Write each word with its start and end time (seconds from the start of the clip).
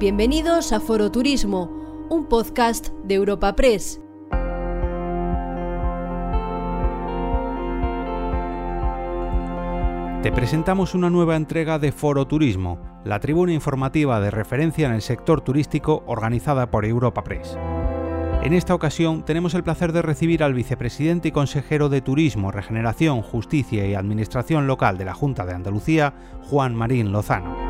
Bienvenidos 0.00 0.72
a 0.72 0.80
Foro 0.80 1.12
Turismo, 1.12 2.06
un 2.08 2.24
podcast 2.24 2.88
de 3.04 3.16
Europa 3.16 3.54
Press. 3.54 4.00
Te 10.22 10.32
presentamos 10.32 10.94
una 10.94 11.10
nueva 11.10 11.36
entrega 11.36 11.78
de 11.78 11.92
Foro 11.92 12.26
Turismo, 12.26 12.80
la 13.04 13.20
tribuna 13.20 13.52
informativa 13.52 14.22
de 14.22 14.30
referencia 14.30 14.86
en 14.86 14.94
el 14.94 15.02
sector 15.02 15.42
turístico 15.42 16.02
organizada 16.06 16.70
por 16.70 16.86
Europa 16.86 17.22
Press. 17.22 17.58
En 18.42 18.54
esta 18.54 18.74
ocasión 18.74 19.26
tenemos 19.26 19.52
el 19.52 19.64
placer 19.64 19.92
de 19.92 20.00
recibir 20.00 20.42
al 20.42 20.54
vicepresidente 20.54 21.28
y 21.28 21.32
consejero 21.32 21.90
de 21.90 22.00
Turismo, 22.00 22.50
Regeneración, 22.50 23.20
Justicia 23.20 23.86
y 23.86 23.94
Administración 23.94 24.66
Local 24.66 24.96
de 24.96 25.04
la 25.04 25.12
Junta 25.12 25.44
de 25.44 25.52
Andalucía, 25.52 26.14
Juan 26.48 26.74
Marín 26.74 27.12
Lozano. 27.12 27.69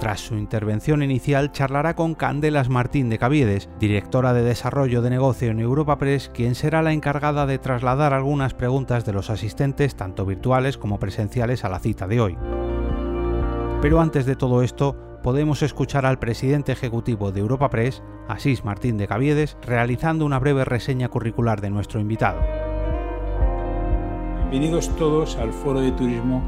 Tras 0.00 0.20
su 0.20 0.36
intervención 0.36 1.02
inicial, 1.02 1.50
charlará 1.50 1.96
con 1.96 2.14
Candelas 2.14 2.68
Martín 2.68 3.08
de 3.08 3.18
Caviedes, 3.18 3.68
directora 3.80 4.32
de 4.32 4.44
Desarrollo 4.44 5.02
de 5.02 5.10
Negocio 5.10 5.50
en 5.50 5.58
Europa 5.58 5.98
Press, 5.98 6.30
quien 6.32 6.54
será 6.54 6.82
la 6.82 6.92
encargada 6.92 7.46
de 7.46 7.58
trasladar 7.58 8.14
algunas 8.14 8.54
preguntas 8.54 9.04
de 9.04 9.12
los 9.12 9.28
asistentes, 9.28 9.96
tanto 9.96 10.24
virtuales 10.24 10.78
como 10.78 11.00
presenciales, 11.00 11.64
a 11.64 11.68
la 11.68 11.80
cita 11.80 12.06
de 12.06 12.20
hoy. 12.20 12.38
Pero 13.82 14.00
antes 14.00 14.24
de 14.24 14.36
todo 14.36 14.62
esto, 14.62 15.18
podemos 15.24 15.62
escuchar 15.62 16.06
al 16.06 16.20
presidente 16.20 16.70
ejecutivo 16.70 17.32
de 17.32 17.40
Europa 17.40 17.68
Press, 17.68 18.00
Asís 18.28 18.64
Martín 18.64 18.98
de 18.98 19.08
Caviedes, 19.08 19.56
realizando 19.62 20.24
una 20.24 20.38
breve 20.38 20.64
reseña 20.64 21.08
curricular 21.08 21.60
de 21.60 21.70
nuestro 21.70 21.98
invitado. 21.98 22.38
Bienvenidos 24.50 24.94
todos 24.96 25.36
al 25.38 25.52
Foro 25.52 25.80
de 25.80 25.90
Turismo 25.90 26.40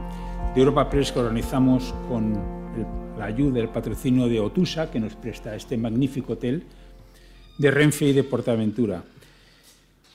de 0.55 0.61
Europa 0.61 0.89
Press 0.89 1.11
que 1.11 1.19
organizamos 1.19 1.93
con 2.09 2.59
la 3.20 3.27
ayuda, 3.27 3.60
el 3.60 3.69
patrocinio 3.69 4.29
de 4.29 4.41
Otusa, 4.41 4.91
que 4.91 4.98
nos 4.98 5.14
presta 5.14 5.55
este 5.55 5.77
magnífico 5.77 6.33
hotel, 6.33 6.64
de 7.58 7.70
Renfe 7.70 8.06
y 8.06 8.12
de 8.14 8.25
Portaventura. 8.25 9.05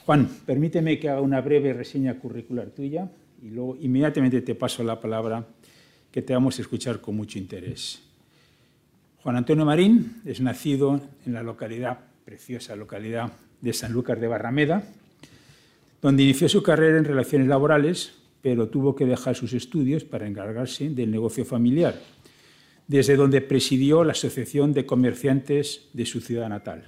Juan, 0.05 0.27
permíteme 0.43 0.97
que 0.97 1.09
haga 1.09 1.21
una 1.21 1.39
breve 1.39 1.71
reseña 1.71 2.17
curricular 2.17 2.71
tuya 2.71 3.07
y 3.43 3.51
luego 3.51 3.77
inmediatamente 3.79 4.41
te 4.41 4.55
paso 4.55 4.83
la 4.83 4.99
palabra 4.99 5.45
que 6.11 6.23
te 6.23 6.33
vamos 6.33 6.57
a 6.57 6.63
escuchar 6.63 6.99
con 6.99 7.15
mucho 7.15 7.37
interés. 7.37 8.01
Juan 9.21 9.35
Antonio 9.35 9.65
Marín 9.65 10.21
es 10.25 10.41
nacido 10.41 10.99
en 11.27 11.33
la 11.33 11.43
localidad, 11.43 11.99
preciosa 12.25 12.75
localidad 12.75 13.33
de 13.61 13.73
Sanlúcar 13.73 14.19
de 14.19 14.27
Barrameda, 14.27 14.83
donde 16.01 16.23
inició 16.23 16.49
su 16.49 16.63
carrera 16.63 16.97
en 16.97 17.05
relaciones 17.05 17.47
laborales, 17.47 18.13
pero 18.41 18.67
tuvo 18.67 18.95
que 18.95 19.05
dejar 19.05 19.35
sus 19.35 19.53
estudios 19.53 20.03
para 20.03 20.25
encargarse 20.25 20.89
del 20.89 21.11
negocio 21.11 21.45
familiar 21.45 22.14
desde 22.87 23.15
donde 23.15 23.41
presidió 23.41 24.03
la 24.03 24.11
Asociación 24.11 24.73
de 24.73 24.85
Comerciantes 24.85 25.89
de 25.93 26.05
su 26.05 26.21
ciudad 26.21 26.49
natal. 26.49 26.85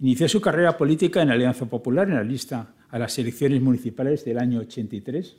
Inició 0.00 0.28
su 0.28 0.40
carrera 0.40 0.76
política 0.76 1.22
en 1.22 1.30
Alianza 1.30 1.66
Popular 1.66 2.08
en 2.08 2.16
la 2.16 2.24
lista 2.24 2.74
a 2.90 2.98
las 2.98 3.16
elecciones 3.18 3.62
municipales 3.62 4.24
del 4.24 4.38
año 4.38 4.60
83. 4.60 5.36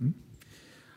¿Mm? 0.00 0.08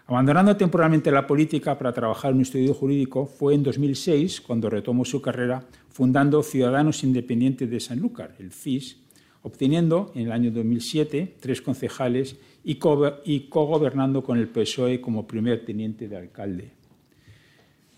Abandonando 0.08 0.58
temporalmente 0.58 1.12
la 1.12 1.28
política 1.28 1.78
para 1.78 1.94
trabajar 1.94 2.32
en 2.32 2.38
un 2.38 2.42
estudio 2.42 2.74
jurídico, 2.74 3.26
fue 3.26 3.54
en 3.54 3.64
2006 3.64 4.42
cuando 4.42 4.70
retomó 4.70 5.06
su 5.06 5.22
carrera 5.22 5.64
fundando 5.90 6.42
Ciudadanos 6.44 7.04
Independientes 7.04 7.70
de 7.70 7.80
Sanlúcar, 7.80 8.36
el 8.40 8.52
CIS, 8.52 8.98
obteniendo 9.44 10.12
en 10.16 10.24
el 10.24 10.32
año 10.32 10.52
2007 10.52 11.36
tres 11.40 11.62
concejales 11.62 12.38
y 12.64 12.76
cogobernando 12.76 14.24
con 14.24 14.40
el 14.40 14.50
PSOE 14.50 15.00
como 15.00 15.28
primer 15.28 15.64
teniente 15.66 16.08
de 16.08 16.18
alcalde. 16.18 16.72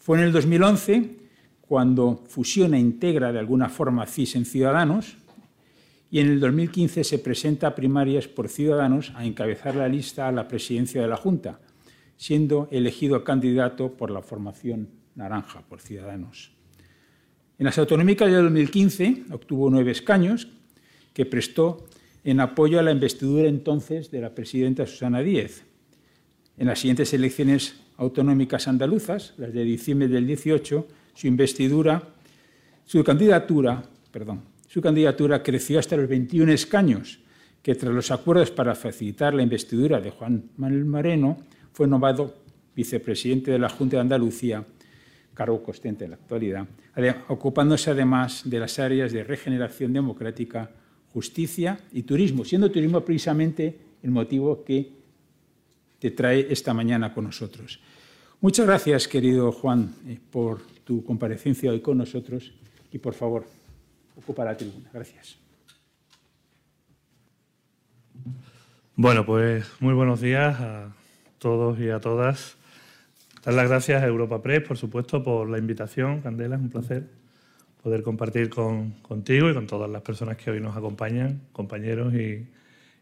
Fue 0.05 0.19
en 0.19 0.25
el 0.25 0.31
2011 0.33 1.15
cuando 1.61 2.23
fusiona 2.27 2.77
e 2.77 2.79
integra 2.79 3.33
de 3.33 3.39
alguna 3.39 3.69
forma 3.69 4.05
CIS 4.05 4.35
en 4.35 4.45
Ciudadanos 4.45 5.17
y 6.11 6.19
en 6.19 6.27
el 6.27 6.39
2015 6.39 7.03
se 7.03 7.17
presenta 7.17 7.65
a 7.65 7.73
primarias 7.73 8.27
por 8.27 8.47
Ciudadanos 8.47 9.13
a 9.15 9.25
encabezar 9.25 9.73
la 9.73 9.87
lista 9.87 10.27
a 10.27 10.31
la 10.31 10.47
presidencia 10.47 11.01
de 11.01 11.07
la 11.07 11.17
Junta, 11.17 11.59
siendo 12.17 12.67
elegido 12.69 13.23
candidato 13.23 13.97
por 13.97 14.11
la 14.11 14.21
formación 14.21 14.89
naranja, 15.15 15.63
por 15.67 15.81
Ciudadanos. 15.81 16.51
En 17.57 17.65
las 17.65 17.79
autonómicas 17.79 18.29
de 18.29 18.43
2015 18.43 19.23
obtuvo 19.31 19.71
nueve 19.71 19.89
escaños 19.89 20.49
que 21.13 21.25
prestó 21.25 21.87
en 22.23 22.41
apoyo 22.41 22.79
a 22.79 22.83
la 22.83 22.91
investidura 22.91 23.49
entonces 23.49 24.11
de 24.11 24.21
la 24.21 24.35
presidenta 24.35 24.85
Susana 24.85 25.21
Díez. 25.21 25.63
En 26.59 26.67
las 26.67 26.77
siguientes 26.77 27.11
elecciones 27.11 27.84
autonómicas 27.97 28.67
andaluzas, 28.67 29.33
las 29.37 29.53
de 29.53 29.63
diciembre 29.63 30.07
del 30.07 30.27
18, 30.27 30.87
su 31.13 31.27
investidura, 31.27 32.03
su 32.85 33.03
candidatura, 33.03 33.83
perdón, 34.11 34.41
su 34.67 34.81
candidatura 34.81 35.41
creció 35.41 35.79
hasta 35.79 35.95
los 35.95 36.09
21 36.09 36.51
escaños, 36.51 37.19
que 37.61 37.75
tras 37.75 37.93
los 37.93 38.11
acuerdos 38.11 38.51
para 38.51 38.75
facilitar 38.75 39.33
la 39.33 39.41
investidura 39.41 39.99
de 39.99 40.11
Juan 40.11 40.51
Manuel 40.57 40.85
Moreno, 40.85 41.37
fue 41.71 41.87
nombrado 41.87 42.35
vicepresidente 42.75 43.51
de 43.51 43.59
la 43.59 43.69
Junta 43.69 43.97
de 43.97 44.01
Andalucía, 44.01 44.65
cargo 45.33 45.63
constante 45.63 46.05
en 46.05 46.11
la 46.11 46.17
actualidad, 46.17 46.67
ocupándose 47.27 47.91
además 47.91 48.43
de 48.45 48.59
las 48.59 48.79
áreas 48.79 49.11
de 49.11 49.23
regeneración 49.23 49.93
democrática, 49.93 50.71
justicia 51.11 51.79
y 51.91 52.03
turismo, 52.03 52.45
siendo 52.45 52.71
turismo 52.71 53.01
precisamente 53.01 53.79
el 54.03 54.11
motivo 54.11 54.63
que 54.63 54.91
te 55.99 56.11
trae 56.11 56.47
esta 56.51 56.73
mañana 56.73 57.13
con 57.13 57.25
nosotros. 57.25 57.79
Muchas 58.41 58.65
gracias, 58.65 59.07
querido 59.07 59.51
Juan, 59.51 59.95
eh, 60.07 60.19
por 60.31 60.61
tu 60.83 61.03
comparecencia 61.03 61.71
hoy 61.71 61.81
con 61.81 61.97
nosotros 61.97 62.53
y, 62.91 62.97
por 62.99 63.13
favor, 63.13 63.45
ocupa 64.15 64.45
la 64.45 64.55
tribuna. 64.55 64.89
Gracias. 64.93 65.37
Bueno, 68.95 69.25
pues 69.25 69.65
muy 69.79 69.93
buenos 69.93 70.21
días 70.21 70.59
a 70.59 70.93
todos 71.39 71.79
y 71.79 71.89
a 71.89 71.99
todas. 71.99 72.55
Dar 73.43 73.53
las 73.53 73.69
gracias 73.69 74.03
a 74.03 74.07
Europa 74.07 74.41
Press, 74.41 74.61
por 74.67 74.77
supuesto, 74.77 75.23
por 75.23 75.49
la 75.49 75.57
invitación. 75.57 76.21
Candela, 76.21 76.55
es 76.55 76.61
un 76.61 76.69
placer 76.69 77.09
poder 77.81 78.03
compartir 78.03 78.49
contigo 78.49 79.49
y 79.49 79.53
con 79.53 79.67
todas 79.67 79.89
las 79.89 80.01
personas 80.01 80.37
que 80.37 80.49
hoy 80.49 80.59
nos 80.59 80.75
acompañan, 80.75 81.41
compañeros 81.51 82.13
y, 82.13 82.47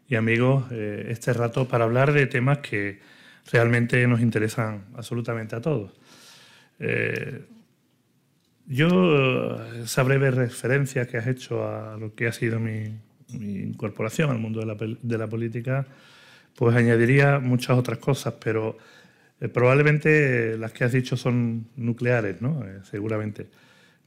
y 0.08 0.16
amigos 0.16 0.64
eh, 0.70 1.06
este 1.08 1.32
rato 1.32 1.66
para 1.66 1.84
hablar 1.84 2.12
de 2.12 2.26
temas 2.26 2.58
que 2.58 3.00
realmente 3.50 4.06
nos 4.06 4.20
interesan 4.20 4.84
absolutamente 4.94 5.56
a 5.56 5.60
todos. 5.60 5.92
Eh, 6.78 7.44
yo, 8.66 9.62
esa 9.82 10.02
breve 10.02 10.30
referencia 10.30 11.06
que 11.06 11.18
has 11.18 11.26
hecho 11.26 11.68
a 11.68 11.96
lo 11.98 12.14
que 12.14 12.26
ha 12.26 12.32
sido 12.32 12.58
mi, 12.58 12.96
incorporación 13.28 14.30
al 14.30 14.38
mundo 14.38 14.60
de 14.60 15.18
la, 15.18 15.26
política, 15.26 15.86
pues 16.54 16.76
añadiría 16.76 17.40
muchas 17.40 17.76
otras 17.76 17.98
cosas, 17.98 18.34
pero 18.42 18.78
eh, 19.40 19.48
probablemente 19.48 20.56
las 20.56 20.72
que 20.72 20.84
has 20.84 20.92
dicho 20.92 21.16
son 21.16 21.66
nucleares, 21.76 22.40
¿no? 22.40 22.64
seguramente. 22.84 23.48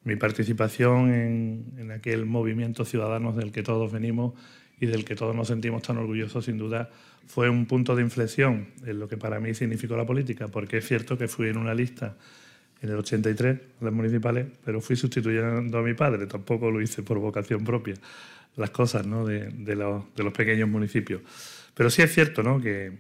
Mi 0.03 0.15
participación 0.15 1.13
en, 1.13 1.65
en 1.77 1.91
aquel 1.91 2.25
movimiento 2.25 2.85
ciudadano 2.85 3.33
del 3.33 3.51
que 3.51 3.61
todos 3.61 3.91
venimos 3.91 4.33
y 4.79 4.85
del 4.85 5.05
que 5.05 5.15
todos 5.15 5.35
nos 5.35 5.47
sentimos 5.47 5.81
tan 5.81 5.97
orgullosos, 5.97 6.45
sin 6.45 6.57
duda, 6.57 6.89
fue 7.25 7.49
un 7.49 7.65
punto 7.65 7.95
de 7.95 8.03
inflexión 8.03 8.67
en 8.85 8.99
lo 8.99 9.07
que 9.07 9.17
para 9.17 9.39
mí 9.39 9.53
significó 9.53 9.97
la 9.97 10.05
política, 10.05 10.47
porque 10.47 10.77
es 10.77 10.87
cierto 10.87 11.17
que 11.17 11.27
fui 11.27 11.49
en 11.49 11.57
una 11.57 11.73
lista 11.73 12.15
en 12.81 12.89
el 12.89 12.95
83, 12.97 13.59
las 13.81 13.93
municipales, 13.93 14.47
pero 14.63 14.81
fui 14.81 14.95
sustituyendo 14.95 15.77
a 15.77 15.81
mi 15.81 15.93
padre, 15.93 16.27
tampoco 16.27 16.69
lo 16.69 16.79
hice 16.81 17.01
por 17.01 17.17
vocación 17.17 17.63
propia, 17.63 17.95
las 18.55 18.69
cosas 18.69 19.05
¿no? 19.05 19.25
de, 19.25 19.49
de, 19.49 19.75
los, 19.75 20.03
de, 20.15 20.23
los, 20.23 20.33
pequeños 20.33 20.69
municipios. 20.69 21.21
Pero 21.73 21.89
sí 21.89 22.03
es 22.03 22.13
cierto 22.13 22.43
¿no? 22.43 22.61
que, 22.61 22.91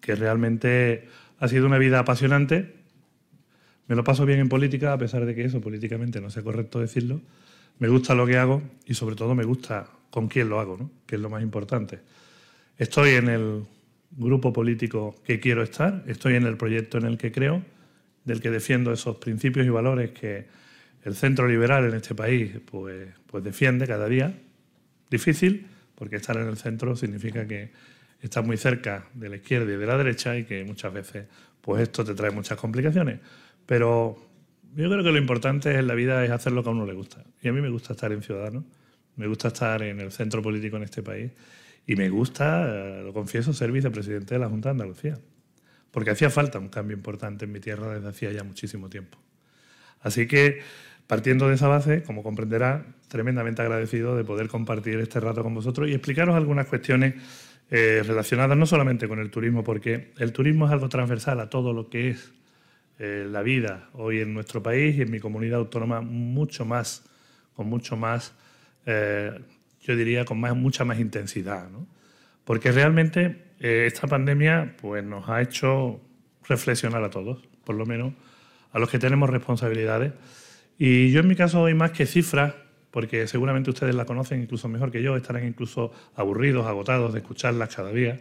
que 0.00 0.14
realmente 0.14 1.06
ha 1.38 1.48
sido 1.48 1.66
una 1.66 1.78
vida 1.78 1.98
apasionante. 1.98 2.74
Me 3.88 3.94
lo 3.94 4.04
paso 4.04 4.24
bien 4.24 4.40
en 4.40 4.48
política, 4.48 4.92
a 4.92 4.98
pesar 4.98 5.26
de 5.26 5.34
que 5.34 5.44
eso 5.44 5.60
políticamente 5.60 6.20
no 6.20 6.30
sea 6.30 6.42
correcto 6.42 6.80
decirlo. 6.80 7.20
Me 7.78 7.88
gusta 7.88 8.14
lo 8.14 8.26
que 8.26 8.38
hago 8.38 8.62
y 8.86 8.94
sobre 8.94 9.16
todo 9.16 9.34
me 9.34 9.44
gusta 9.44 9.86
con 10.10 10.28
quién 10.28 10.48
lo 10.48 10.60
hago, 10.60 10.76
¿no? 10.76 10.90
que 11.06 11.16
es 11.16 11.20
lo 11.20 11.30
más 11.30 11.42
importante. 11.42 12.00
Estoy 12.78 13.10
en 13.10 13.28
el 13.28 13.64
grupo 14.10 14.52
político 14.52 15.14
que 15.24 15.40
quiero 15.40 15.62
estar, 15.62 16.04
estoy 16.06 16.34
en 16.34 16.44
el 16.44 16.56
proyecto 16.56 16.98
en 16.98 17.04
el 17.06 17.18
que 17.18 17.32
creo, 17.32 17.62
del 18.24 18.40
que 18.40 18.50
defiendo 18.50 18.92
esos 18.92 19.16
principios 19.16 19.66
y 19.66 19.70
valores 19.70 20.10
que 20.10 20.46
el 21.04 21.14
centro 21.14 21.46
liberal 21.46 21.84
en 21.84 21.94
este 21.94 22.14
país 22.14 22.52
pues, 22.64 23.08
pues 23.26 23.44
defiende 23.44 23.86
cada 23.86 24.08
día. 24.08 24.36
Difícil, 25.08 25.66
porque 25.94 26.16
estar 26.16 26.36
en 26.36 26.48
el 26.48 26.56
centro 26.56 26.96
significa 26.96 27.46
que 27.46 27.70
estás 28.20 28.44
muy 28.44 28.56
cerca 28.56 29.06
de 29.14 29.28
la 29.28 29.36
izquierda 29.36 29.72
y 29.72 29.76
de 29.76 29.86
la 29.86 29.96
derecha 29.96 30.36
y 30.36 30.44
que 30.44 30.64
muchas 30.64 30.92
veces 30.92 31.26
pues 31.60 31.82
esto 31.82 32.04
te 32.04 32.14
trae 32.14 32.30
muchas 32.30 32.58
complicaciones. 32.58 33.20
Pero 33.66 34.16
yo 34.74 34.90
creo 34.90 35.02
que 35.02 35.12
lo 35.12 35.18
importante 35.18 35.74
en 35.74 35.86
la 35.86 35.94
vida 35.94 36.24
es 36.24 36.30
hacer 36.30 36.52
lo 36.52 36.62
que 36.62 36.70
a 36.70 36.72
uno 36.72 36.86
le 36.86 36.94
gusta. 36.94 37.24
Y 37.40 37.48
a 37.48 37.52
mí 37.52 37.60
me 37.60 37.70
gusta 37.70 37.92
estar 37.92 38.12
en 38.12 38.22
Ciudadanos 38.22 38.64
me 39.16 39.26
gusta 39.26 39.48
estar 39.48 39.82
en 39.82 40.00
el 40.00 40.12
centro 40.12 40.42
político 40.42 40.76
en 40.76 40.84
este 40.84 41.02
país 41.02 41.32
y 41.86 41.96
me 41.96 42.08
gusta, 42.08 42.66
eh, 42.68 43.02
lo 43.04 43.12
confieso, 43.12 43.52
ser 43.52 43.72
vicepresidente 43.72 44.34
de 44.34 44.40
la 44.40 44.48
Junta 44.48 44.68
de 44.68 44.72
Andalucía. 44.72 45.18
Porque 45.90 46.10
hacía 46.10 46.30
falta 46.30 46.58
un 46.58 46.68
cambio 46.68 46.96
importante 46.96 47.44
en 47.44 47.52
mi 47.52 47.60
tierra 47.60 47.94
desde 47.94 48.08
hacía 48.08 48.32
ya 48.32 48.44
muchísimo 48.44 48.90
tiempo. 48.90 49.18
Así 50.00 50.26
que, 50.26 50.60
partiendo 51.06 51.48
de 51.48 51.54
esa 51.54 51.68
base, 51.68 52.02
como 52.02 52.22
comprenderá, 52.22 52.84
tremendamente 53.08 53.62
agradecido 53.62 54.16
de 54.16 54.24
poder 54.24 54.48
compartir 54.48 54.98
este 54.98 55.20
rato 55.20 55.42
con 55.42 55.54
vosotros 55.54 55.88
y 55.88 55.92
explicaros 55.92 56.34
algunas 56.34 56.66
cuestiones 56.66 57.14
eh, 57.70 58.02
relacionadas 58.04 58.56
no 58.56 58.66
solamente 58.66 59.08
con 59.08 59.20
el 59.20 59.30
turismo, 59.30 59.64
porque 59.64 60.12
el 60.18 60.32
turismo 60.32 60.66
es 60.66 60.72
algo 60.72 60.88
transversal 60.88 61.40
a 61.40 61.48
todo 61.48 61.72
lo 61.72 61.88
que 61.88 62.10
es 62.10 62.32
eh, 62.98 63.26
la 63.30 63.42
vida 63.42 63.88
hoy 63.92 64.20
en 64.20 64.34
nuestro 64.34 64.62
país 64.62 64.96
y 64.96 65.02
en 65.02 65.10
mi 65.10 65.20
comunidad 65.20 65.58
autónoma 65.60 66.00
mucho 66.00 66.64
más, 66.64 67.04
con 67.54 67.68
mucho 67.68 67.96
más, 67.96 68.34
eh, 68.86 69.32
yo 69.80 69.96
diría, 69.96 70.24
con 70.24 70.40
más, 70.40 70.56
mucha 70.56 70.84
más 70.84 70.98
intensidad. 70.98 71.68
Porque 72.44 72.72
realmente 72.72 73.44
esta 73.58 74.06
pandemia 74.06 74.76
pues, 74.80 75.04
nos 75.04 75.28
ha 75.28 75.42
hecho 75.42 76.00
reflexionar 76.48 77.02
a 77.02 77.10
todos, 77.10 77.46
por 77.64 77.74
lo 77.74 77.86
menos 77.86 78.12
a 78.72 78.78
los 78.78 78.90
que 78.90 78.98
tenemos 78.98 79.30
responsabilidades. 79.30 80.12
Y 80.78 81.10
yo 81.10 81.20
en 81.20 81.28
mi 81.28 81.34
caso 81.34 81.62
hoy 81.62 81.74
más 81.74 81.92
que 81.92 82.06
cifras, 82.06 82.54
porque 82.90 83.26
seguramente 83.26 83.70
ustedes 83.70 83.94
la 83.94 84.04
conocen 84.04 84.42
incluso 84.42 84.68
mejor 84.68 84.90
que 84.90 85.02
yo, 85.02 85.16
estarán 85.16 85.46
incluso 85.46 85.92
aburridos, 86.14 86.66
agotados 86.66 87.12
de 87.12 87.20
escucharlas 87.20 87.74
cada 87.74 87.90
día, 87.90 88.20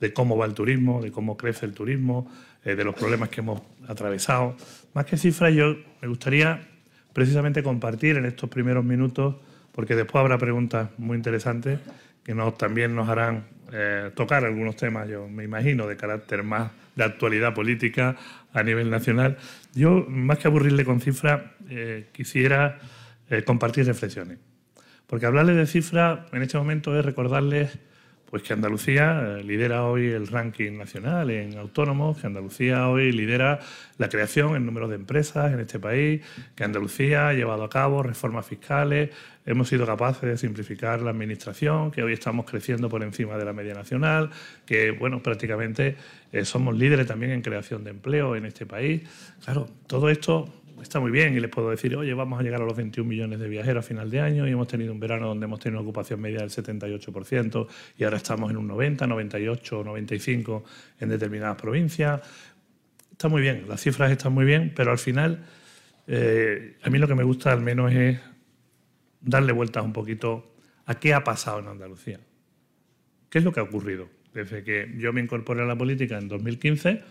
de 0.00 0.12
cómo 0.12 0.36
va 0.36 0.46
el 0.46 0.54
turismo, 0.54 1.00
de 1.00 1.10
cómo 1.10 1.36
crece 1.36 1.66
el 1.66 1.72
turismo, 1.72 2.30
eh, 2.64 2.74
de 2.74 2.84
los 2.84 2.94
problemas 2.94 3.28
que 3.30 3.40
hemos 3.40 3.62
atravesado. 3.88 4.56
Más 4.92 5.06
que 5.06 5.16
cifras, 5.16 5.54
yo 5.54 5.76
me 6.02 6.08
gustaría 6.08 6.68
precisamente 7.12 7.62
compartir 7.62 8.16
en 8.16 8.26
estos 8.26 8.50
primeros 8.50 8.84
minutos, 8.84 9.36
porque 9.74 9.96
después 9.96 10.20
habrá 10.20 10.38
preguntas 10.38 10.90
muy 10.98 11.16
interesantes 11.16 11.80
que 12.22 12.34
también 12.56 12.94
nos 12.94 13.08
harán 13.08 13.44
eh, 13.72 14.10
tocar 14.14 14.44
algunos 14.44 14.76
temas, 14.76 15.08
yo 15.08 15.28
me 15.28 15.44
imagino, 15.44 15.86
de 15.86 15.96
carácter 15.96 16.42
más 16.42 16.70
de 16.94 17.04
actualidad 17.04 17.52
política 17.52 18.16
a 18.52 18.62
nivel 18.62 18.88
nacional. 18.88 19.36
Yo, 19.74 20.06
más 20.08 20.38
que 20.38 20.48
aburrirle 20.48 20.84
con 20.84 21.00
cifras, 21.00 21.42
eh, 21.68 22.08
quisiera 22.12 22.78
eh, 23.28 23.42
compartir 23.42 23.84
reflexiones. 23.86 24.38
Porque 25.06 25.26
hablarles 25.26 25.56
de 25.56 25.66
cifras 25.66 26.20
en 26.32 26.42
este 26.42 26.56
momento 26.56 26.98
es 26.98 27.04
recordarles 27.04 27.78
pues, 28.34 28.42
que 28.42 28.52
Andalucía 28.52 29.36
eh, 29.38 29.44
lidera 29.44 29.84
hoy 29.84 30.08
el 30.08 30.26
ranking 30.26 30.72
nacional 30.72 31.30
en 31.30 31.56
autónomos, 31.56 32.18
que 32.18 32.26
Andalucía 32.26 32.88
hoy 32.88 33.12
lidera 33.12 33.60
la 33.96 34.08
creación 34.08 34.56
en 34.56 34.66
número 34.66 34.88
de 34.88 34.96
empresas 34.96 35.52
en 35.52 35.60
este 35.60 35.78
país, 35.78 36.20
que 36.56 36.64
Andalucía 36.64 37.28
ha 37.28 37.32
llevado 37.32 37.62
a 37.62 37.70
cabo 37.70 38.02
reformas 38.02 38.44
fiscales, 38.44 39.10
hemos 39.46 39.68
sido 39.68 39.86
capaces 39.86 40.22
de 40.22 40.36
simplificar 40.36 41.00
la 41.00 41.10
administración, 41.10 41.92
que 41.92 42.02
hoy 42.02 42.12
estamos 42.12 42.44
creciendo 42.44 42.88
por 42.88 43.04
encima 43.04 43.38
de 43.38 43.44
la 43.44 43.52
media 43.52 43.72
nacional, 43.72 44.30
que 44.66 44.90
bueno, 44.90 45.22
prácticamente 45.22 45.94
eh, 46.32 46.44
somos 46.44 46.76
líderes 46.76 47.06
también 47.06 47.30
en 47.30 47.40
creación 47.40 47.84
de 47.84 47.90
empleo 47.90 48.34
en 48.34 48.46
este 48.46 48.66
país. 48.66 49.02
Claro, 49.44 49.68
todo 49.86 50.10
esto 50.10 50.52
está 50.84 51.00
muy 51.00 51.10
bien 51.10 51.34
y 51.34 51.40
les 51.40 51.50
puedo 51.50 51.70
decir, 51.70 51.96
oye, 51.96 52.14
vamos 52.14 52.38
a 52.38 52.42
llegar 52.42 52.62
a 52.62 52.64
los 52.64 52.76
21 52.76 53.08
millones 53.08 53.40
de 53.40 53.48
viajeros 53.48 53.84
a 53.84 53.88
final 53.88 54.10
de 54.10 54.20
año 54.20 54.46
y 54.46 54.52
hemos 54.52 54.68
tenido 54.68 54.92
un 54.92 55.00
verano 55.00 55.28
donde 55.28 55.46
hemos 55.46 55.58
tenido 55.58 55.80
una 55.80 55.88
ocupación 55.88 56.20
media 56.20 56.40
del 56.40 56.50
78% 56.50 57.66
y 57.98 58.04
ahora 58.04 58.18
estamos 58.18 58.50
en 58.50 58.58
un 58.58 58.68
90, 58.68 59.06
98, 59.06 59.82
95 59.84 60.64
en 61.00 61.08
determinadas 61.08 61.60
provincias. 61.60 62.20
Está 63.10 63.28
muy 63.28 63.42
bien, 63.42 63.64
las 63.68 63.80
cifras 63.80 64.10
están 64.10 64.32
muy 64.32 64.44
bien, 64.44 64.72
pero 64.76 64.92
al 64.92 64.98
final 64.98 65.44
eh, 66.06 66.76
a 66.82 66.90
mí 66.90 66.98
lo 66.98 67.08
que 67.08 67.14
me 67.14 67.24
gusta 67.24 67.52
al 67.52 67.62
menos 67.62 67.92
es 67.92 68.20
darle 69.20 69.52
vueltas 69.52 69.84
un 69.84 69.92
poquito 69.92 70.54
a 70.86 70.94
qué 70.96 71.14
ha 71.14 71.24
pasado 71.24 71.60
en 71.60 71.68
Andalucía. 71.68 72.20
¿Qué 73.30 73.38
es 73.38 73.44
lo 73.44 73.52
que 73.52 73.60
ha 73.60 73.64
ocurrido? 73.64 74.08
Desde 74.34 74.62
que 74.62 74.94
yo 74.98 75.12
me 75.12 75.20
incorporé 75.20 75.62
a 75.62 75.66
la 75.66 75.76
política 75.76 76.18
en 76.18 76.28
2015, 76.28 77.02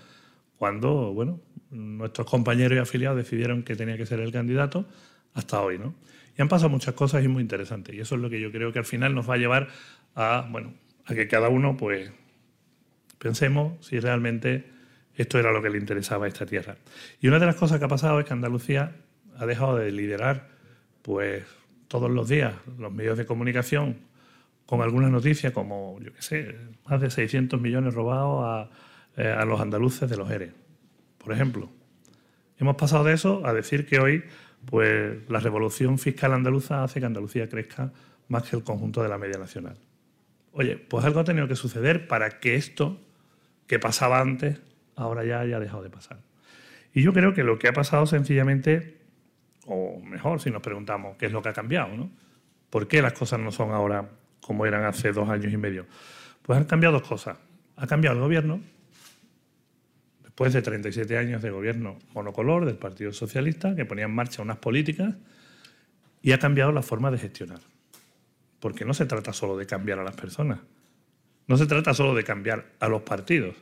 cuando, 0.57 1.13
bueno, 1.13 1.39
nuestros 1.73 2.29
compañeros 2.29 2.77
y 2.77 2.79
afiliados 2.79 3.17
decidieron 3.17 3.63
que 3.63 3.75
tenía 3.75 3.97
que 3.97 4.05
ser 4.05 4.19
el 4.19 4.31
candidato 4.31 4.85
hasta 5.33 5.61
hoy, 5.61 5.79
¿no? 5.79 5.95
Y 6.37 6.41
han 6.41 6.47
pasado 6.47 6.69
muchas 6.69 6.93
cosas 6.93 7.23
y 7.23 7.27
muy 7.27 7.41
interesantes. 7.41 7.93
Y 7.95 7.99
eso 7.99 8.15
es 8.15 8.21
lo 8.21 8.29
que 8.29 8.39
yo 8.39 8.51
creo 8.51 8.71
que 8.71 8.79
al 8.79 8.85
final 8.85 9.13
nos 9.13 9.29
va 9.29 9.35
a 9.35 9.37
llevar 9.37 9.67
a, 10.15 10.47
bueno, 10.49 10.73
a 11.05 11.13
que 11.13 11.27
cada 11.27 11.49
uno, 11.49 11.77
pues, 11.77 12.11
pensemos 13.19 13.85
si 13.85 13.99
realmente 13.99 14.65
esto 15.15 15.39
era 15.39 15.51
lo 15.51 15.61
que 15.61 15.69
le 15.69 15.77
interesaba 15.77 16.25
a 16.25 16.27
esta 16.27 16.45
tierra. 16.45 16.77
Y 17.21 17.27
una 17.27 17.39
de 17.39 17.45
las 17.45 17.55
cosas 17.55 17.79
que 17.79 17.85
ha 17.85 17.89
pasado 17.89 18.19
es 18.19 18.25
que 18.25 18.33
Andalucía 18.33 18.95
ha 19.37 19.45
dejado 19.45 19.77
de 19.77 19.91
liderar, 19.91 20.49
pues, 21.01 21.43
todos 21.87 22.09
los 22.09 22.27
días 22.27 22.53
los 22.79 22.91
medios 22.91 23.17
de 23.17 23.25
comunicación 23.25 23.97
con 24.65 24.81
algunas 24.81 25.11
noticias 25.11 25.53
como, 25.53 25.99
yo 26.01 26.11
qué 26.13 26.21
sé, 26.21 26.55
más 26.89 26.99
de 26.99 27.11
600 27.11 27.61
millones 27.61 27.93
robados 27.93 28.43
a, 28.43 29.21
eh, 29.21 29.27
a 29.27 29.45
los 29.45 29.59
andaluces 29.59 30.09
de 30.09 30.17
los 30.17 30.31
ERE 30.31 30.62
por 31.23 31.33
ejemplo. 31.33 31.69
Hemos 32.59 32.75
pasado 32.75 33.03
de 33.03 33.13
eso 33.13 33.45
a 33.45 33.53
decir 33.53 33.85
que 33.85 33.99
hoy 33.99 34.23
pues, 34.65 35.17
la 35.29 35.39
revolución 35.39 35.97
fiscal 35.97 36.33
andaluza 36.33 36.83
hace 36.83 36.99
que 36.99 37.05
Andalucía 37.05 37.49
crezca 37.49 37.91
más 38.27 38.43
que 38.43 38.55
el 38.55 38.63
conjunto 38.63 39.01
de 39.01 39.09
la 39.09 39.17
media 39.17 39.37
nacional. 39.37 39.77
Oye, 40.51 40.77
pues 40.77 41.03
algo 41.05 41.19
ha 41.19 41.23
tenido 41.23 41.47
que 41.47 41.55
suceder 41.55 42.07
para 42.07 42.39
que 42.39 42.55
esto 42.55 42.99
que 43.67 43.79
pasaba 43.79 44.19
antes 44.19 44.61
ahora 44.95 45.23
ya 45.23 45.39
haya 45.39 45.59
dejado 45.59 45.83
de 45.83 45.89
pasar. 45.89 46.19
Y 46.93 47.01
yo 47.01 47.11
creo 47.13 47.33
que 47.33 47.43
lo 47.43 47.57
que 47.57 47.67
ha 47.67 47.73
pasado 47.73 48.05
sencillamente, 48.05 49.01
o 49.65 49.99
mejor 49.99 50.39
si 50.39 50.51
nos 50.51 50.61
preguntamos 50.61 51.17
qué 51.17 51.25
es 51.25 51.31
lo 51.31 51.41
que 51.41 51.49
ha 51.49 51.53
cambiado, 51.53 51.95
¿no? 51.97 52.11
¿Por 52.69 52.87
qué 52.87 53.01
las 53.01 53.13
cosas 53.13 53.39
no 53.39 53.51
son 53.51 53.71
ahora 53.71 54.09
como 54.41 54.65
eran 54.65 54.83
hace 54.85 55.11
dos 55.11 55.29
años 55.29 55.51
y 55.51 55.57
medio? 55.57 55.87
Pues 56.43 56.59
han 56.59 56.65
cambiado 56.65 56.99
dos 56.99 57.07
cosas. 57.07 57.37
Ha 57.75 57.87
cambiado 57.87 58.15
el 58.15 58.21
gobierno, 58.21 58.61
después 60.33 60.51
de 60.51 60.63
37 60.63 61.15
años 61.15 61.43
de 61.43 61.51
gobierno 61.51 61.99
monocolor 62.15 62.65
del 62.65 62.75
Partido 62.75 63.13
Socialista, 63.13 63.75
que 63.75 63.85
ponía 63.85 64.05
en 64.05 64.15
marcha 64.15 64.41
unas 64.41 64.57
políticas 64.57 65.13
y 66.23 66.31
ha 66.31 66.39
cambiado 66.39 66.71
la 66.71 66.81
forma 66.81 67.11
de 67.11 67.19
gestionar. 67.19 67.59
Porque 68.59 68.83
no 68.83 68.95
se 68.95 69.05
trata 69.05 69.31
solo 69.31 69.55
de 69.55 69.67
cambiar 69.67 69.99
a 69.99 70.03
las 70.03 70.15
personas, 70.15 70.57
no 71.45 71.55
se 71.55 71.67
trata 71.67 71.93
solo 71.93 72.15
de 72.15 72.23
cambiar 72.23 72.65
a 72.79 72.87
los 72.87 73.03
partidos, 73.03 73.55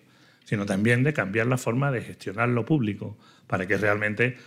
sino 0.46 0.66
también 0.66 1.04
de 1.04 1.12
cambiar 1.12 1.48
la 1.48 1.58
forma 1.58 1.92
de 1.92 2.04
gestionar 2.04 2.48
lo 2.48 2.64
público 2.64 3.18
para 3.48 3.68
que 3.68 3.76
realmente 3.76 4.38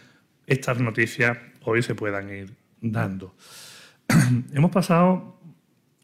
estas 0.47 0.81
noticias 0.81 1.37
hoy 1.61 1.82
se 1.82 1.94
puedan 1.94 2.31
ir 2.31 2.55
dando. 2.81 3.35
Hemos 4.55 4.70
pasado, 4.70 5.38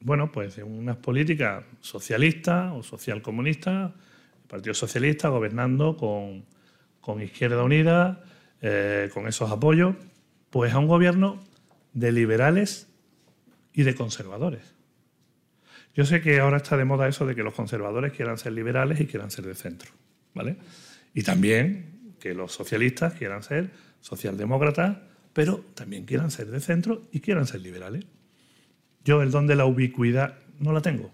bueno, 0.02 0.30
pues 0.30 0.56
de 0.56 0.64
unas 0.64 0.98
políticas 0.98 1.64
socialistas 1.80 2.72
o 2.74 2.82
socialcomunistas 2.82 3.92
Partido 4.50 4.74
Socialista 4.74 5.28
gobernando 5.28 5.96
con, 5.96 6.44
Izquierda 7.22 7.62
Unida, 7.62 8.24
eh, 8.60 9.08
con 9.14 9.28
esos 9.28 9.50
apoyos, 9.50 9.94
pues 10.50 10.72
a 10.72 10.78
un 10.78 10.88
gobierno 10.88 11.40
de 11.92 12.10
liberales 12.10 12.88
y 13.72 13.84
de 13.84 13.94
conservadores. 13.94 14.74
Yo 15.94 16.04
sé 16.04 16.20
que 16.20 16.40
ahora 16.40 16.56
está 16.56 16.76
de 16.76 16.84
moda 16.84 17.08
eso 17.08 17.26
de 17.26 17.34
que 17.34 17.42
los 17.42 17.54
conservadores 17.54 18.12
quieran 18.12 18.38
ser 18.38 18.52
liberales 18.52 19.00
y 19.00 19.06
quieran 19.06 19.30
ser 19.30 19.46
de 19.46 19.54
centro, 19.54 19.92
¿vale? 20.34 20.56
Y 21.14 21.22
también 21.22 22.14
que 22.18 22.34
los 22.34 22.52
socialistas 22.52 23.14
quieran 23.14 23.42
ser 23.42 23.70
socialdemócratas, 24.00 24.98
pero 25.32 25.64
también 25.74 26.04
quieran 26.06 26.30
ser 26.30 26.48
de 26.50 26.60
centro 26.60 27.02
y 27.12 27.20
quieran 27.20 27.46
ser 27.46 27.60
liberales. 27.60 28.04
Yo 29.04 29.22
el 29.22 29.30
don 29.30 29.46
de 29.46 29.56
la 29.56 29.66
ubicuidad 29.66 30.38
no 30.58 30.72
la 30.72 30.82
tengo. 30.82 31.12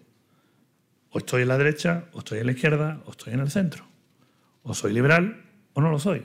O 1.11 1.19
estoy 1.19 1.43
en 1.43 1.49
la 1.49 1.59
derecha, 1.59 2.05
o 2.13 2.19
estoy 2.19 2.41
en 2.41 2.47
la 2.47 2.53
izquierda, 2.53 3.01
o 3.07 3.11
estoy 3.11 3.33
en 3.33 3.41
el 3.41 3.51
centro. 3.51 3.85
O 4.63 4.75
soy 4.75 4.93
liberal 4.93 5.45
o 5.73 5.81
no 5.81 5.91
lo 5.91 5.99
soy. 5.99 6.25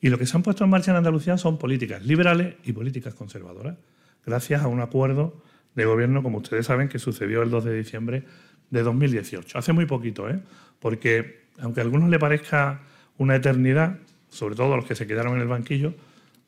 Y 0.00 0.08
lo 0.08 0.18
que 0.18 0.26
se 0.26 0.36
han 0.36 0.42
puesto 0.42 0.64
en 0.64 0.70
marcha 0.70 0.90
en 0.90 0.98
Andalucía 0.98 1.38
son 1.38 1.58
políticas 1.58 2.04
liberales 2.04 2.56
y 2.64 2.72
políticas 2.72 3.14
conservadoras, 3.14 3.76
gracias 4.24 4.62
a 4.62 4.68
un 4.68 4.80
acuerdo 4.80 5.42
de 5.74 5.84
gobierno, 5.84 6.22
como 6.22 6.38
ustedes 6.38 6.66
saben, 6.66 6.88
que 6.88 6.98
sucedió 6.98 7.42
el 7.42 7.50
2 7.50 7.64
de 7.64 7.74
diciembre 7.76 8.24
de 8.70 8.82
2018. 8.82 9.58
Hace 9.58 9.72
muy 9.72 9.86
poquito, 9.86 10.28
¿eh? 10.28 10.40
porque 10.78 11.46
aunque 11.58 11.80
a 11.80 11.84
algunos 11.84 12.10
le 12.10 12.18
parezca 12.18 12.82
una 13.18 13.36
eternidad, 13.36 13.98
sobre 14.28 14.54
todo 14.54 14.74
a 14.74 14.76
los 14.76 14.84
que 14.84 14.94
se 14.94 15.06
quedaron 15.06 15.36
en 15.36 15.42
el 15.42 15.48
banquillo, 15.48 15.94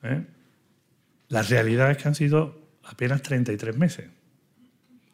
¿eh? 0.03 0.25
la 1.29 1.43
realidad 1.43 1.91
es 1.91 1.99
que 1.99 2.09
han 2.09 2.15
sido 2.15 2.61
apenas 2.85 3.23
33 3.23 3.77
meses. 3.77 4.09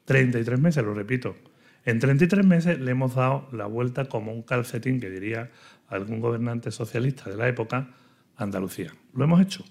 33 0.05 0.61
meses, 0.61 0.85
lo 0.85 0.95
repito. 0.95 1.37
En 1.85 1.99
33 1.99 2.45
meses 2.47 2.81
le 2.81 2.91
hemos 2.91 3.15
dado 3.15 3.49
la 3.53 3.67
vuelta 3.67 4.07
como 4.07 4.33
un 4.33 4.43
calcetín, 4.43 5.01
que 5.01 5.11
diría 5.11 5.51
algún 5.89 6.21
gobernante 6.21 6.71
socialista 6.71 7.29
de 7.29 7.37
la 7.37 7.49
época, 7.49 7.91
a 8.37 8.43
Andalucía. 8.43 8.93
Lo 9.13 9.25
hemos 9.25 9.41
hecho. 9.41 9.65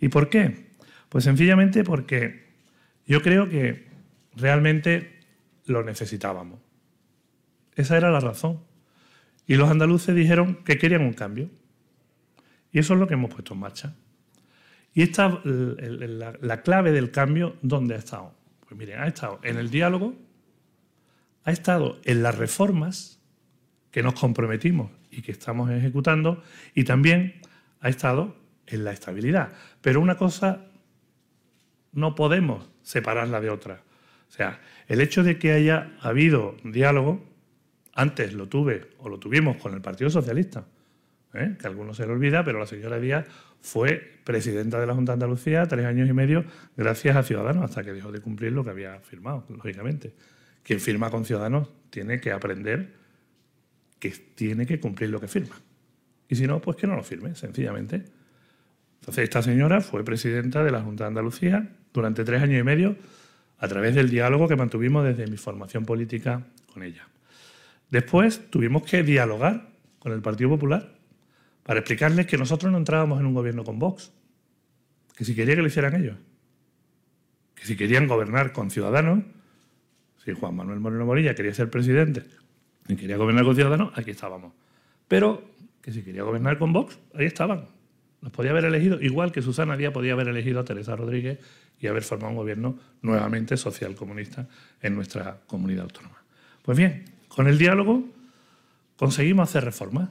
¿Y 0.00 0.08
por 0.08 0.28
qué? 0.28 0.66
Pues 1.08 1.24
sencillamente 1.24 1.84
porque 1.84 2.48
yo 3.06 3.22
creo 3.22 3.48
que 3.48 3.86
realmente 4.34 5.20
lo 5.66 5.84
necesitábamos. 5.84 6.58
Esa 7.76 7.96
era 7.96 8.10
la 8.10 8.20
razón. 8.20 8.60
Y 9.46 9.54
los 9.54 9.70
andaluces 9.70 10.14
dijeron 10.14 10.56
que 10.64 10.78
querían 10.78 11.02
un 11.02 11.12
cambio. 11.12 11.48
Y 12.72 12.80
eso 12.80 12.94
es 12.94 13.00
lo 13.00 13.06
que 13.06 13.14
hemos 13.14 13.32
puesto 13.32 13.54
en 13.54 13.60
marcha. 13.60 13.94
Y 14.94 15.02
esta, 15.02 15.40
la, 15.44 16.36
la 16.40 16.62
clave 16.62 16.92
del 16.92 17.10
cambio, 17.10 17.56
¿dónde 17.62 17.94
ha 17.94 17.98
estado? 17.98 18.34
Pues 18.66 18.78
miren, 18.78 19.00
ha 19.00 19.06
estado 19.06 19.40
en 19.42 19.56
el 19.56 19.70
diálogo 19.70 20.16
ha 21.44 21.50
estado 21.50 22.00
en 22.04 22.22
las 22.22 22.36
reformas 22.36 23.20
que 23.90 24.02
nos 24.02 24.14
comprometimos 24.14 24.90
y 25.10 25.22
que 25.22 25.32
estamos 25.32 25.70
ejecutando 25.70 26.42
y 26.74 26.84
también 26.84 27.40
ha 27.80 27.88
estado 27.88 28.36
en 28.66 28.84
la 28.84 28.92
estabilidad. 28.92 29.52
Pero 29.80 30.00
una 30.00 30.16
cosa 30.16 30.66
no 31.92 32.14
podemos 32.14 32.68
separarla 32.82 33.40
de 33.40 33.50
otra. 33.50 33.82
O 34.28 34.32
sea, 34.32 34.60
el 34.88 35.00
hecho 35.00 35.22
de 35.22 35.38
que 35.38 35.52
haya 35.52 35.92
habido 36.00 36.56
diálogo, 36.64 37.22
antes 37.94 38.32
lo 38.32 38.48
tuve 38.48 38.88
o 38.98 39.08
lo 39.08 39.18
tuvimos 39.18 39.58
con 39.58 39.74
el 39.74 39.82
Partido 39.82 40.08
Socialista, 40.08 40.64
¿eh? 41.34 41.56
que 41.60 41.66
algunos 41.66 41.98
se 41.98 42.06
le 42.06 42.12
olvida, 42.12 42.42
pero 42.44 42.58
la 42.58 42.66
señora 42.66 42.98
Díaz 42.98 43.26
fue 43.60 44.20
presidenta 44.24 44.80
de 44.80 44.86
la 44.86 44.94
Junta 44.94 45.12
de 45.12 45.14
Andalucía 45.14 45.66
tres 45.66 45.84
años 45.84 46.08
y 46.08 46.12
medio 46.12 46.44
gracias 46.76 47.14
a 47.16 47.22
Ciudadanos, 47.22 47.64
hasta 47.64 47.84
que 47.84 47.92
dejó 47.92 48.10
de 48.10 48.20
cumplir 48.20 48.52
lo 48.52 48.64
que 48.64 48.70
había 48.70 48.98
firmado, 49.00 49.44
lógicamente. 49.50 50.14
Quien 50.62 50.80
firma 50.80 51.10
con 51.10 51.24
Ciudadanos 51.24 51.68
tiene 51.90 52.20
que 52.20 52.32
aprender 52.32 52.94
que 53.98 54.10
tiene 54.10 54.66
que 54.66 54.80
cumplir 54.80 55.10
lo 55.10 55.20
que 55.20 55.28
firma. 55.28 55.60
Y 56.28 56.34
si 56.34 56.46
no, 56.46 56.60
pues 56.60 56.76
que 56.76 56.86
no 56.86 56.96
lo 56.96 57.04
firme, 57.04 57.34
sencillamente. 57.34 58.04
Entonces, 59.00 59.24
esta 59.24 59.42
señora 59.42 59.80
fue 59.80 60.04
presidenta 60.04 60.64
de 60.64 60.70
la 60.70 60.80
Junta 60.80 61.04
de 61.04 61.08
Andalucía 61.08 61.68
durante 61.92 62.24
tres 62.24 62.42
años 62.42 62.60
y 62.60 62.64
medio 62.64 62.96
a 63.58 63.68
través 63.68 63.94
del 63.94 64.10
diálogo 64.10 64.48
que 64.48 64.56
mantuvimos 64.56 65.04
desde 65.04 65.26
mi 65.28 65.36
formación 65.36 65.84
política 65.84 66.46
con 66.72 66.82
ella. 66.82 67.06
Después 67.90 68.50
tuvimos 68.50 68.82
que 68.82 69.02
dialogar 69.02 69.68
con 69.98 70.12
el 70.12 70.22
Partido 70.22 70.50
Popular 70.50 70.98
para 71.62 71.80
explicarles 71.80 72.26
que 72.26 72.38
nosotros 72.38 72.72
no 72.72 72.78
entrábamos 72.78 73.20
en 73.20 73.26
un 73.26 73.34
gobierno 73.34 73.62
con 73.62 73.78
Vox, 73.78 74.12
que 75.14 75.24
si 75.24 75.34
quería 75.34 75.54
que 75.54 75.62
lo 75.62 75.68
hicieran 75.68 75.94
ellos, 75.94 76.16
que 77.54 77.66
si 77.66 77.76
querían 77.76 78.08
gobernar 78.08 78.52
con 78.52 78.70
ciudadanos, 78.70 79.22
si 80.24 80.32
Juan 80.32 80.54
Manuel 80.54 80.80
Moreno 80.80 81.06
Morilla 81.06 81.34
quería 81.34 81.54
ser 81.54 81.70
presidente 81.70 82.24
y 82.88 82.96
quería 82.96 83.16
gobernar 83.16 83.44
con 83.44 83.54
ciudadanos, 83.54 83.92
aquí 83.96 84.10
estábamos. 84.10 84.52
Pero 85.08 85.42
que 85.80 85.92
si 85.92 86.02
quería 86.02 86.22
gobernar 86.22 86.58
con 86.58 86.72
Vox, 86.72 86.98
ahí 87.14 87.26
estaban, 87.26 87.66
nos 88.20 88.32
podía 88.32 88.52
haber 88.52 88.64
elegido, 88.64 89.00
igual 89.00 89.32
que 89.32 89.42
Susana 89.42 89.76
Díaz 89.76 89.92
podía 89.92 90.12
haber 90.12 90.28
elegido 90.28 90.60
a 90.60 90.64
Teresa 90.64 90.94
Rodríguez 90.94 91.40
y 91.80 91.88
haber 91.88 92.04
formado 92.04 92.30
un 92.30 92.36
gobierno 92.36 92.78
nuevamente 93.02 93.56
social 93.56 93.96
comunista 93.96 94.48
en 94.80 94.94
nuestra 94.94 95.40
comunidad 95.48 95.84
autónoma. 95.84 96.22
Pues 96.62 96.78
bien, 96.78 97.04
con 97.28 97.48
el 97.48 97.58
diálogo 97.58 98.04
conseguimos 98.96 99.48
hacer 99.48 99.64
reformas. 99.64 100.10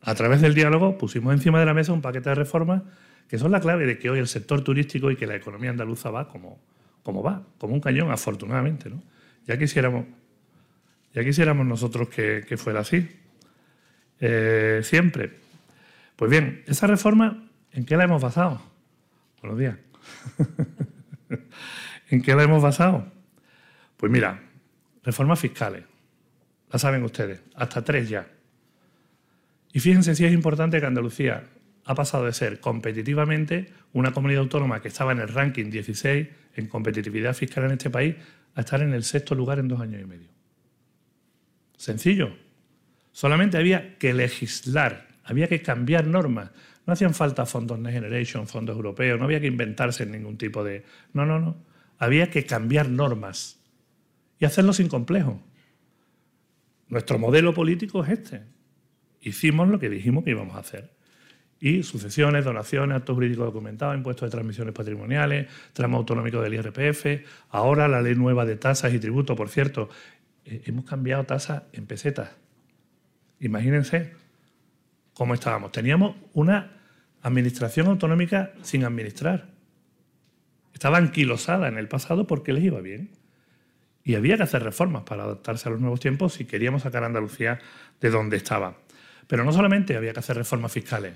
A 0.00 0.14
través 0.14 0.40
del 0.40 0.54
diálogo 0.54 0.96
pusimos 0.96 1.34
encima 1.34 1.60
de 1.60 1.66
la 1.66 1.74
mesa 1.74 1.92
un 1.92 2.00
paquete 2.00 2.30
de 2.30 2.34
reformas 2.34 2.82
que 3.28 3.38
son 3.38 3.52
la 3.52 3.60
clave 3.60 3.84
de 3.84 3.98
que 3.98 4.08
hoy 4.08 4.18
el 4.18 4.26
sector 4.26 4.64
turístico 4.64 5.10
y 5.10 5.16
que 5.16 5.26
la 5.26 5.36
economía 5.36 5.70
andaluza 5.70 6.10
va 6.10 6.26
como, 6.26 6.58
como 7.02 7.22
va, 7.22 7.42
como 7.58 7.74
un 7.74 7.80
cañón, 7.80 8.10
afortunadamente. 8.10 8.90
¿no? 8.90 9.02
Ya, 9.46 9.58
quisiéramos, 9.58 10.06
ya 11.14 11.24
quisiéramos 11.24 11.66
nosotros 11.66 12.08
que, 12.08 12.56
fuera 12.56 12.80
así. 12.80 13.08
Eh, 14.20 14.80
siempre 14.82 15.40
pues 16.20 16.30
bien, 16.30 16.62
esa 16.66 16.86
reforma, 16.86 17.48
¿en 17.72 17.86
qué 17.86 17.96
la 17.96 18.04
hemos 18.04 18.20
basado? 18.20 18.60
Buenos 19.40 19.58
días. 19.58 19.78
¿En 22.10 22.20
qué 22.20 22.34
la 22.34 22.42
hemos 22.42 22.62
basado? 22.62 23.10
Pues 23.96 24.12
mira, 24.12 24.38
reformas 25.02 25.40
fiscales. 25.40 25.82
La 26.70 26.78
saben 26.78 27.04
ustedes, 27.04 27.40
hasta 27.54 27.82
tres 27.82 28.10
ya. 28.10 28.28
Y 29.72 29.80
fíjense 29.80 30.14
si 30.14 30.26
es 30.26 30.32
importante 30.34 30.78
que 30.78 30.84
Andalucía 30.84 31.48
ha 31.90 31.94
pasado 31.94 32.24
de 32.24 32.32
ser 32.32 32.60
competitivamente 32.60 33.72
una 33.92 34.12
comunidad 34.12 34.42
autónoma 34.42 34.80
que 34.80 34.88
estaba 34.88 35.12
en 35.12 35.18
el 35.18 35.28
ranking 35.28 35.70
16 35.70 36.28
en 36.54 36.66
competitividad 36.68 37.34
fiscal 37.34 37.64
en 37.64 37.72
este 37.72 37.90
país 37.90 38.14
a 38.54 38.60
estar 38.60 38.80
en 38.80 38.92
el 38.92 39.02
sexto 39.02 39.34
lugar 39.34 39.58
en 39.58 39.68
dos 39.68 39.80
años 39.80 40.00
y 40.00 40.04
medio. 40.04 40.28
Sencillo. 41.76 42.30
Solamente 43.12 43.56
había 43.56 43.98
que 43.98 44.14
legislar 44.14 45.10
había 45.24 45.48
que 45.48 45.62
cambiar 45.62 46.06
normas. 46.06 46.50
No 46.86 46.92
hacían 46.92 47.14
falta 47.14 47.46
fondos 47.46 47.78
Next 47.78 47.94
Generation, 47.94 48.48
fondos 48.48 48.74
europeos, 48.74 49.18
no 49.18 49.26
había 49.26 49.40
que 49.40 49.46
inventarse 49.46 50.04
ningún 50.06 50.36
tipo 50.36 50.64
de... 50.64 50.84
No, 51.12 51.24
no, 51.24 51.38
no. 51.38 51.56
Había 51.98 52.30
que 52.30 52.44
cambiar 52.46 52.88
normas 52.88 53.60
y 54.38 54.44
hacerlo 54.44 54.72
sin 54.72 54.88
complejo. 54.88 55.40
Nuestro 56.88 57.18
modelo 57.18 57.54
político 57.54 58.02
es 58.04 58.10
este. 58.10 58.42
Hicimos 59.20 59.68
lo 59.68 59.78
que 59.78 59.88
dijimos 59.88 60.24
que 60.24 60.30
íbamos 60.30 60.56
a 60.56 60.60
hacer. 60.60 60.90
Y 61.62 61.82
sucesiones, 61.82 62.46
donaciones, 62.46 62.96
actos 62.96 63.14
jurídicos 63.14 63.44
documentados, 63.44 63.94
impuestos 63.94 64.26
de 64.26 64.30
transmisiones 64.30 64.72
patrimoniales, 64.72 65.46
tramo 65.74 65.98
autonómico 65.98 66.40
del 66.40 66.54
IRPF, 66.54 67.26
ahora 67.50 67.86
la 67.86 68.00
ley 68.00 68.14
nueva 68.14 68.46
de 68.46 68.56
tasas 68.56 68.94
y 68.94 68.98
tributos, 68.98 69.36
por 69.36 69.50
cierto, 69.50 69.90
eh, 70.46 70.62
hemos 70.64 70.86
cambiado 70.86 71.24
tasas 71.24 71.64
en 71.72 71.86
pesetas. 71.86 72.30
Imagínense, 73.40 74.14
cómo 75.12 75.34
estábamos. 75.34 75.70
Teníamos 75.70 76.16
una 76.32 76.78
administración 77.20 77.88
autonómica 77.88 78.52
sin 78.62 78.84
administrar. 78.84 79.48
Estaba 80.72 80.96
anquilosada 80.96 81.68
en 81.68 81.76
el 81.76 81.88
pasado 81.88 82.26
porque 82.26 82.54
les 82.54 82.64
iba 82.64 82.80
bien. 82.80 83.10
Y 84.02 84.14
había 84.14 84.38
que 84.38 84.44
hacer 84.44 84.62
reformas 84.62 85.02
para 85.02 85.24
adaptarse 85.24 85.68
a 85.68 85.72
los 85.72 85.80
nuevos 85.80 86.00
tiempos 86.00 86.32
si 86.32 86.46
queríamos 86.46 86.82
sacar 86.82 87.02
a 87.02 87.06
Andalucía 87.06 87.58
de 88.00 88.08
donde 88.08 88.38
estaba. 88.38 88.78
Pero 89.26 89.44
no 89.44 89.52
solamente 89.52 89.94
había 89.94 90.14
que 90.14 90.20
hacer 90.20 90.38
reformas 90.38 90.72
fiscales 90.72 91.12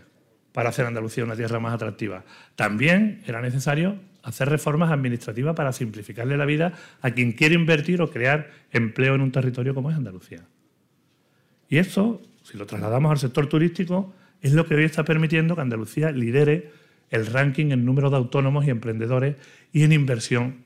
para 0.54 0.70
hacer 0.70 0.86
Andalucía 0.86 1.24
una 1.24 1.36
tierra 1.36 1.60
más 1.60 1.74
atractiva, 1.74 2.24
también 2.56 3.22
era 3.26 3.42
necesario 3.42 3.96
hacer 4.22 4.48
reformas 4.48 4.90
administrativas 4.90 5.54
para 5.54 5.74
simplificarle 5.74 6.38
la 6.38 6.46
vida 6.46 6.72
a 7.02 7.10
quien 7.10 7.32
quiere 7.32 7.54
invertir 7.56 8.00
o 8.00 8.10
crear 8.10 8.50
empleo 8.72 9.14
en 9.14 9.20
un 9.20 9.32
territorio 9.32 9.74
como 9.74 9.90
es 9.90 9.96
Andalucía. 9.96 10.46
Y 11.68 11.76
eso 11.76 12.22
si 12.44 12.58
lo 12.58 12.66
trasladamos 12.66 13.10
al 13.10 13.18
sector 13.18 13.48
turístico, 13.48 14.12
es 14.40 14.52
lo 14.52 14.66
que 14.66 14.74
hoy 14.74 14.84
está 14.84 15.04
permitiendo 15.04 15.56
que 15.56 15.62
Andalucía 15.62 16.12
lidere 16.12 16.70
el 17.10 17.26
ranking 17.26 17.70
en 17.72 17.84
número 17.84 18.10
de 18.10 18.16
autónomos 18.16 18.66
y 18.66 18.70
emprendedores 18.70 19.36
y 19.72 19.82
en 19.82 19.92
inversión, 19.92 20.62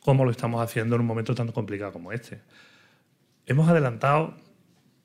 como 0.00 0.24
lo 0.24 0.30
estamos 0.30 0.62
haciendo 0.62 0.94
en 0.96 1.02
un 1.02 1.06
momento 1.06 1.34
tan 1.34 1.52
complicado 1.52 1.92
como 1.92 2.10
este. 2.12 2.40
Hemos 3.44 3.68
adelantado, 3.68 4.34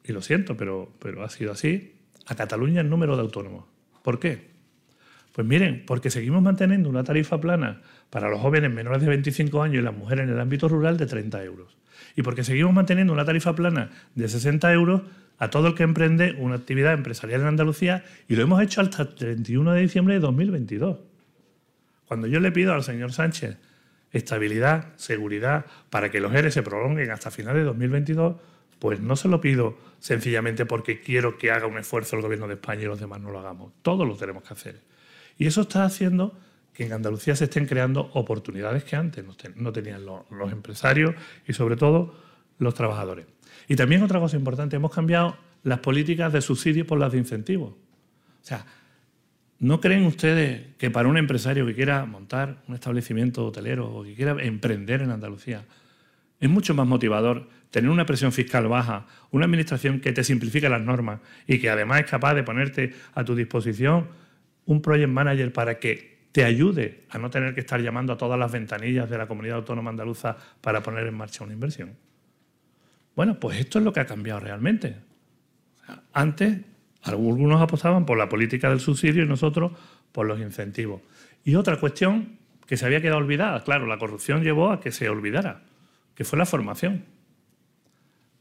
y 0.05 0.13
lo 0.13 0.22
siento, 0.22 0.55
pero, 0.55 0.93
pero 1.00 1.24
ha 1.24 1.29
sido 1.29 1.51
así, 1.51 1.97
a 2.27 2.36
Cataluña 2.36 2.81
el 2.81 2.89
número 2.89 3.15
de 3.15 3.24
autónomos. 3.24 3.65
¿Por 4.03 4.19
qué? 4.19 4.51
Pues 5.34 5.46
miren, 5.46 5.84
porque 5.86 6.10
seguimos 6.10 6.41
manteniendo 6.41 6.89
una 6.89 7.03
tarifa 7.03 7.39
plana 7.39 7.81
para 8.10 8.29
los 8.29 8.39
jóvenes 8.39 8.72
menores 8.72 9.01
de 9.01 9.07
25 9.07 9.62
años 9.62 9.77
y 9.77 9.81
las 9.81 9.96
mujeres 9.96 10.25
en 10.25 10.34
el 10.34 10.39
ámbito 10.39 10.67
rural 10.67 10.98
de 10.98 11.05
30 11.05 11.43
euros. 11.43 11.77
Y 12.15 12.24
porque 12.24 12.43
seguimos 12.43 12.74
manteniendo 12.74 13.13
una 13.13 13.25
tarifa 13.25 13.55
plana 13.55 13.91
de 14.15 14.27
60 14.27 14.74
euros 14.74 15.03
a 15.38 15.50
todo 15.50 15.67
el 15.67 15.75
que 15.75 15.84
emprende 15.84 16.36
una 16.39 16.55
actividad 16.55 16.93
empresarial 16.93 17.41
en 17.41 17.48
Andalucía 17.48 18.03
y 18.27 18.36
lo 18.36 18.43
hemos 18.43 18.62
hecho 18.62 18.81
hasta 18.81 19.03
el 19.03 19.15
31 19.15 19.74
de 19.74 19.81
diciembre 19.81 20.15
de 20.15 20.19
2022. 20.22 20.98
Cuando 22.07 22.27
yo 22.27 22.39
le 22.39 22.51
pido 22.51 22.74
al 22.74 22.84
señor 22.84 23.13
Sánchez 23.13 23.57
estabilidad, 24.12 24.93
seguridad, 24.96 25.65
para 25.89 26.10
que 26.10 26.19
los 26.19 26.34
ERE 26.34 26.51
se 26.51 26.63
prolonguen 26.63 27.12
hasta 27.12 27.31
finales 27.31 27.62
de 27.62 27.65
2022, 27.65 28.38
pues 28.79 29.00
no 29.00 29.15
se 29.15 29.27
lo 29.27 29.41
pido 29.41 29.77
sencillamente 30.00 30.65
porque 30.65 31.01
quiero 31.01 31.38
que 31.38 31.51
haga 31.51 31.67
un 31.67 31.77
esfuerzo 31.77 32.15
el 32.15 32.22
gobierno 32.22 32.48
de 32.48 32.55
España 32.55 32.84
y 32.84 32.86
los 32.86 33.00
demás 33.00 33.19
no 33.19 33.31
lo 33.31 33.39
hagamos. 33.39 33.74
Todos 33.81 34.07
lo 34.07 34.15
tenemos 34.15 34.43
que 34.43 34.53
hacer. 34.53 34.81
Y 35.38 35.48
eso 35.48 35.62
está 35.62 35.84
haciendo 35.84 36.38
que 36.74 36.86
en 36.86 36.93
Andalucía 36.93 37.36
se 37.36 37.46
estén 37.46 37.65
creando 37.65 38.12
oportunidades 38.13 38.84
que 38.84 38.96
antes 38.96 39.25
no 39.55 39.72
tenían 39.72 40.05
los 40.05 40.51
empresarios 40.51 41.15
y 41.48 41.53
sobre 41.53 41.75
todo 41.75 42.13
los 42.60 42.74
trabajadores. 42.75 43.25
Y 43.67 43.75
también 43.75 44.03
otra 44.03 44.19
cosa 44.19 44.38
importante, 44.38 44.75
hemos 44.75 44.93
cambiado 44.93 45.38
las 45.63 45.79
políticas 45.79 46.31
de 46.31 46.41
subsidio 46.41 46.86
por 46.86 47.00
las 47.00 47.12
de 47.12 47.17
incentivos. 47.17 47.72
O 47.72 48.46
sea, 48.46 48.65
¿no 49.60 49.81
creen 49.81 50.05
ustedes 50.05 50.75
que 50.77 50.91
para 50.91 51.10
un 51.10 51.17
empresario 51.17 51.65
que 51.65 51.74
quiera 51.74 52.05
montar 52.05 52.63
un 52.67 52.75
establecimiento 52.75 53.48
hotelero 53.48 53.91
o 53.91 54.03
que 54.03 54.13
quiera 54.13 54.36
emprender 54.39 55.01
en 55.01 55.10
Andalucía, 55.10 55.65
es 56.39 56.50
mucho 56.50 56.74
más 56.74 56.88
motivador 56.88 57.50
tener 57.72 57.89
una 57.89 58.06
presión 58.06 58.32
fiscal 58.32 58.67
baja, 58.67 59.08
una 59.32 59.46
administración 59.46 60.00
que 60.00 60.12
te 60.12 60.24
simplifique 60.24 60.70
las 60.70 60.82
normas 60.82 61.20
y 61.48 61.60
que 61.60 61.70
además 61.70 62.01
es 62.01 62.10
capaz 62.10 62.34
de 62.34 62.44
ponerte 62.44 62.94
a 63.13 63.24
tu 63.24 63.36
disposición 63.36 64.08
un 64.65 64.82
project 64.82 65.10
manager 65.10 65.51
para 65.51 65.79
que 65.79 66.17
te 66.32 66.44
ayude 66.44 67.06
a 67.10 67.17
no 67.17 67.29
tener 67.29 67.53
que 67.53 67.62
estar 67.62 67.82
llamando 67.82 68.13
a 68.13 68.17
todas 68.17 68.38
las 68.38 68.51
ventanillas 68.51 69.10
de 69.10 69.17
la 69.17 69.27
comunidad 69.27 69.58
autónoma 69.58 69.89
andaluza 69.89 70.38
para 70.62 70.84
poner 70.84 71.08
en 71.08 71.15
marcha 71.15 71.44
una 71.44 71.53
inversión? 71.53 71.96
Bueno, 73.15 73.39
pues 73.39 73.60
esto 73.60 73.79
es 73.79 73.86
lo 73.86 73.91
que 73.91 74.01
ha 74.01 74.06
cambiado 74.06 74.39
realmente. 74.39 74.98
antes, 76.13 76.60
algunos 77.03 77.62
apostaban 77.62 78.06
por 78.06 78.17
la 78.17 78.27
política 78.27 78.70
del 78.70 78.79
subsidio 78.79 79.24
y 79.24 79.27
nosotros 79.27 79.72
por 80.12 80.27
los 80.27 80.39
incentivos. 80.39 81.01
Y 81.44 81.56
otra 81.56 81.79
cuestión 81.79 82.38
que 82.65 82.75
se 82.75 82.86
había 82.86 83.01
quedado 83.01 83.17
olvidada, 83.17 83.63
claro, 83.63 83.88
la 83.88 83.98
corrupción 83.98 84.44
llevó 84.44 84.72
a 84.72 84.79
que 84.79 84.91
se 84.91 85.10
olvidara, 85.10 85.63
que 86.18 86.24
fue 86.24 86.40
la 86.40 86.48
formación. 86.48 87.06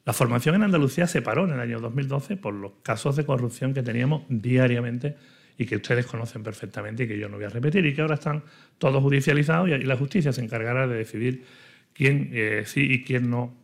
La 0.07 0.15
formación 0.15 0.55
en 0.55 0.63
Andalucía 0.63 1.07
se 1.07 1.21
paró 1.21 1.45
en 1.45 1.51
el 1.51 1.61
año 1.61 1.79
2012 1.79 2.39
por 2.39 2.55
los 2.55 2.73
casos 2.83 3.17
de 3.17 3.27
corrupción 3.27 3.75
que 3.75 3.83
teníamos 3.83 4.23
diariamente 4.31 5.17
y 5.59 5.67
que 5.67 5.77
ustedes 5.77 6.07
conocen 6.07 6.43
perfectamente 6.43 7.05
y 7.05 7.09
que 7.09 7.19
yo 7.19 7.29
no 7.29 7.37
voy 7.37 7.45
a 7.45 7.51
repetir 7.51 7.85
y 7.85 7.95
que 7.95 8.01
ahora 8.01 8.15
están 8.15 8.45
todos 8.79 9.03
judicializados 9.03 9.69
y 9.69 9.77
la 9.85 9.97
justicia 9.99 10.33
se 10.33 10.43
encargará 10.43 10.87
de 10.87 10.97
decidir 10.97 11.45
quién 11.93 12.31
eh, 12.33 12.63
sí 12.65 12.81
y 12.81 13.05
quién 13.05 13.29
no 13.29 13.55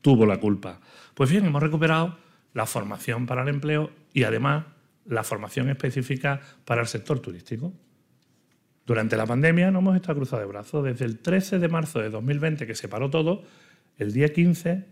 tuvo 0.00 0.24
la 0.24 0.38
culpa. 0.38 0.80
Pues 1.12 1.30
bien, 1.30 1.44
hemos 1.44 1.62
recuperado 1.62 2.16
la 2.54 2.64
formación 2.64 3.26
para 3.26 3.42
el 3.42 3.48
empleo 3.48 3.90
y 4.14 4.22
además 4.22 4.64
la 5.04 5.22
formación 5.22 5.68
específica 5.68 6.40
para 6.64 6.80
el 6.80 6.86
sector 6.86 7.20
turístico. 7.20 7.74
Durante 8.88 9.18
la 9.18 9.26
pandemia 9.26 9.70
no 9.70 9.80
hemos 9.80 9.96
estado 9.96 10.16
cruzados 10.16 10.46
de 10.46 10.48
brazos. 10.48 10.82
Desde 10.82 11.04
el 11.04 11.18
13 11.18 11.58
de 11.58 11.68
marzo 11.68 12.00
de 12.00 12.08
2020, 12.08 12.66
que 12.66 12.74
se 12.74 12.88
paró 12.88 13.10
todo, 13.10 13.42
el 13.98 14.14
día 14.14 14.32
15 14.32 14.86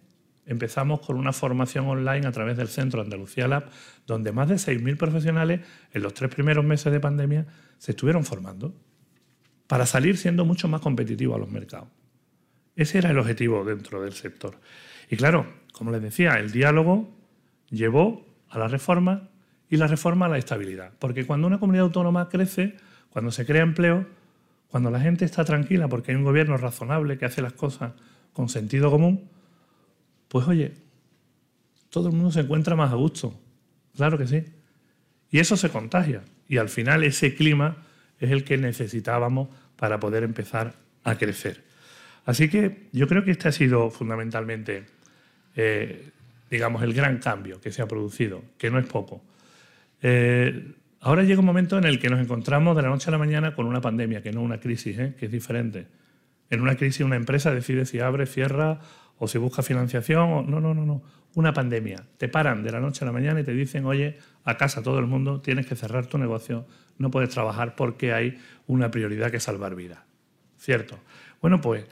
empezamos 0.45 1.01
con 1.01 1.17
una 1.17 1.33
formación 1.33 1.89
online 1.89 2.27
a 2.27 2.31
través 2.31 2.59
del 2.59 2.69
Centro 2.69 3.01
Andalucía 3.01 3.49
Lab, 3.49 3.71
donde 4.07 4.33
más 4.33 4.51
de 4.51 4.57
6.000 4.57 4.99
profesionales 4.99 5.63
en 5.95 6.03
los 6.03 6.13
tres 6.13 6.31
primeros 6.31 6.63
meses 6.63 6.93
de 6.93 7.01
pandemia 7.01 7.47
se 7.79 7.93
estuvieron 7.93 8.23
formando 8.25 8.75
para 9.67 9.87
salir 9.87 10.19
siendo 10.19 10.45
mucho 10.45 10.69
más 10.69 10.83
competitivos 10.83 11.37
a 11.37 11.39
los 11.39 11.51
mercados. 11.51 11.89
Ese 12.77 12.99
era 12.99 13.11
el 13.13 13.19
objetivo 13.19 13.65
dentro 13.65 14.03
del 14.03 14.13
sector. 14.13 14.61
Y 15.09 15.17
claro, 15.17 15.47
como 15.73 15.91
les 15.91 16.03
decía, 16.03 16.35
el 16.35 16.53
diálogo 16.53 17.17
llevó 17.71 18.27
a 18.51 18.59
la 18.59 18.69
reforma 18.69 19.31
y 19.71 19.79
la 19.79 19.87
reforma 19.87 20.27
a 20.27 20.29
la 20.29 20.37
estabilidad. 20.37 20.93
Porque 20.99 21.25
cuando 21.25 21.47
una 21.47 21.59
comunidad 21.59 21.87
autónoma 21.87 22.29
crece, 22.29 22.77
cuando 23.17 23.33
se 23.33 23.47
crea 23.47 23.63
empleo, 23.63 24.07
cuando 24.69 24.91
la 24.91 25.01
gente 25.01 25.25
está 25.25 25.43
tranquila 25.43 25.89
porque 25.89 26.11
hay 26.11 26.19
un 26.19 26.23
gobierno 26.23 26.59
razonable 26.59 27.17
que 27.17 27.25
hace 27.25 27.41
las 27.41 27.55
cosas 27.55 27.95
con 28.35 28.51
sentido 28.51 28.91
común, 28.91 29.31
pues 30.29 30.47
oye, 30.47 30.75
todo 31.89 32.09
el 32.09 32.15
mundo 32.15 32.31
se 32.31 32.41
encuentra 32.41 32.77
más 32.77 32.93
a 32.93 32.97
gusto. 32.97 33.41
Claro 33.97 34.19
que 34.19 34.27
sí. 34.27 34.45
Y 35.31 35.39
eso 35.39 35.57
se 35.57 35.71
contagia. 35.71 36.25
Y 36.47 36.59
al 36.59 36.69
final 36.69 37.05
ese 37.05 37.35
clima 37.35 37.79
es 38.21 38.33
el 38.33 38.45
que 38.45 38.59
necesitábamos 38.59 39.49
para 39.77 39.99
poder 39.99 40.23
empezar 40.23 40.75
a 41.03 41.17
crecer. 41.17 41.65
Así 42.27 42.51
que 42.51 42.91
yo 42.93 43.09
creo 43.09 43.25
que 43.25 43.31
este 43.31 43.49
ha 43.49 43.53
sido 43.53 43.89
fundamentalmente, 43.91 44.85
eh, 45.55 46.11
digamos, 46.51 46.83
el 46.83 46.93
gran 46.93 47.17
cambio 47.17 47.63
que 47.63 47.73
se 47.73 47.81
ha 47.81 47.89
producido, 47.89 48.43
que 48.59 48.71
no 48.71 48.79
es 48.79 48.87
poco. 48.87 49.25
Eh, 50.03 50.75
ahora 51.01 51.23
llega 51.23 51.41
un 51.41 51.47
momento 51.47 51.79
en 51.79 51.85
el 51.85 51.99
que 51.99 52.09
nos 52.09 52.21
encontramos 52.21 52.77
de 52.77 52.83
la 52.83 52.89
noche 52.89 53.09
a 53.09 53.13
la 53.13 53.19
mañana 53.19 53.55
con 53.55 53.67
una 53.67 53.81
pandemia, 53.81 54.23
que 54.23 54.33
no 54.33 54.43
una 54.43 54.61
crisis, 54.61 54.99
¿eh? 54.99 55.15
que 55.19 55.27
es 55.27 55.33
diferente. 55.33 55.87
En 56.51 56.61
una 56.61 56.77
crisis 56.77 57.05
una 57.05 57.17
empresa 57.17 57.53
decide 57.53 57.87
si 57.87 58.01
abre, 58.01 58.27
cierra 58.27 58.81
o 59.19 59.29
si 59.29 59.39
busca 59.39 59.63
financiación. 59.63 60.33
O... 60.33 60.43
No, 60.43 60.61
no, 60.61 60.75
no, 60.75 60.87
no. 60.87 61.03
Una 61.35 61.53
pandemia. 61.53 62.07
Te 62.17 62.29
paran 62.29 62.63
de 62.63 62.73
la 62.73 62.81
noche 62.81 63.05
a 63.05 63.07
la 63.07 63.13
mañana 63.13 63.41
y 63.41 63.45
te 63.45 63.53
dicen, 63.53 63.85
oye, 63.85 64.19
a 64.45 64.57
casa 64.57 64.83
todo 64.83 64.99
el 64.99 65.07
mundo, 65.07 65.41
tienes 65.41 65.67
que 65.67 65.77
cerrar 65.77 66.07
tu 66.07 66.19
negocio, 66.19 66.67
no 66.99 67.11
puedes 67.11 67.31
trabajar 67.31 67.75
porque 67.75 68.13
hay 68.13 68.39
una 68.67 68.91
prioridad 68.91 69.31
que 69.31 69.41
salvar 69.41 69.75
vidas. 69.75 69.99
¿Cierto? 70.59 70.99
Bueno, 71.43 71.61
pues 71.61 71.85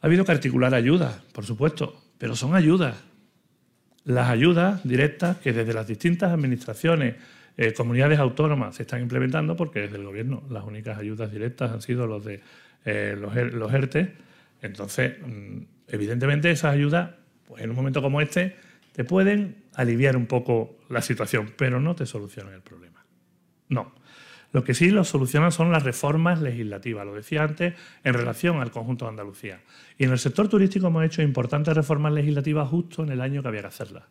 ha 0.00 0.06
habido 0.06 0.24
que 0.24 0.32
articular 0.32 0.74
ayudas, 0.74 1.22
por 1.32 1.44
supuesto, 1.44 2.02
pero 2.18 2.34
son 2.34 2.54
ayudas. 2.54 2.96
Las 4.04 4.28
ayudas 4.28 4.86
directas 4.86 5.38
que 5.38 5.52
desde 5.52 5.72
las 5.72 5.86
distintas 5.86 6.32
administraciones, 6.32 7.14
eh, 7.56 7.72
comunidades 7.72 8.18
autónomas 8.18 8.76
se 8.76 8.82
están 8.82 9.02
implementando, 9.02 9.56
porque 9.56 9.80
desde 9.80 9.96
el 9.96 10.04
gobierno 10.04 10.42
las 10.50 10.64
únicas 10.64 10.98
ayudas 10.98 11.30
directas 11.30 11.70
han 11.70 11.82
sido 11.82 12.06
los 12.06 12.24
de 12.24 12.40
eh, 12.84 13.16
los, 13.18 13.34
los 13.52 13.72
ERTE. 13.72 14.14
Entonces, 14.62 15.14
mm, 15.24 15.58
evidentemente 15.88 16.50
esas 16.50 16.72
ayudas, 16.74 17.10
pues 17.46 17.62
en 17.62 17.70
un 17.70 17.76
momento 17.76 18.02
como 18.02 18.20
este, 18.20 18.56
te 18.92 19.04
pueden 19.04 19.64
aliviar 19.74 20.16
un 20.16 20.26
poco 20.26 20.78
la 20.88 21.02
situación, 21.02 21.52
pero 21.56 21.80
no 21.80 21.94
te 21.94 22.06
solucionan 22.06 22.54
el 22.54 22.62
problema. 22.62 23.04
No. 23.68 23.92
Lo 24.52 24.62
que 24.62 24.72
sí 24.72 24.90
lo 24.90 25.02
solucionan 25.02 25.50
son 25.50 25.72
las 25.72 25.82
reformas 25.82 26.40
legislativas, 26.40 27.04
lo 27.04 27.14
decía 27.14 27.42
antes, 27.42 27.74
en 28.04 28.14
relación 28.14 28.60
al 28.60 28.70
conjunto 28.70 29.04
de 29.04 29.10
Andalucía. 29.10 29.60
Y 29.98 30.04
en 30.04 30.12
el 30.12 30.18
sector 30.18 30.48
turístico 30.48 30.86
hemos 30.86 31.04
hecho 31.04 31.22
importantes 31.22 31.74
reformas 31.74 32.12
legislativas 32.12 32.68
justo 32.68 33.02
en 33.02 33.10
el 33.10 33.20
año 33.20 33.42
que 33.42 33.48
había 33.48 33.62
que 33.62 33.66
hacerlas. 33.66 34.04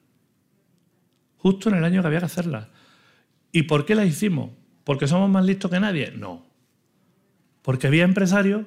Justo 1.37 1.69
en 1.69 1.75
el 1.75 1.85
año 1.85 2.01
que 2.01 2.07
había 2.07 2.19
que 2.19 2.25
hacerlas. 2.25 2.67
¿Y 3.53 3.63
por 3.63 3.85
qué 3.85 3.95
las 3.95 4.07
hicimos? 4.07 4.51
¿Porque 4.83 5.07
somos 5.07 5.29
más 5.29 5.45
listos 5.45 5.71
que 5.71 5.79
nadie? 5.79 6.11
No. 6.11 6.45
Porque 7.61 7.87
había 7.87 8.03
empresarios 8.03 8.65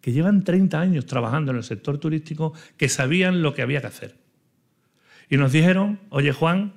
que 0.00 0.12
llevan 0.12 0.44
30 0.44 0.80
años 0.80 1.06
trabajando 1.06 1.50
en 1.50 1.58
el 1.58 1.64
sector 1.64 1.98
turístico 1.98 2.54
que 2.78 2.88
sabían 2.88 3.42
lo 3.42 3.52
que 3.52 3.62
había 3.62 3.82
que 3.82 3.88
hacer. 3.88 4.16
Y 5.28 5.36
nos 5.36 5.52
dijeron, 5.52 6.00
oye 6.08 6.32
Juan, 6.32 6.72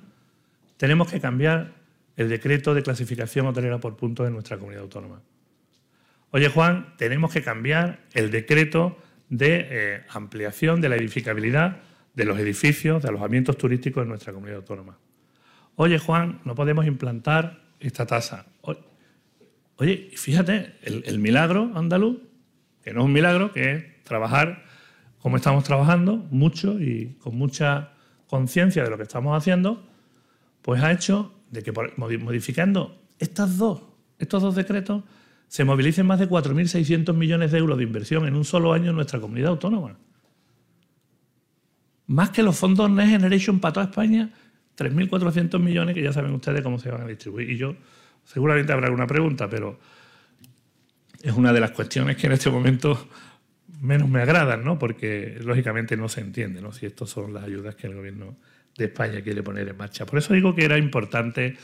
tenemos 0.76 1.10
que 1.10 1.20
cambiar 1.20 1.74
el 2.16 2.28
decreto 2.28 2.74
de 2.74 2.82
clasificación 2.82 3.46
hotelera 3.46 3.78
por 3.78 3.96
puntos 3.96 4.26
de 4.26 4.32
nuestra 4.32 4.58
comunidad 4.58 4.82
autónoma. 4.82 5.22
Oye 6.32 6.48
Juan, 6.48 6.94
tenemos 6.98 7.32
que 7.32 7.42
cambiar 7.42 8.00
el 8.12 8.30
decreto 8.30 8.98
de 9.28 9.66
eh, 9.70 10.04
ampliación 10.08 10.80
de 10.80 10.88
la 10.88 10.96
edificabilidad 10.96 11.78
de 12.14 12.24
los 12.24 12.38
edificios 12.38 13.02
de 13.02 13.08
alojamientos 13.08 13.56
turísticos 13.56 14.02
en 14.02 14.08
nuestra 14.08 14.32
comunidad 14.32 14.58
autónoma. 14.58 14.98
Oye 15.76 15.98
Juan, 15.98 16.40
no 16.44 16.54
podemos 16.54 16.86
implantar 16.86 17.62
esta 17.80 18.06
tasa. 18.06 18.46
Oye, 19.78 20.10
fíjate, 20.14 20.74
el 20.82 21.18
milagro 21.18 21.70
andaluz 21.74 22.26
que 22.86 22.94
no 22.94 23.00
es 23.00 23.06
un 23.06 23.12
milagro, 23.12 23.50
que 23.50 23.72
es 23.72 24.04
trabajar 24.04 24.62
como 25.18 25.38
estamos 25.38 25.64
trabajando, 25.64 26.18
mucho 26.30 26.80
y 26.80 27.16
con 27.18 27.36
mucha 27.36 27.94
conciencia 28.28 28.84
de 28.84 28.90
lo 28.90 28.96
que 28.96 29.02
estamos 29.02 29.36
haciendo, 29.36 29.84
pues 30.62 30.80
ha 30.84 30.92
hecho 30.92 31.34
de 31.50 31.64
que 31.64 31.72
modificando 31.96 33.02
estas 33.18 33.58
dos, 33.58 33.82
estos 34.20 34.40
dos 34.40 34.54
decretos 34.54 35.02
se 35.48 35.64
movilicen 35.64 36.06
más 36.06 36.20
de 36.20 36.28
4.600 36.28 37.12
millones 37.12 37.50
de 37.50 37.58
euros 37.58 37.76
de 37.76 37.82
inversión 37.82 38.24
en 38.28 38.36
un 38.36 38.44
solo 38.44 38.72
año 38.72 38.90
en 38.90 38.96
nuestra 38.96 39.18
comunidad 39.18 39.50
autónoma. 39.50 39.98
Más 42.06 42.30
que 42.30 42.44
los 42.44 42.56
fondos 42.56 42.88
Next 42.88 43.10
Generation 43.10 43.58
para 43.58 43.72
toda 43.72 43.86
España, 43.86 44.30
3.400 44.76 45.58
millones 45.58 45.94
que 45.94 46.02
ya 46.02 46.12
saben 46.12 46.32
ustedes 46.32 46.62
cómo 46.62 46.78
se 46.78 46.90
van 46.90 47.02
a 47.02 47.06
distribuir. 47.06 47.50
Y 47.50 47.56
yo, 47.56 47.74
seguramente 48.24 48.72
habrá 48.72 48.86
alguna 48.86 49.06
pregunta, 49.06 49.48
pero 49.48 49.78
es 51.22 51.32
una 51.32 51.52
de 51.52 51.60
las 51.60 51.70
cuestiones 51.70 52.16
que 52.16 52.26
en 52.26 52.32
este 52.32 52.50
momento 52.50 53.08
menos 53.80 54.08
me 54.08 54.20
agradan, 54.20 54.64
¿no? 54.64 54.78
porque 54.78 55.38
lógicamente 55.42 55.96
no 55.96 56.08
se 56.08 56.20
entiende 56.20 56.60
¿no? 56.60 56.72
si 56.72 56.86
estas 56.86 57.10
son 57.10 57.34
las 57.34 57.44
ayudas 57.44 57.74
que 57.74 57.86
el 57.86 57.94
gobierno 57.94 58.36
de 58.76 58.86
España 58.86 59.20
quiere 59.22 59.42
poner 59.42 59.68
en 59.68 59.76
marcha. 59.76 60.06
Por 60.06 60.18
eso 60.18 60.34
digo 60.34 60.54
que 60.54 60.64
era 60.64 60.78
importante 60.78 61.56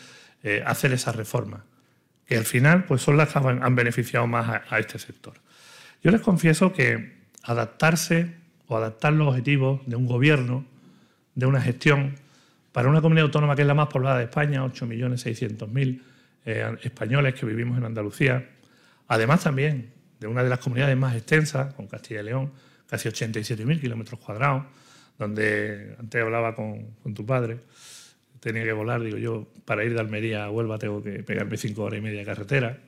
eh, 0.43 0.63
hacer 0.67 0.93
esa 0.93 1.13
reforma, 1.13 1.65
que 2.27 2.37
al 2.37 2.45
final 2.45 2.85
pues, 2.85 3.03
son 3.03 3.17
las 3.17 3.29
que 3.29 3.39
han 3.39 3.75
beneficiado 3.75 4.27
más 4.27 4.63
a, 4.69 4.79
este 4.79 4.99
sector. 4.99 5.35
Yo 6.03 6.11
les 6.11 6.21
confieso 6.21 6.73
que 6.73 7.21
adaptarse 7.43 8.35
o 8.67 8.77
adaptar 8.77 9.13
los 9.13 9.29
objetivos 9.29 9.81
de 9.87 9.97
un 9.97 10.07
gobierno, 10.07 10.65
de 11.35 11.47
una 11.47 11.61
gestión, 11.61 12.17
para 12.73 12.89
una 12.89 13.01
comunidad 13.01 13.27
autónoma 13.27 13.55
que 13.55 13.63
es 13.63 13.69
la 13.69 13.75
más 13.75 13.89
poblada 13.89 14.19
de 14.19 14.25
España, 14.25 14.65
8.600.000 14.65 16.03
eh, 16.45 16.77
españoles 16.83 17.35
que 17.35 17.47
vivimos 17.47 17.79
en 17.79 17.85
Andalucía, 17.85 18.49
Además 19.13 19.43
también 19.43 19.93
de 20.21 20.27
una 20.27 20.43
de 20.43 20.49
las 20.49 20.59
comunidades 20.59 20.97
más 20.97 21.15
extensas, 21.15 21.75
con 21.75 21.87
Castilla 21.87 22.21
y 22.21 22.25
León, 22.25 22.53
casi 22.87 23.11
87.000 23.11 23.79
kilómetros 23.79 24.19
cuadrados, 24.21 24.65
donde 25.19 25.97
antes 25.99 26.23
hablaba 26.23 26.55
con, 26.55 26.97
tu 27.15 27.27
padre, 27.27 27.59
tenía 28.41 28.65
que 28.65 28.73
volar, 28.73 29.03
digo 29.03 29.19
yo, 29.19 29.49
para 29.67 29.85
ir 29.85 29.93
de 29.93 30.01
Almería 30.01 30.45
a 30.45 30.51
Huelva 30.51 30.79
tengo 30.79 31.03
que 31.03 31.23
pegarme 31.23 31.59
cinco 31.59 31.83
horas 31.83 31.99
y 31.99 32.01
media 32.01 32.21
de 32.21 32.25
carretera. 32.25 32.79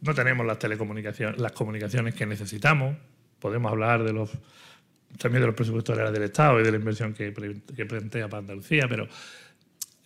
No 0.00 0.14
tenemos 0.14 0.46
las 0.46 0.58
telecomunicaciones, 0.58 1.38
las 1.38 1.52
comunicaciones 1.52 2.14
que 2.14 2.24
necesitamos. 2.24 2.96
Podemos 3.38 3.70
hablar 3.70 4.02
de 4.02 4.14
los 4.14 4.30
también 5.18 5.42
de 5.42 5.46
los 5.46 5.56
presupuestos 5.56 5.96
del 5.96 6.22
Estado 6.22 6.60
y 6.60 6.64
de 6.64 6.70
la 6.70 6.76
inversión 6.78 7.12
que, 7.12 7.32
que 7.74 7.86
plantea 7.86 8.28
para 8.28 8.40
Andalucía, 8.40 8.86
pero 8.88 9.08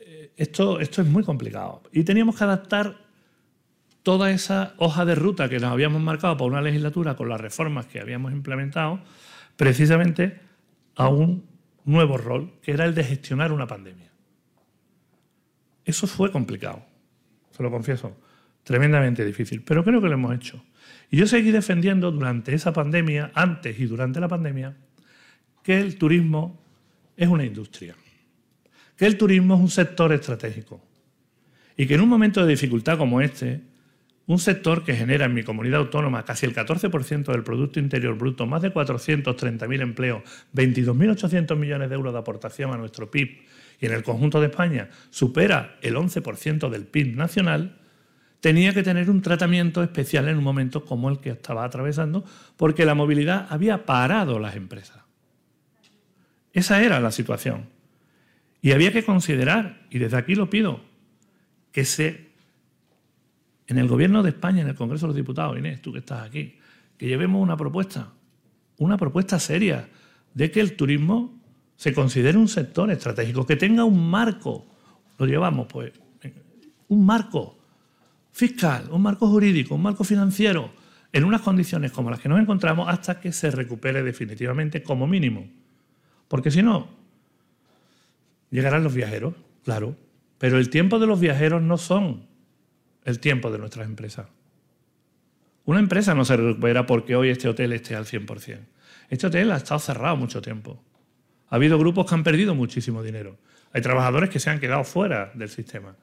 eh, 0.00 0.32
esto, 0.36 0.80
esto 0.80 1.02
es 1.02 1.08
muy 1.08 1.22
complicado. 1.22 1.82
Y 1.92 2.04
teníamos 2.04 2.36
que 2.36 2.44
adaptar 2.44 2.96
toda 4.02 4.30
esa 4.30 4.74
hoja 4.78 5.04
de 5.04 5.14
ruta 5.14 5.48
que 5.48 5.58
nos 5.58 5.72
habíamos 5.72 6.00
marcado 6.02 6.36
para 6.36 6.50
una 6.50 6.62
legislatura 6.62 7.16
con 7.16 7.28
las 7.28 7.40
reformas 7.40 7.86
que 7.86 8.00
habíamos 8.00 8.32
implementado, 8.32 9.00
precisamente 9.56 10.40
a 10.96 11.08
un 11.08 11.46
nuevo 11.84 12.16
rol, 12.16 12.52
que 12.62 12.72
era 12.72 12.84
el 12.84 12.94
de 12.94 13.04
gestionar 13.04 13.52
una 13.52 13.66
pandemia. 13.66 14.10
Eso 15.84 16.06
fue 16.06 16.30
complicado, 16.30 16.84
se 17.50 17.62
lo 17.62 17.70
confieso, 17.70 18.16
tremendamente 18.64 19.24
difícil, 19.24 19.62
pero 19.62 19.84
creo 19.84 20.00
que 20.00 20.08
lo 20.08 20.14
hemos 20.14 20.34
hecho. 20.34 20.62
Y 21.10 21.16
yo 21.16 21.26
seguí 21.26 21.50
defendiendo 21.50 22.10
durante 22.12 22.54
esa 22.54 22.72
pandemia, 22.72 23.32
antes 23.34 23.78
y 23.80 23.86
durante 23.86 24.20
la 24.20 24.28
pandemia, 24.28 24.76
que 25.62 25.78
el 25.78 25.96
turismo 25.96 26.58
es 27.16 27.28
una 27.28 27.44
industria, 27.44 27.94
que 28.96 29.06
el 29.06 29.16
turismo 29.16 29.54
es 29.54 29.60
un 29.60 29.70
sector 29.70 30.12
estratégico 30.12 30.80
y 31.76 31.86
que 31.86 31.94
en 31.94 32.00
un 32.00 32.08
momento 32.08 32.44
de 32.44 32.50
dificultad 32.50 32.98
como 32.98 33.20
este, 33.20 33.60
un 34.26 34.38
sector 34.38 34.84
que 34.84 34.94
genera 34.94 35.24
en 35.24 35.34
mi 35.34 35.42
comunidad 35.42 35.80
autónoma 35.80 36.24
casi 36.24 36.46
el 36.46 36.54
14% 36.54 37.32
del 37.32 37.42
Producto 37.42 37.80
Interior 37.80 38.16
Bruto, 38.16 38.46
más 38.46 38.62
de 38.62 38.72
430.000 38.72 39.80
empleos, 39.80 40.22
22.800 40.54 41.56
millones 41.56 41.88
de 41.88 41.94
euros 41.96 42.12
de 42.12 42.20
aportación 42.20 42.72
a 42.72 42.76
nuestro 42.76 43.10
PIB 43.10 43.40
y 43.80 43.86
en 43.86 43.92
el 43.92 44.02
conjunto 44.02 44.40
de 44.40 44.46
España 44.46 44.88
supera 45.10 45.78
el 45.82 45.96
11% 45.96 46.68
del 46.68 46.86
PIB 46.86 47.16
nacional, 47.16 47.78
tenía 48.40 48.72
que 48.72 48.82
tener 48.82 49.10
un 49.10 49.20
tratamiento 49.20 49.82
especial 49.82 50.28
en 50.28 50.38
un 50.38 50.44
momento 50.44 50.84
como 50.84 51.08
el 51.08 51.18
que 51.18 51.30
estaba 51.30 51.64
atravesando, 51.64 52.24
porque 52.56 52.84
la 52.84 52.94
movilidad 52.94 53.46
había 53.50 53.84
parado 53.84 54.38
las 54.38 54.54
empresas. 54.54 55.09
Esa 56.52 56.82
era 56.82 57.00
la 57.00 57.10
situación. 57.10 57.68
Y 58.62 58.72
había 58.72 58.92
que 58.92 59.04
considerar, 59.04 59.86
y 59.90 59.98
desde 59.98 60.16
aquí 60.16 60.34
lo 60.34 60.50
pido, 60.50 60.80
que 61.72 61.84
se 61.84 62.30
en 63.70 63.78
el 63.78 63.86
gobierno 63.86 64.24
de 64.24 64.30
España, 64.30 64.62
en 64.62 64.68
el 64.68 64.74
Congreso 64.74 65.06
de 65.06 65.10
los 65.10 65.16
Diputados, 65.16 65.56
Inés, 65.56 65.80
tú 65.80 65.92
que 65.92 66.00
estás 66.00 66.26
aquí, 66.26 66.56
que 66.98 67.06
llevemos 67.06 67.40
una 67.40 67.56
propuesta, 67.56 68.12
una 68.78 68.96
propuesta 68.96 69.38
seria 69.38 69.88
de 70.34 70.50
que 70.50 70.60
el 70.60 70.74
turismo 70.74 71.40
se 71.76 71.94
considere 71.94 72.36
un 72.36 72.48
sector 72.48 72.90
estratégico, 72.90 73.46
que 73.46 73.54
tenga 73.54 73.84
un 73.84 74.10
marco, 74.10 74.66
lo 75.18 75.24
llevamos 75.24 75.68
pues, 75.68 75.92
un 76.88 77.06
marco 77.06 77.58
fiscal, 78.32 78.88
un 78.90 79.02
marco 79.02 79.28
jurídico, 79.28 79.76
un 79.76 79.82
marco 79.82 80.02
financiero, 80.02 80.72
en 81.12 81.22
unas 81.22 81.40
condiciones 81.40 81.92
como 81.92 82.10
las 82.10 82.18
que 82.18 82.28
nos 82.28 82.40
encontramos 82.40 82.88
hasta 82.88 83.20
que 83.20 83.30
se 83.30 83.52
recupere 83.52 84.02
definitivamente 84.02 84.82
como 84.82 85.06
mínimo. 85.06 85.48
Porque 86.30 86.52
si 86.52 86.62
no, 86.62 86.86
llegarán 88.52 88.84
los 88.84 88.94
viajeros, 88.94 89.34
claro, 89.64 89.96
pero 90.38 90.58
el 90.58 90.70
tiempo 90.70 91.00
de 91.00 91.08
los 91.08 91.18
viajeros 91.18 91.60
no 91.60 91.76
son 91.76 92.28
el 93.04 93.18
tiempo 93.18 93.50
de 93.50 93.58
nuestras 93.58 93.88
empresas. 93.88 94.28
Una 95.64 95.80
empresa 95.80 96.14
no 96.14 96.24
se 96.24 96.36
recupera 96.36 96.86
porque 96.86 97.16
hoy 97.16 97.30
este 97.30 97.48
hotel 97.48 97.72
esté 97.72 97.96
al 97.96 98.04
100%. 98.04 98.60
Este 99.08 99.26
hotel 99.26 99.50
ha 99.50 99.56
estado 99.56 99.80
cerrado 99.80 100.14
mucho 100.14 100.40
tiempo. 100.40 100.80
Ha 101.48 101.56
habido 101.56 101.80
grupos 101.80 102.06
que 102.06 102.14
han 102.14 102.22
perdido 102.22 102.54
muchísimo 102.54 103.02
dinero. 103.02 103.36
Hay 103.72 103.82
trabajadores 103.82 104.30
que 104.30 104.38
se 104.38 104.50
han 104.50 104.60
quedado 104.60 104.84
fuera 104.84 105.32
del 105.34 105.48
sistema. 105.48 105.96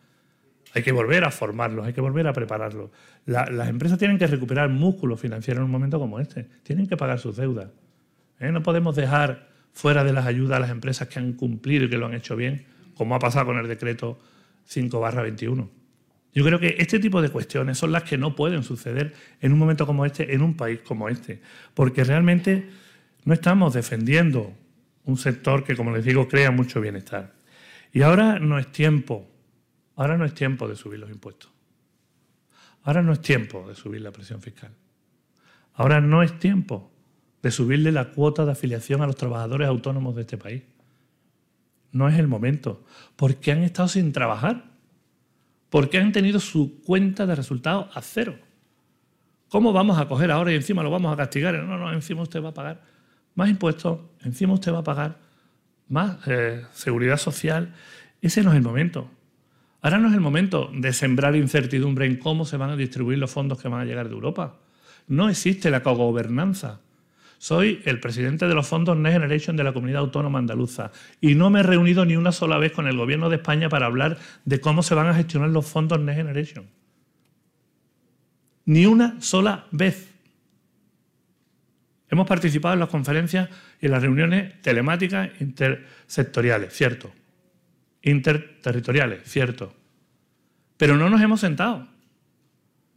Hay 0.74 0.84
que 0.84 0.92
volver 0.92 1.24
a 1.24 1.32
formarlos, 1.32 1.88
hay 1.88 1.94
que 1.94 2.02
volver 2.02 2.28
a 2.28 2.34
prepararlos. 2.34 2.92
las 3.26 3.70
empresas 3.70 3.98
tienen 3.98 4.18
que 4.18 4.28
recuperar 4.28 4.68
músculo 4.68 5.16
financiero 5.16 5.62
en 5.62 5.68
un 5.68 5.72
momento 5.72 6.00
como 6.00 6.20
este. 6.20 6.50
Tienen 6.64 6.86
que 6.86 6.98
pagar 6.98 7.18
sus 7.18 7.38
deudas. 7.38 7.70
¿eh? 8.42 8.52
No 8.52 8.62
podemos 8.62 8.94
dejar 8.94 9.56
fuera 9.78 10.04
de 10.04 10.12
las 10.12 10.26
ayudas 10.26 10.58
a 10.58 10.60
las 10.60 10.70
empresas 10.70 11.08
que 11.08 11.20
han 11.20 11.34
cumplido 11.34 11.86
y 11.86 11.90
que 11.90 11.98
lo 11.98 12.08
han 12.08 12.14
hecho 12.14 12.36
bien, 12.36 12.66
como 12.96 13.16
ha 13.16 13.20
pasado 13.20 13.46
con 13.46 13.58
el 13.58 13.68
decreto 13.68 14.20
5 14.66 15.00
21. 15.00 15.70
Yo 16.34 16.44
creo 16.44 16.60
que 16.60 16.76
este 16.80 17.00
tipo 17.00 17.22
de 17.22 17.30
cuestiones 17.30 17.78
son 17.78 17.92
las 17.92 18.04
que 18.04 18.18
no 18.18 18.36
pueden 18.36 18.64
suceder 18.64 19.14
en 19.42 19.54
un 19.54 19.60
momento 19.60 19.86
como 19.86 20.06
este, 20.06 20.34
en 20.34 20.42
un 20.42 20.56
país 20.56 20.80
como 20.82 21.10
este, 21.10 21.42
porque 21.74 22.04
realmente 22.04 22.70
no 23.24 23.34
estamos 23.34 23.74
defendiendo 23.74 24.54
un 25.06 25.18
sector 25.18 25.64
que, 25.64 25.76
como 25.76 25.92
les 25.96 26.04
digo, 26.04 26.28
crea 26.28 26.52
mucho 26.52 26.82
bienestar. 26.82 27.34
Y 27.94 28.02
ahora 28.02 28.40
no 28.40 28.60
es 28.60 28.72
tiempo 28.72 29.28
Ahora 29.98 30.16
no 30.16 30.26
es 30.26 30.34
tiempo 30.34 30.68
de 30.68 30.76
subir 30.76 31.00
los 31.00 31.10
impuestos. 31.10 31.52
Ahora 32.84 33.02
no 33.02 33.12
es 33.12 33.22
tiempo 33.22 33.68
de 33.68 33.76
subir 33.76 34.02
la 34.02 34.12
presión 34.12 34.42
fiscal. 34.42 34.72
Ahora 35.74 36.00
no 36.00 36.22
es 36.22 36.38
tiempo 36.40 36.92
de 37.42 37.52
subirle 37.52 37.92
la 37.92 38.12
cuota 38.12 38.46
de 38.46 38.52
afiliación 38.52 39.02
a 39.02 39.08
los 39.08 39.16
trabajadores 39.16 39.68
autónomos 39.68 40.16
de 40.16 40.22
este 40.22 40.38
país. 40.38 40.64
No 41.92 42.10
es 42.10 42.18
el 42.20 42.28
momento, 42.28 42.84
porque 43.16 43.52
han 43.52 43.64
estado 43.64 43.88
sin 43.88 44.12
trabajar, 44.12 44.66
porque 45.70 45.98
han 45.98 46.12
tenido 46.12 46.40
su 46.40 46.82
cuenta 46.82 47.26
de 47.26 47.36
resultados 47.36 47.96
a 47.96 48.02
cero. 48.02 48.36
¿Cómo 49.50 49.72
vamos 49.72 49.98
a 49.98 50.08
coger 50.08 50.32
ahora 50.32 50.52
y 50.52 50.56
encima 50.56 50.84
lo 50.84 50.92
vamos 50.92 51.14
a 51.14 51.18
castigar? 51.18 51.56
No, 51.56 51.78
no, 51.78 51.94
encima 51.94 52.22
usted 52.22 52.44
va 52.44 52.50
a 52.50 52.54
pagar 52.54 52.82
más 53.36 53.50
impuestos, 53.50 54.00
encima 54.24 54.54
usted 54.54 54.74
va 54.74 54.80
a 54.80 54.84
pagar 54.84 55.18
más 55.88 56.18
eh, 56.28 56.64
seguridad 56.74 57.18
social. 57.18 57.74
Ese 58.22 58.44
no 58.44 58.52
es 58.52 58.58
el 58.58 58.64
momento. 58.64 59.10
Ahora 59.82 60.00
no 60.00 60.10
es 60.10 60.14
el 60.16 60.22
momento 60.22 60.70
de 60.74 60.92
sembrar 60.92 61.36
incertidumbre 61.36 62.06
en 62.06 62.18
cómo 62.18 62.46
se 62.46 62.58
van 62.58 62.72
a 62.72 62.76
distribuir 62.76 63.20
los 63.20 63.32
fondos 63.32 63.62
que 63.62 63.70
van 63.70 63.82
a 63.82 63.86
llegar 63.86 64.08
de 64.08 64.14
Europa. 64.14 64.58
No 65.08 65.30
existe 65.30 65.70
la 65.70 65.84
cogobernanza. 65.84 66.82
Soy 67.38 67.82
el 67.86 68.00
presidente 68.00 68.48
de 68.48 68.56
los 68.56 68.68
fondos 68.68 68.98
Next 68.98 69.14
Generation 69.14 69.56
de 69.56 69.64
la 69.64 69.74
Comunidad 69.74 70.02
Autónoma 70.02 70.40
Andaluza 70.40 70.92
y 71.22 71.36
no 71.36 71.50
me 71.50 71.60
he 71.60 71.64
reunido 71.64 72.06
ni 72.06 72.16
una 72.16 72.32
sola 72.32 72.58
vez 72.58 72.72
con 72.72 72.88
el 72.88 72.98
Gobierno 72.98 73.30
de 73.30 73.36
España 73.38 73.70
para 73.70 73.86
hablar 73.86 74.18
de 74.46 74.60
cómo 74.60 74.84
se 74.84 74.96
van 74.96 75.08
a 75.08 75.14
gestionar 75.14 75.50
los 75.50 75.66
fondos 75.66 76.00
Next 76.00 76.18
Generation. 76.18 76.66
Ni 78.66 78.86
una 78.86 79.22
sola 79.22 79.66
vez. 79.72 80.14
Hemos 82.10 82.28
participado 82.28 82.74
en 82.74 82.80
las 82.80 82.90
conferencias 82.90 83.50
y 83.82 83.86
en 83.86 83.92
las 83.92 84.02
reuniones 84.02 84.62
telemáticas 84.62 85.30
intersectoriales, 85.40 86.74
cierto 86.74 87.12
interterritoriales, 88.08 89.24
cierto. 89.30 89.74
Pero 90.78 90.96
no 90.98 91.10
nos 91.10 91.22
hemos 91.22 91.42
sentado. 91.42 91.88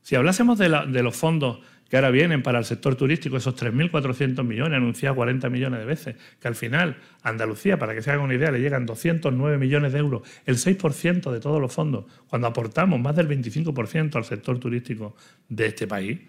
Si 0.03 0.15
hablásemos 0.15 0.59
de, 0.59 0.69
los 0.69 1.17
fondos 1.17 1.61
que 1.91 1.97
ahora 1.97 2.11
vienen 2.11 2.43
para 2.43 2.61
el 2.61 2.65
sector 2.65 2.95
turístico, 2.95 3.37
esos 3.37 3.57
3.400 3.57 4.45
millones, 4.45 4.77
anunciados 4.77 5.17
40 5.17 5.51
millones 5.51 5.81
de 5.81 5.87
veces, 5.87 6.17
que 6.41 6.47
al 6.47 6.55
final 6.55 6.97
Andalucía, 7.25 7.81
para 7.81 7.95
que 7.95 8.01
se 8.01 8.13
hagan 8.13 8.25
una 8.25 8.35
idea, 8.35 8.53
le 8.53 8.61
llegan 8.61 8.87
209 8.87 9.59
millones 9.59 9.93
de 9.93 9.99
euros, 9.99 10.23
el 10.47 10.57
6% 10.57 11.33
de 11.33 11.41
todos 11.41 11.61
los 11.61 11.75
fondos, 11.75 12.05
cuando 12.29 12.47
aportamos 12.47 13.01
más 13.01 13.17
del 13.17 13.29
25% 13.29 14.15
al 14.15 14.25
sector 14.25 14.61
turístico 14.61 15.17
de 15.49 15.67
este 15.67 15.89
país. 15.89 16.21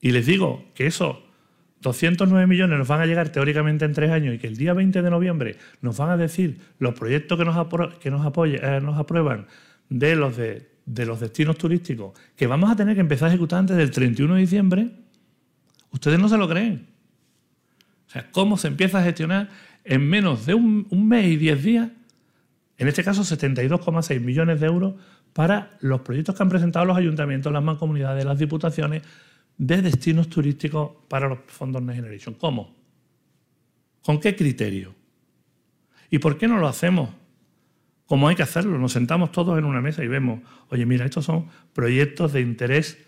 Y 0.00 0.12
les 0.12 0.24
digo 0.24 0.64
que 0.74 0.86
eso 0.86 1.22
209 1.82 2.46
millones 2.46 2.78
nos 2.78 2.88
van 2.88 3.02
a 3.02 3.06
llegar 3.06 3.28
teóricamente 3.28 3.84
en 3.84 3.92
tres 3.92 4.10
años 4.10 4.34
y 4.34 4.38
que 4.38 4.46
el 4.46 4.56
día 4.56 4.72
20 4.72 5.02
de 5.02 5.10
noviembre 5.10 5.56
nos 5.82 5.98
van 5.98 6.08
a 6.08 6.16
decir 6.16 6.58
los 6.78 6.94
proyectos 6.94 7.38
que 7.38 7.44
nos, 7.44 7.54
que 7.98 8.10
nos, 8.10 8.26
eh, 8.46 8.80
nos 8.82 8.98
aprueban 8.98 9.46
de 9.90 10.16
los, 10.16 10.38
de, 10.38 10.69
los 10.94 11.20
destinos 11.20 11.56
turísticos 11.56 12.18
que 12.36 12.46
vamos 12.46 12.70
a 12.70 12.76
tener 12.76 12.94
que 12.94 13.00
empezar 13.00 13.28
a 13.28 13.30
ejecutar 13.30 13.60
antes 13.60 13.76
del 13.76 13.90
31 13.90 14.34
de 14.34 14.40
diciembre, 14.40 14.90
ustedes 15.90 16.18
no 16.18 16.28
se 16.28 16.36
lo 16.36 16.48
creen. 16.48 16.86
O 18.08 18.10
sea, 18.10 18.30
¿cómo 18.30 18.56
se 18.56 18.68
empieza 18.68 18.98
a 18.98 19.04
gestionar 19.04 19.48
en 19.84 20.08
menos 20.08 20.46
de 20.46 20.54
un, 20.54 20.86
un 20.90 21.08
mes 21.08 21.26
y 21.26 21.36
diez 21.36 21.62
días, 21.62 21.88
en 22.76 22.88
este 22.88 23.04
caso 23.04 23.22
72,6 23.22 24.20
millones 24.20 24.60
de 24.60 24.66
euros, 24.66 24.94
para 25.32 25.76
los 25.80 26.00
proyectos 26.00 26.34
que 26.34 26.42
han 26.42 26.48
presentado 26.48 26.84
los 26.84 26.96
ayuntamientos, 26.96 27.52
las 27.52 27.62
mancomunidades, 27.62 28.24
las 28.24 28.38
diputaciones, 28.38 29.02
de 29.56 29.82
destinos 29.82 30.28
turísticos 30.28 30.92
para 31.08 31.28
los 31.28 31.38
fondos 31.46 31.82
Next 31.82 31.96
Generation. 31.96 32.34
¿Cómo? 32.34 32.74
¿Con 34.02 34.18
qué 34.18 34.34
criterio? 34.34 34.94
¿Y 36.08 36.18
por 36.18 36.38
qué 36.38 36.48
no 36.48 36.58
lo 36.58 36.66
hacemos 36.66 37.10
como 38.10 38.26
hay 38.26 38.34
que 38.34 38.42
hacerlo? 38.42 38.76
Nos 38.76 38.90
sentamos 38.90 39.30
todos 39.30 39.56
en 39.56 39.64
una 39.64 39.80
mesa 39.80 40.02
y 40.02 40.08
vemos, 40.08 40.40
oye, 40.70 40.84
mira, 40.84 41.04
estos 41.04 41.24
son 41.24 41.46
proyectos 41.72 42.32
de 42.32 42.40
interés, 42.40 42.98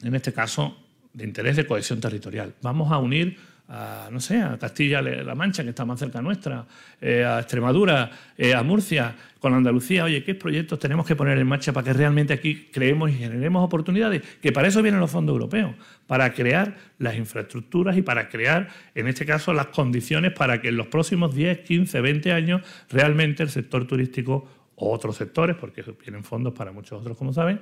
en 0.00 0.14
este 0.14 0.32
caso, 0.32 0.78
de 1.12 1.24
interés 1.24 1.56
de 1.56 1.66
cohesión 1.66 2.00
territorial. 2.00 2.54
Vamos 2.62 2.92
a 2.92 2.98
unir 2.98 3.36
a, 3.68 4.08
no 4.12 4.20
sé, 4.20 4.40
a 4.40 4.58
Castilla-La 4.58 5.34
Mancha, 5.34 5.62
que 5.64 5.70
está 5.70 5.84
más 5.84 5.98
cerca 5.98 6.22
nuestra, 6.22 6.64
eh, 7.00 7.24
a 7.24 7.40
Extremadura, 7.40 8.10
eh, 8.36 8.54
a 8.54 8.62
Murcia, 8.62 9.14
con 9.40 9.54
Andalucía. 9.54 10.04
Oye, 10.04 10.22
¿qué 10.22 10.34
proyectos 10.34 10.78
tenemos 10.78 11.06
que 11.06 11.16
poner 11.16 11.38
en 11.38 11.46
marcha 11.46 11.72
para 11.72 11.84
que 11.84 11.92
realmente 11.92 12.32
aquí 12.32 12.68
creemos 12.72 13.10
y 13.10 13.14
generemos 13.14 13.64
oportunidades? 13.64 14.22
Que 14.40 14.52
para 14.52 14.68
eso 14.68 14.82
vienen 14.82 15.00
los 15.00 15.10
fondos 15.10 15.34
europeos, 15.34 15.74
para 16.06 16.32
crear 16.32 16.76
las 16.98 17.16
infraestructuras 17.16 17.96
y 17.96 18.02
para 18.02 18.28
crear, 18.28 18.68
en 18.94 19.08
este 19.08 19.26
caso, 19.26 19.52
las 19.52 19.66
condiciones 19.66 20.32
para 20.32 20.60
que 20.60 20.68
en 20.68 20.76
los 20.76 20.86
próximos 20.86 21.34
10, 21.34 21.60
15, 21.60 22.00
20 22.00 22.32
años 22.32 22.62
realmente 22.88 23.42
el 23.42 23.50
sector 23.50 23.86
turístico 23.86 24.48
o 24.76 24.92
otros 24.92 25.16
sectores, 25.16 25.56
porque 25.56 25.82
vienen 26.04 26.22
fondos 26.22 26.52
para 26.52 26.70
muchos 26.70 27.00
otros, 27.00 27.16
como 27.16 27.32
saben, 27.32 27.60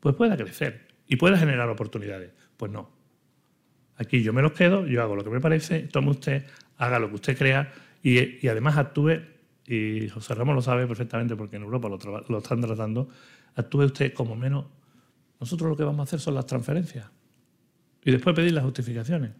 pues 0.00 0.14
pueda 0.14 0.36
crecer 0.36 0.88
y 1.06 1.16
pueda 1.16 1.36
generar 1.36 1.68
oportunidades. 1.68 2.30
Pues 2.56 2.70
no, 2.70 2.90
Aquí 3.96 4.22
yo 4.22 4.32
me 4.32 4.42
los 4.42 4.52
quedo, 4.52 4.86
yo 4.86 5.02
hago 5.02 5.16
lo 5.16 5.24
que 5.24 5.30
me 5.30 5.40
parece, 5.40 5.80
tome 5.80 6.10
usted, 6.10 6.44
haga 6.78 6.98
lo 6.98 7.08
que 7.08 7.14
usted 7.14 7.38
crea 7.38 7.72
y, 8.02 8.46
además 8.48 8.76
actúe, 8.76 9.20
y 9.66 10.08
José 10.08 10.34
Ramos 10.34 10.54
lo 10.54 10.62
sabe 10.62 10.86
perfectamente 10.86 11.36
porque 11.36 11.56
en 11.56 11.62
Europa 11.62 11.88
lo, 11.88 12.38
están 12.38 12.60
tratando, 12.60 13.08
actúe 13.54 13.84
usted 13.84 14.12
como 14.12 14.36
menos. 14.36 14.66
Nosotros 15.40 15.70
lo 15.70 15.76
que 15.76 15.84
vamos 15.84 16.00
a 16.00 16.02
hacer 16.04 16.20
son 16.20 16.34
las 16.34 16.46
transferencias 16.46 17.06
y 18.04 18.10
después 18.10 18.34
pedir 18.36 18.52
las 18.52 18.64
justificaciones. 18.64 19.30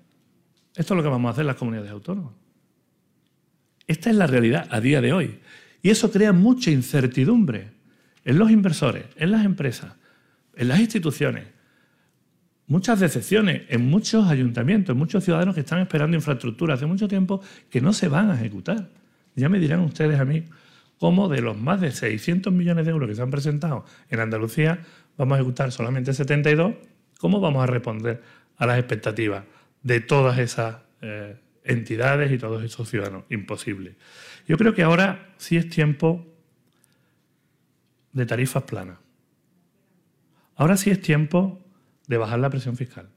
Esto 0.75 0.95
es 0.95 0.97
lo 0.97 1.03
que 1.03 1.09
vamos 1.09 1.29
a 1.29 1.33
hacer 1.33 1.45
las 1.45 1.57
comunidades 1.57 1.91
autónomas. 1.91 2.33
Esta 3.87 4.11
es 4.11 4.17
la 4.17 4.27
realidad 4.27 4.67
a 4.71 4.81
día 4.81 5.01
de 5.01 5.13
hoy. 5.13 5.41
Y 5.83 5.91
eso 5.91 6.11
crea 6.11 6.33
mucha 6.33 6.71
incertidumbre 6.71 7.73
en 8.25 8.39
los 8.39 8.51
inversores, 8.51 9.05
en 9.17 9.31
las 9.31 9.45
empresas, 9.45 9.95
en 10.55 10.69
las 10.69 10.81
instituciones, 10.81 11.45
muchas 12.67 13.01
decepciones 13.01 13.63
en 13.69 13.89
muchos 13.89 14.29
ayuntamientos, 14.29 14.95
en 14.95 14.99
muchos 14.99 15.25
ciudadanos 15.25 15.55
que 15.55 15.61
están 15.61 15.81
esperando 15.81 16.17
infraestructura 16.17 16.75
hace 16.75 16.87
mucho 16.87 17.09
tiempo 17.09 17.41
que 17.71 17.81
no 17.81 17.93
se 17.93 18.09
van 18.09 18.31
a 18.31 18.35
ejecutar. 18.35 18.89
Ya 19.35 19.49
me 19.49 19.59
dirán 19.59 19.81
ustedes 19.81 20.19
a 20.19 20.25
mí 20.25 20.45
cómo 20.99 21.29
de 21.29 21.43
los 21.43 21.57
más 21.57 21.81
de 21.81 21.91
600 21.91 22.53
millones 22.53 22.85
de 22.85 22.93
euros 22.93 23.09
que 23.09 23.15
se 23.15 23.23
han 23.23 23.31
presentado 23.31 23.85
en 24.09 24.21
Andalucía 24.21 24.81
vamos 25.17 25.37
a 25.37 25.41
ejecutar 25.41 25.73
solamente 25.73 26.13
72. 26.13 26.75
¿Cómo 27.19 27.41
vamos 27.41 27.63
a 27.63 27.67
responder 27.67 28.23
a 28.57 28.67
las 28.67 28.79
expectativas 28.79 29.45
de 29.83 30.01
todas 30.01 30.39
esas 30.39 30.77
eh, 31.01 31.37
entidades 31.65 32.33
y 32.33 32.39
todos 32.39 32.63
esos 32.65 32.89
ciudadanos? 32.89 33.25
Imposible. 33.31 33.97
Yo 34.47 34.57
creo 34.59 34.75
que 34.75 34.83
ahora 34.83 35.35
sí 35.37 35.57
es 35.57 35.69
tiempo 35.69 36.27
de 38.13 38.27
tarifas 38.27 38.63
planas. 38.65 38.99
Ahora 40.57 40.77
sí 40.77 40.91
es 40.91 41.01
tiempo 41.01 41.64
de 42.07 42.19
bajar 42.19 42.39
la 42.39 42.51
presión 42.51 42.77
fiscal, 42.77 43.09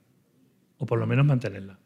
o 0.78 0.86
por 0.86 1.00
lo 1.00 1.08
menos 1.08 1.26
mantenerla. 1.26 1.80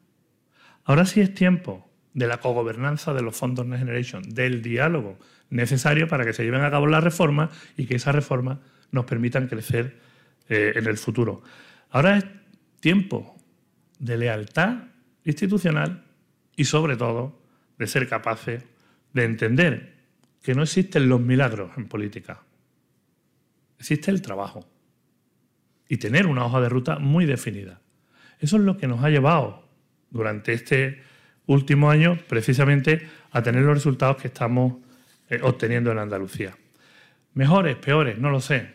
Ahora 0.83 1.05
sí 1.05 1.21
es 1.21 1.33
tiempo 1.33 1.89
de 2.13 2.27
la 2.27 2.39
cogobernanza 2.39 3.13
de 3.13 3.21
los 3.21 3.35
fondos 3.35 3.65
Next 3.65 3.79
Generation, 3.79 4.23
del 4.23 4.61
diálogo 4.61 5.17
necesario 5.49 6.07
para 6.07 6.25
que 6.25 6.33
se 6.33 6.43
lleven 6.43 6.63
a 6.63 6.71
cabo 6.71 6.87
las 6.87 7.03
reformas 7.03 7.49
y 7.77 7.85
que 7.85 7.95
esas 7.95 8.15
reformas 8.15 8.59
nos 8.91 9.05
permitan 9.05 9.47
crecer 9.47 9.97
eh, 10.49 10.73
en 10.75 10.87
el 10.87 10.97
futuro. 10.97 11.41
Ahora 11.89 12.17
es 12.17 12.25
tiempo 12.79 13.35
de 13.99 14.17
lealtad 14.17 14.85
institucional 15.23 16.03
y 16.55 16.65
sobre 16.65 16.97
todo 16.97 17.41
de 17.77 17.87
ser 17.87 18.07
capaces 18.07 18.63
de 19.13 19.23
entender 19.23 19.95
que 20.41 20.55
no 20.55 20.63
existen 20.63 21.07
los 21.07 21.21
milagros 21.21 21.71
en 21.77 21.87
política. 21.87 22.41
Existe 23.79 24.11
el 24.11 24.21
trabajo 24.21 24.67
y 25.91 25.97
tener 25.97 26.25
una 26.25 26.45
hoja 26.45 26.61
de 26.61 26.69
ruta 26.69 26.99
muy 26.99 27.25
definida. 27.25 27.81
Eso 28.39 28.55
es 28.55 28.63
lo 28.63 28.77
que 28.77 28.87
nos 28.87 29.03
ha 29.03 29.09
llevado 29.09 29.67
durante 30.09 30.53
este 30.53 31.01
último 31.47 31.91
año 31.91 32.17
precisamente 32.29 33.09
a 33.29 33.43
tener 33.43 33.63
los 33.63 33.73
resultados 33.73 34.15
que 34.15 34.29
estamos 34.29 34.77
eh, 35.29 35.41
obteniendo 35.43 35.91
en 35.91 35.99
Andalucía. 35.99 36.55
Mejores, 37.33 37.75
peores, 37.75 38.17
no 38.17 38.29
lo 38.29 38.39
sé, 38.39 38.69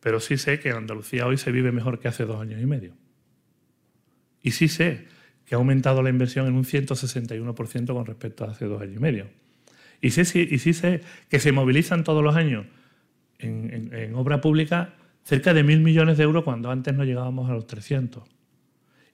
pero 0.00 0.20
sí 0.20 0.38
sé 0.38 0.58
que 0.58 0.70
en 0.70 0.76
Andalucía 0.76 1.26
hoy 1.26 1.36
se 1.36 1.52
vive 1.52 1.70
mejor 1.70 1.98
que 1.98 2.08
hace 2.08 2.24
dos 2.24 2.40
años 2.40 2.62
y 2.62 2.64
medio. 2.64 2.94
Y 4.40 4.52
sí 4.52 4.68
sé 4.68 5.06
que 5.44 5.54
ha 5.54 5.58
aumentado 5.58 6.02
la 6.02 6.08
inversión 6.08 6.46
en 6.46 6.54
un 6.54 6.64
161% 6.64 7.92
con 7.92 8.06
respecto 8.06 8.46
a 8.46 8.52
hace 8.52 8.64
dos 8.64 8.80
años 8.80 8.96
y 8.96 9.00
medio. 9.00 9.26
Y 10.00 10.12
sí, 10.12 10.48
y 10.50 10.58
sí 10.58 10.72
sé 10.72 11.02
que 11.28 11.40
se 11.40 11.52
movilizan 11.52 12.04
todos 12.04 12.24
los 12.24 12.36
años 12.36 12.64
en, 13.38 14.14
obra 14.14 14.40
pública 14.40 14.94
cerca 15.24 15.54
de 15.54 15.64
mil 15.64 15.80
millones 15.80 16.18
de 16.18 16.24
euros 16.24 16.44
cuando 16.44 16.70
antes 16.70 16.94
no 16.94 17.04
llegábamos 17.04 17.50
a 17.50 17.54
los 17.54 17.66
300. 17.66 18.22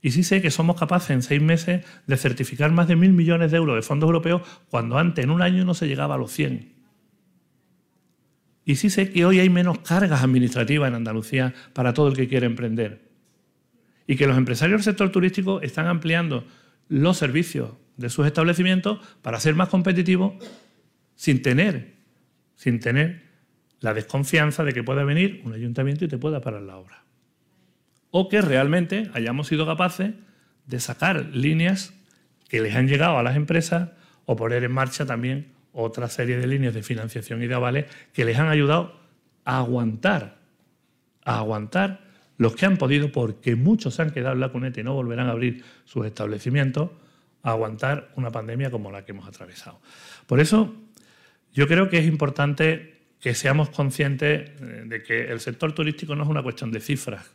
Y 0.02 0.10
sí 0.10 0.22
sé 0.24 0.42
que 0.42 0.50
somos 0.50 0.78
capaces 0.78 1.10
en 1.10 1.22
seis 1.22 1.40
meses 1.40 1.84
de 2.06 2.16
certificar 2.16 2.72
más 2.72 2.88
de 2.88 2.96
mil 2.96 3.12
millones 3.12 3.50
de 3.50 3.58
euros 3.58 3.76
de 3.76 3.82
fondos 3.82 4.08
europeos 4.08 4.42
cuando 4.68 4.98
antes 4.98 5.24
en 5.24 5.30
un 5.30 5.42
año 5.42 5.64
no 5.64 5.74
se 5.74 5.86
llegaba 5.86 6.16
a 6.16 6.18
los 6.18 6.32
100. 6.32 6.72
Y 8.64 8.76
sí 8.76 8.90
sé 8.90 9.10
que 9.10 9.24
hoy 9.24 9.40
hay 9.40 9.50
menos 9.50 9.80
cargas 9.80 10.22
administrativas 10.22 10.88
en 10.88 10.94
Andalucía 10.94 11.54
para 11.72 11.94
todo 11.94 12.08
el 12.08 12.16
que 12.16 12.28
quiere 12.28 12.46
emprender. 12.46 13.08
Y 14.06 14.16
que 14.16 14.26
los 14.26 14.36
empresarios 14.36 14.78
del 14.78 14.84
sector 14.84 15.10
turístico 15.10 15.60
están 15.60 15.86
ampliando 15.86 16.46
los 16.88 17.16
servicios 17.16 17.72
de 17.96 18.10
sus 18.10 18.26
establecimientos 18.26 18.98
para 19.22 19.38
ser 19.38 19.54
más 19.54 19.68
competitivos 19.68 20.34
sin 21.14 21.42
tener, 21.42 21.94
sin 22.56 22.80
tener 22.80 23.29
la 23.80 23.94
desconfianza 23.94 24.64
de 24.64 24.72
que 24.72 24.84
pueda 24.84 25.04
venir 25.04 25.42
un 25.44 25.52
ayuntamiento 25.52 26.04
y 26.04 26.08
te 26.08 26.18
pueda 26.18 26.40
parar 26.40 26.62
la 26.62 26.76
obra. 26.76 27.04
O 28.10 28.28
que 28.28 28.40
realmente 28.42 29.10
hayamos 29.14 29.48
sido 29.48 29.66
capaces 29.66 30.12
de 30.66 30.80
sacar 30.80 31.30
líneas 31.34 31.94
que 32.48 32.60
les 32.60 32.74
han 32.74 32.88
llegado 32.88 33.18
a 33.18 33.22
las 33.22 33.36
empresas 33.36 33.90
o 34.26 34.36
poner 34.36 34.64
en 34.64 34.72
marcha 34.72 35.06
también 35.06 35.52
otra 35.72 36.08
serie 36.08 36.36
de 36.36 36.46
líneas 36.46 36.74
de 36.74 36.82
financiación 36.82 37.42
y 37.42 37.46
de 37.46 37.54
avales 37.54 37.86
que 38.12 38.24
les 38.24 38.38
han 38.38 38.48
ayudado 38.48 39.00
a 39.44 39.58
aguantar, 39.58 40.38
a 41.24 41.38
aguantar 41.38 42.00
los 42.36 42.56
que 42.56 42.66
han 42.66 42.76
podido, 42.76 43.12
porque 43.12 43.54
muchos 43.54 43.94
se 43.94 44.02
han 44.02 44.10
quedado 44.10 44.34
en 44.34 44.40
la 44.40 44.48
cuneta 44.48 44.80
y 44.80 44.82
no 44.82 44.94
volverán 44.94 45.28
a 45.28 45.32
abrir 45.32 45.62
sus 45.84 46.06
establecimientos, 46.06 46.90
a 47.42 47.50
aguantar 47.50 48.10
una 48.16 48.30
pandemia 48.30 48.70
como 48.70 48.90
la 48.90 49.04
que 49.04 49.12
hemos 49.12 49.28
atravesado. 49.28 49.80
Por 50.26 50.40
eso, 50.40 50.74
yo 51.52 51.68
creo 51.68 51.88
que 51.88 51.98
es 51.98 52.06
importante 52.06 52.99
que 53.20 53.34
seamos 53.34 53.68
conscientes 53.70 54.50
eh, 54.60 54.84
de 54.86 55.02
que 55.02 55.30
el 55.30 55.40
sector 55.40 55.72
turístico 55.72 56.16
no 56.16 56.24
es 56.24 56.28
una 56.28 56.42
cuestión 56.42 56.72
de 56.72 56.80
cifras, 56.80 57.30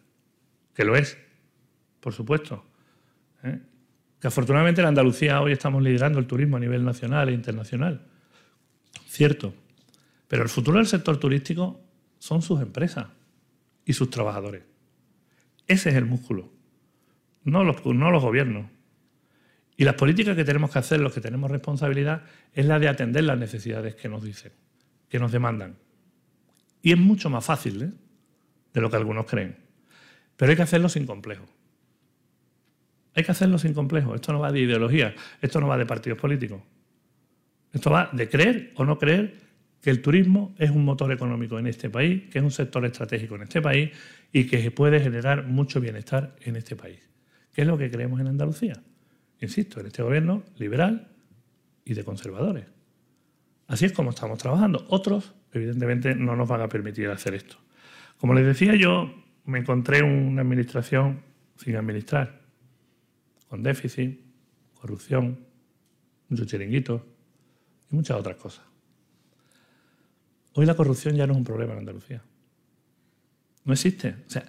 que 0.73 0.83
lo 0.83 0.95
es, 0.95 1.17
por 1.99 2.11
supuesto. 2.11 2.65
¿eh? 3.43 3.59
Que 4.19 4.27
afortunadamente 4.27 4.81
en 4.81 4.87
Andalucía 4.87 5.39
hoy 5.41 5.51
estamos 5.51 5.83
liderando 5.83 6.17
el 6.17 6.25
turismo 6.25 6.57
a 6.57 6.59
nivel 6.59 6.83
nacional 6.83 7.29
e 7.29 7.33
internacional. 7.33 8.01
Cierto. 9.07 9.53
Pero 10.27 10.41
el 10.41 10.49
futuro 10.49 10.79
del 10.79 10.87
sector 10.87 11.17
turístico 11.17 11.79
son 12.17 12.41
sus 12.41 12.59
empresas 12.61 13.05
y 13.85 13.93
sus 13.93 14.09
trabajadores. 14.09 14.63
Ese 15.67 15.89
es 15.89 15.95
el 15.95 16.05
músculo, 16.05 16.51
no 17.43 17.63
los, 17.63 17.85
no 17.85 18.09
los 18.09 18.23
gobiernos. 18.23 18.65
Y 19.77 19.83
las 19.83 19.95
políticas 19.95 20.35
que 20.35 20.45
tenemos 20.45 20.71
que 20.71 20.79
hacer, 20.79 20.99
los 20.99 21.13
que 21.13 21.21
tenemos 21.21 21.51
responsabilidad, 21.51 22.23
es 22.53 22.65
la 22.65 22.79
de 22.79 22.87
atender 22.87 23.25
las 23.25 23.37
necesidades 23.37 23.93
que 23.95 24.09
nos 24.09 24.23
dicen 24.23 24.51
que 25.15 25.19
nos 25.19 25.31
demandan. 25.31 25.77
Y 26.81 26.91
es 26.91 26.97
mucho 26.97 27.29
más 27.29 27.45
fácil 27.45 27.81
¿eh? 27.81 27.91
de 28.73 28.81
lo 28.81 28.89
que 28.89 28.97
algunos 28.97 29.25
creen. 29.25 29.55
Pero 30.35 30.49
hay 30.49 30.57
que 30.57 30.63
hacerlo 30.63 30.89
sin 30.89 31.05
complejo. 31.05 31.45
Hay 33.13 33.23
que 33.23 33.31
hacerlo 33.31 33.57
sin 33.57 33.73
complejo. 33.73 34.13
Esto 34.13 34.33
no 34.33 34.41
va 34.41 34.51
de 34.51 34.59
ideología, 34.59 35.15
esto 35.41 35.61
no 35.61 35.67
va 35.67 35.77
de 35.77 35.85
partidos 35.85 36.19
políticos. 36.19 36.61
Esto 37.71 37.91
va 37.91 38.09
de 38.11 38.27
creer 38.27 38.73
o 38.75 38.83
no 38.83 38.99
creer 38.99 39.37
que 39.81 39.89
el 39.89 40.01
turismo 40.01 40.53
es 40.57 40.69
un 40.69 40.83
motor 40.83 41.13
económico 41.13 41.57
en 41.57 41.67
este 41.67 41.89
país, 41.89 42.23
que 42.29 42.39
es 42.39 42.43
un 42.43 42.51
sector 42.51 42.83
estratégico 42.85 43.35
en 43.35 43.43
este 43.43 43.61
país 43.61 43.91
y 44.33 44.47
que 44.47 44.69
puede 44.69 44.99
generar 44.99 45.45
mucho 45.45 45.79
bienestar 45.79 46.35
en 46.41 46.57
este 46.57 46.75
país. 46.75 46.99
¿Qué 47.53 47.61
es 47.61 47.67
lo 47.67 47.77
que 47.77 47.89
creemos 47.89 48.19
en 48.19 48.27
Andalucía? 48.27 48.83
Insisto, 49.39 49.79
en 49.79 49.85
este 49.85 50.03
gobierno 50.03 50.43
liberal 50.57 51.07
y 51.85 51.93
de 51.93 52.03
conservadores. 52.03 52.74
Así 53.67 53.85
es 53.85 53.93
como 53.93 54.11
estamos 54.11 54.37
trabajando. 54.37 54.85
Otros, 54.89 55.33
evidentemente, 55.51 56.15
no 56.15 56.35
nos 56.35 56.47
van 56.47 56.61
a 56.61 56.69
permitir 56.69 57.09
hacer 57.09 57.33
esto. 57.33 57.57
Como 58.17 58.33
les 58.33 58.45
decía, 58.45 58.75
yo 58.75 59.13
me 59.45 59.59
encontré 59.59 60.03
una 60.03 60.41
administración 60.41 61.21
sin 61.57 61.75
administrar, 61.75 62.41
con 63.49 63.63
déficit, 63.63 64.19
corrupción, 64.73 65.39
muchos 66.29 66.47
chiringuitos 66.47 67.01
y 67.91 67.95
muchas 67.95 68.17
otras 68.17 68.35
cosas. 68.35 68.65
Hoy 70.53 70.65
la 70.65 70.75
corrupción 70.75 71.15
ya 71.15 71.27
no 71.27 71.33
es 71.33 71.37
un 71.37 71.43
problema 71.43 71.73
en 71.73 71.79
Andalucía. 71.79 72.21
No 73.65 73.73
existe. 73.73 74.15
O 74.27 74.29
sea, 74.29 74.45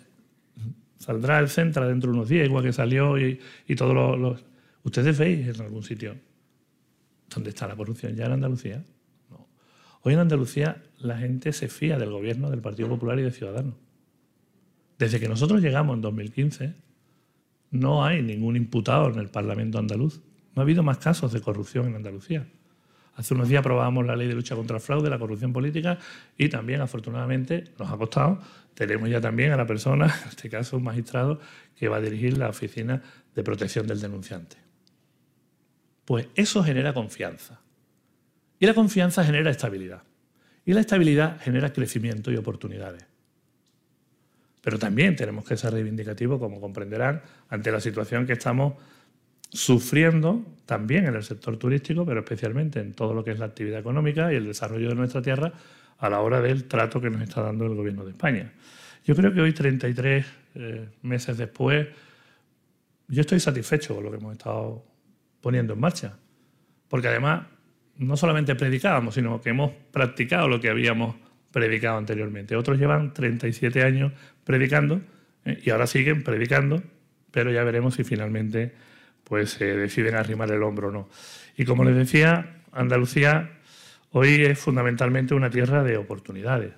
saldrá 0.98 1.38
el 1.38 1.48
centro 1.48 1.86
dentro 1.88 2.10
de 2.10 2.16
unos 2.16 2.28
días, 2.28 2.46
igual 2.46 2.64
que 2.64 2.72
salió 2.72 3.18
y, 3.18 3.40
todos 3.76 4.18
los... 4.18 4.44
¿Ustedes 4.82 5.18
veis 5.18 5.48
en 5.48 5.60
algún 5.62 5.82
sitio 5.82 6.16
dónde 7.34 7.50
está 7.50 7.66
la 7.66 7.74
corrupción 7.74 8.14
ya 8.14 8.26
en 8.26 8.32
Andalucía? 8.32 8.84
Hoy 10.06 10.14
en 10.14 10.20
Andalucía 10.20 10.84
la 10.98 11.18
gente 11.18 11.52
se 11.52 11.66
fía 11.66 11.98
del 11.98 12.12
gobierno 12.12 12.48
del 12.48 12.60
Partido 12.60 12.88
Popular 12.88 13.18
y 13.18 13.22
de 13.22 13.32
Ciudadanos. 13.32 13.74
Desde 15.00 15.18
que 15.18 15.28
nosotros 15.28 15.60
llegamos 15.60 15.96
en 15.96 16.00
2015, 16.00 16.76
no 17.72 18.04
hay 18.04 18.22
ningún 18.22 18.54
imputado 18.54 19.08
en 19.08 19.18
el 19.18 19.30
Parlamento 19.30 19.80
andaluz. 19.80 20.20
No 20.54 20.60
ha 20.60 20.62
habido 20.62 20.84
más 20.84 20.98
casos 20.98 21.32
de 21.32 21.40
corrupción 21.40 21.88
en 21.88 21.96
Andalucía. 21.96 22.46
Hace 23.16 23.34
unos 23.34 23.48
días 23.48 23.58
aprobábamos 23.58 24.06
la 24.06 24.14
ley 24.14 24.28
de 24.28 24.34
lucha 24.34 24.54
contra 24.54 24.76
el 24.76 24.80
fraude, 24.80 25.10
la 25.10 25.18
corrupción 25.18 25.52
política 25.52 25.98
y 26.38 26.50
también, 26.50 26.82
afortunadamente, 26.82 27.64
nos 27.76 27.90
ha 27.90 27.96
costado. 27.96 28.38
Tenemos 28.74 29.10
ya 29.10 29.20
también 29.20 29.50
a 29.50 29.56
la 29.56 29.66
persona, 29.66 30.04
en 30.22 30.28
este 30.28 30.48
caso 30.48 30.76
un 30.76 30.84
magistrado, 30.84 31.40
que 31.74 31.88
va 31.88 31.96
a 31.96 32.00
dirigir 32.00 32.38
la 32.38 32.48
Oficina 32.48 33.02
de 33.34 33.42
Protección 33.42 33.88
del 33.88 34.00
Denunciante. 34.00 34.56
Pues 36.04 36.28
eso 36.36 36.62
genera 36.62 36.94
confianza. 36.94 37.65
Y 38.58 38.66
la 38.66 38.74
confianza 38.74 39.24
genera 39.24 39.50
estabilidad. 39.50 40.02
Y 40.64 40.72
la 40.72 40.80
estabilidad 40.80 41.40
genera 41.40 41.72
crecimiento 41.72 42.30
y 42.32 42.36
oportunidades. 42.36 43.04
Pero 44.62 44.78
también 44.78 45.14
tenemos 45.14 45.44
que 45.44 45.56
ser 45.56 45.72
reivindicativos, 45.72 46.40
como 46.40 46.60
comprenderán, 46.60 47.22
ante 47.48 47.70
la 47.70 47.80
situación 47.80 48.26
que 48.26 48.32
estamos 48.32 48.74
sufriendo 49.48 50.44
también 50.66 51.06
en 51.06 51.14
el 51.14 51.22
sector 51.22 51.56
turístico, 51.56 52.04
pero 52.04 52.20
especialmente 52.20 52.80
en 52.80 52.92
todo 52.92 53.14
lo 53.14 53.22
que 53.22 53.30
es 53.30 53.38
la 53.38 53.46
actividad 53.46 53.78
económica 53.78 54.32
y 54.32 54.36
el 54.36 54.44
desarrollo 54.44 54.88
de 54.88 54.96
nuestra 54.96 55.22
tierra 55.22 55.52
a 55.98 56.10
la 56.10 56.20
hora 56.20 56.40
del 56.40 56.64
trato 56.64 57.00
que 57.00 57.10
nos 57.10 57.22
está 57.22 57.42
dando 57.42 57.64
el 57.66 57.74
Gobierno 57.74 58.04
de 58.04 58.10
España. 58.10 58.52
Yo 59.04 59.14
creo 59.14 59.32
que 59.32 59.40
hoy, 59.40 59.52
33 59.52 60.26
eh, 60.56 60.88
meses 61.02 61.38
después, 61.38 61.86
yo 63.08 63.20
estoy 63.20 63.38
satisfecho 63.38 63.94
con 63.94 64.04
lo 64.04 64.10
que 64.10 64.16
hemos 64.16 64.32
estado 64.32 64.84
poniendo 65.40 65.74
en 65.74 65.80
marcha, 65.80 66.16
porque 66.88 67.08
además 67.08 67.46
no 67.98 68.16
solamente 68.16 68.54
predicábamos, 68.54 69.14
sino 69.14 69.40
que 69.40 69.50
hemos 69.50 69.72
practicado 69.90 70.48
lo 70.48 70.60
que 70.60 70.68
habíamos 70.68 71.16
predicado 71.50 71.98
anteriormente. 71.98 72.56
Otros 72.56 72.78
llevan 72.78 73.14
37 73.14 73.82
años 73.82 74.12
predicando 74.44 75.00
eh, 75.44 75.60
y 75.64 75.70
ahora 75.70 75.86
siguen 75.86 76.22
predicando, 76.22 76.82
pero 77.30 77.50
ya 77.50 77.64
veremos 77.64 77.94
si 77.94 78.04
finalmente 78.04 78.72
pues, 79.24 79.50
se 79.50 79.76
deciden 79.76 80.14
arrimar 80.14 80.50
el 80.50 80.62
hombro 80.62 80.88
o 80.88 80.92
no. 80.92 81.08
Y 81.56 81.64
como 81.64 81.84
les 81.84 81.96
decía, 81.96 82.62
Andalucía 82.72 83.50
hoy 84.10 84.44
es 84.44 84.58
fundamentalmente 84.58 85.34
una 85.34 85.50
tierra 85.50 85.82
de 85.82 85.96
oportunidades. 85.96 86.72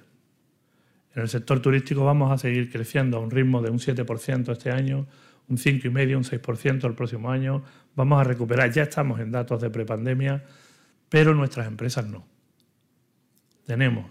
En 1.15 1.23
el 1.23 1.29
sector 1.29 1.61
turístico 1.61 2.05
vamos 2.05 2.31
a 2.31 2.39
seguir 2.39 2.71
creciendo 2.71 3.17
a 3.17 3.21
un 3.21 3.31
ritmo 3.31 3.61
de 3.61 3.71
un 3.71 3.79
7% 3.79 4.53
este 4.53 4.71
año, 4.71 5.07
un 5.49 5.57
5,5%, 5.57 6.17
un 6.17 6.23
6% 6.23 6.85
el 6.85 6.95
próximo 6.95 7.31
año. 7.31 7.65
Vamos 7.97 8.21
a 8.21 8.25
recuperar, 8.25 8.71
ya 8.71 8.85
estamos 8.85 9.19
en 9.19 9.33
datos 9.33 9.61
de 9.61 9.71
prepandemia, 9.71 10.45
pero 11.09 11.35
nuestras 11.35 11.66
empresas 11.66 12.07
no. 12.07 12.27
Tenemos, 13.66 14.07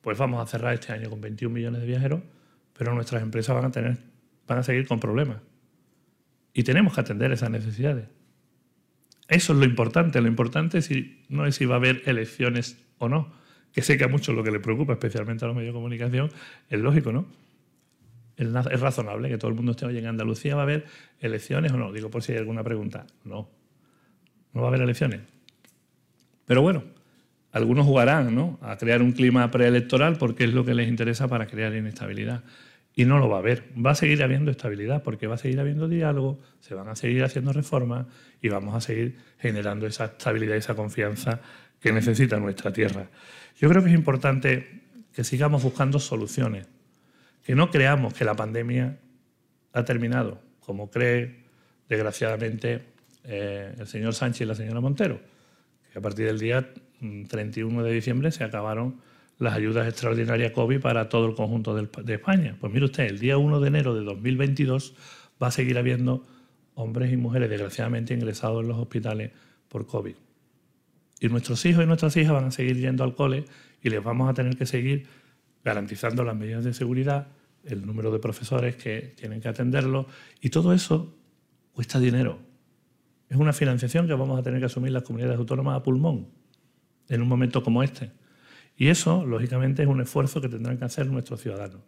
pues 0.00 0.18
vamos 0.18 0.42
a 0.42 0.46
cerrar 0.46 0.74
este 0.74 0.92
año 0.92 1.10
con 1.10 1.20
21 1.20 1.54
millones 1.54 1.80
de 1.80 1.86
viajeros, 1.86 2.20
pero 2.76 2.94
nuestras 2.94 3.22
empresas 3.22 3.54
van 3.54 3.66
a 3.66 3.70
tener, 3.70 3.98
van 4.46 4.58
a 4.58 4.62
seguir 4.62 4.86
con 4.86 5.00
problemas. 5.00 5.38
Y 6.52 6.62
tenemos 6.62 6.94
que 6.94 7.00
atender 7.00 7.32
esas 7.32 7.50
necesidades. 7.50 8.06
Eso 9.28 9.52
es 9.52 9.58
lo 9.58 9.64
importante. 9.64 10.20
Lo 10.20 10.28
importante 10.28 10.82
si, 10.82 11.24
no 11.28 11.46
es 11.46 11.56
si 11.56 11.64
va 11.64 11.74
a 11.74 11.78
haber 11.78 12.02
elecciones 12.06 12.78
o 12.98 13.08
no, 13.08 13.32
que 13.72 13.82
sé 13.82 13.98
que 13.98 14.04
a 14.04 14.08
muchos 14.08 14.34
lo 14.34 14.44
que 14.44 14.50
les 14.50 14.60
preocupa, 14.60 14.92
especialmente 14.92 15.44
a 15.44 15.48
los 15.48 15.56
medios 15.56 15.72
de 15.72 15.78
comunicación, 15.78 16.30
es 16.68 16.80
lógico, 16.80 17.12
¿no? 17.12 17.26
Es 18.36 18.80
razonable 18.80 19.28
que 19.28 19.38
todo 19.38 19.48
el 19.48 19.56
mundo 19.56 19.72
esté, 19.72 19.86
oye, 19.86 20.00
en 20.00 20.06
Andalucía 20.06 20.56
va 20.56 20.62
a 20.62 20.64
haber 20.64 20.86
elecciones 21.20 21.72
o 21.72 21.76
no. 21.76 21.92
Digo, 21.92 22.10
por 22.10 22.22
si 22.22 22.32
hay 22.32 22.38
alguna 22.38 22.64
pregunta. 22.64 23.06
No, 23.24 23.48
no 24.52 24.60
va 24.60 24.66
a 24.66 24.70
haber 24.70 24.82
elecciones. 24.82 25.20
Pero 26.44 26.62
bueno, 26.62 26.84
algunos 27.52 27.86
jugarán 27.86 28.34
¿no? 28.34 28.58
a 28.62 28.76
crear 28.76 29.02
un 29.02 29.12
clima 29.12 29.50
preelectoral 29.50 30.16
porque 30.16 30.44
es 30.44 30.52
lo 30.52 30.64
que 30.64 30.74
les 30.74 30.88
interesa 30.88 31.28
para 31.28 31.46
crear 31.46 31.74
inestabilidad. 31.74 32.42
Y 32.96 33.06
no 33.06 33.18
lo 33.18 33.28
va 33.28 33.36
a 33.36 33.38
haber. 33.40 33.64
Va 33.84 33.90
a 33.90 33.94
seguir 33.94 34.22
habiendo 34.22 34.50
estabilidad 34.50 35.02
porque 35.02 35.26
va 35.26 35.34
a 35.34 35.38
seguir 35.38 35.58
habiendo 35.58 35.88
diálogo, 35.88 36.40
se 36.60 36.74
van 36.74 36.88
a 36.88 36.94
seguir 36.94 37.24
haciendo 37.24 37.52
reformas 37.52 38.06
y 38.40 38.48
vamos 38.48 38.74
a 38.74 38.80
seguir 38.80 39.16
generando 39.38 39.86
esa 39.86 40.04
estabilidad 40.06 40.54
y 40.54 40.58
esa 40.58 40.74
confianza 40.74 41.40
que 41.80 41.92
necesita 41.92 42.38
nuestra 42.38 42.72
tierra. 42.72 43.08
Yo 43.58 43.68
creo 43.68 43.82
que 43.82 43.88
es 43.88 43.94
importante 43.94 44.82
que 45.12 45.24
sigamos 45.24 45.62
buscando 45.62 45.98
soluciones 45.98 46.66
que 47.44 47.54
no 47.54 47.70
creamos 47.70 48.14
que 48.14 48.24
la 48.24 48.34
pandemia 48.34 48.96
ha 49.72 49.84
terminado, 49.84 50.40
como 50.60 50.90
cree 50.90 51.44
desgraciadamente 51.88 52.82
eh, 53.24 53.74
el 53.78 53.86
señor 53.86 54.14
Sánchez 54.14 54.40
y 54.40 54.44
la 54.46 54.54
señora 54.54 54.80
Montero, 54.80 55.20
a 55.94 56.00
partir 56.00 56.26
del 56.26 56.38
día 56.38 56.72
31 57.00 57.72
mm, 57.72 57.82
de 57.82 57.92
diciembre 57.92 58.32
se 58.32 58.44
acabaron 58.44 58.96
las 59.38 59.54
ayudas 59.54 59.88
extraordinarias 59.88 60.52
COVID 60.52 60.80
para 60.80 61.08
todo 61.08 61.26
el 61.26 61.34
conjunto 61.34 61.74
de 61.74 62.14
España. 62.14 62.56
Pues 62.60 62.72
mire 62.72 62.84
usted, 62.84 63.04
el 63.04 63.18
día 63.18 63.36
1 63.36 63.60
de 63.60 63.68
enero 63.68 63.94
de 63.94 64.04
2022 64.04 64.94
va 65.42 65.48
a 65.48 65.50
seguir 65.50 65.76
habiendo 65.76 66.24
hombres 66.74 67.12
y 67.12 67.16
mujeres 67.16 67.50
desgraciadamente 67.50 68.14
ingresados 68.14 68.62
en 68.62 68.68
los 68.68 68.78
hospitales 68.78 69.32
por 69.68 69.86
COVID. 69.86 70.14
Y 71.20 71.28
nuestros 71.28 71.64
hijos 71.66 71.84
y 71.84 71.86
nuestras 71.86 72.16
hijas 72.16 72.32
van 72.32 72.44
a 72.44 72.50
seguir 72.50 72.76
yendo 72.76 73.04
al 73.04 73.14
cole 73.14 73.44
y 73.82 73.90
les 73.90 74.02
vamos 74.02 74.28
a 74.28 74.34
tener 74.34 74.56
que 74.56 74.66
seguir 74.66 75.06
garantizando 75.64 76.24
las 76.24 76.36
medidas 76.36 76.64
de 76.64 76.74
seguridad, 76.74 77.28
el 77.64 77.86
número 77.86 78.10
de 78.10 78.18
profesores 78.18 78.76
que 78.76 79.14
tienen 79.16 79.40
que 79.40 79.48
atenderlo, 79.48 80.06
y 80.40 80.50
todo 80.50 80.74
eso 80.74 81.16
cuesta 81.72 81.98
dinero. 81.98 82.38
Es 83.34 83.40
una 83.40 83.52
financiación 83.52 84.06
que 84.06 84.14
vamos 84.14 84.38
a 84.38 84.44
tener 84.44 84.60
que 84.60 84.66
asumir 84.66 84.92
las 84.92 85.02
comunidades 85.02 85.36
autónomas 85.36 85.76
a 85.76 85.82
pulmón 85.82 86.28
en 87.08 87.20
un 87.20 87.26
momento 87.26 87.64
como 87.64 87.82
este. 87.82 88.12
Y 88.76 88.86
eso, 88.86 89.26
lógicamente, 89.26 89.82
es 89.82 89.88
un 89.88 90.00
esfuerzo 90.00 90.40
que 90.40 90.48
tendrán 90.48 90.78
que 90.78 90.84
hacer 90.84 91.08
nuestros 91.08 91.40
ciudadanos. 91.40 91.80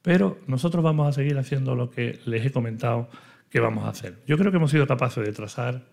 Pero 0.00 0.38
nosotros 0.46 0.84
vamos 0.84 1.08
a 1.08 1.12
seguir 1.12 1.36
haciendo 1.38 1.74
lo 1.74 1.90
que 1.90 2.20
les 2.24 2.46
he 2.46 2.52
comentado 2.52 3.08
que 3.50 3.58
vamos 3.58 3.84
a 3.84 3.88
hacer. 3.88 4.22
Yo 4.28 4.38
creo 4.38 4.52
que 4.52 4.58
hemos 4.58 4.70
sido 4.70 4.86
capaces 4.86 5.26
de 5.26 5.32
trazar, 5.32 5.88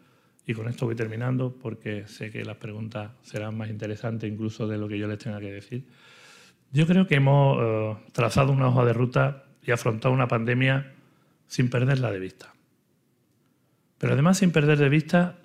y 0.46 0.54
con 0.54 0.68
esto 0.68 0.86
voy 0.86 0.94
terminando, 0.94 1.58
porque 1.60 2.06
sé 2.06 2.30
que 2.30 2.46
las 2.46 2.58
preguntas 2.58 3.14
serán 3.24 3.58
más 3.58 3.72
interesantes 3.72 4.32
incluso 4.32 4.68
de 4.68 4.78
lo 4.78 4.88
que 4.88 5.00
yo 5.00 5.08
les 5.08 5.18
tenga 5.18 5.40
que 5.40 5.52
decir. 5.52 5.88
Yo 6.72 6.86
creo 6.86 7.08
que 7.08 7.16
hemos 7.16 7.58
eh, 7.60 7.96
trazado 8.12 8.52
una 8.52 8.68
hoja 8.68 8.86
de 8.86 8.94
ruta 8.94 9.46
y 9.64 9.72
afrontado 9.72 10.14
una 10.14 10.28
pandemia 10.28 10.94
sin 11.48 11.72
perderla 11.72 12.12
de 12.12 12.20
vista. 12.20 12.53
Pero 14.04 14.16
además 14.16 14.38
sin 14.38 14.52
perder 14.52 14.78
de 14.80 14.90
vista 14.90 15.40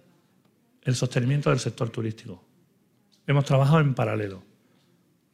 el 0.83 0.97
sostenimiento 0.97 1.51
del 1.51 1.61
sector 1.61 1.90
turístico. 1.90 2.42
Hemos 3.25 3.44
trabajado 3.44 3.79
en 3.79 3.94
paralelo. 3.94 4.42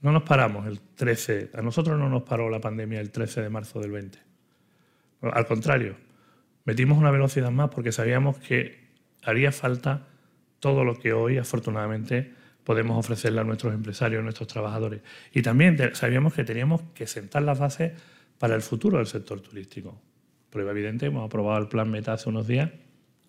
No 0.03 0.13
nos 0.13 0.25
paramos 0.25 0.67
el 0.67 0.79
13, 0.79 1.53
a 1.55 1.63
nosotros 1.63 1.99
no 1.99 2.11
nos 2.11 2.25
paró 2.25 2.51
la 2.51 2.61
pandemia 2.61 3.01
el 3.01 3.11
13 3.11 3.41
de 3.41 3.49
marzo 3.49 3.81
del 3.81 3.93
20. 3.93 4.19
Al 5.23 5.47
contrario, 5.47 5.97
metimos 6.67 6.99
una 6.99 7.11
velocidad 7.11 7.51
más 7.51 7.71
porque 7.71 7.93
sabíamos 7.93 8.37
que 8.37 8.91
haría 9.23 9.53
falta 9.53 10.07
todo 10.61 10.85
lo 10.85 10.99
que 10.99 11.15
hoy 11.15 11.39
afortunadamente 11.39 12.31
podemos 12.63 12.99
ofrecerle 12.99 13.41
a 13.41 13.45
nuestros 13.45 13.73
empresarios, 13.73 14.21
a 14.21 14.23
nuestros 14.23 14.49
trabajadores. 14.49 15.01
Y 15.33 15.41
también 15.41 15.79
sabíamos 15.95 16.35
que 16.35 16.45
teníamos 16.45 16.83
que 16.93 17.07
sentar 17.07 17.41
las 17.41 17.59
bases 17.59 17.93
para 18.39 18.55
el 18.55 18.61
futuro 18.61 18.99
del 18.99 19.07
sector 19.07 19.41
turístico. 19.41 19.99
Prueba 20.51 20.73
evidente, 20.73 21.07
hemos 21.07 21.25
aprobado 21.25 21.59
el 21.63 21.69
plan 21.69 21.91
Meta 21.91 22.13
hace 22.13 22.29
unos 22.29 22.47
días 22.47 22.71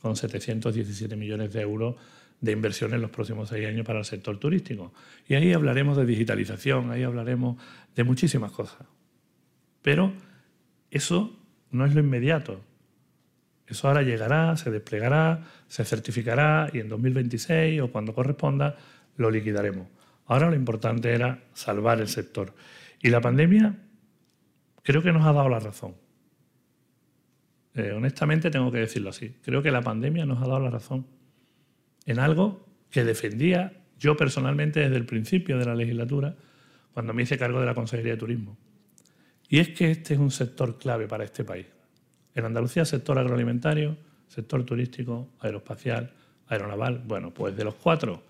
con 0.05 0.15
717 0.15 1.15
millones 1.15 1.51
de 1.51 1.61
euros 1.61 1.95
de 2.39 2.51
inversión 2.51 2.93
en 2.93 3.01
los 3.01 3.09
próximos 3.09 3.49
seis 3.49 3.67
años 3.67 3.87
para 3.87 3.97
el 3.97 4.05
sector 4.05 4.37
turístico. 4.37 4.93
Y 5.27 5.33
ahí 5.33 5.51
hablaremos 5.51 5.97
de 5.97 6.05
digitalización, 6.05 6.91
ahí 6.91 7.01
hablaremos 7.01 7.57
de 7.95 8.03
muchísimas 8.03 8.51
cosas. 8.51 8.85
Pero 9.81 10.13
eso 10.91 11.35
no 11.71 11.87
es 11.87 11.95
lo 11.95 12.01
inmediato. 12.01 12.61
Eso 13.65 13.87
ahora 13.87 14.03
llegará, 14.03 14.55
se 14.57 14.69
desplegará, 14.69 15.41
se 15.67 15.83
certificará 15.83 16.69
y 16.71 16.81
en 16.81 16.89
2026 16.89 17.81
o 17.81 17.91
cuando 17.91 18.13
corresponda 18.13 18.77
lo 19.17 19.31
liquidaremos. 19.31 19.87
Ahora 20.27 20.51
lo 20.51 20.55
importante 20.55 21.15
era 21.15 21.45
salvar 21.55 21.99
el 21.99 22.09
sector. 22.09 22.53
Y 23.01 23.09
la 23.09 23.21
pandemia 23.21 23.75
creo 24.83 25.01
que 25.01 25.11
nos 25.11 25.25
ha 25.25 25.33
dado 25.33 25.49
la 25.49 25.59
razón. 25.59 26.04
Eh, 27.75 27.91
honestamente 27.91 28.49
tengo 28.49 28.71
que 28.71 28.79
decirlo 28.79 29.09
así. 29.09 29.35
Creo 29.43 29.61
que 29.61 29.71
la 29.71 29.81
pandemia 29.81 30.25
nos 30.25 30.41
ha 30.41 30.47
dado 30.47 30.59
la 30.59 30.69
razón 30.69 31.05
en 32.05 32.19
algo 32.19 32.65
que 32.89 33.03
defendía 33.03 33.73
yo 33.99 34.15
personalmente 34.15 34.79
desde 34.79 34.95
el 34.95 35.05
principio 35.05 35.57
de 35.57 35.65
la 35.65 35.75
legislatura, 35.75 36.35
cuando 36.93 37.13
me 37.13 37.23
hice 37.23 37.37
cargo 37.37 37.59
de 37.59 37.65
la 37.65 37.73
Consejería 37.73 38.13
de 38.13 38.17
Turismo. 38.17 38.57
Y 39.49 39.59
es 39.59 39.69
que 39.69 39.91
este 39.91 40.13
es 40.13 40.19
un 40.19 40.31
sector 40.31 40.77
clave 40.77 41.07
para 41.07 41.23
este 41.23 41.43
país. 41.43 41.65
En 42.33 42.45
Andalucía, 42.45 42.85
sector 42.85 43.17
agroalimentario, 43.17 43.97
sector 44.27 44.63
turístico, 44.63 45.29
aeroespacial, 45.39 46.13
aeronaval. 46.47 47.03
Bueno, 47.05 47.33
pues 47.33 47.55
de 47.55 47.63
los 47.63 47.75
cuatro, 47.75 48.23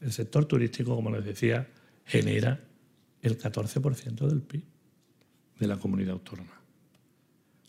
el 0.00 0.12
sector 0.12 0.44
turístico, 0.44 0.94
como 0.94 1.10
les 1.10 1.24
decía, 1.24 1.68
genera 2.04 2.60
el 3.22 3.38
14% 3.38 4.26
del 4.26 4.42
PIB 4.42 4.62
de 5.58 5.66
la 5.66 5.76
comunidad 5.76 6.12
autónoma. 6.12 6.59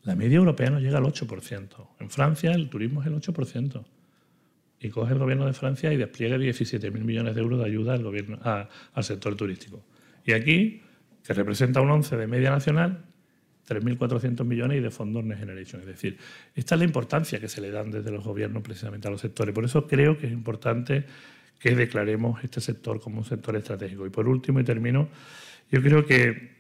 La 0.04 0.16
media 0.16 0.38
europea 0.38 0.70
no 0.70 0.80
llega 0.80 0.98
al 0.98 1.04
8%. 1.04 1.88
En 2.00 2.10
Francia 2.10 2.52
el 2.52 2.70
turismo 2.70 3.02
es 3.02 3.08
el 3.08 3.16
8%. 3.16 3.84
Y 4.80 4.90
coge 4.90 5.14
el 5.14 5.20
gobierno 5.20 5.46
de 5.46 5.54
Francia 5.54 5.94
y 5.94 5.98
despliega 5.98 6.38
17.000 6.38 6.92
millones 7.04 7.36
de 7.36 7.42
euros 7.42 7.60
de 7.60 7.66
ayuda 7.66 7.94
al, 7.94 8.04
gobierno, 8.04 8.40
al 8.42 9.04
sector 9.04 9.36
turístico. 9.36 9.86
Y 10.26 10.32
aquí, 10.32 10.82
que 11.24 11.34
representa 11.34 11.82
un 11.82 11.92
11 11.92 12.18
de 12.18 12.28
media 12.28 12.50
nacional, 12.50 13.06
3.400 13.68 14.44
millones 14.44 14.80
y 14.80 14.82
de 14.82 14.90
fondos 14.90 15.24
Next 15.24 15.40
Generation. 15.40 15.82
Es 15.82 15.88
decir, 15.88 16.18
esta 16.56 16.76
es 16.76 16.80
la 16.80 16.86
importancia 16.86 17.40
que 17.40 17.48
se 17.48 17.62
le 17.62 17.70
dan 17.70 17.92
desde 17.92 18.12
los 18.12 18.24
gobiernos 18.24 18.64
precisamente 18.64 19.08
a 19.08 19.12
los 19.12 19.22
sectores. 19.22 19.54
Por 19.54 19.66
eso 19.66 19.88
creo 19.88 20.18
que 20.18 20.26
es 20.26 20.34
importante 20.34 21.06
que 21.60 21.76
declaremos 21.76 22.44
este 22.44 22.60
sector 22.60 23.00
como 23.00 23.20
un 23.20 23.26
sector 23.26 23.56
estratégico. 23.56 24.08
Y 24.08 24.10
por 24.10 24.28
último, 24.28 24.60
y 24.60 24.64
termino, 24.64 25.10
yo 25.72 25.82
creo 25.82 26.06
que 26.06 26.60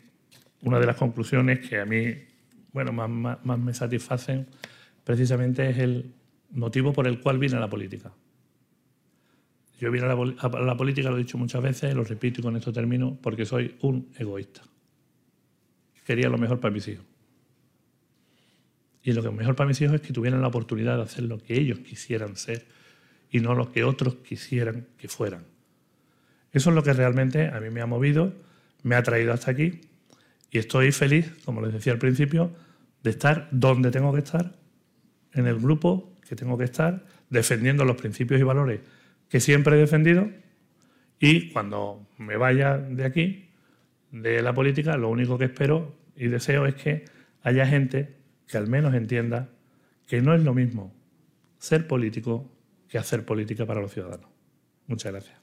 una 0.61 0.79
de 0.79 0.85
las 0.85 0.95
conclusiones 0.95 1.67
que 1.67 1.79
a 1.79 1.85
mí 1.85 2.13
bueno, 2.73 2.91
más, 2.91 3.59
me 3.59 3.73
satisfacen 3.73 4.47
precisamente 5.03 5.69
es 5.69 5.77
el 5.79 6.13
motivo 6.51 6.93
por 6.93 7.07
el 7.07 7.19
cual 7.19 7.37
vine 7.37 7.57
a 7.57 7.59
la 7.59 7.69
política. 7.69 8.11
Yo 9.79 9.91
vine 9.91 10.05
a 10.05 10.13
la, 10.13 10.35
a 10.39 10.61
la 10.61 10.77
política, 10.77 11.09
lo 11.09 11.17
he 11.17 11.19
dicho 11.19 11.37
muchas 11.37 11.61
veces, 11.61 11.95
lo 11.95 12.03
repito 12.03 12.39
y 12.39 12.43
con 12.43 12.55
esto 12.55 12.71
termino, 12.71 13.17
porque 13.21 13.45
soy 13.45 13.75
un 13.81 14.11
egoísta. 14.17 14.61
Quería 16.05 16.29
lo 16.29 16.37
mejor 16.37 16.59
para 16.59 16.73
mis 16.73 16.87
hijos. 16.87 17.05
Y 19.03 19.13
lo 19.13 19.23
que 19.23 19.31
mejor 19.31 19.55
para 19.55 19.67
mis 19.67 19.81
hijos 19.81 19.95
es 19.95 20.01
que 20.01 20.13
tuvieran 20.13 20.41
la 20.41 20.47
oportunidad 20.47 20.97
de 20.97 21.03
hacer 21.03 21.23
lo 21.23 21.39
que 21.39 21.59
ellos 21.59 21.79
quisieran 21.79 22.35
ser 22.35 22.65
y 23.31 23.39
no 23.39 23.55
lo 23.55 23.71
que 23.71 23.83
otros 23.83 24.15
quisieran 24.15 24.87
que 24.97 25.07
fueran. 25.07 25.45
Eso 26.51 26.69
es 26.69 26.75
lo 26.75 26.83
que 26.83 26.93
realmente 26.93 27.47
a 27.47 27.59
mí 27.59 27.69
me 27.69 27.81
ha 27.81 27.85
movido, 27.85 28.33
me 28.83 28.95
ha 28.95 29.03
traído 29.03 29.33
hasta 29.33 29.51
aquí 29.51 29.81
y 30.51 30.59
estoy 30.59 30.91
feliz, 30.91 31.33
como 31.45 31.61
les 31.61 31.73
decía 31.73 31.93
al 31.93 31.99
principio, 31.99 32.51
de 33.01 33.09
estar 33.09 33.47
donde 33.51 33.89
tengo 33.89 34.13
que 34.13 34.19
estar, 34.19 34.59
en 35.33 35.47
el 35.47 35.57
grupo 35.59 36.17
que 36.27 36.35
tengo 36.35 36.57
que 36.57 36.65
estar, 36.65 37.05
defendiendo 37.29 37.85
los 37.85 37.95
principios 37.95 38.39
y 38.39 38.43
valores 38.43 38.81
que 39.29 39.39
siempre 39.39 39.77
he 39.77 39.79
defendido 39.79 40.29
y 41.17 41.49
cuando 41.51 42.07
me 42.17 42.35
vaya 42.35 42.77
de 42.77 43.05
aquí, 43.05 43.49
de 44.11 44.41
la 44.41 44.53
política, 44.53 44.97
lo 44.97 45.09
único 45.09 45.37
que 45.37 45.45
espero 45.45 45.95
y 46.15 46.27
deseo 46.27 46.65
es 46.65 46.75
que 46.75 47.05
haya 47.43 47.65
gente 47.65 48.17
que 48.47 48.57
al 48.57 48.67
menos 48.67 48.93
entienda 48.93 49.49
que 50.05 50.21
no 50.21 50.33
es 50.35 50.43
lo 50.43 50.53
mismo 50.53 50.93
ser 51.59 51.87
político 51.87 52.51
que 52.89 52.97
hacer 52.97 53.23
política 53.23 53.65
para 53.65 53.79
los 53.79 53.93
ciudadanos. 53.93 54.29
Muchas 54.87 55.13
gracias. 55.13 55.40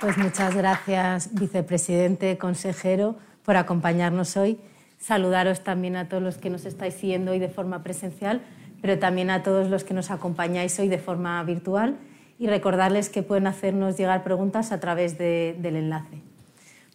Pues 0.00 0.16
muchas 0.16 0.56
gracias, 0.56 1.34
vicepresidente, 1.34 2.38
consejero, 2.38 3.16
por 3.44 3.56
acompañarnos 3.56 4.34
hoy. 4.38 4.58
Saludaros 4.98 5.62
también 5.62 5.94
a 5.96 6.08
todos 6.08 6.22
los 6.22 6.38
que 6.38 6.48
nos 6.48 6.64
estáis 6.64 6.94
siguiendo 6.94 7.32
hoy 7.32 7.38
de 7.38 7.50
forma 7.50 7.82
presencial, 7.82 8.40
pero 8.80 8.98
también 8.98 9.28
a 9.28 9.42
todos 9.42 9.68
los 9.68 9.84
que 9.84 9.92
nos 9.92 10.10
acompañáis 10.10 10.78
hoy 10.78 10.88
de 10.88 10.96
forma 10.96 11.42
virtual 11.44 11.98
y 12.38 12.46
recordarles 12.46 13.10
que 13.10 13.22
pueden 13.22 13.46
hacernos 13.46 13.98
llegar 13.98 14.24
preguntas 14.24 14.72
a 14.72 14.80
través 14.80 15.18
del 15.18 15.76
enlace. 15.76 16.22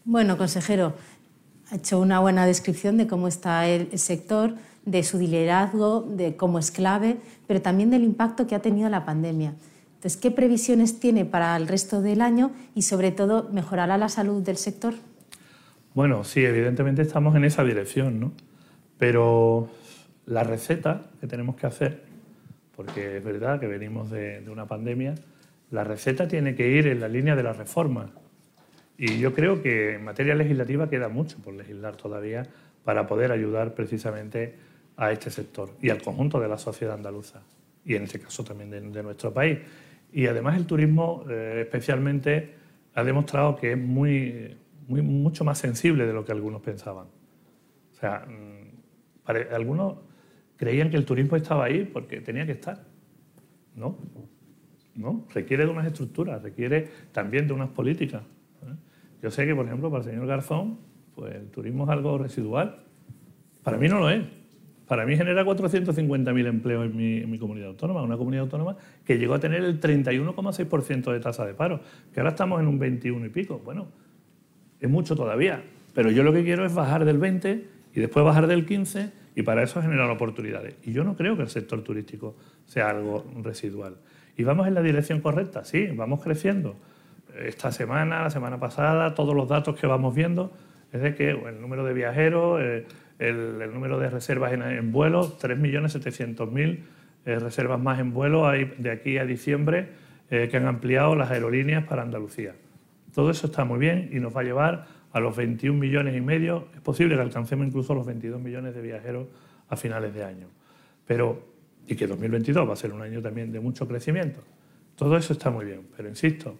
Bueno, 0.03 0.35
consejero, 0.35 0.95
ha 1.69 1.75
hecho 1.75 1.99
una 1.99 2.19
buena 2.19 2.47
descripción 2.47 2.97
de 2.97 3.05
cómo 3.05 3.27
está 3.27 3.67
el, 3.67 3.99
sector, 3.99 4.55
de 4.83 5.03
su 5.03 5.19
liderazgo, 5.19 6.01
de 6.01 6.35
cómo 6.35 6.57
es 6.57 6.71
clave, 6.71 7.17
pero 7.45 7.61
también 7.61 7.91
del 7.91 8.03
impacto 8.03 8.47
que 8.47 8.55
ha 8.55 8.63
tenido 8.63 8.89
la 8.89 9.05
pandemia. 9.05 9.53
Entonces, 9.95 10.17
¿qué 10.17 10.31
previsiones 10.31 10.99
tiene 10.99 11.25
para 11.25 11.55
el 11.57 11.67
resto 11.67 12.01
del 12.01 12.21
año 12.21 12.51
y, 12.75 12.83
sobre 12.83 13.11
todo, 13.11 13.49
mejorará 13.51 13.97
la 13.97 14.09
salud 14.09 14.43
del 14.43 14.57
sector? 14.57 14.93
Bueno, 15.93 16.23
sí, 16.23 16.45
evidentemente 16.45 17.01
estamos 17.01 17.35
en 17.35 17.45
esa 17.45 17.63
dirección, 17.63 18.19
¿no? 18.19 18.31
Pero 18.97 19.69
la 20.25 20.43
receta 20.43 21.03
que 21.19 21.27
tenemos 21.27 21.55
que 21.55 21.67
hacer, 21.67 22.03
porque 22.75 23.17
es 23.17 23.23
verdad 23.23 23.59
que 23.59 23.67
venimos 23.67 24.11
de, 24.11 24.41
de 24.41 24.49
una 24.49 24.67
pandemia, 24.67 25.15
la 25.71 25.83
receta 25.83 26.27
tiene 26.27 26.55
que 26.55 26.69
ir 26.69 26.87
en 26.87 26.99
la 26.99 27.07
línea 27.07 27.35
de 27.35 27.43
la 27.43 27.53
reforma. 27.53 28.11
Y 28.97 29.17
yo 29.17 29.33
creo 29.33 29.61
que 29.61 29.95
en 29.95 30.03
materia 30.03 30.35
legislativa 30.35 30.89
queda 30.89 31.09
mucho 31.09 31.37
por 31.39 31.53
legislar 31.53 31.95
todavía 31.95 32.47
para 32.83 33.07
poder 33.07 33.31
ayudar 33.31 33.73
precisamente 33.73 34.55
a 34.97 35.11
este 35.11 35.29
sector 35.29 35.71
y 35.81 35.89
al 35.89 36.01
conjunto 36.01 36.39
de 36.39 36.47
la 36.47 36.57
sociedad 36.57 36.95
andaluza 36.95 37.41
y 37.85 37.95
en 37.95 38.03
este 38.03 38.19
caso 38.19 38.43
también 38.43 38.91
de, 38.91 39.03
nuestro 39.03 39.33
país. 39.33 39.59
Y 40.15 40.27
además 40.27 40.55
el 40.55 40.65
turismo 40.65 41.25
eh, 41.29 41.63
especialmente 41.65 42.55
ha 42.93 43.03
demostrado 43.03 43.57
que 43.57 43.73
es 43.73 43.77
muy, 43.77 44.55
mucho 44.87 45.43
más 45.43 45.57
sensible 45.57 46.07
de 46.07 46.13
lo 46.13 46.23
que 46.23 46.31
algunos 46.31 46.61
pensaban. 46.61 47.07
O 47.91 47.95
sea, 47.95 48.25
mm, 48.25 49.31
algunos 49.53 49.97
creían 50.55 50.89
que 50.89 50.95
el 50.95 51.03
turismo 51.03 51.35
estaba 51.35 51.65
ahí 51.65 51.83
porque 51.83 52.21
tenía 52.21 52.45
que 52.45 52.53
estar. 52.53 52.85
No, 53.75 53.97
no, 54.95 55.25
requiere 55.33 55.65
de 55.65 55.71
unas 55.71 55.85
estructuras, 55.85 56.41
requiere 56.41 56.87
también 57.11 57.45
de 57.45 57.51
unas 57.51 57.67
políticas. 57.71 58.23
Yo 59.21 59.29
sé 59.29 59.45
que, 59.45 59.53
por 59.53 59.65
ejemplo, 59.65 59.91
para 59.91 60.01
el 60.01 60.09
señor 60.11 60.27
Garzón, 60.27 60.79
pues 61.13 61.35
el 61.35 61.49
turismo 61.49 61.83
es 61.83 61.89
algo 61.89 62.17
residual. 62.17 62.85
Para 63.63 63.77
mí 63.77 63.89
no 63.89 63.99
lo 63.99 64.09
es. 64.09 64.23
Para 64.87 65.05
mí 65.05 65.17
genera 65.17 65.43
450.000 65.43 66.47
empleos 66.47 66.85
en 66.85 67.29
mi, 67.29 67.37
comunidad 67.39 67.69
autónoma, 67.69 68.03
una 68.03 68.17
comunidad 68.17 68.43
autónoma 68.43 68.77
que 69.03 69.17
llegó 69.17 69.33
a 69.33 69.39
tener 69.39 69.63
el 69.63 69.79
31,6% 69.79 71.11
de 71.11 71.19
tasa 71.19 71.45
de 71.45 71.53
paro, 71.53 71.79
que 72.13 72.19
ahora 72.19 72.31
estamos 72.31 72.59
en 72.61 72.67
un 72.67 72.77
21 72.77 73.25
y 73.25 73.29
pico. 73.29 73.61
Bueno, 73.63 73.87
es 74.79 74.89
mucho 74.89 75.15
todavía, 75.15 75.63
pero 75.93 76.11
yo 76.11 76.23
lo 76.23 76.31
que 76.33 76.43
quiero 76.43 76.65
es 76.65 76.73
bajar 76.73 77.05
del 77.05 77.17
20 77.17 77.65
y 77.95 77.99
después 77.99 78.23
bajar 78.23 78.47
del 78.47 78.65
15 78.65 79.11
y 79.35 79.41
para 79.41 79.63
eso 79.63 79.81
generar 79.81 80.09
oportunidades. 80.09 80.75
Y 80.83 80.93
yo 80.93 81.03
no 81.03 81.15
creo 81.15 81.35
que 81.35 81.43
el 81.43 81.49
sector 81.49 81.81
turístico 81.83 82.35
sea 82.65 82.89
algo 82.89 83.25
residual. 83.41 83.97
¿Y 84.37 84.43
vamos 84.43 84.67
en 84.67 84.73
la 84.73 84.81
dirección 84.81 85.21
correcta? 85.21 85.65
Sí, 85.65 85.87
vamos 85.87 86.21
creciendo 86.21 86.75
esta 87.43 87.71
semana, 87.71 88.23
la 88.23 88.29
semana 88.29 88.59
pasada, 88.59 89.13
todos 89.13 89.35
los 89.35 89.47
datos 89.47 89.77
que 89.79 89.87
vamos 89.87 90.15
viendo 90.15 90.51
es 90.91 91.01
de 91.01 91.15
que 91.15 91.31
el 91.31 91.59
número 91.59 91.83
de 91.83 91.93
viajeros, 91.93 92.61
eh, 92.61 92.85
el, 93.19 93.73
número 93.73 93.99
de 93.99 94.09
reservas 94.09 94.53
en, 94.53 94.91
vuelos, 94.91 95.39
3.700.000 95.39 96.79
eh, 97.25 97.39
reservas 97.39 97.79
más 97.79 97.99
en 97.99 98.13
vuelo 98.13 98.47
hay 98.47 98.73
de 98.77 98.91
aquí 98.91 99.17
a 99.17 99.25
diciembre 99.25 99.89
eh, 100.29 100.47
que 100.49 100.57
han 100.57 100.67
ampliado 100.67 101.15
las 101.15 101.31
aerolíneas 101.31 101.85
para 101.85 102.03
Andalucía. 102.03 102.55
Todo 103.13 103.31
eso 103.31 103.47
está 103.47 103.65
muy 103.65 103.79
bien 103.79 104.09
y 104.11 104.19
nos 104.19 104.35
va 104.35 104.41
a 104.41 104.43
llevar 104.43 104.87
a 105.11 105.19
los 105.19 105.35
21 105.35 105.79
millones 105.79 106.15
y 106.15 106.21
medio. 106.21 106.67
Es 106.75 106.81
posible 106.81 107.15
que 107.15 107.21
alcancemos 107.21 107.65
incluso 107.65 107.95
los 107.95 108.05
22 108.05 108.41
millones 108.41 108.75
de 108.75 108.81
viajeros 108.81 109.27
a 109.69 109.75
finales 109.75 110.13
de 110.13 110.23
año. 110.23 110.47
Pero, 111.07 111.41
y 111.87 111.95
que 111.95 112.05
2022 112.05 112.67
va 112.67 112.73
a 112.73 112.75
ser 112.75 112.91
un 112.91 113.01
año 113.01 113.21
también 113.21 113.51
de 113.51 113.59
mucho 113.59 113.87
crecimiento. 113.87 114.41
Todo 114.95 115.17
eso 115.17 115.33
está 115.33 115.49
muy 115.49 115.65
bien, 115.65 115.81
pero 115.95 116.09
insisto, 116.09 116.57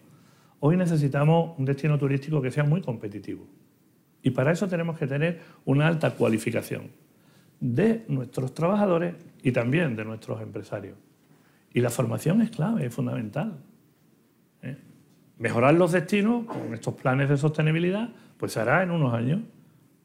Hoy 0.60 0.78
necesitamos 0.78 1.58
un 1.60 1.66
destino 1.66 1.98
turístico 1.98 2.42
que 2.42 2.50
sea 2.50 2.64
muy 2.64 2.82
competitivo. 2.82 3.46
Y 4.26 4.32
para 4.32 4.52
eso 4.52 4.68
tenemos 4.68 4.98
que 4.98 5.06
tener 5.06 5.40
una 5.66 5.86
alta 5.86 6.16
cualificación 6.16 6.90
de 7.60 8.06
nuestros 8.08 8.56
trabajadores 8.56 9.14
y 9.44 9.52
también 9.52 9.96
de 9.96 10.04
nuestros 10.04 10.42
empresarios. 10.42 10.98
Y 11.72 11.80
la 11.80 11.92
formación 11.92 12.42
es 12.42 12.50
clave, 12.50 12.88
es 12.88 12.94
fundamental. 12.94 13.56
¿eh? 14.64 14.78
Mejorar 15.38 15.76
los 15.76 15.92
destinos 15.92 16.46
con 16.46 16.74
estos 16.74 16.96
planes 16.96 17.30
de 17.30 17.38
sostenibilidad, 17.38 18.10
pues 18.38 18.54
se 18.54 18.62
hará 18.62 18.82
en 18.82 18.90
unos 18.90 19.14
años, 19.14 19.42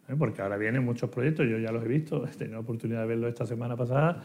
¿eh? 0.06 0.14
porque 0.18 0.42
ahora 0.42 0.58
vienen 0.58 0.84
muchos 0.84 1.08
proyectos, 1.08 1.48
yo 1.48 1.56
ya 1.56 1.72
los 1.72 1.82
he 1.82 1.88
visto, 1.88 2.26
he 2.30 2.30
tenido 2.36 2.56
la 2.56 2.60
oportunidad 2.60 3.00
de 3.00 3.06
verlo 3.06 3.26
esta 3.26 3.46
semana 3.46 3.74
pasada, 3.74 4.22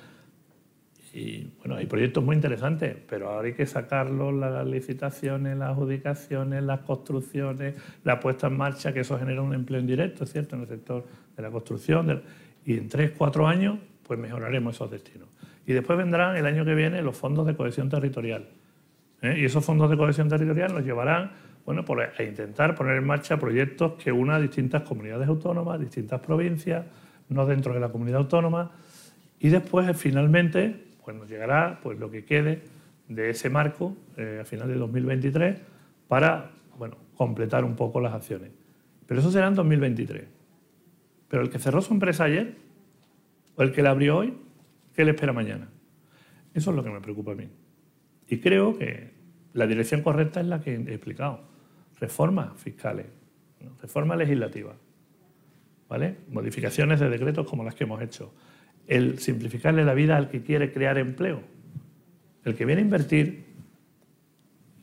y 1.15 1.49
bueno, 1.59 1.75
hay 1.75 1.85
proyectos 1.85 2.21
muy 2.21 2.35
interesantes, 2.35 2.97
pero 3.07 3.29
ahora 3.29 3.47
hay 3.47 3.53
que 3.53 3.65
sacarlos, 3.65 4.33
las 4.33 4.67
licitaciones, 4.67 5.57
las 5.57 5.69
adjudicaciones, 5.69 6.61
las 6.61 6.81
construcciones, 6.81 7.75
la 8.03 8.19
puesta 8.19 8.47
en 8.47 8.57
marcha, 8.57 8.91
que 8.91 8.99
eso 8.99 9.17
genera 9.17 9.41
un 9.41 9.53
empleo 9.53 9.79
indirecto, 9.79 10.25
¿cierto?, 10.25 10.57
en 10.57 10.63
el 10.63 10.67
sector 10.67 11.05
de 11.37 11.41
la 11.41 11.49
construcción. 11.49 12.21
Y 12.65 12.73
en 12.73 12.89
tres, 12.89 13.13
cuatro 13.17 13.47
años, 13.47 13.79
pues 14.05 14.19
mejoraremos 14.19 14.75
esos 14.75 14.91
destinos. 14.91 15.29
Y 15.65 15.71
después 15.71 15.97
vendrán 15.97 16.35
el 16.35 16.45
año 16.45 16.65
que 16.65 16.75
viene 16.75 17.01
los 17.01 17.15
fondos 17.15 17.47
de 17.47 17.55
cohesión 17.55 17.87
territorial. 17.87 18.49
¿eh? 19.21 19.37
Y 19.39 19.45
esos 19.45 19.63
fondos 19.63 19.89
de 19.89 19.95
cohesión 19.95 20.27
territorial 20.27 20.73
nos 20.73 20.83
llevarán 20.83 21.31
bueno, 21.65 21.85
pues 21.85 22.09
a 22.19 22.23
intentar 22.23 22.75
poner 22.75 22.97
en 22.97 23.05
marcha 23.05 23.37
proyectos 23.37 23.93
que 23.93 24.11
unan 24.11 24.41
distintas 24.41 24.81
comunidades 24.83 25.29
autónomas, 25.29 25.79
distintas 25.79 26.19
provincias, 26.19 26.85
no 27.29 27.45
dentro 27.45 27.73
de 27.73 27.79
la 27.79 27.87
comunidad 27.87 28.19
autónoma. 28.19 28.71
Y 29.39 29.47
después, 29.47 29.97
finalmente, 29.97 30.85
pues 31.05 31.15
nos 31.15 31.29
llegará 31.29 31.79
pues, 31.83 31.99
lo 31.99 32.09
que 32.09 32.25
quede 32.25 32.63
de 33.07 33.29
ese 33.29 33.51
marco 33.51 33.95
eh, 34.17 34.39
a 34.41 34.45
final 34.45 34.67
de 34.67 34.75
2023 34.75 35.61
para 36.07 36.51
bueno, 36.79 36.97
completar 37.15 37.63
un 37.63 37.75
poco 37.75 38.01
las 38.01 38.13
acciones. 38.13 38.49
Pero 39.05 39.19
eso 39.19 39.31
será 39.31 39.47
en 39.47 39.53
2023. 39.53 40.25
Pero 41.27 41.43
el 41.43 41.49
que 41.51 41.59
cerró 41.59 41.81
su 41.83 41.93
empresa 41.93 42.23
ayer 42.23 42.55
o 43.55 43.61
el 43.61 43.71
que 43.71 43.83
la 43.83 43.91
abrió 43.91 44.17
hoy, 44.17 44.33
¿qué 44.95 45.05
le 45.05 45.11
espera 45.11 45.31
mañana? 45.31 45.69
Eso 46.55 46.71
es 46.71 46.75
lo 46.75 46.83
que 46.83 46.89
me 46.89 46.99
preocupa 47.01 47.33
a 47.33 47.35
mí. 47.35 47.47
Y 48.27 48.39
creo 48.39 48.75
que 48.75 49.11
la 49.53 49.67
dirección 49.67 50.01
correcta 50.01 50.41
es 50.41 50.47
la 50.47 50.59
que 50.59 50.73
he 50.73 50.93
explicado. 50.93 51.41
Reformas 51.99 52.59
fiscales, 52.59 53.05
reformas 53.79 54.17
legislativas, 54.17 54.75
¿vale? 55.87 56.17
modificaciones 56.29 56.99
de 56.99 57.09
decretos 57.09 57.47
como 57.47 57.63
las 57.63 57.75
que 57.75 57.83
hemos 57.83 58.01
hecho 58.01 58.33
el 58.87 59.19
simplificarle 59.19 59.83
la 59.83 59.93
vida 59.93 60.17
al 60.17 60.29
que 60.29 60.41
quiere 60.43 60.71
crear 60.71 60.97
empleo. 60.97 61.41
El 62.43 62.55
que 62.55 62.65
viene 62.65 62.81
a 62.81 62.85
invertir, 62.85 63.45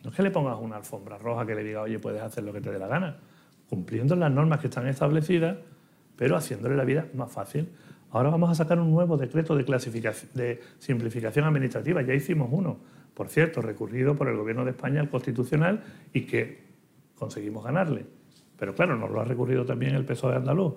no 0.03 0.11
es 0.11 0.17
que 0.17 0.23
le 0.23 0.31
pongas 0.31 0.59
una 0.61 0.77
alfombra 0.77 1.19
roja 1.19 1.47
que 1.47 1.55
le 1.55 1.63
diga, 1.63 1.83
oye, 1.83 1.99
puedes 1.99 2.21
hacer 2.21 2.43
lo 2.45 2.53
que 2.53 2.61
te 2.61 2.71
dé 2.71 2.79
la 2.79 2.89
gana, 2.89 3.19
cumpliendo 3.69 4.17
las 4.17 4.33
normas 4.33 4.61
que 4.61 4.67
están 4.67 4.89
establecidas, 4.89 5.59
pero 6.17 6.37
haciéndole 6.37 6.77
la 6.77 6.85
vida 6.85 7.07
más 7.15 7.31
fácil. 7.31 7.69
Ahora 8.11 8.31
vamos 8.31 8.51
a 8.51 8.55
sacar 8.55 8.79
un 8.79 8.91
nuevo 8.91 9.17
decreto 9.17 9.57
de, 9.57 9.65
de 9.65 10.61
simplificación 10.79 11.45
administrativa. 11.47 12.03
Ya 12.03 12.15
hicimos 12.15 12.49
uno, 12.51 12.79
por 13.15 13.29
cierto, 13.29 13.63
recurrido 13.63 14.17
por 14.17 14.29
el 14.29 14.37
Gobierno 14.37 14.65
de 14.65 14.73
España 14.73 15.01
al 15.01 15.09
Constitucional 15.09 15.83
y 16.13 16.23
que 16.23 16.63
conseguimos 17.15 17.65
ganarle. 17.65 18.05
Pero 18.59 18.75
claro, 18.75 18.97
nos 18.97 19.11
lo 19.11 19.21
ha 19.21 19.25
recurrido 19.25 19.65
también 19.65 19.95
el 19.95 20.05
PSOE 20.05 20.33
de 20.33 20.37
Andaluz. 20.39 20.75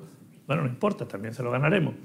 Bueno, 0.47 0.63
no 0.63 0.69
importa, 0.69 1.07
también 1.07 1.33
se 1.33 1.43
lo 1.43 1.51
ganaremos. 1.51 1.95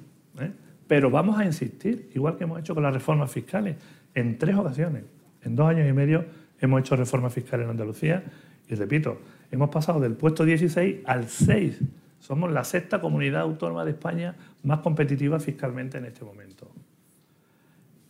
¿eh? 0.41 0.51
Pero 0.91 1.09
vamos 1.09 1.39
a 1.39 1.45
insistir, 1.45 2.11
igual 2.17 2.37
que 2.37 2.43
hemos 2.43 2.59
hecho 2.59 2.75
con 2.75 2.83
las 2.83 2.93
reformas 2.93 3.31
fiscales, 3.31 3.77
en 4.13 4.37
tres 4.39 4.57
ocasiones. 4.57 5.05
En 5.41 5.55
dos 5.55 5.69
años 5.69 5.89
y 5.89 5.93
medio 5.93 6.25
hemos 6.59 6.81
hecho 6.81 6.97
reformas 6.97 7.33
fiscales 7.33 7.67
en 7.67 7.71
Andalucía 7.71 8.25
y 8.69 8.75
repito, 8.75 9.21
hemos 9.53 9.71
pasado 9.71 10.01
del 10.01 10.15
puesto 10.15 10.45
16 10.45 11.03
al 11.07 11.29
6. 11.29 11.79
Somos 12.19 12.51
la 12.51 12.65
sexta 12.65 13.01
comunidad 13.01 13.43
autónoma 13.43 13.85
de 13.85 13.93
España 13.93 14.35
más 14.65 14.81
competitiva 14.81 15.39
fiscalmente 15.39 15.99
en 15.99 16.07
este 16.07 16.25
momento. 16.25 16.69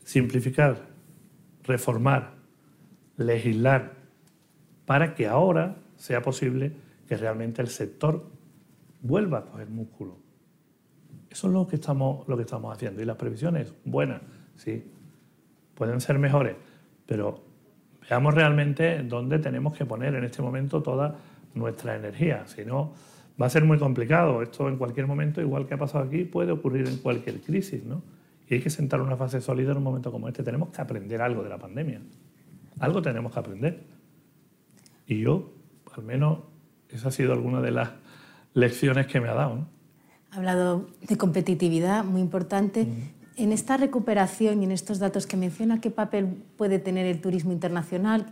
Simplificar, 0.02 0.78
reformar, 1.64 2.32
legislar, 3.18 3.92
para 4.86 5.14
que 5.14 5.26
ahora 5.26 5.76
sea 5.98 6.22
posible 6.22 6.72
que 7.06 7.18
realmente 7.18 7.60
el 7.60 7.68
sector 7.68 8.24
vuelva 9.02 9.40
a 9.40 9.44
coger 9.44 9.68
músculo 9.68 10.29
eso 11.30 11.46
es 11.46 11.52
lo 11.52 11.66
que 11.66 11.76
estamos, 11.76 12.26
lo 12.26 12.36
que 12.36 12.42
estamos 12.42 12.74
haciendo. 12.74 13.00
Y 13.00 13.04
las 13.04 13.16
previsiones, 13.16 13.72
buenas, 13.84 14.20
sí, 14.56 14.84
pueden 15.74 16.00
ser 16.00 16.18
mejores, 16.18 16.56
pero 17.06 17.42
veamos 18.08 18.34
realmente 18.34 19.02
dónde 19.04 19.38
tenemos 19.38 19.76
que 19.76 19.86
poner 19.86 20.14
en 20.16 20.24
este 20.24 20.42
momento 20.42 20.82
toda 20.82 21.16
nuestra 21.54 21.94
energía. 21.94 22.46
Si 22.46 22.64
no, 22.64 22.92
va 23.40 23.46
a 23.46 23.50
ser 23.50 23.64
muy 23.64 23.78
complicado. 23.78 24.42
Esto 24.42 24.68
en 24.68 24.76
cualquier 24.76 25.06
momento, 25.06 25.40
igual 25.40 25.66
que 25.66 25.74
ha 25.74 25.78
pasado 25.78 26.04
aquí, 26.04 26.24
puede 26.24 26.50
ocurrir 26.50 26.88
en 26.88 26.98
cualquier 26.98 27.40
crisis, 27.40 27.84
¿no? 27.84 28.02
Y 28.48 28.54
hay 28.54 28.60
que 28.60 28.70
sentar 28.70 29.00
una 29.00 29.16
fase 29.16 29.40
sólida 29.40 29.70
en 29.70 29.76
un 29.76 29.84
momento 29.84 30.10
como 30.10 30.26
este. 30.26 30.42
Tenemos 30.42 30.70
que 30.70 30.82
aprender 30.82 31.22
algo 31.22 31.44
de 31.44 31.48
la 31.48 31.58
pandemia. 31.58 32.00
Algo 32.80 33.00
tenemos 33.00 33.32
que 33.32 33.38
aprender. 33.38 33.84
Y 35.06 35.20
yo, 35.20 35.52
al 35.96 36.02
menos, 36.02 36.40
esa 36.88 37.08
ha 37.08 37.12
sido 37.12 37.32
alguna 37.32 37.60
de 37.60 37.70
las 37.70 37.90
lecciones 38.54 39.06
que 39.06 39.20
me 39.20 39.28
ha 39.28 39.34
dado. 39.34 39.54
¿no? 39.54 39.79
Ha 40.32 40.36
hablado 40.36 40.88
de 41.06 41.16
competitividad, 41.16 42.04
muy 42.04 42.20
importante. 42.20 42.86
En 43.36 43.52
esta 43.52 43.76
recuperación 43.76 44.62
y 44.62 44.64
en 44.64 44.72
estos 44.72 44.98
datos 44.98 45.26
que 45.26 45.36
menciona, 45.36 45.80
¿qué 45.80 45.90
papel 45.90 46.26
puede 46.56 46.78
tener 46.78 47.06
el 47.06 47.20
turismo 47.20 47.52
internacional? 47.52 48.26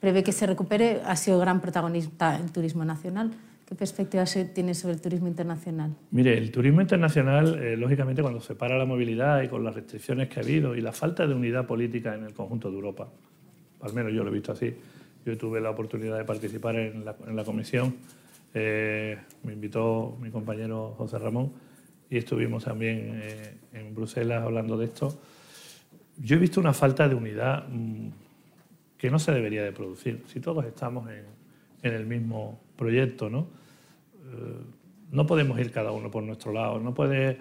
Prevé 0.00 0.22
que 0.22 0.32
se 0.32 0.46
recupere, 0.46 1.02
ha 1.04 1.16
sido 1.16 1.38
gran 1.38 1.60
protagonista 1.60 2.36
el 2.36 2.52
turismo 2.52 2.84
nacional, 2.84 3.32
¿Qué 3.66 3.74
perspectiva 3.74 4.24
tiene 4.54 4.74
sobre 4.74 4.94
el 4.94 5.00
turismo 5.00 5.26
internacional? 5.26 5.92
Mire, 6.12 6.38
el 6.38 6.52
turismo 6.52 6.80
internacional, 6.80 7.60
eh, 7.60 7.76
lógicamente, 7.76 8.22
cuando 8.22 8.40
se 8.40 8.54
para 8.54 8.78
la 8.78 8.84
movilidad 8.84 9.42
y 9.42 9.48
con 9.48 9.64
las 9.64 9.74
restricciones 9.74 10.28
que 10.28 10.38
ha 10.38 10.44
habido 10.44 10.76
y 10.76 10.80
la 10.80 10.92
falta 10.92 11.26
de 11.26 11.34
unidad 11.34 11.66
política 11.66 12.14
en 12.14 12.22
el 12.22 12.32
conjunto 12.32 12.70
de 12.70 12.76
Europa, 12.76 13.08
al 13.80 13.92
menos 13.92 14.12
yo 14.12 14.22
lo 14.22 14.30
he 14.30 14.34
visto 14.34 14.52
así. 14.52 14.72
Yo 15.24 15.36
tuve 15.36 15.60
la 15.60 15.70
oportunidad 15.70 16.16
de 16.16 16.24
participar 16.24 16.76
en 16.76 17.04
la, 17.04 17.44
comisión, 17.44 17.96
eh, 18.58 19.18
me 19.42 19.52
invitó 19.52 20.16
mi 20.18 20.30
compañero 20.30 20.94
José 20.96 21.18
Ramón 21.18 21.52
y 22.08 22.16
estuvimos 22.16 22.64
también 22.64 23.20
eh, 23.22 23.58
en 23.74 23.94
Bruselas 23.94 24.42
hablando 24.42 24.78
de 24.78 24.86
esto. 24.86 25.14
Yo 26.16 26.36
he 26.36 26.38
visto 26.38 26.58
una 26.58 26.72
falta 26.72 27.06
de 27.06 27.14
unidad 27.14 27.68
mm, 27.68 28.08
que 28.96 29.10
no 29.10 29.18
se 29.18 29.32
debería 29.32 29.62
de 29.62 29.72
producir. 29.72 30.24
Si 30.28 30.40
todos 30.40 30.64
estamos 30.64 31.06
en, 31.10 31.26
el 31.82 32.06
mismo 32.06 32.58
proyecto, 32.76 33.28
¿no? 33.28 33.40
Eh, 34.24 34.64
no 35.12 35.26
podemos 35.26 35.60
ir 35.60 35.70
cada 35.70 35.92
uno 35.92 36.10
por 36.10 36.22
nuestro 36.22 36.50
lado. 36.50 36.80
No 36.80 36.94
puede, 36.94 37.38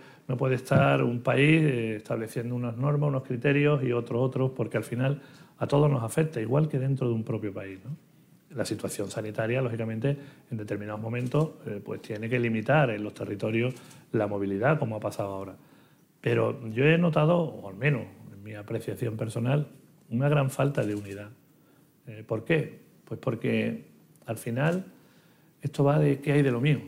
estar 0.52 1.02
un 1.02 1.22
país 1.22 1.64
estableciendo 1.96 2.56
unas 2.56 2.76
normas, 2.76 3.08
unos 3.08 3.24
criterios 3.24 3.82
y 3.84 3.94
otros 3.94 4.22
otros, 4.22 4.52
porque 4.52 4.76
al 4.76 4.84
final 4.84 5.22
a 5.60 5.66
todos 5.66 5.90
nos 5.90 6.04
afecta, 6.04 6.42
igual 6.42 6.68
que 6.68 6.78
dentro 6.78 7.08
de 7.08 7.14
un 7.14 7.24
propio 7.24 7.54
país. 7.54 7.80
La 8.56 8.66
situación 8.66 9.12
sanitaria, 9.12 9.62
lógicamente, 9.62 10.18
en 10.50 10.58
determinados 10.58 11.02
momentos, 11.02 11.52
eh, 11.68 11.82
pues 11.84 12.02
tiene 12.02 12.30
que 12.30 12.40
limitar 12.40 12.90
en 12.90 13.04
los 13.04 13.14
territorios 13.14 13.76
la 14.12 14.28
movilidad, 14.28 14.80
como 14.80 14.96
ha 14.96 15.00
pasado 15.00 15.34
ahora. 15.34 15.56
Pero 16.22 16.68
yo 16.70 16.86
he 16.86 16.98
notado, 16.98 17.38
o 17.38 17.70
al 17.70 17.76
menos 17.76 18.04
en 18.34 18.44
mi 18.44 18.56
apreciación 18.56 19.18
personal, 19.18 19.68
una 20.10 20.30
gran 20.30 20.50
falta 20.50 20.84
de 20.84 20.96
unidad. 20.96 21.30
¿Por 22.28 22.46
qué? 22.46 22.80
Pues 23.04 23.20
porque 23.20 23.86
al 24.26 24.38
final 24.38 24.86
esto 25.62 25.84
va 25.84 26.00
de 26.00 26.20
qué 26.20 26.34
hay 26.34 26.42
de 26.44 26.52
lo 26.52 26.62
mío 26.62 26.80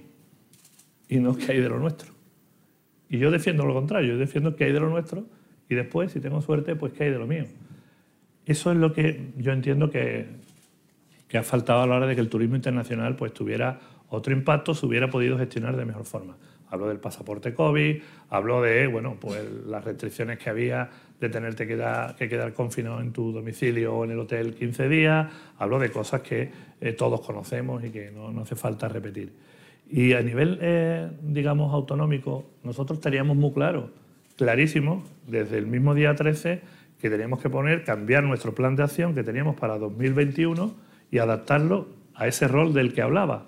y 1.09 1.17
no 1.17 1.35
qué 1.35 1.53
hay 1.53 1.61
de 1.61 1.69
lo 1.69 1.79
nuestro. 1.79 2.13
Y 3.09 3.17
yo 3.17 3.31
defiendo 3.31 3.65
lo 3.65 3.73
contrario, 3.73 4.13
yo 4.13 4.17
defiendo 4.17 4.55
qué 4.55 4.65
hay 4.65 4.71
de 4.71 4.79
lo 4.79 4.89
nuestro 4.89 5.25
y 5.69 5.75
después, 5.75 6.11
si 6.11 6.19
tengo 6.19 6.41
suerte, 6.41 6.75
pues 6.75 6.93
qué 6.93 7.05
hay 7.05 7.11
de 7.11 7.19
lo 7.19 7.27
mío. 7.27 7.45
Eso 8.45 8.71
es 8.71 8.77
lo 8.77 8.93
que 8.93 9.31
yo 9.37 9.51
entiendo 9.51 9.89
que, 9.89 10.27
que 11.27 11.37
ha 11.37 11.43
faltado 11.43 11.81
a 11.81 11.87
la 11.87 11.95
hora 11.95 12.07
de 12.07 12.15
que 12.15 12.21
el 12.21 12.29
turismo 12.29 12.55
internacional 12.55 13.15
pues, 13.15 13.33
tuviera 13.33 13.79
otro 14.09 14.33
impacto, 14.33 14.73
se 14.73 14.85
hubiera 14.85 15.09
podido 15.09 15.37
gestionar 15.37 15.75
de 15.75 15.85
mejor 15.85 16.05
forma. 16.05 16.37
Hablo 16.69 16.87
del 16.87 16.99
pasaporte 16.99 17.53
COVID, 17.53 18.01
hablo 18.29 18.61
de 18.61 18.87
bueno, 18.87 19.17
pues, 19.19 19.41
las 19.65 19.83
restricciones 19.83 20.37
que 20.37 20.49
había 20.49 20.89
de 21.19 21.29
tenerte 21.29 21.65
que, 21.65 21.77
que 22.17 22.29
quedar 22.29 22.53
confinado 22.53 23.01
en 23.01 23.11
tu 23.11 23.31
domicilio 23.31 23.95
o 23.95 24.05
en 24.05 24.11
el 24.11 24.19
hotel 24.19 24.53
15 24.53 24.89
días, 24.89 25.31
hablo 25.57 25.79
de 25.79 25.89
cosas 25.89 26.21
que 26.21 26.51
eh, 26.79 26.93
todos 26.93 27.21
conocemos 27.21 27.83
y 27.83 27.89
que 27.89 28.11
no, 28.11 28.41
hace 28.41 28.55
falta 28.55 28.87
repetir. 28.87 29.33
Y 29.89 30.13
a 30.13 30.21
nivel, 30.21 30.59
eh, 30.61 31.09
digamos, 31.21 31.73
autonómico, 31.73 32.45
nosotros 32.63 32.99
teníamos 32.99 33.37
muy 33.37 33.51
claro, 33.53 33.89
clarísimo, 34.35 35.03
desde 35.25 35.57
el 35.57 35.65
mismo 35.65 35.95
día 35.95 36.13
13, 36.13 36.61
que 36.99 37.09
teníamos 37.09 37.41
que 37.41 37.49
poner, 37.49 37.83
cambiar 37.83 38.23
nuestro 38.23 38.53
plan 38.53 38.75
de 38.75 38.83
acción 38.83 39.15
que 39.15 39.23
teníamos 39.23 39.55
para 39.55 39.77
2021 39.77 40.86
y 41.11 41.19
adaptarlo 41.19 41.87
a 42.15 42.27
ese 42.27 42.47
rol 42.47 42.73
del 42.73 42.93
que 42.93 43.01
hablaba, 43.01 43.45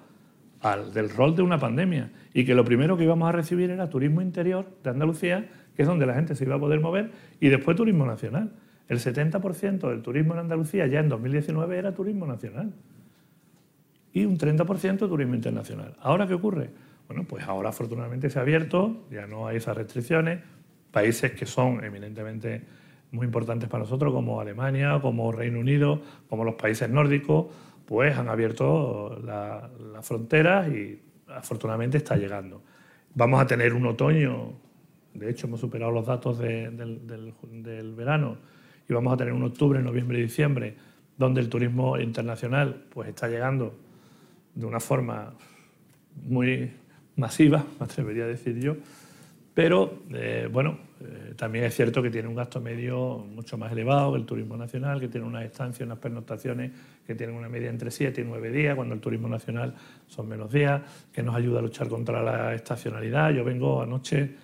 al, 0.62 0.94
del 0.94 1.10
rol 1.10 1.36
de 1.36 1.42
una 1.42 1.60
pandemia. 1.60 2.12
Y 2.34 2.46
que 2.46 2.56
lo 2.56 2.64
primero 2.64 2.98
que 2.98 3.04
íbamos 3.04 3.28
a 3.28 3.32
recibir 3.32 3.70
era 3.72 3.90
turismo 3.90 4.22
interior 4.22 4.68
de 4.84 4.90
Andalucía, 4.90 5.50
que 5.76 5.82
es 5.82 5.88
donde 5.88 6.06
la 6.06 6.14
gente 6.14 6.36
se 6.36 6.44
iba 6.44 6.56
a 6.56 6.60
poder 6.60 6.80
mover, 6.80 7.12
y 7.40 7.50
después 7.50 7.76
turismo 7.76 8.06
nacional. 8.06 8.52
El 8.88 9.00
70% 9.00 9.90
del 9.90 10.02
turismo 10.02 10.34
en 10.34 10.40
Andalucía 10.40 10.88
ya 10.88 11.00
en 11.00 11.10
2019 11.10 11.78
era 11.78 11.94
turismo 11.94 12.26
nacional 12.26 12.74
y 14.14 14.26
un 14.26 14.38
30% 14.38 14.98
de 14.98 15.08
turismo 15.08 15.36
internacional. 15.36 15.96
¿Ahora 16.02 16.28
qué 16.28 16.34
ocurre? 16.34 16.72
Bueno, 17.08 17.24
pues 17.26 17.44
ahora 17.46 17.70
afortunadamente 17.70 18.30
se 18.30 18.40
ha 18.40 18.42
abierto, 18.42 19.06
ya 19.12 19.28
no 19.28 19.48
hay 19.48 19.58
esas 19.58 19.78
restricciones. 19.78 20.42
Países 20.92 21.32
que 21.32 21.46
son 21.46 21.84
eminentemente 21.84 22.64
muy 23.12 23.26
importantes 23.26 23.70
para 23.70 23.84
nosotros, 23.84 24.14
como 24.14 24.40
Alemania, 24.40 25.00
como 25.02 25.32
Reino 25.32 25.60
Unido, 25.60 26.02
como 26.30 26.44
los 26.44 26.56
países 26.56 26.90
nórdicos, 26.90 27.48
pues 27.86 28.18
han 28.18 28.30
abierto 28.30 29.20
las 29.24 30.08
fronteras 30.08 30.70
y 30.70 31.02
afortunadamente 31.28 31.98
está 31.98 32.16
llegando. 32.16 32.62
Vamos 33.16 33.42
a 33.42 33.48
tener 33.48 33.74
un 33.74 33.88
otoño, 33.88 34.54
de 35.14 35.30
hecho 35.30 35.48
hemos 35.48 35.60
superado 35.60 35.92
los 35.92 36.06
datos 36.06 36.38
del, 36.38 36.78
del 36.78 37.96
verano, 37.96 38.38
y 38.88 38.94
vamos 38.94 39.14
a 39.14 39.18
tener 39.18 39.34
un 39.34 39.44
octubre, 39.44 39.82
noviembre 39.82 40.20
y 40.20 40.24
diciembre, 40.24 40.76
donde 41.18 41.42
el 41.42 41.50
turismo 41.50 42.00
internacional 42.00 42.86
pues 42.90 43.10
está 43.10 43.28
llegando 43.28 43.76
de 44.56 44.66
una 44.66 44.80
forma 44.80 45.34
muy 46.24 46.72
masiva, 47.16 47.66
me 47.80 47.86
atrevería 47.86 48.24
a 48.24 48.28
decir 48.28 48.60
yo, 48.60 48.76
pero 49.54 50.04
eh, 50.14 50.48
bueno, 50.52 50.78
eh, 51.02 51.34
también 51.38 51.64
es 51.64 51.76
cierto 51.76 52.02
que 52.02 52.10
tiene 52.10 52.28
un 52.28 52.36
gasto 52.36 52.60
medio 52.60 53.20
mucho 53.20 53.58
más 53.58 53.72
elevado 53.72 54.12
que 54.12 54.20
el 54.20 54.26
turismo 54.26 54.58
nacional, 54.58 55.00
que 55.00 55.08
tiene 55.08 55.26
unas 55.26 55.46
estancias, 55.46 55.86
unas 55.86 56.00
pernoctaciones 56.00 56.72
que 57.08 57.16
tienen 57.16 57.36
una 57.36 57.48
media 57.48 57.70
entre 57.70 57.90
7 57.90 58.20
y 58.20 58.24
9 58.26 58.52
días, 58.52 58.76
cuando 58.76 58.96
el 58.96 59.00
turismo 59.00 59.30
nacional 59.30 59.74
son 60.08 60.28
menos 60.28 60.52
días, 60.52 60.82
que 61.14 61.24
nos 61.24 61.36
ayuda 61.36 61.60
a 61.60 61.62
luchar 61.62 61.88
contra 61.88 62.22
la 62.22 62.54
estacionalidad. 62.54 63.32
Yo 63.32 63.46
vengo 63.46 63.82
anoche, 63.82 64.36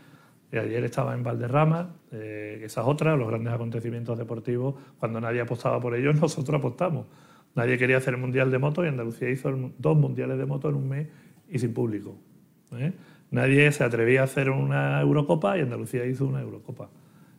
eh, 0.50 0.60
ayer 0.60 0.84
estaba 0.86 1.14
en 1.14 1.24
Valderrama, 1.24 1.90
eh, 2.12 2.62
esa 2.64 2.82
es 2.82 3.02
los 3.02 3.28
grandes 3.28 3.54
acontecimientos 3.54 4.18
deportivos, 4.18 4.76
cuando 4.98 5.20
nadie 5.20 5.42
apostaba 5.42 5.80
por 5.82 5.94
ellos, 5.94 6.16
nosotros 6.22 6.58
apostamos. 6.58 7.08
Nadie 7.54 7.78
quería 7.78 7.98
hacer 7.98 8.14
el 8.14 8.20
Mundial 8.20 8.50
de 8.50 8.60
Moto 8.60 8.84
y 8.84 8.88
Andalucía 8.88 9.30
hizo 9.30 9.52
dos 9.78 9.98
Mundiales 9.98 10.38
de 10.38 10.46
Moto 10.46 10.70
en 10.70 10.76
un 10.76 10.88
mes 10.88 11.08
y 11.50 11.60
sin 11.60 11.74
público. 11.74 12.18
¿eh? 12.74 12.94
Nadie 13.36 13.70
se 13.74 13.84
atrevía 13.84 14.22
a 14.22 14.24
hacer 14.24 14.50
una 14.50 15.02
Eurocopa 15.02 15.58
y 15.58 15.62
Andalucía 15.62 16.06
hizo 16.06 16.26
una 16.26 16.40
Eurocopa. 16.40 16.90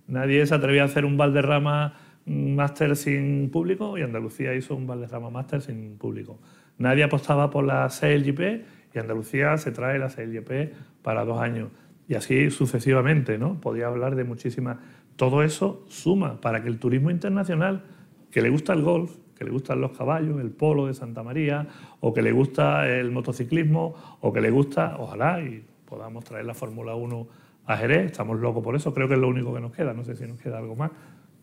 Nadie 0.08 0.44
se 0.44 0.54
atrevía 0.54 0.82
a 0.82 0.84
hacer 0.84 1.06
un 1.06 1.16
Valderrama 1.16 1.94
Máster 2.26 2.96
sin 2.96 3.48
público 3.50 3.96
y 3.96 4.02
Andalucía 4.02 4.54
hizo 4.54 4.76
un 4.76 4.86
Valderrama 4.86 5.30
Máster 5.30 5.62
sin 5.62 5.96
público. 5.96 6.38
Nadie 6.76 7.02
apostaba 7.02 7.48
por 7.48 7.64
la 7.64 7.88
CLGP 7.88 8.94
y 8.94 8.98
Andalucía 8.98 9.56
se 9.56 9.72
trae 9.72 9.98
la 9.98 10.08
CLGP 10.08 11.00
para 11.00 11.24
dos 11.24 11.40
años. 11.40 11.70
Y 12.06 12.14
así 12.14 12.50
sucesivamente, 12.50 13.38
¿no? 13.38 13.58
Podía 13.58 13.86
hablar 13.86 14.16
de 14.16 14.24
muchísimas. 14.24 14.76
Todo 15.16 15.42
eso 15.42 15.86
suma 15.88 16.42
para 16.42 16.62
que 16.62 16.68
el 16.68 16.78
turismo 16.78 17.10
internacional, 17.10 17.84
que 18.30 18.42
le 18.42 18.50
gusta 18.50 18.74
el 18.74 18.82
golf, 18.82 19.16
que 19.34 19.46
le 19.46 19.50
gustan 19.50 19.80
los 19.80 19.96
caballos, 19.96 20.42
el 20.42 20.50
polo 20.50 20.88
de 20.88 20.92
Santa 20.92 21.22
María, 21.22 21.66
o 22.00 22.12
que 22.12 22.20
le 22.20 22.32
gusta 22.32 22.86
el 22.86 23.12
motociclismo, 23.12 24.18
o 24.20 24.30
que 24.30 24.42
le 24.42 24.50
gusta, 24.50 24.96
ojalá, 24.98 25.40
y 25.40 25.64
podamos 25.86 26.24
traer 26.24 26.44
la 26.44 26.54
Fórmula 26.54 26.94
1 26.94 27.28
a 27.66 27.76
Jerez, 27.76 28.12
estamos 28.12 28.38
locos 28.38 28.62
por 28.62 28.76
eso, 28.76 28.92
creo 28.92 29.08
que 29.08 29.14
es 29.14 29.20
lo 29.20 29.28
único 29.28 29.54
que 29.54 29.60
nos 29.60 29.72
queda, 29.72 29.94
no 29.94 30.04
sé 30.04 30.14
si 30.14 30.26
nos 30.26 30.38
queda 30.38 30.58
algo 30.58 30.76
más, 30.76 30.90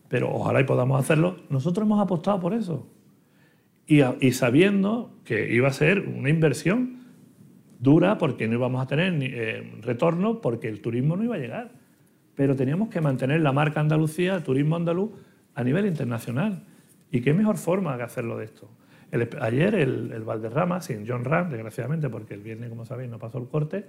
pero 0.08 0.32
ojalá 0.32 0.60
y 0.60 0.64
podamos 0.64 1.00
hacerlo. 1.00 1.36
Nosotros 1.50 1.84
hemos 1.84 2.00
apostado 2.00 2.40
por 2.40 2.54
eso, 2.54 2.86
y, 3.86 4.32
sabiendo 4.32 5.18
que 5.24 5.52
iba 5.52 5.68
a 5.68 5.72
ser 5.72 6.00
una 6.00 6.30
inversión 6.30 7.00
dura 7.78 8.16
porque 8.16 8.48
no 8.48 8.54
íbamos 8.54 8.82
a 8.82 8.86
tener 8.86 9.12
eh, 9.20 9.78
retorno, 9.82 10.40
porque 10.40 10.68
el 10.68 10.80
turismo 10.80 11.16
no 11.16 11.24
iba 11.24 11.34
a 11.34 11.38
llegar, 11.38 11.72
pero 12.34 12.56
teníamos 12.56 12.88
que 12.88 13.02
mantener 13.02 13.42
la 13.42 13.52
marca 13.52 13.80
Andalucía, 13.80 14.36
el 14.36 14.42
turismo 14.42 14.76
andaluz, 14.76 15.10
a 15.54 15.62
nivel 15.62 15.86
internacional. 15.86 16.64
¿Y 17.10 17.20
qué 17.20 17.34
mejor 17.34 17.58
forma 17.58 17.96
que 17.96 18.02
hacerlo 18.04 18.38
de 18.38 18.46
esto? 18.46 18.70
Ayer 19.40 19.74
el, 19.74 20.24
Valderrama, 20.24 20.80
sin 20.80 21.06
John 21.06 21.24
Ram, 21.24 21.50
desgraciadamente, 21.50 22.08
porque 22.08 22.34
el 22.34 22.40
viernes, 22.40 22.68
como 22.68 22.84
sabéis, 22.84 23.10
no 23.10 23.18
pasó 23.18 23.38
el 23.38 23.48
corte, 23.48 23.86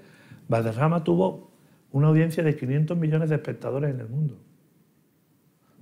Valderrama 0.47 1.03
tuvo 1.03 1.51
una 1.91 2.07
audiencia 2.07 2.43
de 2.43 2.55
500 2.55 2.97
millones 2.97 3.29
de 3.29 3.35
espectadores 3.35 3.93
en 3.93 3.99
el 3.99 4.07
mundo. 4.07 4.37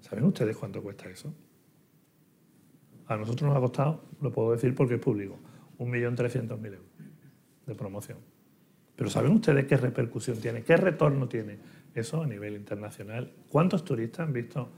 ¿Saben 0.01 0.25
ustedes 0.25 0.55
cuánto 0.55 0.81
cuesta 0.81 1.09
eso? 1.09 1.33
A 3.07 3.17
nosotros 3.17 3.49
nos 3.49 3.57
ha 3.57 3.61
costado, 3.61 4.03
lo 4.21 4.31
puedo 4.31 4.51
decir 4.51 4.75
porque 4.75 4.95
es 4.95 4.99
público, 4.99 5.37
1.300.000 5.79 6.65
euros 6.65 6.81
de 7.65 7.75
promoción. 7.75 8.17
Pero 8.95 9.09
¿saben 9.09 9.33
ustedes 9.33 9.65
qué 9.65 9.77
repercusión 9.77 10.37
tiene, 10.37 10.63
qué 10.63 10.77
retorno 10.77 11.27
tiene 11.27 11.57
eso 11.95 12.21
a 12.21 12.27
nivel 12.27 12.55
internacional? 12.55 13.31
¿Cuántos 13.49 13.83
turistas 13.83 14.27
han 14.27 14.33
visto 14.33 14.69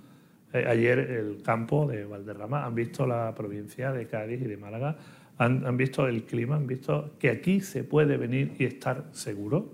ayer 0.57 0.99
el 0.99 1.41
campo 1.41 1.87
de 1.87 2.05
Valderrama, 2.05 2.65
han 2.65 2.75
visto 2.75 3.05
la 3.05 3.33
provincia 3.35 3.91
de 3.91 4.07
Cádiz 4.07 4.41
y 4.41 4.45
de 4.45 4.57
Málaga, 4.57 4.97
han, 5.37 5.75
visto 5.75 6.07
el 6.07 6.23
clima, 6.23 6.55
han 6.55 6.67
visto 6.67 7.11
que 7.19 7.29
aquí 7.29 7.59
se 7.59 7.83
puede 7.83 8.17
venir 8.17 8.55
y 8.57 8.65
estar 8.65 9.05
seguro. 9.11 9.73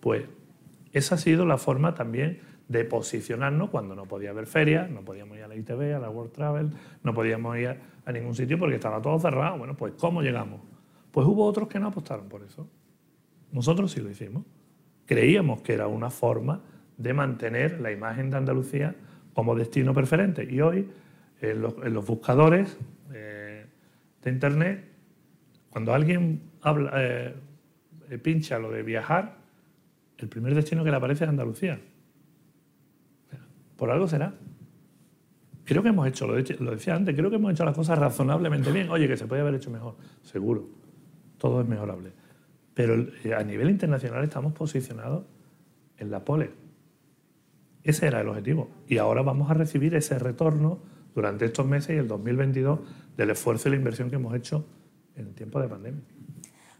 Pues 0.00 0.24
esa 0.92 1.16
ha 1.16 1.18
sido 1.18 1.44
la 1.44 1.58
forma 1.58 1.94
también 1.94 2.40
de 2.68 2.84
posicionarnos 2.84 3.70
cuando 3.70 3.96
no 3.96 4.06
podía 4.06 4.30
haber 4.30 4.46
ferias, 4.46 4.88
no 4.88 5.00
podíamos 5.00 5.36
ir 5.36 5.42
a 5.42 5.48
la 5.48 5.56
ITV, 5.56 5.96
a 5.96 5.98
la 5.98 6.08
World 6.08 6.32
Travel, 6.32 6.70
no 7.02 7.12
podíamos 7.12 7.56
ir 7.58 7.76
a 8.04 8.12
ningún 8.12 8.34
sitio 8.34 8.58
porque 8.58 8.76
estaba 8.76 9.02
todo 9.02 9.18
cerrado. 9.18 9.58
Bueno, 9.58 9.76
pues 9.76 9.94
¿cómo 9.98 10.22
llegamos? 10.22 10.60
Pues 11.10 11.26
hubo 11.26 11.44
otros 11.44 11.68
que 11.68 11.80
no 11.80 11.88
apostaron 11.88 12.28
por 12.28 12.42
eso. 12.42 12.68
Nosotros 13.50 13.90
sí 13.90 14.00
lo 14.00 14.08
hicimos. 14.08 14.44
Creíamos 15.04 15.62
que 15.62 15.72
era 15.72 15.88
una 15.88 16.10
forma 16.10 16.62
de 17.00 17.14
mantener 17.14 17.80
la 17.80 17.90
imagen 17.90 18.30
de 18.30 18.36
Andalucía 18.36 18.94
como 19.32 19.54
destino 19.54 19.94
preferente. 19.94 20.46
Y 20.48 20.60
hoy, 20.60 20.88
en 21.40 21.62
los, 21.62 22.06
buscadores 22.06 22.76
eh, 23.12 23.64
de 24.22 24.30
Internet, 24.30 24.84
cuando 25.70 25.94
alguien 25.94 26.42
eh, 26.94 27.34
pincha 28.22 28.58
lo 28.58 28.70
de 28.70 28.82
viajar, 28.82 29.38
el 30.18 30.28
primer 30.28 30.54
destino 30.54 30.84
que 30.84 30.90
le 30.90 30.96
aparece 30.96 31.24
es 31.24 31.30
Andalucía. 31.30 31.80
Por 33.76 33.90
algo 33.90 34.06
será. 34.06 34.34
Creo 35.64 35.82
que 35.82 35.88
hemos 35.88 36.06
hecho, 36.06 36.26
lo, 36.26 36.34
decía 36.34 36.94
antes, 36.94 37.14
creo 37.14 37.30
que 37.30 37.36
hemos 37.36 37.52
hecho 37.52 37.64
las 37.64 37.74
cosas 37.74 37.98
razonablemente 37.98 38.70
bien. 38.72 38.90
Oye, 38.90 39.08
que 39.08 39.16
se 39.16 39.26
puede 39.26 39.40
haber 39.40 39.54
hecho 39.54 39.70
mejor, 39.70 39.96
seguro. 40.22 40.68
Todo 41.38 41.62
es 41.62 41.68
mejorable. 41.68 42.12
Pero 42.74 43.06
eh, 43.24 43.32
a 43.32 43.42
nivel 43.42 43.70
internacional 43.70 44.22
estamos 44.22 44.52
posicionados 44.52 45.24
en 45.96 46.10
la 46.10 46.22
pole. 46.22 46.50
Ese 47.84 48.06
era 48.06 48.20
el 48.20 48.28
objetivo. 48.28 48.68
Y 48.88 48.98
ahora 48.98 49.22
vamos 49.22 49.50
a 49.50 49.54
recibir 49.54 49.94
ese 49.94 50.18
retorno 50.18 50.78
durante 51.14 51.44
estos 51.44 51.66
meses 51.66 51.96
y 51.96 51.98
el 51.98 52.08
2022 52.08 52.80
del 53.16 53.30
esfuerzo 53.30 53.68
y 53.68 53.72
la 53.72 53.76
inversión 53.76 54.10
que 54.10 54.16
hemos 54.16 54.34
hecho 54.34 54.66
en 55.16 55.28
el 55.28 55.34
tiempo 55.34 55.60
de 55.60 55.68
pandemia. 55.68 56.02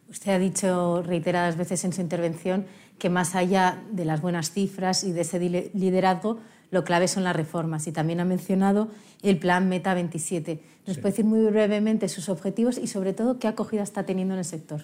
Usted 0.09 0.33
ha 0.33 0.39
dicho 0.39 1.03
reiteradas 1.03 1.57
veces 1.57 1.85
en 1.85 1.93
su 1.93 2.01
intervención 2.01 2.67
que 2.99 3.09
más 3.11 3.35
allá 3.35 3.83
de 3.93 4.05
las 4.05 4.21
buenas 4.21 4.51
cifras 4.51 5.05
y 5.05 5.13
de 5.13 5.23
ese 5.23 5.71
liderazgo, 5.73 6.39
lo 6.71 6.85
clave 6.85 7.09
son 7.09 7.25
las 7.25 7.35
reformas 7.35 7.87
y 7.87 7.93
también 7.93 8.21
ha 8.21 8.25
mencionado 8.25 8.89
el 9.23 9.39
plan 9.39 9.69
Meta 9.69 9.95
27. 9.95 10.61
¿Nos 10.87 10.99
puede 10.99 11.13
decir 11.13 11.25
muy 11.25 11.45
brevemente 11.45 12.09
sus 12.09 12.29
objetivos 12.29 12.79
y 12.79 12.87
sobre 12.87 13.13
todo 13.13 13.39
qué 13.39 13.49
acogida 13.49 13.83
está 13.83 14.05
teniendo 14.05 14.35
en 14.35 14.39
el 14.39 14.45
sector? 14.45 14.83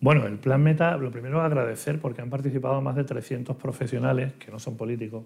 Bueno, 0.00 0.26
el 0.26 0.38
plan 0.38 0.62
Meta, 0.62 0.96
lo 0.96 1.10
primero 1.10 1.38
es 1.38 1.44
agradecer 1.44 2.00
porque 2.00 2.22
han 2.22 2.30
participado 2.30 2.80
más 2.80 2.96
de 2.96 3.04
300 3.04 3.56
profesionales 3.56 4.32
que 4.34 4.50
no 4.50 4.58
son 4.58 4.76
políticos. 4.76 5.24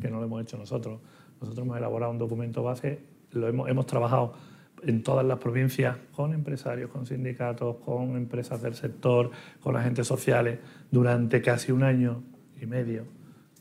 Que 0.00 0.10
no 0.10 0.18
lo 0.18 0.24
hemos 0.24 0.42
hecho 0.42 0.56
nosotros. 0.56 1.00
Nosotros 1.40 1.64
hemos 1.64 1.78
elaborado 1.78 2.12
un 2.12 2.18
documento 2.18 2.62
base, 2.62 3.00
lo 3.32 3.48
hemos, 3.48 3.68
hemos 3.68 3.86
trabajado 3.86 4.34
en 4.82 5.02
todas 5.02 5.26
las 5.26 5.38
provincias 5.38 5.96
con 6.14 6.32
empresarios, 6.32 6.90
con 6.90 7.06
sindicatos, 7.06 7.76
con 7.84 8.16
empresas 8.16 8.62
del 8.62 8.74
sector, 8.74 9.30
con 9.60 9.76
agentes 9.76 10.06
sociales, 10.06 10.58
durante 10.90 11.42
casi 11.42 11.72
un 11.72 11.82
año 11.82 12.22
y 12.60 12.66
medio 12.66 13.18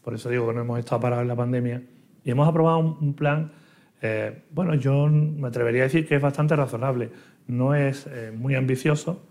por 0.08 0.14
eso 0.14 0.30
digo 0.30 0.48
que 0.48 0.54
no 0.54 0.62
hemos 0.62 0.80
estado 0.80 1.02
parados 1.02 1.24
en 1.24 1.28
la 1.28 1.36
pandemia, 1.36 1.84
y 2.24 2.32
hemos 2.32 2.48
aprobado 2.48 2.78
un, 2.78 3.14
plan, 3.14 3.52
eh, 4.02 4.44
bueno, 4.52 4.74
yo 4.76 5.06
me 5.08 5.50
atrevería 5.50 5.82
a 5.82 5.84
decir 5.84 6.08
que 6.08 6.16
es 6.16 6.22
bastante 6.22 6.56
razonable. 6.56 7.10
No 7.48 7.76
es 7.76 8.08
eh, 8.08 8.32
muy 8.34 8.56
ambicioso, 8.56 9.22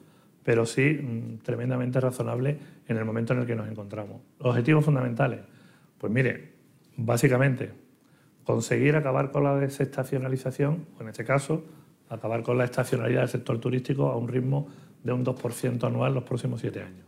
pero 0.45 0.67
sí 0.67 1.01
mm, 1.03 1.39
tremendamente 1.39 1.99
razonable 1.99 2.59
en 2.87 2.97
el 2.99 3.07
momento 3.07 3.33
en 3.33 3.39
el 3.39 3.47
que 3.47 3.55
nos 3.55 3.71
encontramos. 3.71 4.21
Objetivos 4.41 4.85
fundamentales, 4.85 5.41
pues 5.97 6.13
mire, 6.13 6.56
básicamente, 6.97 7.73
conseguir 8.45 8.97
acabar 8.97 9.31
con 9.31 9.45
la 9.45 9.57
desestacionalización, 9.57 10.87
o 10.99 11.03
en 11.03 11.09
este 11.09 11.25
caso, 11.25 11.65
acabar 12.09 12.43
con 12.43 12.59
la 12.59 12.65
estacionalidad 12.65 13.21
del 13.21 13.29
sector 13.29 13.59
turístico 13.59 14.09
a 14.11 14.17
un 14.17 14.29
ritmo 14.29 14.69
de 15.03 15.13
un 15.13 15.25
2% 15.25 15.85
anual 15.85 16.15
los 16.15 16.25
próximos 16.25 16.61
siete 16.61 16.83
años. 16.83 17.07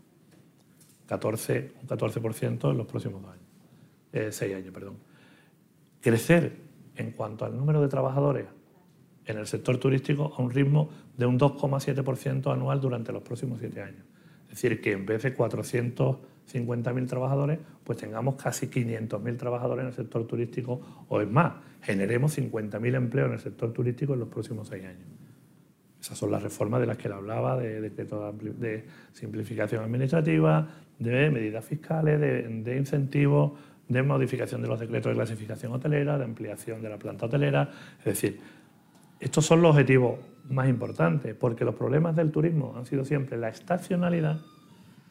14, 1.07 1.73
un 1.81 1.89
14% 1.89 2.71
en 2.71 2.77
los 2.77 2.87
próximos 2.87 3.23
dos 3.23 3.33
años 3.33 3.49
eh, 4.13 4.29
seis 4.33 4.55
años, 4.55 4.73
perdón. 4.73 4.97
Crecer 6.01 6.57
en 6.97 7.13
cuanto 7.13 7.45
al 7.45 7.57
número 7.57 7.81
de 7.81 7.89
trabajadores 7.89 8.47
en 9.27 9.39
el 9.39 9.47
sector 9.47 9.79
turístico 9.79 10.33
a 10.37 10.43
un 10.43 10.51
ritmo 10.51 10.89
de 11.17 11.27
un 11.27 11.39
2,7% 11.39 12.53
anual 12.53 12.81
durante 12.81 13.13
los 13.13 13.23
próximos 13.23 13.61
siete 13.61 13.83
años. 13.83 14.05
Es 14.45 14.63
decir, 14.63 14.81
que 14.81 14.93
en 14.93 15.05
vez 15.05 15.23
de 15.23 15.35
450.000 16.49 17.09
trabajadores, 17.09 17.59
pues 17.85 17.99
tengamos 17.99 18.37
casi 18.37 18.69
500.000 18.69 19.37
trabajadores 19.37 19.83
en 19.83 19.89
el 19.89 19.95
sector 19.95 20.27
turístico 20.27 21.07
o 21.09 21.21
es 21.21 21.31
más, 21.31 21.55
generemos 21.83 22.37
50.000 22.39 22.95
empleos 22.95 23.29
en 23.29 23.35
el 23.35 23.41
sector 23.41 23.73
turístico 23.73 24.15
en 24.15 24.21
los 24.21 24.29
próximos 24.29 24.69
seis 24.69 24.85
años. 24.85 25.07
Esas 26.01 26.17
son 26.17 26.31
las 26.31 26.43
reformas 26.43 26.81
de 26.81 26.87
las 26.87 26.97
que 26.97 27.09
él 27.09 27.15
hablaba, 27.15 27.57
de, 27.57 27.81
de 27.91 28.85
simplificación 29.13 29.83
administrativa, 29.83 30.69
de 30.99 31.31
medidas 31.31 31.65
fiscales, 31.65 32.21
de 32.21 32.77
incentivos 32.77 33.53
de 33.89 34.03
modificación 34.03 34.63
de 34.63 34.69
los 34.69 34.79
decretos 34.79 35.11
de 35.11 35.17
clasificación 35.17 35.73
hotelera, 35.73 36.19
de 36.19 36.25
ampliación 36.25 36.83
de 36.83 36.91
la 36.91 36.99
planta 36.99 37.27
hotelera. 37.27 37.71
Es 38.01 38.05
decir, 38.05 38.41
estos 39.19 39.45
son 39.47 39.63
los 39.63 39.71
objetivos 39.73 40.19
más 40.51 40.69
importantes, 40.69 41.35
porque 41.35 41.65
los 41.65 41.75
problemas 41.75 42.15
del 42.15 42.31
turismo 42.31 42.75
han 42.77 42.87
sido 42.87 43.05
siempre 43.05 43.37
la 43.37 43.49
estacionalidad 43.49 44.41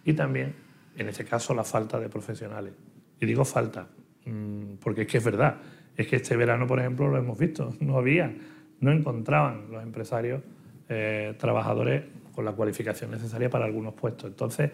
y 0.06 0.14
también, 0.14 0.56
en 0.98 1.10
este 1.10 1.24
caso, 1.26 1.54
la 1.54 1.64
falta 1.64 2.00
de 2.00 2.10
profesionales. 2.10 2.74
Y 3.20 3.26
digo 3.26 3.46
falta, 3.46 3.88
mm, 4.26 4.76
porque 4.82 5.02
es 5.02 5.08
que 5.08 5.18
es 5.18 5.24
verdad. 5.24 5.58
Es 5.96 6.08
que 6.08 6.18
este 6.18 6.36
verano, 6.36 6.68
por 6.68 6.80
ejemplo, 6.80 7.08
lo 7.08 7.18
hemos 7.18 7.38
visto, 7.38 7.74
no 7.80 7.98
había, 7.98 8.34
no 8.80 8.92
encontraban 8.92 9.72
los 9.72 9.84
empresarios 9.84 10.42
eh, 10.90 11.36
trabajadores 11.38 12.04
con 12.34 12.46
la 12.46 12.52
cualificación 12.52 13.12
necesaria 13.12 13.50
para 13.50 13.66
algunos 13.66 13.94
puestos. 13.94 14.30
Entonces, 14.30 14.72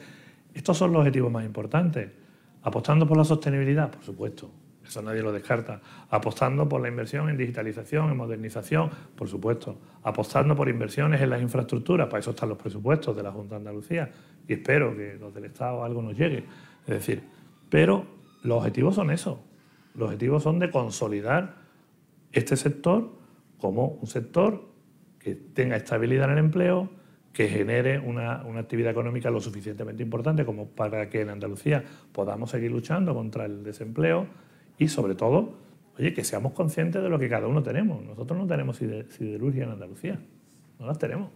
estos 0.53 0.77
son 0.77 0.91
los 0.91 0.99
objetivos 0.99 1.31
más 1.31 1.45
importantes. 1.45 2.09
Apostando 2.63 3.07
por 3.07 3.17
la 3.17 3.25
sostenibilidad, 3.25 3.91
por 3.91 4.03
supuesto, 4.03 4.49
eso 4.85 5.01
nadie 5.01 5.21
lo 5.21 5.31
descarta. 5.31 5.79
Apostando 6.09 6.67
por 6.67 6.81
la 6.81 6.89
inversión 6.89 7.29
en 7.29 7.37
digitalización, 7.37 8.09
en 8.09 8.17
modernización, 8.17 8.89
por 9.15 9.27
supuesto. 9.27 9.77
Apostando 10.03 10.55
por 10.55 10.69
inversiones 10.69 11.21
en 11.21 11.29
las 11.29 11.41
infraestructuras, 11.41 12.07
para 12.07 12.19
eso 12.19 12.31
están 12.31 12.49
los 12.49 12.57
presupuestos 12.57 13.15
de 13.15 13.23
la 13.23 13.31
Junta 13.31 13.55
de 13.55 13.57
Andalucía 13.57 14.09
y 14.47 14.53
espero 14.53 14.95
que 14.95 15.15
los 15.19 15.33
del 15.33 15.45
Estado 15.45 15.83
algo 15.83 16.01
nos 16.01 16.17
llegue. 16.17 16.43
Es 16.85 16.95
decir, 16.95 17.23
pero 17.69 18.05
los 18.43 18.57
objetivos 18.57 18.95
son 18.95 19.09
esos. 19.11 19.37
Los 19.95 20.07
objetivos 20.07 20.43
son 20.43 20.59
de 20.59 20.69
consolidar 20.69 21.55
este 22.31 22.57
sector 22.57 23.11
como 23.57 23.87
un 23.87 24.07
sector 24.07 24.73
que 25.19 25.35
tenga 25.35 25.77
estabilidad 25.77 26.25
en 26.25 26.31
el 26.31 26.37
empleo, 26.39 26.89
que 27.31 27.47
genere 27.47 27.97
una, 27.97 28.41
actividad 28.59 28.91
económica 28.91 29.31
lo 29.31 29.39
suficientemente 29.39 30.03
importante 30.03 30.45
como 30.45 30.67
para 30.67 31.09
que 31.09 31.21
en 31.21 31.29
Andalucía 31.29 31.83
podamos 32.11 32.51
seguir 32.51 32.71
luchando 32.71 33.13
contra 33.13 33.45
el 33.45 33.63
desempleo 33.63 34.27
y 34.77 34.87
sobre 34.87 35.15
todo, 35.15 35.53
oye, 35.97 36.13
que 36.13 36.23
seamos 36.23 36.53
conscientes 36.53 37.01
de 37.01 37.09
lo 37.09 37.19
que 37.19 37.29
cada 37.29 37.47
uno 37.47 37.63
tenemos. 37.63 38.03
Nosotros 38.03 38.37
no 38.37 38.47
tenemos 38.47 38.77
siderurgia 38.77 39.63
en 39.63 39.71
Andalucía, 39.71 40.19
no 40.79 40.85
las 40.85 40.97
tenemos. 40.97 41.29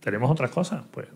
Tenemos 0.00 0.30
otras 0.30 0.50
cosas, 0.50 0.84
pues 0.90 1.06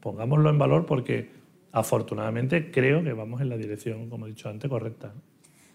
pongámoslo 0.00 0.50
en 0.50 0.58
valor 0.58 0.84
porque 0.84 1.30
afortunadamente 1.72 2.70
creo 2.70 3.02
que 3.02 3.12
vamos 3.12 3.40
en 3.40 3.48
la 3.48 3.56
dirección, 3.56 4.10
como 4.10 4.26
he 4.26 4.30
dicho 4.30 4.48
antes, 4.48 4.68
correcta. 4.68 5.12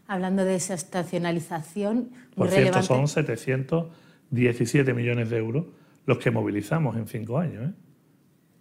Hablando 0.08 0.46
de 0.46 0.56
esa 0.56 0.74
estacionalización, 0.74 2.12
por 2.36 2.50
cierto, 2.50 2.82
son 2.84 3.08
717 3.08 4.94
millones 4.94 5.30
de 5.30 5.38
euros 5.38 5.66
los 6.06 6.18
que 6.20 6.32
movilizamos 6.32 6.96
en 6.96 7.08
cinco 7.08 7.38
años, 7.38 7.70
¿eh? 7.70 7.74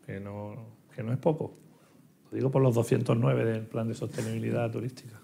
que, 0.05 0.21
no, 0.21 0.57
que 0.95 1.03
no 1.03 1.13
es 1.13 1.19
poco. 1.19 1.57
Lo 2.31 2.37
digo 2.37 2.51
por 2.51 2.61
los 2.61 2.75
209 2.75 3.45
del 3.45 3.67
Plan 3.67 3.87
de 3.87 3.95
Sostenibilidad 3.95 4.71
Turística. 4.71 5.21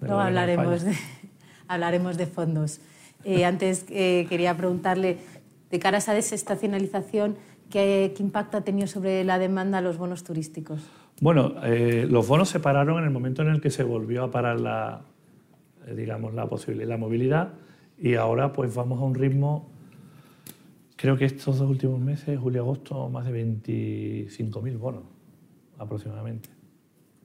No, 0.00 0.20
hablaremos 0.20 0.82
de, 0.82 0.94
hablaremos 1.68 2.16
de 2.16 2.26
fondos. 2.26 2.80
Eh, 3.24 3.44
antes 3.44 3.84
eh, 3.90 4.26
quería 4.28 4.56
preguntarle, 4.56 5.18
de 5.70 5.78
cara 5.78 5.96
a 5.96 5.98
esa 5.98 6.14
desestacionalización, 6.14 7.36
¿qué, 7.68 8.12
¿qué, 8.16 8.22
impacto 8.22 8.56
ha 8.56 8.62
tenido 8.62 8.86
sobre 8.86 9.24
la 9.24 9.38
demanda 9.38 9.80
los 9.80 9.98
bonos 9.98 10.24
turísticos? 10.24 10.80
Bueno, 11.20 11.54
los 12.08 12.26
bonos 12.26 12.48
se 12.48 12.60
pararon 12.60 12.98
en 12.98 13.04
el 13.04 13.10
momento 13.10 13.42
en 13.42 13.48
el 13.48 13.60
que 13.60 13.70
se 13.70 13.84
volvió 13.84 14.24
a 14.24 14.30
parar 14.30 14.58
la, 14.58 15.02
digamos, 15.94 16.32
la 16.32 16.48
posibilidad, 16.48 16.88
la 16.88 16.96
movilidad 16.96 17.52
y 17.98 18.14
ahora 18.14 18.52
pues 18.52 18.74
vamos 18.74 19.00
a 19.00 19.04
un 19.04 19.14
ritmo 19.14 19.68
Creo 21.00 21.16
que 21.16 21.24
estos 21.24 21.58
dos 21.58 21.70
últimos 21.70 21.98
meses, 21.98 22.38
julio-agosto, 22.38 23.08
más 23.08 23.24
de 23.24 23.32
25.000 23.32 24.76
bonos 24.76 25.04
aproximadamente. 25.78 26.50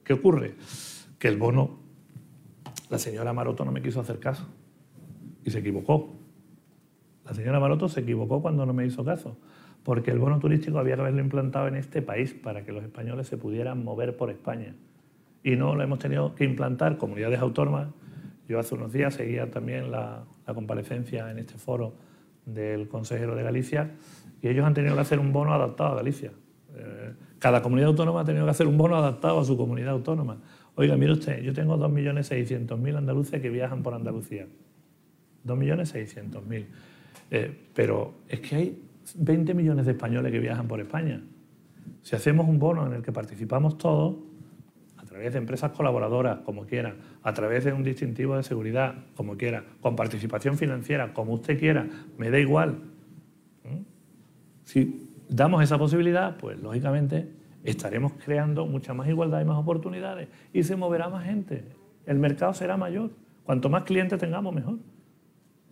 ¿Qué 0.02 0.14
ocurre? 0.14 0.54
Que 1.18 1.28
el 1.28 1.36
bono, 1.36 1.78
la 2.90 2.98
señora 2.98 3.32
Maroto 3.32 3.64
no 3.64 3.72
me 3.72 3.82
quiso 3.82 4.00
hacer 4.00 4.18
caso 4.18 4.46
y 5.44 5.50
se 5.50 5.58
equivocó. 5.58 6.14
La 7.24 7.34
señora 7.34 7.58
Maroto 7.58 7.88
se 7.88 8.00
equivocó 8.00 8.40
cuando 8.40 8.64
no 8.66 8.72
me 8.72 8.86
hizo 8.86 9.04
caso, 9.04 9.36
porque 9.82 10.10
el 10.10 10.18
bono 10.18 10.38
turístico 10.38 10.78
había 10.78 10.94
que 10.94 11.02
haberlo 11.02 11.20
implantado 11.20 11.68
en 11.68 11.76
este 11.76 12.02
país 12.02 12.34
para 12.34 12.64
que 12.64 12.72
los 12.72 12.84
españoles 12.84 13.26
se 13.26 13.36
pudieran 13.36 13.82
mover 13.82 14.16
por 14.16 14.30
España. 14.30 14.74
Y 15.42 15.56
no 15.56 15.74
lo 15.74 15.82
hemos 15.82 15.98
tenido 15.98 16.34
que 16.34 16.44
implantar 16.44 16.98
comunidades 16.98 17.40
autónomas. 17.40 17.88
Yo 18.48 18.58
hace 18.58 18.74
unos 18.74 18.92
días 18.92 19.14
seguía 19.14 19.50
también 19.50 19.90
la, 19.90 20.24
la 20.46 20.54
comparecencia 20.54 21.30
en 21.30 21.38
este 21.38 21.54
foro 21.54 21.94
del 22.44 22.88
consejero 22.88 23.34
de 23.34 23.42
Galicia 23.42 23.90
y 24.40 24.48
ellos 24.48 24.64
han 24.64 24.74
tenido 24.74 24.94
que 24.94 25.00
hacer 25.00 25.18
un 25.18 25.32
bono 25.32 25.52
adaptado 25.52 25.92
a 25.92 25.96
Galicia. 25.96 26.30
Eh, 26.74 27.14
cada 27.38 27.62
comunidad 27.62 27.88
autónoma 27.88 28.20
ha 28.20 28.24
tenido 28.24 28.44
que 28.44 28.50
hacer 28.50 28.66
un 28.66 28.78
bono 28.78 28.96
adaptado 28.96 29.40
a 29.40 29.44
su 29.44 29.56
comunidad 29.56 29.90
autónoma. 29.90 30.38
Oiga, 30.76 30.96
mire 30.96 31.12
usted, 31.12 31.42
yo 31.42 31.54
tengo 31.54 31.76
2.600.000 31.78 32.96
andaluces 32.98 33.40
que 33.40 33.48
viajan 33.48 33.82
por 33.82 33.94
Andalucía. 33.94 34.46
2.600.000. 35.46 36.66
Eh, 37.30 37.56
pero 37.74 38.14
es 38.28 38.40
que 38.40 38.56
hay 38.56 38.82
20 39.14 39.54
millones 39.54 39.86
de 39.86 39.92
españoles 39.92 40.30
que 40.30 40.38
viajan 40.38 40.68
por 40.68 40.80
España. 40.80 41.22
Si 42.02 42.14
hacemos 42.14 42.46
un 42.46 42.58
bono 42.58 42.86
en 42.86 42.92
el 42.92 43.02
que 43.02 43.10
participamos 43.10 43.78
todos, 43.78 44.16
a 44.98 45.04
través 45.04 45.32
de 45.32 45.38
empresas 45.38 45.70
colaboradoras, 45.72 46.40
como 46.40 46.66
quiera, 46.66 46.94
a 47.22 47.32
través 47.32 47.64
de 47.64 47.72
un 47.72 47.82
distintivo 47.82 48.36
de 48.36 48.42
seguridad, 48.42 48.96
como 49.14 49.38
quiera, 49.38 49.64
con 49.80 49.96
participación 49.96 50.58
financiera, 50.58 51.14
como 51.14 51.32
usted 51.32 51.58
quiera, 51.58 51.88
me 52.18 52.30
da 52.30 52.38
igual. 52.38 52.80
¿Mm? 53.64 53.80
Si 54.64 55.08
damos 55.28 55.62
esa 55.62 55.78
posibilidad, 55.78 56.36
pues 56.36 56.60
lógicamente 56.60 57.28
estaremos 57.70 58.12
creando 58.24 58.66
mucha 58.66 58.94
más 58.94 59.08
igualdad 59.08 59.40
y 59.40 59.44
más 59.44 59.58
oportunidades 59.58 60.28
y 60.52 60.62
se 60.62 60.76
moverá 60.76 61.08
más 61.08 61.24
gente. 61.24 61.64
El 62.06 62.18
mercado 62.18 62.54
será 62.54 62.76
mayor. 62.76 63.10
Cuanto 63.44 63.68
más 63.68 63.84
clientes 63.84 64.18
tengamos, 64.18 64.54
mejor. 64.54 64.78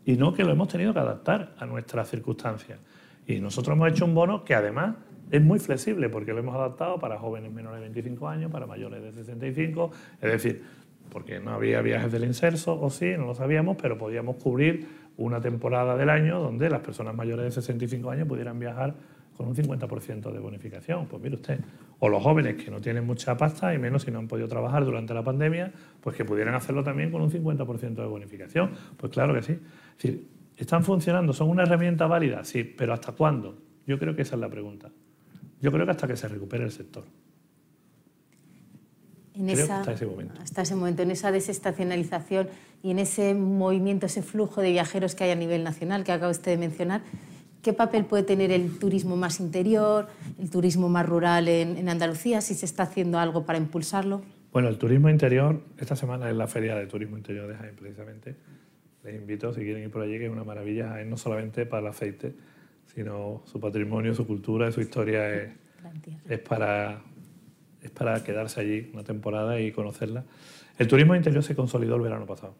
Y 0.04 0.16
no 0.16 0.34
que 0.34 0.44
lo 0.44 0.52
hemos 0.52 0.68
tenido 0.68 0.92
que 0.92 0.98
adaptar 0.98 1.54
a 1.58 1.66
nuestras 1.66 2.08
circunstancias. 2.08 2.78
Y 3.26 3.40
nosotros 3.40 3.76
hemos 3.76 3.90
hecho 3.90 4.04
un 4.04 4.14
bono 4.14 4.44
que 4.44 4.54
además 4.54 4.96
es 5.30 5.42
muy 5.42 5.58
flexible 5.58 6.08
porque 6.08 6.32
lo 6.32 6.40
hemos 6.40 6.54
adaptado 6.54 6.98
para 6.98 7.18
jóvenes 7.18 7.52
menores 7.52 7.80
de 7.80 7.86
25 7.86 8.28
años, 8.28 8.50
para 8.50 8.66
mayores 8.66 9.02
de 9.02 9.12
65, 9.12 9.90
es 10.20 10.32
decir, 10.32 10.62
porque 11.10 11.40
no 11.40 11.52
había 11.52 11.80
viajes 11.80 12.12
del 12.12 12.24
inserso, 12.24 12.78
o 12.80 12.90
sí, 12.90 13.12
no 13.16 13.26
lo 13.26 13.34
sabíamos, 13.34 13.76
pero 13.80 13.96
podíamos 13.96 14.36
cubrir 14.36 14.86
una 15.16 15.40
temporada 15.40 15.96
del 15.96 16.10
año 16.10 16.40
donde 16.40 16.68
las 16.68 16.80
personas 16.80 17.14
mayores 17.14 17.44
de 17.46 17.50
65 17.52 18.10
años 18.10 18.28
pudieran 18.28 18.58
viajar 18.58 18.94
con 19.36 19.48
un 19.48 19.54
50% 19.54 20.32
de 20.32 20.38
bonificación. 20.38 21.06
Pues 21.06 21.22
mire 21.22 21.36
usted, 21.36 21.60
o 21.98 22.08
los 22.08 22.22
jóvenes 22.22 22.62
que 22.62 22.70
no 22.70 22.80
tienen 22.80 23.04
mucha 23.04 23.36
pasta 23.36 23.74
y 23.74 23.78
menos 23.78 24.02
si 24.02 24.10
no 24.10 24.18
han 24.18 24.28
podido 24.28 24.48
trabajar 24.48 24.84
durante 24.84 25.14
la 25.14 25.22
pandemia, 25.22 25.72
pues 26.00 26.16
que 26.16 26.24
pudieran 26.24 26.54
hacerlo 26.54 26.82
también 26.82 27.10
con 27.10 27.22
un 27.22 27.30
50% 27.30 27.94
de 27.94 28.06
bonificación. 28.06 28.72
Pues 28.96 29.12
claro 29.12 29.34
que 29.34 29.42
sí. 29.42 29.52
Es 29.52 30.02
decir, 30.02 30.28
¿están 30.56 30.84
funcionando? 30.84 31.32
¿Son 31.32 31.48
una 31.48 31.62
herramienta 31.62 32.06
válida? 32.06 32.44
Sí, 32.44 32.64
pero 32.64 32.92
¿hasta 32.92 33.12
cuándo? 33.12 33.58
Yo 33.86 33.98
creo 33.98 34.14
que 34.14 34.22
esa 34.22 34.36
es 34.36 34.40
la 34.40 34.48
pregunta. 34.48 34.90
Yo 35.60 35.72
creo 35.72 35.84
que 35.84 35.92
hasta 35.92 36.06
que 36.06 36.16
se 36.16 36.28
recupere 36.28 36.64
el 36.64 36.72
sector. 36.72 37.04
En 39.34 39.50
hasta 39.50 39.92
ese 39.92 40.06
momento. 40.06 40.40
Hasta 40.40 40.62
ese 40.62 40.76
momento, 40.76 41.02
en 41.02 41.10
esa 41.10 41.32
desestacionalización 41.32 42.48
y 42.82 42.92
en 42.92 43.00
ese 43.00 43.34
movimiento, 43.34 44.06
ese 44.06 44.22
flujo 44.22 44.60
de 44.60 44.70
viajeros 44.70 45.14
que 45.14 45.24
hay 45.24 45.30
a 45.32 45.36
nivel 45.36 45.64
nacional 45.64 46.04
que 46.04 46.12
acaba 46.12 46.30
usted 46.30 46.52
de 46.52 46.58
mencionar, 46.58 47.02
¿qué 47.64 47.72
papel 47.72 48.04
puede 48.04 48.22
tener 48.22 48.52
el 48.52 48.78
turismo 48.78 49.16
más 49.16 49.40
interior, 49.40 50.06
el 50.38 50.50
turismo 50.50 50.88
más 50.88 51.08
rural 51.08 51.48
en, 51.48 51.88
Andalucía, 51.88 52.40
si 52.42 52.54
se 52.54 52.66
está 52.66 52.84
haciendo 52.84 53.18
algo 53.18 53.44
para 53.44 53.58
impulsarlo? 53.58 54.22
Bueno, 54.52 54.68
el 54.68 54.78
turismo 54.78 55.08
interior, 55.08 55.62
esta 55.78 55.96
semana 55.96 56.28
es 56.28 56.36
la 56.36 56.46
Feria 56.46 56.76
de 56.76 56.86
Turismo 56.86 57.16
Interior 57.16 57.48
de 57.48 57.56
Jaén, 57.56 57.74
precisamente. 57.74 58.36
Les 59.02 59.16
invito, 59.16 59.52
si 59.52 59.62
quieren 59.62 59.82
ir 59.82 59.90
por 59.90 60.02
allí, 60.02 60.18
que 60.18 60.26
es 60.26 60.30
una 60.30 60.44
maravilla 60.44 60.90
Jaén, 60.90 61.10
no 61.10 61.16
solamente 61.16 61.66
para 61.66 61.80
el 61.80 61.86
aceite, 61.88 62.34
sino 62.94 63.42
su 63.46 63.58
patrimonio, 63.58 64.14
su 64.14 64.26
cultura, 64.26 64.70
su 64.70 64.80
historia 64.80 65.28
es, 65.34 65.50
es, 66.28 66.38
para, 66.38 67.02
es 67.82 67.90
para 67.90 68.22
quedarse 68.22 68.60
allí 68.60 68.90
una 68.92 69.02
temporada 69.02 69.58
y 69.58 69.72
conocerla. 69.72 70.24
El 70.78 70.86
turismo 70.86 71.16
interior 71.16 71.42
se 71.42 71.56
consolidó 71.56 71.96
el 71.96 72.02
verano 72.02 72.26
pasado. 72.26 72.54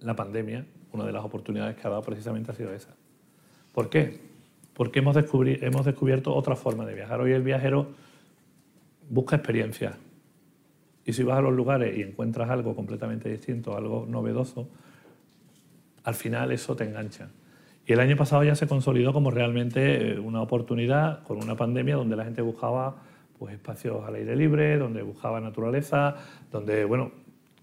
La 0.00 0.14
pandemia, 0.14 0.66
una 0.92 1.04
de 1.06 1.12
las 1.12 1.24
oportunidades 1.24 1.74
que 1.76 1.86
ha 1.86 1.90
dado 1.90 2.02
precisamente 2.02 2.50
ha 2.52 2.54
sido 2.54 2.72
esa. 2.72 2.94
¿Por 3.72 3.88
qué? 3.88 4.20
Porque 4.74 5.00
hemos, 5.00 5.14
descubierto 5.14 6.34
otra 6.34 6.56
forma 6.56 6.86
de 6.86 6.94
viajar. 6.94 7.20
Hoy 7.20 7.32
el 7.32 7.42
viajero 7.42 7.88
busca 9.08 9.36
experiencia. 9.36 9.96
Y 11.04 11.12
si 11.12 11.22
vas 11.22 11.38
a 11.38 11.42
los 11.42 11.52
lugares 11.52 11.96
y 11.96 12.02
encuentras 12.02 12.48
algo 12.50 12.76
completamente 12.76 13.28
distinto, 13.28 13.76
algo 13.76 14.06
novedoso, 14.08 14.68
al 16.04 16.14
final 16.14 16.52
eso 16.52 16.76
te 16.76 16.84
engancha. 16.84 17.28
Y 17.86 17.92
el 17.92 18.00
año 18.00 18.16
pasado 18.16 18.44
ya 18.44 18.54
se 18.54 18.68
consolidó 18.68 19.12
como 19.12 19.30
realmente 19.30 20.12
eh, 20.12 20.18
una 20.18 20.40
oportunidad 20.40 21.22
con 21.24 21.42
una 21.42 21.56
pandemia 21.56 21.96
donde 21.96 22.14
la 22.14 22.24
gente 22.24 22.40
buscaba 22.40 23.02
pues, 23.38 23.54
espacios 23.54 24.04
al 24.06 24.14
aire 24.14 24.36
libre, 24.36 24.78
donde 24.78 25.02
buscaba 25.02 25.40
naturaleza, 25.40 26.16
donde, 26.52 26.84
bueno, 26.84 27.10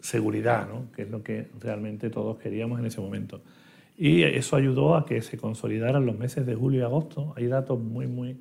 seguridad, 0.02 0.68
¿no? 0.68 0.92
que 0.94 1.04
es 1.04 1.10
lo 1.10 1.24
que 1.24 1.50
realmente 1.60 2.10
todos 2.10 2.38
queríamos 2.38 2.80
en 2.80 2.86
ese 2.86 3.00
momento. 3.00 3.42
Y 4.02 4.24
eso 4.24 4.56
ayudó 4.56 4.96
a 4.96 5.06
que 5.06 5.22
se 5.22 5.38
consolidaran 5.38 6.06
los 6.06 6.18
meses 6.18 6.46
de 6.46 6.56
julio 6.56 6.80
y 6.80 6.84
agosto. 6.84 7.34
Hay 7.36 7.48
datos 7.48 7.78
muy, 7.78 8.08
muy, 8.08 8.38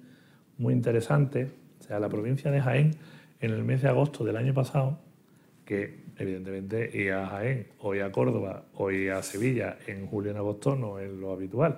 muy 0.57 0.73
interesantes. 0.73 1.51
O 1.81 1.83
sea, 1.83 1.99
la 1.99 2.09
provincia 2.09 2.53
de 2.53 2.61
Jaén, 2.61 2.93
en 3.41 3.51
el 3.51 3.65
mes 3.65 3.83
de 3.83 3.89
agosto 3.89 4.23
del 4.23 4.37
año 4.37 4.55
pasado, 4.55 5.01
que 5.65 6.05
evidentemente 6.17 6.89
ir 6.97 7.13
a 7.13 7.27
Jaén 7.27 7.67
o 7.81 7.93
ir 7.93 8.05
a 8.05 8.13
Córdoba 8.13 8.67
o 8.75 8.93
ir 8.93 9.11
a 9.11 9.21
Sevilla 9.25 9.79
en 9.89 10.07
julio 10.07 10.31
y 10.31 10.35
en 10.35 10.37
agosto 10.37 10.77
no 10.77 11.01
es 11.01 11.11
lo 11.11 11.33
habitual. 11.33 11.75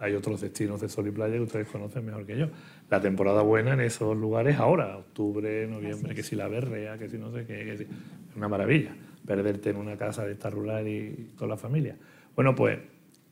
Hay 0.00 0.14
otros 0.14 0.40
destinos 0.40 0.80
de 0.80 0.88
sol 0.88 1.06
y 1.06 1.12
playa 1.12 1.34
que 1.34 1.42
ustedes 1.42 1.68
conocen 1.68 2.04
mejor 2.04 2.26
que 2.26 2.36
yo. 2.36 2.48
La 2.90 3.00
temporada 3.00 3.42
buena 3.42 3.74
en 3.74 3.80
esos 3.82 4.16
lugares 4.16 4.58
ahora, 4.58 4.96
octubre, 4.96 5.68
noviembre, 5.68 6.16
que 6.16 6.24
si 6.24 6.34
la 6.34 6.48
berrea, 6.48 6.98
que 6.98 7.08
si 7.08 7.16
no 7.16 7.30
sé 7.30 7.46
qué, 7.46 7.64
que 7.64 7.76
si... 7.76 7.82
es 7.84 8.36
una 8.36 8.48
maravilla 8.48 8.92
perderte 9.24 9.70
en 9.70 9.76
una 9.76 9.96
casa 9.96 10.24
de 10.24 10.32
esta 10.32 10.50
rural 10.50 10.88
y 10.88 11.30
con 11.36 11.48
la 11.48 11.56
familia. 11.56 11.96
Bueno, 12.34 12.56
pues 12.56 12.78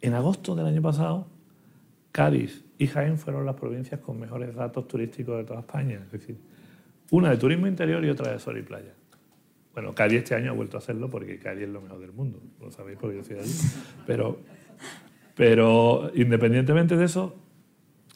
en 0.00 0.14
agosto 0.14 0.54
del 0.54 0.66
año 0.66 0.82
pasado, 0.82 1.26
Cádiz 2.12 2.64
y 2.78 2.86
Jaén 2.86 3.18
fueron 3.18 3.44
las 3.44 3.56
provincias 3.56 4.00
con 4.00 4.18
mejores 4.18 4.54
datos 4.54 4.86
turísticos 4.88 5.38
de 5.38 5.44
toda 5.44 5.60
España. 5.60 6.00
Es 6.04 6.12
decir, 6.12 6.36
una 7.10 7.30
de 7.30 7.36
turismo 7.36 7.66
interior 7.66 8.04
y 8.04 8.10
otra 8.10 8.32
de 8.32 8.38
sol 8.38 8.58
y 8.58 8.62
playa. 8.62 8.94
Bueno, 9.74 9.94
Cádiz 9.94 10.18
este 10.18 10.34
año 10.34 10.50
ha 10.50 10.54
vuelto 10.54 10.76
a 10.76 10.80
hacerlo 10.80 11.08
porque 11.08 11.38
Cádiz 11.38 11.64
es 11.64 11.68
lo 11.68 11.80
mejor 11.80 12.00
del 12.00 12.12
mundo, 12.12 12.40
lo 12.60 12.70
sabéis 12.70 12.98
porque 13.00 13.16
yo 13.16 13.24
soy 13.24 13.38
allí. 13.38 13.52
Pero, 14.06 14.38
pero 15.34 16.10
independientemente 16.14 16.96
de 16.96 17.04
eso, 17.04 17.36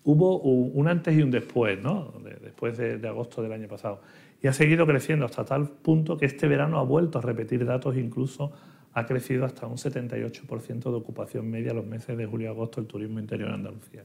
hubo 0.05 0.39
un 0.39 0.89
antes 0.89 1.17
y 1.17 1.23
un 1.23 1.31
después, 1.31 1.81
¿no? 1.81 2.13
después 2.43 2.77
de, 2.77 3.09
agosto 3.09 3.43
del 3.43 3.53
año 3.53 3.69
pasado. 3.69 4.01
Y 4.43 4.49
ha 4.49 4.53
seguido 4.53 4.87
creciendo 4.87 5.25
hasta 5.25 5.45
tal 5.45 5.69
punto 5.69 6.17
que 6.17 6.27
este 6.27 6.49
verano 6.49 6.79
ha 6.79 6.83
vuelto 6.83 7.19
a 7.19 7.23
repetir 7.23 7.65
datos, 7.65 7.97
incluso 7.97 8.53
ha 8.95 9.07
crecido 9.07 9.45
hasta 9.45 9.67
un 9.67 9.77
78% 9.77 10.83
de 10.83 10.97
ocupación 10.97 11.51
media 11.51 11.73
los 11.73 11.87
meses 11.87 12.17
de 12.17 12.27
julio 12.27 12.49
y 12.49 12.51
agosto 12.51 12.81
el 12.81 12.87
turismo 12.87 13.21
interior 13.21 13.49
en 13.49 13.55
Andalucía. 13.55 14.05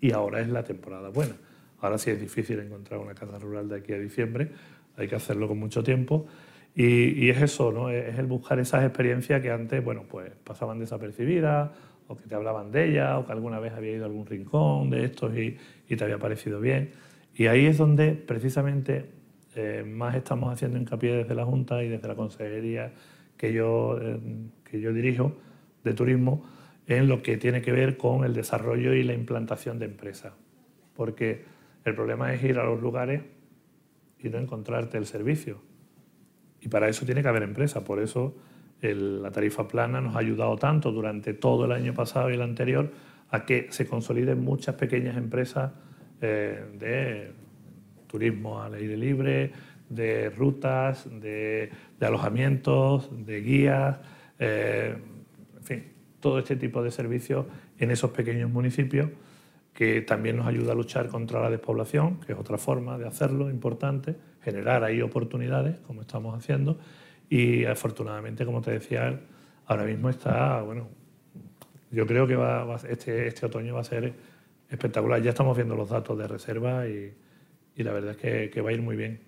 Y 0.00 0.12
ahora 0.12 0.40
es 0.40 0.48
la 0.48 0.62
temporada 0.62 1.08
buena. 1.10 1.36
Ahora 1.80 1.98
sí 1.98 2.10
es 2.10 2.20
difícil 2.20 2.58
encontrar 2.60 3.00
una 3.00 3.14
casa 3.14 3.38
rural 3.38 3.68
de 3.68 3.76
aquí 3.76 3.92
a 3.92 3.98
diciembre, 3.98 4.50
hay 4.96 5.08
que 5.08 5.14
hacerlo 5.14 5.46
con 5.48 5.58
mucho 5.58 5.82
tiempo. 5.82 6.26
Y, 6.74 7.30
es 7.30 7.40
eso, 7.40 7.72
¿no? 7.72 7.88
es 7.88 8.18
el 8.18 8.26
buscar 8.26 8.58
esas 8.58 8.84
experiencias 8.84 9.40
que 9.40 9.50
antes 9.50 9.82
bueno, 9.82 10.04
pues 10.08 10.30
pasaban 10.44 10.78
desapercibidas, 10.78 11.70
o 12.08 12.16
que 12.16 12.24
te 12.24 12.34
hablaban 12.34 12.70
de 12.70 12.90
ellas, 12.90 13.18
o 13.18 13.26
que 13.26 13.32
alguna 13.32 13.58
vez 13.58 13.72
había 13.72 13.92
ido 13.92 14.04
a 14.04 14.06
algún 14.06 14.26
rincón 14.26 14.90
de 14.90 15.04
estos 15.04 15.32
y, 15.36 15.56
te 15.88 16.04
había 16.04 16.18
parecido 16.18 16.60
bien. 16.60 16.90
Y 17.34 17.46
ahí 17.46 17.66
es 17.66 17.78
donde 17.78 18.12
precisamente 18.12 19.06
eh, 19.54 19.84
más 19.86 20.14
estamos 20.14 20.52
haciendo 20.52 20.78
hincapié 20.78 21.16
desde 21.16 21.34
la 21.34 21.44
Junta 21.44 21.82
y 21.82 21.88
desde 21.88 22.08
la 22.08 22.14
Consejería 22.14 22.92
que 23.36 23.52
yo, 23.52 23.98
eh, 24.00 24.18
que 24.64 24.80
yo 24.80 24.92
dirijo 24.92 25.36
de 25.84 25.94
turismo 25.94 26.44
en 26.86 27.08
lo 27.08 27.22
que 27.22 27.36
tiene 27.36 27.62
que 27.62 27.72
ver 27.72 27.96
con 27.96 28.24
el 28.24 28.34
desarrollo 28.34 28.94
y 28.94 29.02
la 29.02 29.12
implantación 29.12 29.78
de 29.78 29.86
empresas. 29.86 30.32
Porque 30.94 31.44
el 31.84 31.94
problema 31.94 32.32
es 32.32 32.42
ir 32.42 32.58
a 32.58 32.64
los 32.64 32.80
lugares 32.80 33.22
y 34.18 34.28
no 34.28 34.38
encontrarte 34.38 34.98
el 34.98 35.06
servicio. 35.06 35.60
Y 36.60 36.68
para 36.68 36.88
eso 36.88 37.04
tiene 37.04 37.22
que 37.22 37.28
haber 37.28 37.42
empresa. 37.42 37.84
Por 37.84 38.00
eso 38.00 38.36
la 38.80 39.30
tarifa 39.30 39.66
plana 39.66 40.00
nos 40.00 40.14
ha 40.16 40.20
ayudado 40.20 40.56
tanto 40.56 40.92
durante 40.92 41.34
todo 41.34 41.64
el 41.64 41.72
año 41.72 41.94
pasado 41.94 42.30
y 42.30 42.34
el 42.34 42.42
anterior 42.42 42.90
a 43.30 43.44
que 43.44 43.68
se 43.70 43.86
consoliden 43.86 44.42
muchas 44.42 44.74
pequeñas 44.76 45.16
empresas 45.16 45.72
eh, 46.20 46.64
de 46.78 47.32
turismo 48.06 48.62
al 48.62 48.74
aire 48.74 48.96
libre, 48.96 49.52
de 49.88 50.30
rutas, 50.30 51.08
de, 51.20 51.70
alojamientos, 52.00 53.10
de 53.26 53.40
guías, 53.40 53.98
eh, 54.38 54.96
en 55.56 55.62
fin, 55.62 55.84
todo 56.20 56.38
este 56.38 56.56
tipo 56.56 56.82
de 56.82 56.90
servicios 56.90 57.46
en 57.78 57.90
esos 57.90 58.10
pequeños 58.10 58.50
municipios 58.50 59.10
que 59.72 60.00
también 60.00 60.36
nos 60.36 60.46
ayuda 60.46 60.72
a 60.72 60.74
luchar 60.74 61.08
contra 61.08 61.40
la 61.40 61.50
despoblación, 61.50 62.18
que 62.20 62.32
es 62.32 62.38
otra 62.38 62.56
forma 62.56 62.96
de 62.96 63.06
hacerlo 63.06 63.50
importante, 63.50 64.16
generar 64.42 64.82
ahí 64.84 65.02
oportunidades, 65.02 65.78
como 65.80 66.00
estamos 66.00 66.34
haciendo, 66.34 66.78
y 67.28 67.66
afortunadamente, 67.66 68.46
como 68.46 68.62
te 68.62 68.70
decía, 68.70 69.20
ahora 69.66 69.84
mismo 69.84 70.08
está, 70.08 70.62
bueno, 70.62 70.88
yo 71.90 72.06
creo 72.06 72.26
que 72.26 72.38
este, 72.88 73.28
este 73.28 73.46
otoño 73.46 73.74
va 73.74 73.80
a 73.80 73.84
ser 73.84 74.14
espectacular. 74.70 75.22
Ya 75.22 75.30
estamos 75.30 75.56
viendo 75.56 75.76
los 75.76 75.88
datos 75.88 76.18
de 76.18 76.26
reserva 76.26 76.86
y, 76.86 77.14
la 77.76 77.92
verdad 77.92 78.16
es 78.20 78.50
que, 78.50 78.60
va 78.60 78.70
a 78.70 78.72
ir 78.72 78.82
muy 78.82 78.96
bien. 78.96 79.20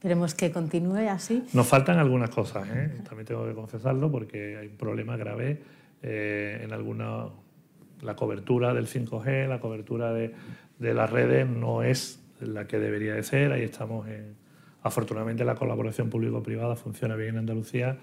Esperemos 0.00 0.34
que 0.34 0.50
continúe 0.50 1.10
así. 1.10 1.44
Nos 1.52 1.66
faltan 1.66 1.98
algunas 1.98 2.30
cosas, 2.30 2.66
¿eh? 2.70 2.90
también 3.06 3.26
tengo 3.26 3.46
que 3.46 3.52
confesarlo, 3.52 4.10
porque 4.10 4.56
hay 4.56 4.68
un 4.68 4.78
problema 4.78 5.14
grave 5.18 5.60
eh, 6.02 6.62
en 6.64 6.72
alguna 6.72 7.26
la 8.00 8.16
cobertura 8.16 8.72
del 8.72 8.86
5G, 8.86 9.46
la 9.46 9.60
cobertura 9.60 10.14
de, 10.14 10.32
las 10.78 11.10
redes 11.10 11.46
no 11.46 11.82
es 11.82 12.18
la 12.40 12.66
que 12.66 12.78
debería 12.78 13.12
de 13.12 13.22
ser. 13.22 13.52
Ahí 13.52 13.64
estamos 13.64 14.08
en... 14.08 14.36
Afortunadamente 14.82 15.44
la 15.44 15.54
colaboración 15.54 16.08
público-privada 16.08 16.76
funciona 16.76 17.14
bien 17.14 17.34
en 17.34 17.40
Andalucía 17.40 17.98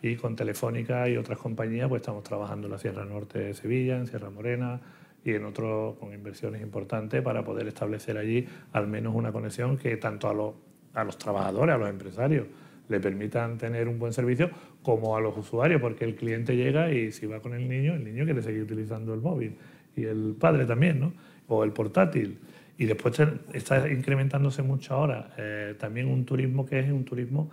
y 0.00 0.16
con 0.16 0.36
Telefónica 0.36 1.06
y 1.10 1.18
otras 1.18 1.36
compañías 1.36 1.86
pues 1.90 2.00
estamos 2.00 2.24
trabajando 2.24 2.68
en 2.68 2.72
la 2.72 2.78
Sierra 2.78 3.04
Norte 3.04 3.40
de 3.40 3.52
Sevilla, 3.52 3.98
en 3.98 4.06
Sierra 4.06 4.30
Morena 4.30 4.80
y 5.22 5.34
en 5.34 5.44
otros 5.44 5.98
con 5.98 6.14
inversiones 6.14 6.62
importantes 6.62 7.20
para 7.20 7.44
poder 7.44 7.68
establecer 7.68 8.16
allí 8.16 8.48
al 8.72 8.86
menos 8.86 9.14
una 9.14 9.32
conexión 9.32 9.76
que 9.76 9.98
tanto 9.98 10.30
a 10.30 10.32
los, 10.32 10.54
a 10.94 11.04
los 11.04 11.18
trabajadores, 11.18 11.74
a 11.74 11.78
los 11.78 11.88
empresarios, 11.88 12.46
le 12.88 13.00
permitan 13.00 13.58
tener 13.58 13.88
un 13.88 13.98
buen 13.98 14.12
servicio, 14.12 14.50
como 14.82 15.16
a 15.16 15.20
los 15.20 15.36
usuarios, 15.36 15.80
porque 15.80 16.04
el 16.04 16.14
cliente 16.14 16.56
llega 16.56 16.92
y 16.92 17.12
si 17.12 17.26
va 17.26 17.40
con 17.40 17.54
el 17.54 17.68
niño, 17.68 17.94
el 17.94 18.04
niño 18.04 18.24
quiere 18.24 18.42
seguir 18.42 18.62
utilizando 18.62 19.14
el 19.14 19.20
móvil. 19.20 19.56
y 19.96 20.04
el 20.04 20.36
padre 20.38 20.64
también, 20.64 21.00
¿no? 21.00 21.12
O 21.48 21.64
el 21.64 21.72
portátil. 21.72 22.38
Y 22.78 22.86
después 22.86 23.20
está 23.52 23.88
incrementándose 23.88 24.62
mucho 24.62 24.94
ahora 24.94 25.30
eh, 25.36 25.74
también 25.78 26.08
un 26.08 26.24
turismo 26.24 26.64
que 26.64 26.80
es 26.80 26.90
un 26.90 27.04
turismo 27.04 27.50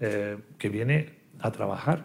eh, 0.00 0.38
que 0.58 0.68
viene 0.68 1.10
a 1.40 1.52
trabajar. 1.52 2.04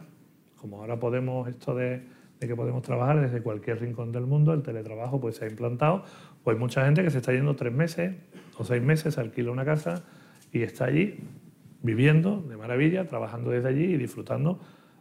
Como 0.58 0.82
ahora 0.82 1.00
podemos, 1.00 1.48
esto 1.48 1.74
de, 1.74 2.04
que 2.40 2.56
podemos 2.56 2.84
trabajar 2.84 3.22
desde 3.22 3.42
cualquier 3.42 3.80
rincón 3.80 4.12
del 4.12 4.26
mundo, 4.26 4.54
el 4.54 4.62
teletrabajo 4.62 5.20
pues 5.20 5.38
se 5.38 5.46
ha 5.46 5.50
implantado, 5.50 6.04
pues 6.44 6.56
hay 6.56 6.60
mucha 6.60 6.86
gente 6.86 7.04
que 7.04 7.10
se 7.10 7.18
está 7.18 7.32
yendo 7.32 7.56
tres 7.56 7.74
meses 7.74 8.16
o 8.58 8.64
seis 8.64 8.84
meses, 8.84 9.18
alquila 9.18 9.52
una 9.52 9.66
casa 9.66 10.04
y 10.52 10.64
está 10.64 10.86
allí 10.86 11.16
viviendo 11.82 12.42
de 12.42 12.58
maravilla, 12.58 13.08
trabajando 13.08 13.52
desde 13.52 13.70
allí 13.70 13.84
y 13.84 13.98
disfrutando 13.98 14.60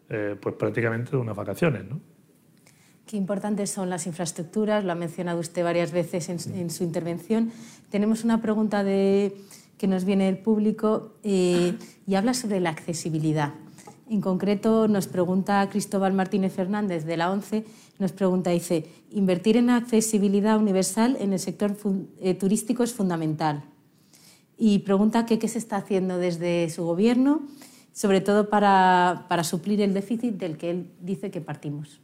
eh, 0.09 0.36
pues 0.40 0.55
prácticamente 0.55 1.11
de 1.12 1.16
unas 1.16 1.36
vacaciones. 1.36 1.84
¿no? 1.84 2.01
Qué 3.07 3.16
importantes 3.16 3.70
son 3.70 3.88
las 3.88 4.07
infraestructuras, 4.07 4.84
lo 4.84 4.92
ha 4.92 4.97
mencionado 4.97 5.38
usted 5.38 5.62
varias 5.62 5.92
veces 5.92 6.28
en, 6.28 6.70
su 6.70 6.84
intervención. 6.84 7.53
Tenemos 7.90 8.24
una 8.24 8.42
pregunta 8.42 8.82
de, 8.82 9.36
que 9.78 9.86
nos 9.86 10.05
viene 10.05 10.26
del 10.26 10.38
público 10.38 11.14
eh, 11.22 11.74
y 12.07 12.14
habla 12.14 12.34
sobre 12.34 12.61
la 12.61 12.70
accesibilidad. 12.70 13.55
En 14.09 14.20
concreto, 14.20 14.86
nos 14.86 15.09
pregunta 15.09 15.68
Cristóbal 15.68 16.12
Martínez 16.14 16.53
Fernández 16.53 17.05
de 17.05 17.16
la 17.16 17.30
ONCE, 17.30 17.64
nos 17.99 18.12
pregunta, 18.12 18.51
dice, 18.51 18.86
invertir 19.11 19.57
en 19.57 19.70
accesibilidad 19.70 20.59
universal 20.59 21.16
en 21.18 21.32
el 21.32 21.38
sector 21.38 21.76
eh, 22.20 22.34
turístico 22.34 22.82
es 22.82 22.92
fundamental. 22.92 23.64
Y 24.59 24.81
pregunta 24.81 25.27
qué 25.27 25.49
se 25.49 25.59
está 25.59 25.77
haciendo 25.77 26.19
desde 26.19 26.69
su 26.71 26.85
gobierno, 26.85 27.43
sobre 27.93 28.21
todo 28.21 28.49
para, 28.49 29.27
para 29.29 29.45
suplir 29.45 29.81
el 29.81 29.95
déficit 29.95 30.35
del 30.35 30.57
que 30.57 30.71
él 30.71 30.87
dice 31.01 31.31
que 31.31 31.41
partimos. 31.41 32.01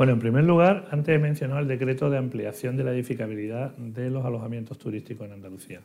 Bueno, 0.00 0.14
en 0.14 0.18
primer 0.18 0.44
lugar, 0.44 0.88
antes 0.92 1.14
he 1.14 1.18
mencionado 1.18 1.60
el 1.60 1.68
decreto 1.68 2.08
de 2.08 2.16
ampliación 2.16 2.74
de 2.76 2.84
la 2.84 2.92
edificabilidad 2.92 3.76
de 3.76 4.08
los 4.08 4.24
alojamientos 4.24 4.78
turísticos 4.78 5.26
en 5.26 5.34
Andalucía. 5.34 5.82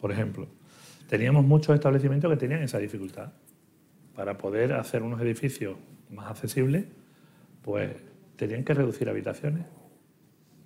Por 0.00 0.10
ejemplo, 0.10 0.46
teníamos 1.10 1.44
muchos 1.44 1.74
establecimientos 1.74 2.30
que 2.30 2.38
tenían 2.38 2.62
esa 2.62 2.78
dificultad. 2.78 3.32
Para 4.14 4.38
poder 4.38 4.72
hacer 4.72 5.02
unos 5.02 5.20
edificios 5.20 5.76
más 6.10 6.30
accesibles, 6.30 6.86
pues 7.60 7.90
tenían 8.36 8.64
que 8.64 8.72
reducir 8.72 9.10
habitaciones, 9.10 9.66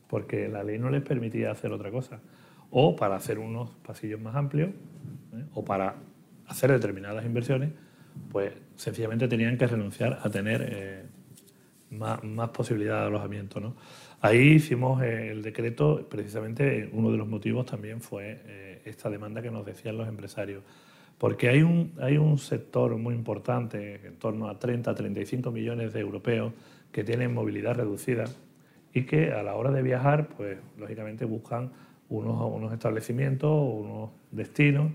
porque 0.06 0.48
la 0.48 0.62
ley 0.62 0.78
no 0.78 0.90
les 0.90 1.02
permitía 1.02 1.50
hacer 1.50 1.72
otra 1.72 1.90
cosa. 1.90 2.20
O 2.70 2.96
para 2.96 3.16
hacer 3.16 3.38
unos 3.38 3.70
pasillos 3.86 4.20
más 4.20 4.34
amplios, 4.34 4.70
¿eh? 4.70 5.44
o 5.54 5.64
para 5.64 5.96
hacer 6.46 6.70
determinadas 6.70 7.24
inversiones, 7.24 7.70
pues 8.30 8.52
sencillamente 8.76 9.28
tenían 9.28 9.56
que 9.56 9.66
renunciar 9.66 10.18
a 10.22 10.30
tener 10.30 10.68
eh, 10.70 11.02
más, 11.90 12.22
más 12.24 12.50
posibilidad 12.50 13.00
de 13.00 13.06
alojamiento. 13.06 13.60
¿no? 13.60 13.74
Ahí 14.20 14.54
hicimos 14.54 15.02
eh, 15.02 15.30
el 15.30 15.42
decreto, 15.42 16.06
precisamente 16.08 16.90
uno 16.92 17.10
de 17.10 17.18
los 17.18 17.28
motivos 17.28 17.66
también 17.66 18.00
fue 18.00 18.80
esta 18.84 19.10
demanda 19.10 19.42
que 19.42 19.50
nos 19.50 19.64
decían 19.64 19.96
los 19.96 20.08
empresarios. 20.08 20.62
Porque 21.18 21.48
hay 21.48 21.62
un, 21.62 21.92
hay 22.00 22.16
un 22.16 22.38
sector 22.38 22.96
muy 22.96 23.14
importante, 23.14 24.06
en 24.06 24.16
torno 24.16 24.48
a 24.48 24.58
30, 24.58 24.94
35 24.94 25.50
millones 25.50 25.92
de 25.92 26.00
europeos, 26.00 26.52
que 26.92 27.04
tienen 27.04 27.34
movilidad 27.34 27.74
reducida 27.74 28.24
y 28.94 29.02
que 29.02 29.32
a 29.32 29.42
la 29.42 29.54
hora 29.54 29.70
de 29.70 29.82
viajar, 29.82 30.28
pues 30.28 30.58
lógicamente 30.78 31.24
buscan 31.24 31.70
unos, 32.08 32.52
unos 32.52 32.72
establecimientos, 32.72 33.50
unos 33.50 34.10
destinos 34.30 34.90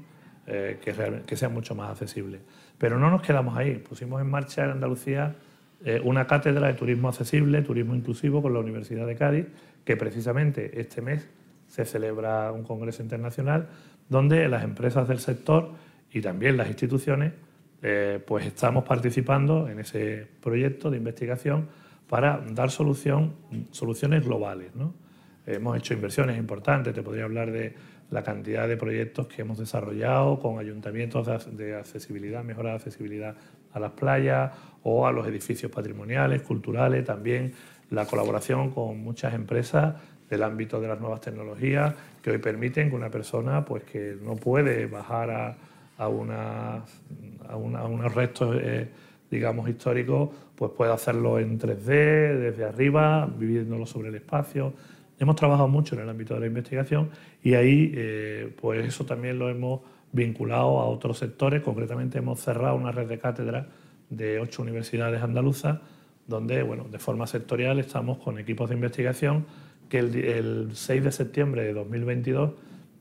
eh, 0.45 0.78
que, 1.26 1.36
sean 1.38 1.53
mucho 1.53 1.74
más 1.74 1.91
accesibles. 1.91 2.41
Pero 2.78 2.99
no 2.99 3.09
nos 3.09 3.22
quedamos 3.22 3.57
ahí, 3.57 3.76
pusimos 3.76 4.22
en 4.22 4.30
marcha 4.30 4.66
en 4.66 4.72
Andalucía 4.72 5.36
eh, 5.86 6.01
una 6.03 6.28
cátedra 6.28 6.68
de 6.68 6.74
turismo 6.74 7.07
accesible, 7.07 7.61
turismo 7.61 7.95
inclusivo 7.95 8.41
con 8.41 8.53
la 8.53 8.59
Universidad 8.59 9.07
de 9.07 9.16
Cádiz, 9.16 9.45
que 9.86 9.95
precisamente 9.95 10.82
este 10.82 11.01
mes 11.01 11.30
se 11.68 11.86
celebra 11.86 12.51
un 12.51 12.64
congreso 12.64 13.01
internacional 13.01 13.70
donde 14.09 14.47
las 14.49 14.64
empresas 14.64 15.07
del 15.07 15.20
sector 15.20 15.72
y 16.11 16.22
también 16.22 16.57
las 16.57 16.68
instituciones 16.68 17.34
eh, 17.82 18.22
pues 18.26 18.45
estamos 18.45 18.84
participando 18.84 19.70
en 19.70 19.80
ese 19.80 20.28
proyecto 20.41 20.91
de 20.91 20.97
investigación 20.97 21.70
para 22.07 22.43
dar 22.51 22.70
solución, 22.70 23.34
soluciones 23.72 24.26
globales. 24.26 24.72
Hemos 25.46 25.78
hecho 25.78 25.94
inversiones 25.94 26.38
importantes, 26.38 26.94
te 26.94 27.02
podría 27.02 27.26
hablar 27.26 27.52
de 27.52 27.76
la 28.12 28.24
cantidad 28.24 28.68
de 28.68 28.78
proyectos 28.78 29.28
que 29.28 29.41
hemos 29.41 29.58
desarrollado 29.58 30.39
con 30.39 30.60
ayuntamientos 30.60 31.28
de 31.58 31.76
accesibilidad, 31.76 32.44
mejora 32.44 32.70
de 32.70 32.76
accesibilidad 32.76 33.36
a 33.74 33.80
las 33.80 33.91
playas 33.91 34.52
o 34.84 35.08
a 35.08 35.12
los 35.12 35.28
edificios 35.28 35.72
patrimoniales, 35.72 36.44
culturales, 36.44 37.04
también 37.04 37.54
la 37.89 38.06
colaboración 38.06 38.72
con 38.72 39.00
muchas 39.00 39.34
empresas 39.34 39.96
del 40.30 40.44
ámbito 40.44 40.80
de 40.80 40.88
las 40.88 41.00
nuevas 41.00 41.22
tecnologías 41.22 41.94
que 42.22 42.32
hoy 42.32 42.38
permiten 42.38 42.89
que 42.89 42.96
una 42.96 43.10
persona 43.10 43.66
pues, 43.66 43.84
que 43.84 44.16
no 44.22 44.36
puede 44.36 44.86
bajar 44.88 45.58
a, 45.98 46.08
una, 46.08 46.84
a, 47.48 47.56
unos 47.56 48.14
restos 48.14 48.56
eh, 48.60 48.89
digamos 49.30 49.70
históricos 49.70 50.30
pues 50.56 50.72
pueda 50.72 50.94
hacerlo 50.94 51.39
en 51.39 51.60
3D, 51.60 52.38
desde 52.38 52.66
arriba, 52.66 53.26
viviéndolo 53.26 53.86
sobre 53.86 54.10
el 54.10 54.16
espacio. 54.16 54.74
Hemos 55.20 55.36
trabajado 55.36 55.68
mucho 55.68 55.95
en 55.95 56.01
el 56.01 56.09
ámbito 56.09 56.34
de 56.34 56.41
la 56.41 56.47
investigación 56.47 57.09
y 57.43 57.53
ahí 57.53 57.91
eh, 57.95 58.53
pues 58.59 58.86
eso 58.86 59.05
también 59.05 59.39
lo 59.39 59.49
hemos 59.49 59.82
vinculado 60.11 60.80
a 60.80 60.86
otros 60.86 61.18
sectores. 61.18 61.61
Concretamente 61.61 62.18
hemos 62.18 62.39
cerrado 62.39 62.76
una 62.76 62.91
red 62.91 63.07
de 63.07 63.20
cátedras 63.20 63.68
de 64.09 64.39
ocho 64.39 64.61
universidades 64.61 65.22
andaluzas, 65.22 65.80
donde 66.28 66.64
bueno, 66.64 66.86
de 66.89 66.99
forma 66.99 67.28
sectorial 67.28 67.80
estamos 67.80 68.18
con 68.20 68.39
equipos 68.39 68.70
de 68.70 68.76
investigación 68.76 69.45
que 69.89 69.99
el, 69.99 70.70
6 70.74 71.03
de 71.03 71.11
septiembre 71.11 71.64
de 71.64 71.74
2022 71.74 72.51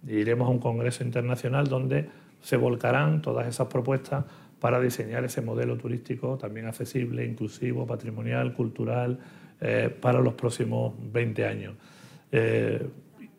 iremos 0.08 0.48
a 0.48 0.50
un 0.50 0.58
congreso 0.58 1.04
internacional 1.04 1.66
donde 1.68 2.08
se 2.40 2.56
volcarán 2.56 3.22
todas 3.22 3.46
esas 3.46 3.68
propuestas 3.68 4.24
para 4.60 4.80
diseñar 4.80 5.24
ese 5.24 5.40
modelo 5.40 5.76
turístico 5.76 6.36
también 6.36 6.66
accesible, 6.66 7.24
inclusivo, 7.24 7.86
patrimonial, 7.86 8.52
cultural, 8.52 9.18
eh, 9.60 9.94
para 10.00 10.20
los 10.20 10.34
próximos 10.34 10.92
20 11.12 11.46
años. 11.46 11.74
Eh, 12.32 12.88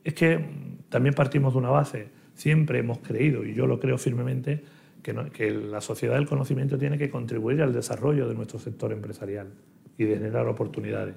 es 0.04 0.14
que 0.14 0.46
también 0.90 1.14
partimos 1.16 1.54
de 1.54 1.60
una 1.60 1.70
base 1.70 2.08
siempre 2.36 2.80
hemos 2.80 3.00
creído, 3.00 3.46
y 3.46 3.54
yo 3.54 3.68
lo 3.68 3.80
creo 3.80 3.98
firmemente, 3.98 4.64
que, 5.02 5.52
la 5.52 5.82
sociedad 5.82 6.16
del 6.16 6.28
conocimiento 6.28 6.78
tiene 6.78 6.98
que 6.98 7.10
contribuir 7.10 7.62
al 7.62 7.74
desarrollo 7.74 8.28
de 8.28 8.36
nuestro 8.36 8.58
sector 8.58 8.94
empresarial 8.94 9.50
y 9.98 10.06
generar 10.06 10.48
oportunidades. 10.48 11.16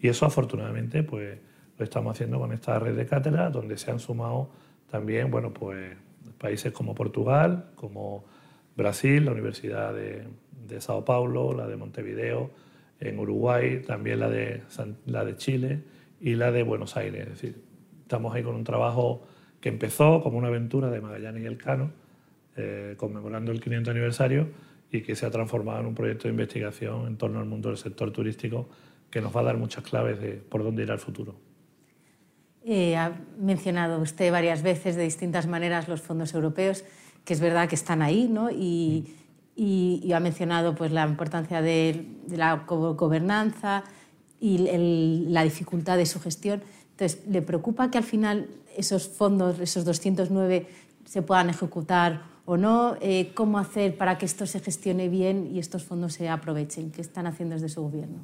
Y 0.00 0.08
eso 0.08 0.26
afortunadamente 0.26 1.04
pues, 1.04 1.38
lo 1.78 1.84
estamos 1.84 2.16
haciendo 2.16 2.40
con 2.40 2.52
esta 2.52 2.78
red 2.80 2.96
de 2.96 3.06
cátedras, 3.06 3.52
donde 3.52 3.78
se 3.78 3.90
han 3.92 4.00
sumado 4.00 4.50
también 4.90 5.30
bueno, 5.30 5.52
pues, 5.52 5.96
países 6.36 6.72
como 6.72 6.94
Portugal, 6.94 7.70
como 7.76 8.24
Brasil, 8.76 9.24
la 9.24 9.32
Universidad 9.32 9.94
de, 9.94 10.24
de 10.66 10.80
Sao 10.80 11.04
Paulo, 11.04 11.52
la 11.52 11.68
de 11.68 11.76
Montevideo, 11.76 12.50
en 13.00 13.18
Uruguay, 13.20 13.82
también 13.86 14.18
la 14.18 14.28
de, 14.28 14.62
la 15.06 15.24
de 15.24 15.36
Chile 15.36 15.82
y 16.20 16.34
la 16.34 16.50
de 16.50 16.62
Buenos 16.62 16.96
Aires. 16.96 17.22
Es 17.22 17.28
decir, 17.28 17.62
estamos 18.02 18.34
ahí 18.34 18.42
con 18.42 18.54
un 18.54 18.64
trabajo 18.64 19.26
que 19.60 19.68
empezó 19.68 20.22
como 20.22 20.38
una 20.38 20.48
aventura 20.48 20.90
de 20.90 21.00
Magallanes 21.00 21.42
y 21.42 21.46
Elcano, 21.46 21.90
eh, 22.56 22.94
conmemorando 22.96 23.52
el 23.52 23.60
500 23.60 23.90
aniversario, 23.90 24.48
y 24.90 25.02
que 25.02 25.14
se 25.16 25.26
ha 25.26 25.30
transformado 25.30 25.80
en 25.80 25.86
un 25.86 25.94
proyecto 25.94 26.24
de 26.24 26.30
investigación 26.30 27.06
en 27.06 27.16
torno 27.16 27.40
al 27.40 27.46
mundo 27.46 27.68
del 27.68 27.78
sector 27.78 28.10
turístico 28.10 28.68
que 29.10 29.20
nos 29.20 29.34
va 29.34 29.40
a 29.40 29.44
dar 29.44 29.56
muchas 29.56 29.84
claves 29.84 30.20
de 30.20 30.32
por 30.32 30.62
dónde 30.62 30.82
irá 30.82 30.94
el 30.94 31.00
futuro. 31.00 31.34
Eh, 32.64 32.96
ha 32.96 33.12
mencionado 33.38 34.00
usted 34.00 34.30
varias 34.30 34.62
veces 34.62 34.96
de 34.96 35.02
distintas 35.02 35.46
maneras 35.46 35.88
los 35.88 36.00
fondos 36.00 36.34
europeos, 36.34 36.84
que 37.24 37.32
es 37.32 37.40
verdad 37.40 37.68
que 37.68 37.74
están 37.74 38.02
ahí, 38.02 38.28
¿no? 38.28 38.50
y, 38.50 39.06
y, 39.60 40.12
ha 40.12 40.20
mencionado 40.20 40.76
pues, 40.76 40.92
la 40.92 41.04
importancia 41.04 41.60
de, 41.60 42.06
la 42.28 42.64
gobernanza 42.64 43.82
y 44.40 45.26
la 45.28 45.44
dificultad 45.44 45.96
de 45.96 46.06
su 46.06 46.20
gestión. 46.20 46.62
Entonces, 46.92 47.26
¿le 47.28 47.42
preocupa 47.42 47.90
que 47.90 47.98
al 47.98 48.04
final 48.04 48.48
esos 48.76 49.08
fondos, 49.08 49.58
esos 49.60 49.84
209, 49.84 50.66
se 51.04 51.22
puedan 51.22 51.50
ejecutar 51.50 52.22
o 52.44 52.56
no? 52.56 52.96
Eh, 53.00 53.32
¿Cómo 53.34 53.58
hacer 53.58 53.96
para 53.96 54.18
que 54.18 54.26
esto 54.26 54.46
se 54.46 54.60
gestione 54.60 55.08
bien 55.08 55.48
y 55.52 55.58
estos 55.58 55.84
fondos 55.84 56.14
se 56.14 56.28
aprovechen? 56.28 56.90
¿Qué 56.90 57.00
están 57.00 57.26
haciendo 57.26 57.54
desde 57.54 57.68
su 57.68 57.82
gobierno? 57.82 58.18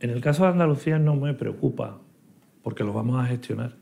En 0.00 0.10
el 0.10 0.20
caso 0.20 0.42
de 0.42 0.50
Andalucía 0.50 0.98
no 0.98 1.14
me 1.16 1.32
preocupa, 1.32 1.98
porque 2.62 2.84
lo 2.84 2.92
vamos 2.92 3.22
a 3.22 3.26
gestionar. 3.26 3.76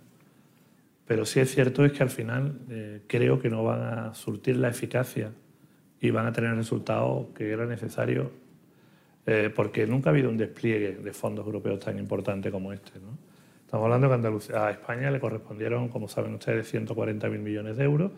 Pero 1.06 1.26
sí 1.26 1.40
es 1.40 1.52
cierto 1.52 1.84
es 1.84 1.92
que 1.92 2.02
al 2.02 2.10
final 2.10 2.60
eh, 2.68 3.02
creo 3.08 3.40
que 3.40 3.50
no 3.50 3.64
van 3.64 3.82
a 3.82 4.14
surtir 4.14 4.56
la 4.58 4.68
eficacia 4.68 5.32
y 6.00 6.10
van 6.10 6.26
a 6.26 6.32
tener 6.32 6.50
el 6.50 6.56
resultado 6.56 7.30
que 7.34 7.50
era 7.50 7.66
necesario, 7.66 8.30
eh, 9.26 9.50
porque 9.54 9.86
nunca 9.86 10.10
ha 10.10 10.12
habido 10.12 10.30
un 10.30 10.36
despliegue 10.36 10.96
de 10.96 11.12
fondos 11.12 11.46
europeos 11.46 11.80
tan 11.80 11.98
importante 11.98 12.50
como 12.50 12.72
este. 12.72 12.92
Estamos 13.64 13.84
hablando 13.84 14.08
que 14.08 14.54
a 14.56 14.70
España 14.70 15.10
le 15.10 15.20
correspondieron, 15.20 15.88
como 15.88 16.08
saben 16.08 16.34
ustedes, 16.34 16.72
140.000 16.74 17.38
millones 17.38 17.76
de 17.76 17.84
euros, 17.84 18.10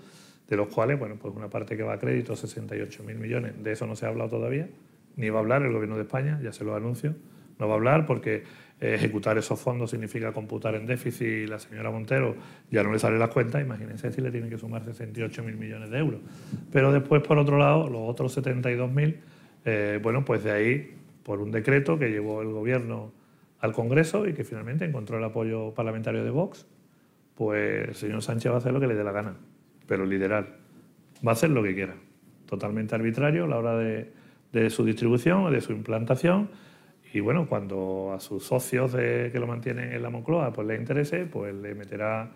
de 0.48 0.56
los 0.56 0.68
cuales, 0.68 0.98
bueno, 0.98 1.16
pues 1.20 1.34
una 1.34 1.50
parte 1.50 1.76
que 1.76 1.82
va 1.82 1.94
a 1.94 1.98
crédito, 1.98 2.34
68.000 2.34 3.14
millones. 3.16 3.62
De 3.62 3.72
eso 3.72 3.86
no 3.86 3.94
se 3.94 4.06
ha 4.06 4.08
hablado 4.08 4.30
todavía, 4.30 4.68
ni 5.16 5.28
va 5.28 5.38
a 5.38 5.42
hablar 5.42 5.62
el 5.62 5.72
Gobierno 5.72 5.96
de 5.96 6.02
España, 6.02 6.40
ya 6.42 6.52
se 6.52 6.64
lo 6.64 6.74
anuncio. 6.74 7.14
no 7.58 7.68
va 7.68 7.74
a 7.74 7.76
hablar 7.76 8.06
porque 8.06 8.44
ejecutar 8.82 9.38
esos 9.38 9.60
fondos 9.60 9.90
significa 9.90 10.32
computar 10.32 10.74
en 10.74 10.86
déficit 10.86 11.26
y 11.26 11.46
la 11.46 11.58
señora 11.58 11.90
Montero 11.90 12.34
ya 12.70 12.82
no 12.82 12.92
le 12.92 12.98
sale 12.98 13.18
las 13.18 13.28
cuentas, 13.28 13.62
imagínense 13.62 14.10
si 14.10 14.20
le 14.20 14.30
tienen 14.30 14.50
que 14.50 14.58
sumar 14.58 14.84
68.000 14.84 15.56
millones 15.56 15.90
de 15.90 15.98
euros. 15.98 16.20
Pero 16.72 16.92
después, 16.92 17.22
por 17.22 17.38
otro 17.38 17.58
lado, 17.58 17.88
los 17.88 18.02
otros 18.08 18.36
72.000, 18.36 19.16
eh, 19.64 20.00
bueno, 20.02 20.24
pues 20.24 20.44
de 20.44 20.50
ahí, 20.50 20.94
por 21.22 21.40
un 21.40 21.50
decreto 21.50 21.98
que 21.98 22.10
llevó 22.10 22.42
el 22.42 22.48
gobierno 22.48 23.12
al 23.60 23.72
Congreso 23.72 24.26
y 24.26 24.32
que 24.32 24.44
finalmente 24.44 24.84
encontró 24.84 25.18
el 25.18 25.24
apoyo 25.24 25.72
parlamentario 25.72 26.24
de 26.24 26.30
Vox, 26.30 26.66
pues 27.34 27.88
el 27.88 27.94
señor 27.94 28.22
Sánchez 28.22 28.50
va 28.50 28.56
a 28.56 28.58
hacer 28.58 28.72
lo 28.72 28.80
que 28.80 28.86
le 28.86 28.94
dé 28.94 29.04
la 29.04 29.12
gana, 29.12 29.36
pero 29.86 30.04
literal, 30.04 30.56
va 31.26 31.32
a 31.32 31.34
hacer 31.34 31.50
lo 31.50 31.62
que 31.62 31.74
quiera, 31.74 31.94
totalmente 32.46 32.94
arbitrario 32.94 33.44
a 33.44 33.48
la 33.48 33.58
hora 33.58 33.76
de, 33.76 34.70
su 34.70 34.84
distribución, 34.84 35.50
de 35.52 35.60
su 35.60 35.72
implantación. 35.72 36.50
Y 37.14 37.20
bueno, 37.20 37.46
cuando 37.46 38.12
a 38.14 38.20
sus 38.20 38.44
socios 38.44 38.92
de, 38.92 39.30
que 39.32 39.38
lo 39.38 39.46
mantienen 39.46 39.92
en 39.92 40.02
la 40.02 40.10
Moncloa 40.10 40.52
pues 40.52 40.66
les 40.66 40.80
interese, 40.80 41.26
pues 41.26 41.54
le 41.54 41.74
meterá 41.74 42.30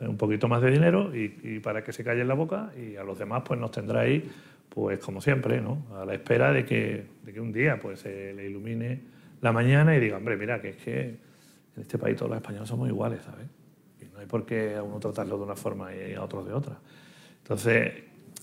eh, 0.00 0.08
un 0.08 0.16
poquito 0.16 0.48
más 0.48 0.60
de 0.62 0.70
dinero 0.70 1.14
y, 1.14 1.60
para 1.60 1.82
que 1.82 1.92
se 1.92 2.04
calle 2.04 2.20
en 2.20 2.28
la 2.28 2.34
boca 2.34 2.70
y 2.76 2.96
a 2.96 3.04
los 3.04 3.18
demás 3.18 3.42
pues 3.46 3.58
nos 3.58 3.70
tendrá 3.70 4.00
ahí, 4.00 4.28
pues 4.76 4.98
como 4.98 5.22
siempre, 5.22 5.62
¿no? 5.62 5.86
A 5.96 6.04
la 6.04 6.12
espera 6.12 6.52
de 6.52 6.66
que, 6.66 7.06
de 7.22 7.32
que 7.32 7.40
un 7.40 7.50
día 7.50 7.78
pues 7.80 8.00
se 8.00 8.34
le 8.34 8.44
ilumine 8.44 9.00
la 9.40 9.50
mañana 9.50 9.96
y 9.96 10.00
diga, 10.00 10.18
hombre, 10.18 10.36
mira, 10.36 10.60
que 10.60 10.68
es 10.68 10.76
que 10.76 11.00
en 11.00 11.80
este 11.80 11.96
país 11.96 12.14
todos 12.14 12.28
los 12.28 12.36
españoles 12.36 12.68
somos 12.68 12.86
iguales, 12.86 13.22
¿sabes? 13.22 13.46
Y 14.02 14.12
no 14.12 14.18
hay 14.18 14.26
por 14.26 14.44
qué 14.44 14.74
a 14.74 14.82
uno 14.82 15.00
tratarlo 15.00 15.38
de 15.38 15.44
una 15.44 15.56
forma 15.56 15.96
y 15.96 16.12
a 16.12 16.22
otros 16.22 16.46
de 16.46 16.52
otra. 16.52 16.76
Entonces, 17.38 17.90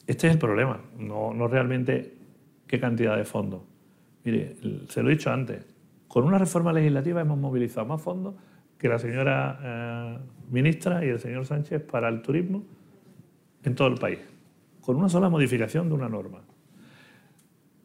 este 0.07 0.25
es 0.25 0.33
el 0.33 0.39
problema, 0.39 0.81
no, 0.97 1.35
no 1.35 1.47
realmente 1.47 2.15
qué 2.65 2.79
cantidad 2.79 3.15
de 3.15 3.25
fondos. 3.25 3.61
Mire, 4.23 4.55
se 4.89 5.03
lo 5.03 5.09
he 5.09 5.13
dicho 5.13 5.31
antes, 5.31 5.63
con 6.07 6.23
una 6.23 6.39
reforma 6.39 6.73
legislativa 6.73 7.21
hemos 7.21 7.37
movilizado 7.37 7.85
más 7.85 8.01
fondos 8.01 8.33
que 8.79 8.89
la 8.89 8.97
señora 8.97 9.59
eh, 9.61 10.17
ministra 10.49 11.05
y 11.05 11.09
el 11.09 11.19
señor 11.19 11.45
Sánchez 11.45 11.83
para 11.83 12.09
el 12.09 12.23
turismo 12.23 12.63
en 13.63 13.75
todo 13.75 13.89
el 13.89 13.99
país, 13.99 14.17
con 14.85 14.97
una 14.97 15.09
sola 15.09 15.29
modificación 15.29 15.87
de 15.87 15.95
una 15.95 16.09
norma. 16.09 16.41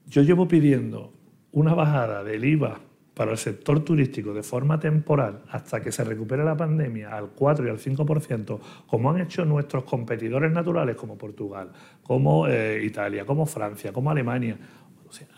Yo 0.07 0.23
llevo 0.23 0.49
pidiendo 0.49 1.13
una 1.53 1.75
bajada 1.75 2.25
del 2.25 2.45
IVA 2.45 2.81
para 3.15 3.33
el 3.33 3.39
sector 3.39 3.81
turístico 3.81 4.33
de 4.33 4.43
forma 4.43 4.79
temporal 4.79 5.43
hasta 5.51 5.81
que 5.81 5.91
se 5.91 6.05
recupere 6.05 6.45
la 6.45 6.57
pandemia 6.57 7.17
al 7.17 7.31
4 7.31 7.67
y 7.67 7.71
al 7.71 7.79
5%, 7.79 8.59
como 8.87 9.11
han 9.11 9.21
hecho 9.21 9.45
nuestros 9.45 9.85
competidores 9.85 10.53
naturales 10.53 10.97
como 10.97 11.19
Portugal, 11.19 11.71
como 12.03 12.47
eh, 12.47 12.83
Italia, 12.85 13.25
como 13.25 13.45
Francia, 13.47 13.93
como 13.93 14.11
Alemania. 14.11 14.57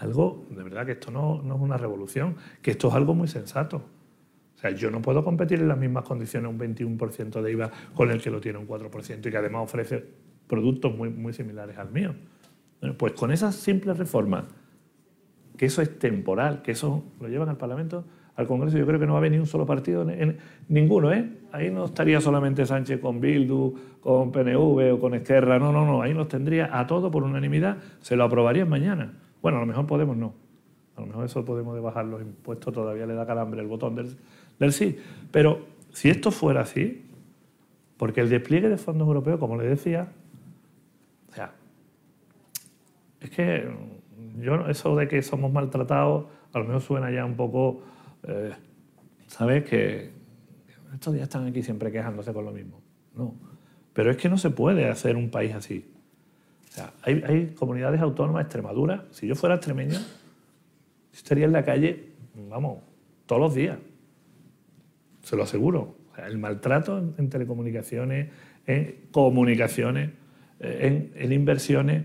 Algo, 0.00 0.46
de 0.50 0.62
verdad 0.62 0.84
que 0.84 0.92
esto 0.92 1.10
no, 1.10 1.42
no, 1.42 1.54
es 1.54 1.60
una 1.60 1.76
revolución, 1.76 2.36
que 2.60 2.72
esto 2.72 2.88
es 2.88 2.94
algo 2.94 3.14
muy 3.14 3.28
sensato. 3.28 3.76
O 4.56 4.58
sea, 4.58 4.70
yo 4.72 4.90
no 4.90 5.00
puedo 5.00 5.24
competir 5.24 5.60
en 5.60 5.68
las 5.68 5.78
mismas 5.78 6.04
condiciones 6.04 6.50
un 6.50 6.58
21% 6.58 7.40
de 7.40 7.52
IVA 7.52 7.70
con 7.94 8.10
el 8.10 8.20
que 8.20 8.30
lo 8.30 8.40
tiene 8.40 8.58
un 8.58 8.68
4% 8.68 9.26
y 9.26 9.30
que 9.30 9.36
además 9.36 9.62
ofrece 9.62 10.29
productos 10.50 10.94
muy, 10.94 11.08
muy 11.08 11.32
similares 11.32 11.78
al 11.78 11.90
mío. 11.92 12.14
Bueno, 12.80 12.96
pues 12.98 13.12
con 13.12 13.30
esas 13.30 13.54
simples 13.54 13.96
reformas, 13.96 14.44
que 15.56 15.66
eso 15.66 15.80
es 15.80 15.98
temporal, 15.98 16.60
que 16.60 16.72
eso 16.72 17.04
lo 17.20 17.28
llevan 17.28 17.48
al 17.48 17.56
Parlamento, 17.56 18.04
al 18.34 18.46
Congreso, 18.46 18.76
yo 18.78 18.86
creo 18.86 18.98
que 18.98 19.06
no 19.06 19.14
va 19.14 19.24
a 19.24 19.28
ni 19.28 19.38
un 19.38 19.46
solo 19.46 19.66
partido, 19.66 20.06
ninguno, 20.68 21.12
¿eh? 21.12 21.30
Ahí 21.52 21.70
no 21.70 21.84
estaría 21.84 22.20
solamente 22.20 22.64
Sánchez 22.66 22.98
con 22.98 23.20
Bildu, 23.20 23.74
con 24.00 24.32
PNV 24.32 24.94
o 24.94 24.98
con 24.98 25.14
Esquerra, 25.14 25.58
no, 25.58 25.72
no, 25.72 25.84
no, 25.84 26.02
ahí 26.02 26.14
los 26.14 26.26
tendría 26.26 26.78
a 26.78 26.86
todo 26.86 27.10
por 27.10 27.22
unanimidad, 27.22 27.76
se 28.00 28.16
lo 28.16 28.24
aprobarían 28.24 28.68
mañana. 28.68 29.12
Bueno, 29.42 29.58
a 29.58 29.60
lo 29.60 29.66
mejor 29.66 29.86
podemos 29.86 30.16
no. 30.16 30.34
A 30.96 31.00
lo 31.00 31.06
mejor 31.06 31.24
eso 31.26 31.44
podemos 31.44 31.74
de 31.74 31.80
bajar 31.80 32.06
los 32.06 32.20
impuestos, 32.22 32.72
todavía 32.72 33.06
le 33.06 33.14
da 33.14 33.26
calambre 33.26 33.60
el 33.60 33.66
botón 33.66 33.94
del, 33.94 34.72
sí. 34.72 34.98
Pero 35.30 35.66
si 35.92 36.08
esto 36.08 36.30
fuera 36.30 36.62
así, 36.62 37.04
porque 37.98 38.22
el 38.22 38.30
despliegue 38.30 38.70
de 38.70 38.78
fondos 38.78 39.06
europeos, 39.06 39.38
como 39.38 39.56
le 39.56 39.68
decía, 39.68 40.08
o 41.28 41.34
sea, 41.34 41.52
es 43.20 43.30
que 43.30 43.68
yo 44.38 44.66
eso 44.68 44.96
de 44.96 45.08
que 45.08 45.22
somos 45.22 45.52
maltratados, 45.52 46.26
a 46.52 46.58
lo 46.58 46.64
mejor 46.64 46.80
suena 46.80 47.10
ya 47.10 47.24
un 47.24 47.36
poco, 47.36 47.82
eh, 48.24 48.52
¿sabes? 49.26 49.64
Que 49.64 50.10
estos 50.92 51.14
días 51.14 51.24
están 51.24 51.46
aquí 51.46 51.62
siempre 51.62 51.92
quejándose 51.92 52.32
con 52.32 52.44
lo 52.44 52.52
mismo. 52.52 52.80
No. 53.14 53.34
Pero 53.92 54.10
es 54.10 54.16
que 54.16 54.28
no 54.28 54.38
se 54.38 54.50
puede 54.50 54.88
hacer 54.88 55.16
un 55.16 55.30
país 55.30 55.54
así. 55.54 55.84
O 56.68 56.72
sea, 56.72 56.92
hay, 57.02 57.52
comunidades 57.56 58.00
autónomas, 58.00 58.44
Extremadura, 58.44 59.04
si 59.10 59.26
yo 59.26 59.34
fuera 59.34 59.56
extremeño, 59.56 59.98
estaría 61.12 61.44
en 61.44 61.52
la 61.52 61.64
calle, 61.64 62.10
vamos, 62.48 62.78
todos 63.26 63.42
los 63.42 63.54
días. 63.54 63.78
Se 65.22 65.36
lo 65.36 65.42
aseguro. 65.42 65.96
el 66.26 66.38
maltrato 66.38 66.98
en, 66.98 67.28
telecomunicaciones, 67.28 68.28
en 68.66 69.08
comunicaciones, 69.10 70.10
eh, 70.60 71.10
en, 71.16 71.32
inversiones, 71.32 72.04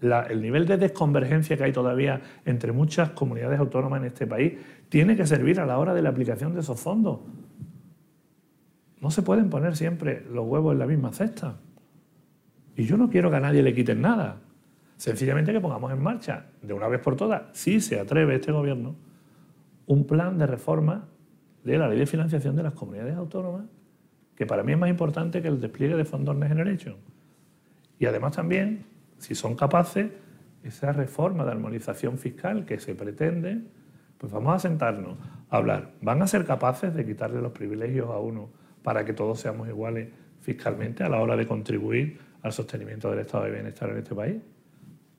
el 0.00 0.42
nivel 0.42 0.66
de 0.66 0.76
desconvergencia 0.76 1.56
que 1.56 1.64
hay 1.64 1.72
todavía 1.72 2.20
entre 2.44 2.72
muchas 2.72 3.10
comunidades 3.10 3.58
autónomas 3.58 4.00
en 4.00 4.06
este 4.06 4.26
país 4.26 4.54
tiene 4.88 5.16
que 5.16 5.26
servir 5.26 5.60
a 5.60 5.66
la 5.66 5.78
hora 5.78 5.94
de 5.94 6.02
la 6.02 6.10
aplicación 6.10 6.54
de 6.54 6.60
esos 6.60 6.80
fondos. 6.80 7.20
No 9.00 9.10
se 9.10 9.22
pueden 9.22 9.50
poner 9.50 9.76
siempre 9.76 10.24
los 10.30 10.46
huevos 10.46 10.72
en 10.72 10.78
la 10.78 10.86
misma 10.86 11.12
cesta. 11.12 11.56
Y 12.76 12.84
yo 12.84 12.96
no 12.96 13.10
quiero 13.10 13.30
que 13.30 13.36
a 13.36 13.40
nadie 13.40 13.62
le 13.62 13.74
quiten 13.74 14.00
nada. 14.00 14.40
Sencillamente 14.96 15.52
que 15.52 15.60
pongamos 15.60 15.92
en 15.92 16.02
marcha, 16.02 16.46
de 16.62 16.72
una 16.74 16.88
vez 16.88 17.00
por 17.00 17.16
todas, 17.16 17.42
si 17.52 17.80
se 17.80 18.00
atreve 18.00 18.36
este 18.36 18.50
gobierno, 18.50 18.96
un 19.86 20.06
plan 20.06 20.38
de 20.38 20.46
reforma 20.46 21.08
de 21.64 21.78
la 21.78 21.88
ley 21.88 21.98
de 21.98 22.06
financiación 22.06 22.56
de 22.56 22.62
las 22.62 22.72
comunidades 22.72 23.16
autónomas, 23.16 23.66
que 24.34 24.46
para 24.46 24.62
mí 24.62 24.72
es 24.72 24.78
más 24.78 24.90
importante 24.90 25.42
que 25.42 25.48
el 25.48 25.60
despliegue 25.60 25.96
de 25.96 26.04
fondos 26.04 26.36
Next 26.36 26.52
Generation. 26.52 26.96
Y 27.98 28.06
además 28.06 28.36
también, 28.36 28.84
si 29.18 29.34
son 29.34 29.54
capaces, 29.54 30.10
esa 30.62 30.92
reforma 30.92 31.44
de 31.44 31.52
armonización 31.52 32.18
fiscal 32.18 32.64
que 32.64 32.78
se 32.78 32.94
pretende, 32.94 33.60
pues 34.18 34.32
vamos 34.32 34.54
a 34.54 34.58
sentarnos 34.58 35.16
a 35.48 35.56
hablar. 35.56 35.92
¿Van 36.02 36.20
a 36.22 36.26
ser 36.26 36.44
capaces 36.44 36.94
de 36.94 37.06
quitarle 37.06 37.40
los 37.40 37.52
privilegios 37.52 38.10
a 38.10 38.18
uno 38.18 38.50
para 38.82 39.04
que 39.04 39.12
todos 39.12 39.40
seamos 39.40 39.68
iguales 39.68 40.08
fiscalmente 40.40 41.04
a 41.04 41.08
la 41.08 41.20
hora 41.20 41.36
de 41.36 41.46
contribuir 41.46 42.18
al 42.42 42.52
sostenimiento 42.52 43.10
del 43.10 43.20
estado 43.20 43.44
de 43.44 43.52
bienestar 43.52 43.90
en 43.90 43.98
este 43.98 44.14
país? 44.14 44.36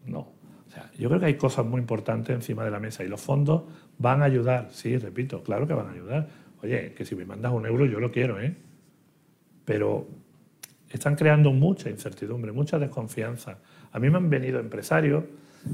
No. 0.06 0.20
O 0.20 0.72
sea, 0.72 0.92
yo 0.98 1.10
creo 1.10 1.20
que 1.20 1.26
hay 1.26 1.36
cosas 1.36 1.66
muy 1.66 1.82
importantes 1.82 2.36
encima 2.36 2.64
de 2.64 2.72
la 2.72 2.80
mesa 2.80 3.04
y 3.04 3.08
los 3.08 3.20
fondos 3.20 3.64
van 3.98 4.22
a 4.22 4.26
ayudar, 4.26 4.68
sí, 4.72 4.98
repito, 4.98 5.42
claro 5.42 5.66
que 5.66 5.74
van 5.74 5.88
a 5.88 5.92
ayudar. 5.92 6.28
Oye, 6.62 6.94
que 6.94 7.06
si 7.06 7.16
me 7.16 7.26
mandas 7.26 7.52
un 7.52 7.66
euro 7.66 7.86
yo 7.86 8.00
lo 8.00 8.12
quiero, 8.12 8.40
¿eh? 8.40 8.56
Pero 9.66 10.08
están 10.90 11.16
creando 11.16 11.52
mucha 11.52 11.90
incertidumbre, 11.90 12.52
mucha 12.52 12.78
desconfianza. 12.78 13.60
A 13.92 14.00
mí 14.00 14.10
me 14.10 14.18
han 14.18 14.30
venido 14.30 14.60
empresarios 14.60 15.24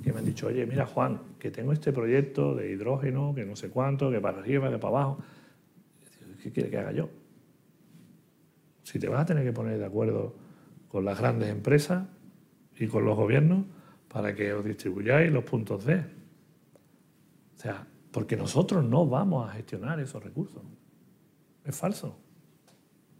que 0.03 0.11
me 0.11 0.19
han 0.19 0.25
dicho, 0.25 0.47
oye, 0.47 0.65
mira 0.65 0.85
Juan, 0.85 1.19
que 1.39 1.51
tengo 1.51 1.71
este 1.71 1.91
proyecto 1.91 2.55
de 2.55 2.71
hidrógeno, 2.71 3.33
que 3.35 3.45
no 3.45 3.55
sé 3.55 3.69
cuánto, 3.69 4.09
que 4.09 4.19
para 4.19 4.39
arriba, 4.39 4.69
que 4.69 4.77
para 4.77 4.97
abajo. 4.97 5.17
¿Qué 6.41 6.51
quiere 6.51 6.69
que 6.69 6.77
haga 6.77 6.91
yo? 6.91 7.09
Si 8.83 8.99
te 8.99 9.07
vas 9.07 9.21
a 9.21 9.25
tener 9.25 9.43
que 9.43 9.51
poner 9.51 9.77
de 9.79 9.85
acuerdo 9.85 10.35
con 10.87 11.05
las 11.05 11.19
grandes 11.19 11.49
empresas 11.49 12.07
y 12.77 12.87
con 12.87 13.05
los 13.05 13.15
gobiernos 13.15 13.65
para 14.07 14.35
que 14.35 14.53
os 14.53 14.63
distribuyáis 14.63 15.31
los 15.31 15.43
puntos 15.43 15.85
D. 15.85 15.97
O 17.55 17.57
sea, 17.57 17.85
porque 18.11 18.37
nosotros 18.37 18.83
no 18.83 19.07
vamos 19.07 19.49
a 19.49 19.53
gestionar 19.53 19.99
esos 19.99 20.23
recursos. 20.23 20.61
Es 21.63 21.75
falso. 21.75 22.17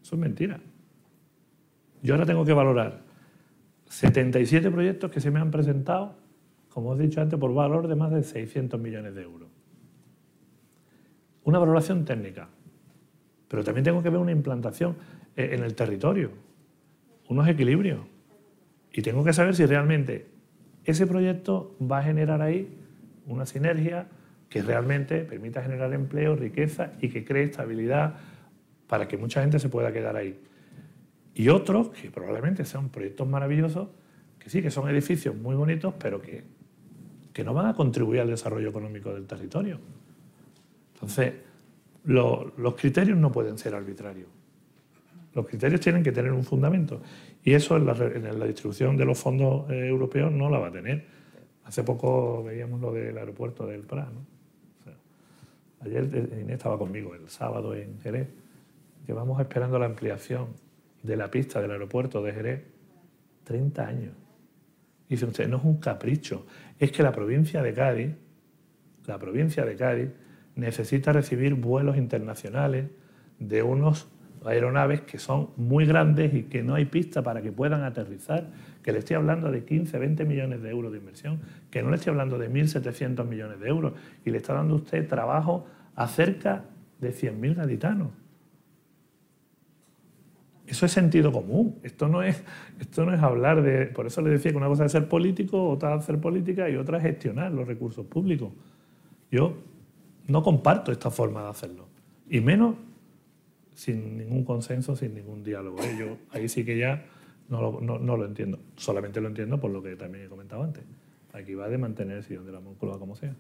Eso 0.02 0.16
es 0.16 0.22
mentira. 0.22 0.60
Yo 2.02 2.14
ahora 2.14 2.26
tengo 2.26 2.46
que 2.46 2.54
valorar 2.54 3.05
77 3.88 4.72
proyectos 4.72 5.12
que 5.12 5.22
se 5.22 5.32
me 5.32 5.40
han 5.40 5.52
presentado, 5.52 6.16
como 6.70 6.90
os 6.90 7.00
he 7.00 7.04
dicho 7.04 7.22
antes, 7.22 7.40
por 7.40 7.54
valor 7.54 7.88
de 7.88 7.96
más 7.96 8.12
de 8.12 8.24
600 8.24 8.80
millones 8.80 9.16
de 9.16 9.22
euros. 9.22 9.50
Una 11.44 11.60
valoración 11.60 12.06
técnica. 12.06 12.50
Pero 13.48 13.64
también 13.64 13.84
tengo 13.84 14.02
que 14.02 14.10
ver 14.10 14.20
una 14.20 14.32
implantación 14.32 14.96
en 15.36 15.64
el 15.64 15.76
territorio 15.76 16.32
unos 17.28 17.48
equilibrios. 17.48 18.00
Y 18.92 19.02
tengo 19.02 19.24
que 19.24 19.34
saber 19.34 19.56
si 19.56 19.66
realmente 19.66 20.28
ese 20.84 21.08
proyecto 21.08 21.76
va 21.82 22.00
a 22.00 22.04
generar 22.04 22.42
ahí 22.42 22.78
una 23.26 23.46
sinergia 23.46 24.08
que 24.50 24.62
realmente 24.62 25.24
permita 25.24 25.62
generar 25.64 25.94
empleo, 25.94 26.36
riqueza 26.36 26.94
y 27.02 27.10
que 27.10 27.26
cree 27.26 27.44
estabilidad 27.44 28.16
para 28.88 29.08
que 29.08 29.18
mucha 29.18 29.42
gente 29.42 29.60
se 29.60 29.70
pueda 29.70 29.92
quedar 29.92 30.16
ahí. 30.16 30.40
Y 31.36 31.50
otros 31.50 31.90
que 31.90 32.10
probablemente 32.10 32.64
sean 32.66 32.90
proyectos 32.90 33.28
maravillosos, 33.28 33.90
que 34.40 34.50
sí, 34.50 34.62
que 34.62 34.72
son 34.72 34.90
edificios 34.90 35.36
muy 35.36 35.56
bonitos, 35.56 35.94
pero 36.00 36.22
que, 36.22 36.44
que 37.34 37.44
no 37.44 37.54
van 37.54 37.68
a 37.68 37.74
contribuir 37.74 38.22
al 38.22 38.30
desarrollo 38.30 38.70
económico 38.70 39.14
del 39.14 39.28
territorio. 39.28 39.80
Entonces, 40.94 41.34
los 42.06 42.76
criterios 42.76 43.18
no 43.18 43.32
pueden 43.32 43.58
ser 43.58 43.76
arbitrarios. 43.76 44.30
Los 45.34 45.46
criterios 45.46 45.82
tienen 45.82 46.02
que 46.02 46.14
tener 46.14 46.32
un 46.32 46.46
fundamento 46.46 47.02
y 47.44 47.54
eso 47.54 47.76
en 47.76 47.86
la, 47.86 48.46
distribución 48.46 48.96
de 48.96 49.04
los 49.04 49.20
fondos 49.20 49.70
eh, 49.70 49.88
europeos 49.88 50.32
no 50.32 50.50
la 50.50 50.60
va 50.60 50.68
a 50.70 50.72
tener. 50.72 51.06
Hace 51.66 51.84
poco 51.84 52.42
veíamos 52.44 52.80
lo 52.80 52.94
del 52.94 53.18
aeropuerto 53.18 53.68
del 53.68 53.82
Prat. 53.82 54.08
Ayer 55.82 56.06
Inés 56.40 56.56
estaba 56.56 56.78
conmigo 56.78 57.14
el 57.14 57.28
sábado 57.28 57.76
en 57.76 58.00
Jerez. 58.00 58.30
Llevamos 59.06 59.40
esperando 59.42 59.78
la 59.78 59.88
ampliación 59.88 60.48
de 61.06 61.16
la 61.16 61.30
pista 61.30 61.62
del 61.62 61.72
aeropuerto 61.72 62.22
de 62.24 62.34
Jerez 62.34 62.64
30 63.44 63.88
años. 63.88 64.14
Dice 65.08 65.26
usted, 65.26 65.48
no 65.48 65.58
es 65.58 65.64
un 65.64 65.78
capricho, 65.78 66.46
es 66.80 66.92
que 66.92 67.04
la 67.04 67.12
provincia 67.12 67.62
de 67.62 67.74
Cádiz, 67.74 68.16
la 69.06 69.20
provincia 69.20 69.64
de 69.64 69.76
Cádiz, 69.76 70.10
necesita 70.56 71.14
recibir 71.14 71.54
vuelos 71.54 71.98
internacionales 71.98 72.88
de 73.40 73.62
unos 73.62 74.08
aeronaves 74.46 75.02
que 75.02 75.20
son 75.20 75.50
muy 75.58 75.86
grandes 75.86 76.34
y 76.34 76.44
que 76.44 76.64
no 76.64 76.76
hay 76.76 76.86
pista 76.86 77.22
para 77.22 77.42
que 77.42 77.52
puedan 77.52 77.84
aterrizar, 77.84 78.48
que 78.82 78.92
le 78.92 79.00
estoy 79.00 79.16
hablando 79.16 79.52
de 79.52 79.64
15, 79.64 79.98
20 79.98 80.26
millones 80.26 80.62
de 80.62 80.70
euros 80.70 80.92
de 80.92 81.00
inversión, 81.00 81.40
que 81.70 81.84
no 81.84 81.90
le 81.90 81.96
estoy 81.96 82.12
hablando 82.12 82.38
de 82.38 82.50
1.700 82.50 83.26
millones 83.26 83.60
de 83.60 83.68
euros, 83.68 83.94
y 84.24 84.32
le 84.32 84.38
está 84.38 84.54
dando 84.54 84.76
usted 84.76 85.08
trabajo 85.08 85.68
a 85.96 86.08
cerca 86.08 86.66
de 87.00 87.12
100.000 87.12 87.56
gaditanos. 87.56 88.25
Eso 90.68 90.86
es 90.86 90.92
sentido 90.92 91.32
común. 91.32 91.80
Esto 91.84 92.08
no 92.08 92.24
es, 92.24 92.44
esto 92.80 93.06
no 93.06 93.14
es 93.14 93.22
hablar 93.22 93.62
de... 93.62 93.86
Por 93.88 94.08
eso 94.08 94.22
le 94.22 94.32
decía 94.32 94.52
que 94.52 94.58
una 94.58 94.68
cosa 94.68 94.86
es 94.86 94.92
ser 94.92 95.08
político, 95.08 95.70
otra 95.70 95.96
es 95.96 96.04
hacer 96.04 96.20
política 96.20 96.70
y 96.70 96.76
otra 96.76 96.98
es 96.98 97.04
gestionar 97.04 97.52
los 97.52 97.68
recursos 97.68 98.06
públicos. 98.06 98.52
Yo 99.32 99.58
no 100.28 100.42
comparto 100.42 100.92
esta 100.92 101.12
forma 101.12 101.44
de 101.44 101.50
hacerlo. 101.50 101.88
Y 102.30 102.42
menos 102.42 102.76
sin 103.76 104.18
ningún 104.18 104.44
consenso, 104.44 104.96
sin 104.96 105.14
ningún 105.14 105.44
diálogo. 105.44 105.78
¿eh? 105.84 105.96
Yo 106.00 106.18
ahí 106.32 106.48
sí 106.48 106.66
que 106.66 106.78
ya 106.78 107.06
no 107.50 107.80
lo, 107.80 108.26
entiendo. 108.26 108.60
Solamente 108.76 109.22
lo 109.22 109.28
entiendo 109.28 109.60
por 109.60 109.70
lo 109.70 109.84
que 109.84 109.96
también 109.96 110.26
he 110.26 110.28
comentado 110.28 110.64
antes. 110.64 110.84
Aquí 111.34 111.54
va 111.54 111.70
de 111.70 111.78
mantener 111.78 112.18
el 112.18 112.24
sillón 112.24 112.46
de 112.46 112.54
la 112.54 112.60
Moncloa 112.60 112.98
como 112.98 113.16
sea. 113.16 113.36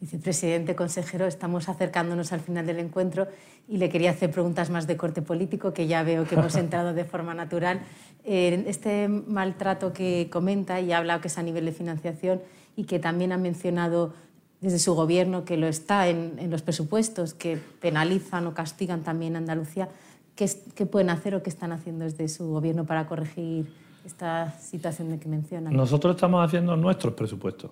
Vicepresidente, 0.00 0.76
consejero, 0.76 1.26
estamos 1.26 1.70
acercándonos 1.70 2.32
al 2.32 2.40
final 2.40 2.66
del 2.66 2.80
encuentro 2.80 3.28
y 3.66 3.78
le 3.78 3.88
quería 3.88 4.10
hacer 4.10 4.30
preguntas 4.30 4.68
más 4.68 4.86
de 4.86 4.96
corte 4.98 5.22
político, 5.22 5.72
que 5.72 5.86
ya 5.86 6.02
veo 6.02 6.26
que 6.26 6.34
hemos 6.34 6.54
entrado 6.56 6.92
de 6.92 7.04
forma 7.04 7.32
natural. 7.32 7.80
este 8.24 9.08
maltrato 9.08 9.94
que 9.94 10.28
comenta 10.30 10.80
y 10.80 10.92
ha 10.92 10.98
hablado 10.98 11.22
que 11.22 11.28
es 11.28 11.38
a 11.38 11.42
nivel 11.42 11.64
de 11.64 11.72
financiación 11.72 12.42
y 12.76 12.84
que 12.84 12.98
también 12.98 13.32
ha 13.32 13.38
mencionado 13.38 14.12
desde 14.60 14.78
su 14.78 14.94
gobierno 14.94 15.44
que 15.46 15.56
lo 15.56 15.66
está 15.66 16.08
en, 16.08 16.50
los 16.50 16.60
presupuestos, 16.60 17.32
que 17.32 17.56
penalizan 17.80 18.46
o 18.46 18.52
castigan 18.52 19.02
también 19.02 19.34
a 19.36 19.38
Andalucía. 19.38 19.88
¿Qué, 20.34 20.50
¿Qué, 20.74 20.84
pueden 20.84 21.08
hacer 21.08 21.34
o 21.34 21.42
qué 21.42 21.48
están 21.48 21.72
haciendo 21.72 22.04
desde 22.04 22.28
su 22.28 22.50
gobierno 22.50 22.84
para 22.84 23.06
corregir 23.06 23.72
esta 24.04 24.52
situación 24.60 25.08
de 25.08 25.18
que 25.18 25.28
mencionan? 25.28 25.72
Nosotros 25.72 26.16
estamos 26.16 26.44
haciendo 26.44 26.76
nuestros 26.76 27.14
presupuestos. 27.14 27.70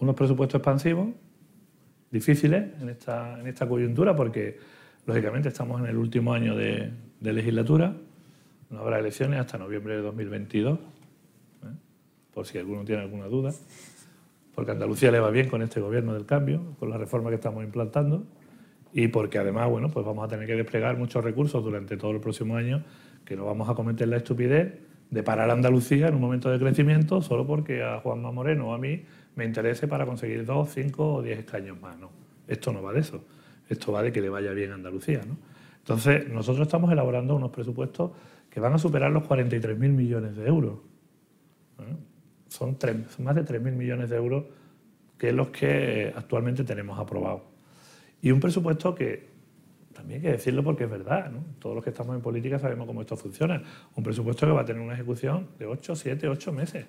Unos 0.00 0.14
presupuestos 0.14 0.58
expansivos, 0.58 1.08
difíciles 2.10 2.80
en 2.80 2.88
esta, 2.88 3.38
en 3.40 3.46
esta 3.46 3.68
coyuntura, 3.68 4.14
porque 4.14 4.58
lógicamente 5.06 5.48
estamos 5.48 5.80
en 5.80 5.86
el 5.86 5.96
último 5.96 6.32
año 6.32 6.56
de, 6.56 6.92
legislatura, 7.20 7.94
no 8.70 8.78
habrá 8.78 8.98
elecciones 8.98 9.40
hasta 9.40 9.58
noviembre 9.58 9.96
de 9.96 10.02
2022, 10.02 10.78
¿eh? 10.78 11.66
por 12.32 12.46
si 12.46 12.58
alguno 12.58 12.84
tiene 12.84 13.02
alguna 13.02 13.26
duda 13.26 13.52
porque 14.58 14.72
Andalucía 14.72 15.12
le 15.12 15.20
va 15.20 15.30
bien 15.30 15.48
con 15.48 15.62
este 15.62 15.78
gobierno 15.80 16.14
del 16.14 16.26
cambio, 16.26 16.74
con 16.80 16.90
la 16.90 16.98
reforma 16.98 17.30
que 17.30 17.36
estamos 17.36 17.62
implantando, 17.62 18.26
y 18.92 19.06
porque 19.06 19.38
además, 19.38 19.70
bueno, 19.70 19.88
pues 19.88 20.04
vamos 20.04 20.24
a 20.24 20.26
tener 20.26 20.48
que 20.48 20.56
desplegar 20.56 20.98
muchos 20.98 21.22
recursos 21.22 21.62
durante 21.62 21.96
todo 21.96 22.10
el 22.10 22.18
próximo 22.18 22.56
año, 22.56 22.82
que 23.24 23.36
no 23.36 23.44
vamos 23.44 23.68
a 23.68 23.76
cometer 23.76 24.08
la 24.08 24.16
estupidez 24.16 24.80
de 25.10 25.22
parar 25.22 25.48
a 25.50 25.52
Andalucía 25.52 26.08
en 26.08 26.16
un 26.16 26.20
momento 26.20 26.50
de 26.50 26.58
crecimiento 26.58 27.22
solo 27.22 27.46
porque 27.46 27.84
a 27.84 28.00
Juanma 28.00 28.32
Moreno 28.32 28.70
o 28.70 28.74
a 28.74 28.78
mí 28.78 29.04
me 29.38 29.44
interese 29.44 29.88
para 29.88 30.04
conseguir 30.04 30.44
dos, 30.44 30.70
cinco 30.74 31.14
o 31.14 31.22
diez 31.22 31.38
escaños 31.38 31.80
más. 31.80 31.96
No, 31.98 32.10
esto 32.46 32.72
no 32.72 32.82
va 32.82 32.92
de 32.92 33.00
eso. 33.00 33.24
Esto 33.68 33.92
va 33.92 34.02
de 34.02 34.12
que 34.12 34.20
le 34.20 34.28
vaya 34.28 34.52
bien 34.52 34.72
a 34.72 34.74
Andalucía. 34.74 35.22
¿no? 35.26 35.36
Entonces, 35.78 36.28
nosotros 36.28 36.66
estamos 36.66 36.90
elaborando 36.92 37.36
unos 37.36 37.50
presupuestos 37.50 38.10
que 38.50 38.60
van 38.60 38.74
a 38.74 38.78
superar 38.78 39.10
los 39.12 39.22
43.000 39.24 39.76
millones 39.76 40.36
de 40.36 40.46
euros 40.46 40.78
son, 42.48 42.76
más 43.18 43.34
de 43.34 43.44
3.000 43.44 43.72
millones 43.72 44.10
de 44.10 44.16
euros 44.16 44.44
que 45.16 45.32
los 45.32 45.48
que 45.48 46.12
actualmente 46.14 46.64
tenemos 46.64 46.98
aprobados. 46.98 47.42
Y 48.22 48.30
un 48.30 48.40
presupuesto 48.40 48.94
que 48.94 49.28
también 49.92 50.20
hay 50.20 50.26
que 50.26 50.32
decirlo 50.32 50.62
porque 50.62 50.84
es 50.84 50.90
verdad, 50.90 51.30
todos 51.58 51.74
los 51.74 51.84
que 51.84 51.90
estamos 51.90 52.14
en 52.14 52.22
política 52.22 52.58
sabemos 52.58 52.86
cómo 52.86 53.00
esto 53.00 53.16
funciona. 53.16 53.62
Un 53.94 54.04
presupuesto 54.04 54.46
que 54.46 54.52
va 54.52 54.62
a 54.62 54.64
tener 54.64 54.80
una 54.82 54.94
ejecución 54.94 55.48
de 55.58 55.66
8, 55.66 55.96
7, 55.96 56.28
8 56.28 56.52
meses. 56.52 56.86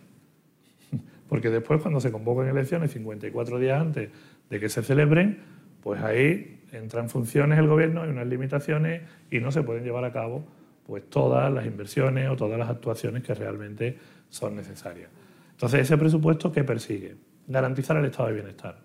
Porque 1.30 1.50
después 1.50 1.82
cuando 1.82 2.02
se 2.02 2.12
convocan 2.12 2.48
elecciones 2.48 2.92
54 2.92 3.60
días 3.60 3.80
antes 3.80 4.10
de 4.50 4.60
que 4.60 4.68
se 4.68 4.84
celebren, 4.84 5.38
pues 5.82 6.02
ahí 6.02 6.62
entran 6.72 7.08
funciones 7.10 7.60
el 7.60 7.68
gobierno, 7.68 8.02
hay 8.02 8.10
unas 8.10 8.28
limitaciones 8.28 9.04
y 9.32 9.40
no 9.40 9.52
se 9.52 9.62
pueden 9.64 9.84
llevar 9.84 10.04
a 10.04 10.12
cabo 10.12 10.46
pues 10.86 11.08
todas 11.08 11.54
las 11.54 11.66
inversiones 11.68 12.28
o 12.30 12.36
todas 12.36 12.58
las 12.58 12.70
actuaciones 12.70 13.24
que 13.24 13.36
realmente 13.36 13.98
son 14.28 14.56
necesarias. 14.56 15.10
Entonces, 15.52 15.82
ese 15.82 15.98
presupuesto, 15.98 16.52
¿qué 16.52 16.64
persigue? 16.64 17.16
Garantizar 17.48 17.96
el 17.98 18.06
estado 18.06 18.30
de 18.30 18.36
bienestar. 18.36 18.80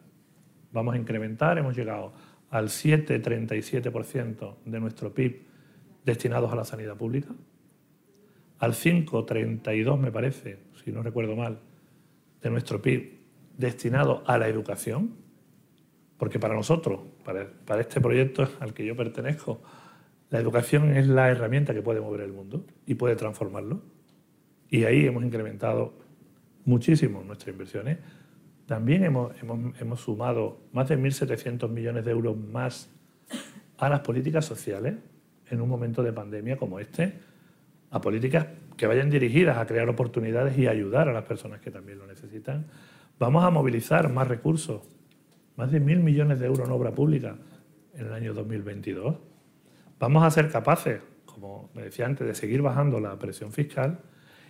Vamos 0.70 0.94
a 0.94 0.98
incrementar, 0.98 1.56
hemos 1.56 1.74
llegado 1.74 2.12
al 2.50 2.68
7,37% 2.68 4.56
de 4.66 4.80
nuestro 4.80 5.14
PIB 5.14 5.42
destinados 6.04 6.52
a 6.52 6.56
la 6.56 6.64
sanidad 6.64 6.96
pública, 6.96 7.30
al 8.58 8.72
5,32 8.72 9.98
me 9.98 10.12
parece, 10.12 10.58
si 10.84 10.92
no 10.92 11.02
recuerdo 11.02 11.36
mal, 11.36 11.58
de 12.44 12.50
nuestro 12.50 12.80
PIB 12.80 13.20
destinado 13.56 14.22
a 14.26 14.36
la 14.36 14.48
educación, 14.48 15.16
porque 16.18 16.38
para 16.38 16.54
nosotros, 16.54 17.00
para, 17.24 17.80
este 17.80 18.02
proyecto 18.02 18.46
al 18.60 18.74
que 18.74 18.84
yo 18.84 18.94
pertenezco, 18.94 19.62
la 20.28 20.40
educación 20.40 20.94
es 20.94 21.08
la 21.08 21.30
herramienta 21.30 21.72
que 21.72 21.80
puede 21.80 22.00
mover 22.00 22.20
el 22.20 22.32
mundo 22.32 22.66
y 22.86 22.96
puede 22.96 23.16
transformarlo. 23.16 23.80
Y 24.68 24.84
ahí 24.84 25.06
hemos 25.06 25.24
incrementado 25.24 25.94
muchísimo 26.66 27.22
nuestras 27.24 27.52
inversiones. 27.52 27.98
También 28.66 29.04
hemos, 29.04 29.32
hemos, 29.80 30.00
sumado 30.00 30.60
más 30.72 30.88
de 30.88 30.98
1.700 30.98 31.68
millones 31.70 32.04
de 32.04 32.10
euros 32.10 32.36
más 32.36 32.90
a 33.78 33.88
las 33.88 34.00
políticas 34.00 34.44
sociales 34.44 34.96
en 35.48 35.60
un 35.62 35.68
momento 35.68 36.02
de 36.02 36.12
pandemia 36.12 36.58
como 36.58 36.78
este, 36.78 37.14
a 37.90 38.00
políticas 38.00 38.46
que 38.76 38.86
vayan 38.86 39.10
dirigidas 39.10 39.58
a 39.58 39.66
crear 39.66 39.88
oportunidades 39.88 40.58
y 40.58 40.66
ayudar 40.66 41.08
a 41.08 41.12
las 41.12 41.24
personas 41.24 41.60
que 41.60 41.70
también 41.70 41.98
lo 41.98 42.06
necesitan. 42.06 42.66
Vamos 43.18 43.44
a 43.44 43.50
movilizar 43.50 44.10
más 44.12 44.26
recursos, 44.28 44.82
más 45.56 45.70
de 45.70 45.80
1.000 45.80 46.00
millones 46.00 46.40
de 46.40 46.46
euros 46.46 46.66
en 46.66 46.72
obra 46.72 46.92
pública 46.92 47.36
en 47.94 48.06
el 48.06 48.12
año 48.12 48.34
2022. 48.34 49.16
Vamos 49.98 50.24
a 50.24 50.30
ser 50.30 50.50
capaces, 50.50 51.00
como 51.24 51.70
me 51.74 51.82
decía 51.82 52.06
antes, 52.06 52.26
de 52.26 52.34
seguir 52.34 52.62
bajando 52.62 52.98
la 53.00 53.18
presión 53.18 53.52
fiscal 53.52 54.00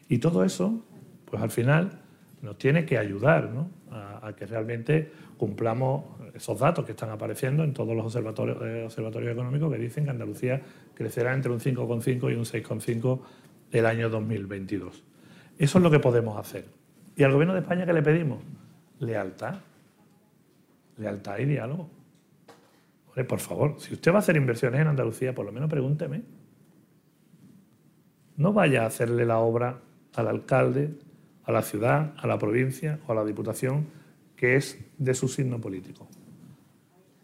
y 0.09 0.19
todo 0.19 0.45
eso, 0.45 0.85
pues 1.27 1.43
al 1.43 1.51
final 1.51 2.01
nos 2.41 2.59
tiene 2.59 2.85
que 2.85 2.99
ayudar 2.99 3.51
a, 3.91 4.33
que 4.37 4.47
realmente 4.47 5.11
cumplamos 5.37 6.05
esos 6.35 6.59
datos 6.59 6.85
que 6.85 6.93
están 6.93 7.11
apareciendo 7.11 7.65
en 7.65 7.73
todos 7.73 7.97
los 7.97 8.05
observatorios, 8.07 8.59
eh, 8.63 8.83
observatorios 8.85 9.33
económicos 9.33 9.73
que 9.73 9.79
dicen 9.79 10.05
que 10.05 10.11
Andalucía 10.11 10.61
crecerá 10.95 11.33
entre 11.33 11.53
un 11.53 11.61
5,5 11.61 12.33
y 12.33 12.35
un 12.35 12.45
6,5 12.45 13.21
el 13.79 13.87
año 13.87 14.09
2022. 14.09 15.03
Eso 15.59 15.79
es 15.79 15.83
lo 15.83 15.91
que 15.91 16.01
podemos 16.01 16.39
hacer. 16.39 16.67
¿Y 17.17 17.23
al 17.23 17.33
Gobierno 17.33 17.55
de 17.55 17.61
España 17.61 17.87
qué 17.87 17.93
le 17.93 18.03
pedimos? 18.03 18.43
Lealtad. 19.01 19.57
Lealtad 20.97 21.39
y 21.39 21.45
diálogo. 21.45 21.91
por 23.29 23.39
favor, 23.39 23.77
si 23.79 23.95
usted 23.95 24.13
va 24.13 24.17
a 24.17 24.19
hacer 24.19 24.37
inversiones 24.37 24.81
en 24.81 24.89
Andalucía, 24.89 25.35
por 25.35 25.47
lo 25.47 25.53
menos 25.53 25.71
pregúnteme. 25.71 26.23
No 28.37 28.53
vaya 28.53 28.83
a 28.83 28.87
hacerle 28.87 29.25
la 29.25 29.39
obra 29.39 29.79
al 30.15 30.29
alcalde, 30.29 30.95
a 31.45 31.53
la 31.53 31.63
ciudad, 31.63 32.15
a 32.17 32.27
la 32.27 32.39
provincia 32.39 32.99
o 33.07 33.13
a 33.13 33.15
la 33.15 33.25
diputación 33.25 33.87
que 34.37 34.57
es 34.57 34.85
de 34.99 35.15
su 35.15 35.29
signo 35.29 35.61
político. 35.61 36.09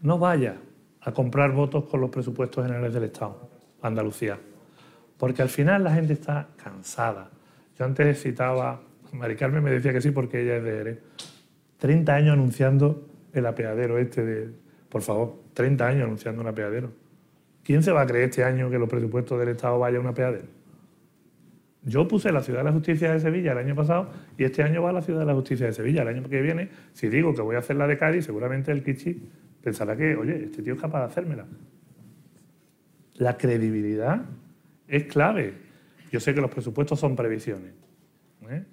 No 0.02 0.18
vaya 0.18 0.56
a 1.01 1.12
comprar 1.12 1.52
votos 1.52 1.85
con 1.85 2.01
los 2.01 2.10
presupuestos 2.10 2.64
generales 2.64 2.94
del 2.94 3.05
Estado, 3.05 3.48
Andalucía, 3.82 4.39
porque 5.20 5.42
al 5.42 5.51
final 5.51 5.84
la 5.84 5.92
gente 5.92 6.14
está 6.14 6.48
cansada. 6.56 7.30
Yo 7.78 7.84
antes 7.84 8.22
citaba, 8.22 8.80
Mari 9.12 9.36
Carmen 9.36 9.62
me 9.62 9.70
decía 9.70 9.92
que 9.92 10.01
sí 10.01 10.12
porque 10.12 10.40
ella 10.40 10.56
es 10.56 10.64
de 10.64 10.70
Jerez, 10.70 10.98
30 11.76 12.14
años 12.14 12.32
anunciando 12.32 13.06
el 13.34 13.44
apeadero 13.44 13.98
este 13.98 14.24
de, 14.24 14.51
por 14.88 15.02
favor, 15.02 15.42
30 15.52 15.86
años 15.86 16.05
anunciando 16.05 16.40
un 16.40 16.48
apeadero. 16.48 16.90
¿Quién 17.62 17.82
se 17.82 17.92
va 17.92 18.01
a 18.01 18.06
creer 18.06 18.30
este 18.30 18.44
año 18.44 18.70
que 18.70 18.78
los 18.78 18.88
presupuestos 18.88 19.38
del 19.38 19.51
Estado 19.51 19.78
vayan 19.78 19.98
a 19.98 20.01
un 20.01 20.06
apeadero? 20.06 20.47
Yo 21.82 22.09
puse 22.09 22.32
la 22.32 22.42
Ciudad 22.42 22.60
de 22.60 22.64
la 22.64 22.72
Justicia 22.72 23.12
de 23.12 23.20
Sevilla 23.20 23.52
el 23.52 23.59
año 23.59 23.74
pasado 23.74 24.10
y 24.38 24.44
este 24.44 24.62
año 24.62 24.82
va 24.82 24.88
a 24.88 24.94
la 24.94 25.02
Ciudad 25.02 25.20
de 25.20 25.26
la 25.26 25.34
Justicia 25.34 25.66
de 25.66 25.74
Sevilla. 25.74 26.01
El 26.01 26.09
año 26.09 26.22
que 26.30 26.40
viene, 26.40 26.70
si 26.94 27.10
digo 27.10 27.34
que 27.34 27.42
voy 27.42 27.56
a 27.56 27.59
hacer 27.59 27.76
la 27.76 27.86
de 27.86 27.98
Cádiz, 27.98 28.24
seguramente 28.24 28.72
el 28.72 28.82
Kichi 28.82 29.22
pensará 29.62 29.97
que, 29.97 30.16
oye, 30.16 30.44
este 30.44 30.62
tío 30.62 30.72
es 30.72 30.80
capaz 30.80 31.01
de 31.01 31.06
hacérmela. 31.06 31.44
La 33.16 33.36
credibilidad 33.36 34.24
es 34.90 35.04
clave. 35.04 35.54
Yo 36.10 36.20
sé 36.20 36.34
que 36.34 36.40
los 36.40 36.50
presupuestos 36.50 36.98
son 36.98 37.14
previsiones. 37.16 37.72
¿eh? 38.48 38.64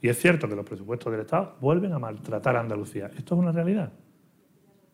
Y 0.00 0.08
es 0.08 0.18
cierto 0.18 0.48
que 0.48 0.54
los 0.54 0.64
presupuestos 0.64 1.10
del 1.10 1.22
Estado 1.22 1.56
vuelven 1.60 1.92
a 1.92 1.98
maltratar 1.98 2.56
a 2.56 2.60
Andalucía. 2.60 3.10
Esto 3.16 3.34
es 3.34 3.40
una 3.40 3.52
realidad. 3.52 3.92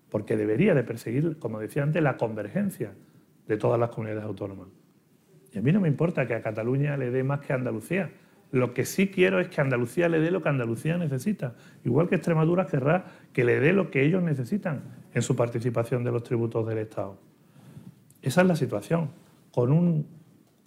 porque 0.09 0.37
debería 0.37 0.75
de 0.75 0.83
perseguir, 0.83 1.39
como 1.39 1.61
decía 1.61 1.85
antes, 1.85 2.03
la 2.03 2.17
convergencia 2.17 2.95
de 3.47 3.57
todas 3.57 3.79
las 3.79 3.91
comunidades 3.91 4.25
autónomas. 4.25 4.67
Y 5.53 5.59
a 5.59 5.63
mí 5.63 5.71
no 5.71 5.81
me 5.81 5.87
importa 5.87 6.27
que 6.27 6.35
a 6.35 6.43
Cataluña 6.43 6.97
le 6.97 7.13
dé 7.13 7.23
más 7.23 7.41
que 7.41 7.53
a 7.53 7.57
Andalucía. 7.57 8.11
Lo 8.51 8.75
que 8.75 8.85
sí 8.85 9.09
quiero 9.09 9.39
es 9.39 9.49
que 9.49 9.61
Andalucía 9.61 10.09
le 10.09 10.19
dé 10.19 10.33
lo 10.33 10.43
que 10.43 10.49
Andalucía 10.49 10.99
necesita, 10.99 11.55
igual 11.85 12.09
que 12.09 12.17
Extremadura 12.17 12.67
querrá 12.67 13.05
que 13.33 13.45
le 13.45 13.61
dé 13.61 13.73
lo 13.73 13.93
que 13.93 14.05
ellos 14.05 14.21
necesitan 14.23 14.83
en 15.15 15.23
su 15.23 15.37
participación 15.37 16.03
de 16.03 16.11
los 16.11 16.25
tributos 16.25 16.67
del 16.67 16.79
Estado. 16.79 17.19
Esa 18.23 18.41
es 18.41 18.47
la 18.49 18.57
situación, 18.57 19.11
con 19.53 19.71
un, 19.71 20.07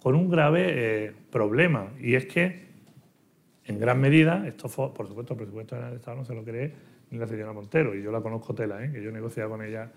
con 0.04 0.16
un 0.16 0.28
grave 0.28 0.66
eh, 0.66 1.12
problema, 1.30 1.88
y 1.98 2.14
es 2.14 2.26
que, 2.26 2.66
en 3.64 3.78
gran 3.78 3.98
medida, 3.98 4.46
esto 4.46 4.68
por 4.68 5.08
supuesto, 5.08 5.32
el 5.32 5.38
presupuesto 5.38 5.76
del 5.76 5.94
Estado 5.94 6.18
no 6.18 6.26
se 6.26 6.34
lo 6.34 6.44
cree 6.44 6.74
ni 7.10 7.16
la 7.16 7.26
señora 7.26 7.54
Montero, 7.54 7.94
y 7.94 8.02
yo 8.02 8.12
la 8.12 8.20
conozco 8.20 8.54
tela, 8.54 8.84
¿eh? 8.84 8.92
que 8.92 9.02
yo 9.02 9.08
he 9.08 9.12
negociado 9.12 9.48
con 9.48 9.62
ella 9.62 9.90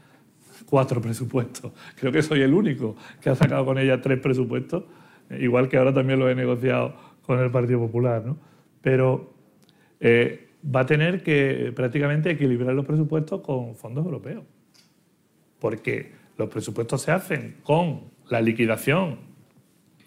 cuatro 0.66 1.02
presupuestos. 1.02 1.74
Creo 2.00 2.14
que 2.14 2.22
soy 2.22 2.42
el 2.42 2.54
único 2.54 2.96
que 3.20 3.32
ha 3.32 3.36
sacado 3.36 3.66
con 3.66 3.78
ella 3.78 4.02
tres 4.02 4.22
presupuestos, 4.22 4.86
igual 5.30 5.68
que 5.68 5.76
ahora 5.76 5.94
también 5.94 6.20
lo 6.20 6.30
he 6.30 6.36
negociado 6.36 6.96
con 7.24 7.42
el 7.42 7.52
Partido 7.52 7.80
Popular. 7.80 8.26
¿no? 8.26 8.38
Pero 8.80 9.34
eh, 10.00 10.52
va 10.74 10.80
a 10.80 10.86
tener 10.86 11.22
que 11.22 11.74
prácticamente 11.76 12.32
equilibrar 12.32 12.74
los 12.74 12.86
presupuestos 12.86 13.42
con 13.42 13.76
fondos 13.76 14.06
europeos, 14.06 14.46
porque 15.60 16.14
los 16.38 16.48
presupuestos 16.48 17.02
se 17.02 17.12
hacen 17.12 17.58
con 17.62 18.04
la 18.30 18.40
liquidación, 18.40 19.28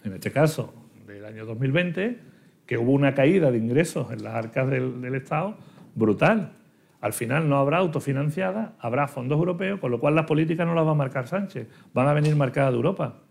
en 0.04 0.14
este 0.14 0.30
caso, 0.32 0.74
del 1.06 1.24
año 1.24 1.46
2020, 1.46 2.18
que 2.66 2.78
hubo 2.78 2.92
una 2.92 3.14
caída 3.14 3.50
de 3.50 3.58
ingresos 3.58 4.12
en 4.12 4.22
las 4.22 4.34
arcas 4.34 4.70
del, 4.70 5.14
Estado 5.14 5.56
brutal. 5.94 6.52
Al 7.00 7.12
final 7.12 7.48
no 7.48 7.56
habrá 7.56 7.78
autofinanciada, 7.78 8.74
habrá 8.78 9.08
fondos 9.08 9.38
europeos, 9.38 9.80
con 9.80 9.90
lo 9.90 9.98
cual 9.98 10.14
las 10.14 10.26
políticas 10.26 10.66
no 10.66 10.74
las 10.74 10.86
va 10.86 10.92
a 10.92 10.94
marcar 10.94 11.26
Sánchez, 11.26 11.66
van 11.92 12.06
a 12.06 12.12
venir 12.12 12.36
marcadas 12.36 12.70
de 12.70 12.76
Europa. 12.76 13.22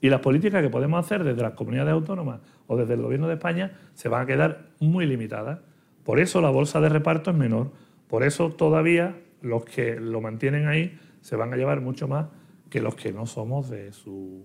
Y 0.00 0.08
las 0.08 0.20
políticas 0.20 0.62
que 0.62 0.68
podemos 0.68 1.04
hacer 1.04 1.22
desde 1.22 1.42
las 1.42 1.52
comunidades 1.52 1.92
autónomas 1.92 2.40
o 2.66 2.76
desde 2.76 2.94
el 2.94 3.02
Gobierno 3.02 3.28
de 3.28 3.34
España 3.34 3.78
se 3.94 4.08
van 4.08 4.22
a 4.22 4.26
quedar 4.26 4.70
muy 4.80 5.06
limitadas. 5.06 5.60
Por 6.02 6.18
eso 6.18 6.40
la 6.40 6.50
bolsa 6.50 6.80
de 6.80 6.88
reparto 6.88 7.30
es 7.30 7.36
menor. 7.36 7.70
Por 8.08 8.24
eso 8.24 8.50
todavía 8.50 9.16
los 9.42 9.64
que 9.64 10.00
lo 10.00 10.20
mantienen 10.20 10.66
ahí 10.66 10.98
se 11.20 11.36
van 11.36 11.52
a 11.52 11.56
llevar 11.56 11.80
mucho 11.80 12.08
más 12.08 12.26
que 12.68 12.80
los 12.80 12.96
que 12.96 13.12
no 13.12 13.26
somos 13.26 13.70
de 13.70 13.92
su 13.92 14.44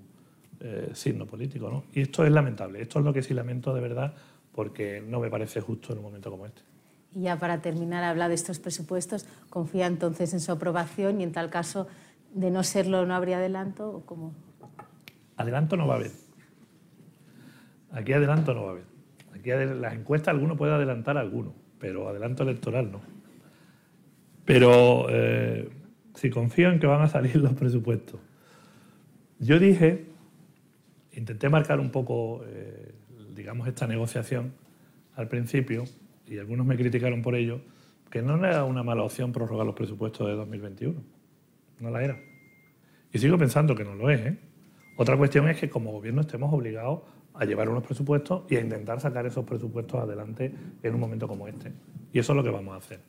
eh, 0.59 0.91
signo 0.93 1.25
político. 1.25 1.83
Y 1.93 2.01
esto 2.01 2.25
es 2.25 2.31
lamentable. 2.31 2.81
Esto 2.81 2.99
es 2.99 3.05
lo 3.05 3.13
que 3.13 3.21
sí 3.21 3.33
lamento 3.33 3.73
de 3.73 3.81
verdad 3.81 4.13
porque 4.57 5.03
no 5.07 5.19
me 5.19 5.29
parece 5.29 5.61
justo 5.61 5.93
en 5.93 5.99
un 5.99 6.05
momento 6.05 6.31
como 6.31 6.47
este. 6.47 6.61
Y 7.13 7.21
ya 7.21 7.37
para 7.37 7.61
terminar, 7.61 8.03
habla 8.03 8.27
de 8.27 8.33
estos 8.33 8.57
presupuestos. 8.57 9.27
¿Confía 9.51 9.85
entonces 9.85 10.33
en 10.33 10.39
su 10.39 10.51
aprobación 10.51 11.21
y 11.21 11.23
en 11.23 11.31
tal 11.31 11.51
caso, 11.51 11.87
de 12.33 12.49
no 12.49 12.63
serlo, 12.63 13.05
no 13.05 13.13
habría 13.13 13.37
adelanto? 13.37 13.87
¿o 13.87 14.01
cómo? 14.01 14.33
Adelanto 15.35 15.77
no 15.77 15.85
va 15.85 15.93
a 15.93 15.97
haber. 15.97 16.11
Aquí 17.91 18.13
adelanto 18.13 18.55
no 18.55 18.63
va 18.63 18.69
a 18.69 18.71
haber. 18.71 18.85
Aquí 19.35 19.51
las 19.79 19.93
encuestas 19.93 20.33
alguno 20.33 20.57
puede 20.57 20.73
adelantar 20.73 21.17
alguno, 21.17 21.53
pero 21.79 22.09
adelanto 22.09 22.41
electoral 22.41 22.91
no. 22.91 23.01
Pero 24.43 25.05
eh, 25.09 25.69
si 26.15 26.31
confío 26.31 26.71
en 26.71 26.79
que 26.79 26.87
van 26.87 27.03
a 27.03 27.07
salir 27.07 27.35
los 27.37 27.53
presupuestos. 27.53 28.19
Yo 29.39 29.59
dije, 29.59 30.07
intenté 31.17 31.49
marcar 31.49 31.79
un 31.79 31.89
poco, 31.89 32.43
eh, 32.45 32.93
digamos, 33.35 33.67
esta 33.67 33.87
negociación 33.87 34.53
al 35.15 35.27
principio, 35.27 35.83
y 36.27 36.37
algunos 36.37 36.65
me 36.65 36.77
criticaron 36.77 37.21
por 37.21 37.35
ello, 37.35 37.59
que 38.11 38.21
no 38.21 38.37
era 38.37 38.63
una 38.63 38.83
mala 38.83 39.03
opción 39.03 39.31
prorrogar 39.31 39.65
los 39.65 39.75
presupuestos 39.75 40.27
de 40.27 40.33
2021. 40.33 41.01
No 41.79 41.89
la 41.89 42.03
era. 42.03 42.19
Y 43.11 43.19
sigo 43.19 43.37
pensando 43.37 43.75
que 43.75 43.83
no 43.83 43.95
lo 43.95 44.09
es. 44.09 44.21
¿eh? 44.21 44.37
Otra 44.95 45.17
cuestión 45.17 45.49
es 45.49 45.59
que 45.59 45.69
como 45.69 45.91
gobierno 45.91 46.21
estemos 46.21 46.53
obligados 46.53 47.01
a 47.33 47.45
llevar 47.45 47.69
unos 47.69 47.83
presupuestos 47.83 48.43
y 48.49 48.55
a 48.55 48.61
intentar 48.61 48.99
sacar 48.99 49.25
esos 49.25 49.45
presupuestos 49.45 50.01
adelante 50.01 50.53
en 50.81 50.93
un 50.93 50.99
momento 50.99 51.27
como 51.27 51.47
este. 51.47 51.71
Y 52.13 52.19
eso 52.19 52.33
es 52.33 52.37
lo 52.37 52.43
que 52.43 52.49
vamos 52.49 52.73
a 52.73 52.77
hacer. 52.77 52.99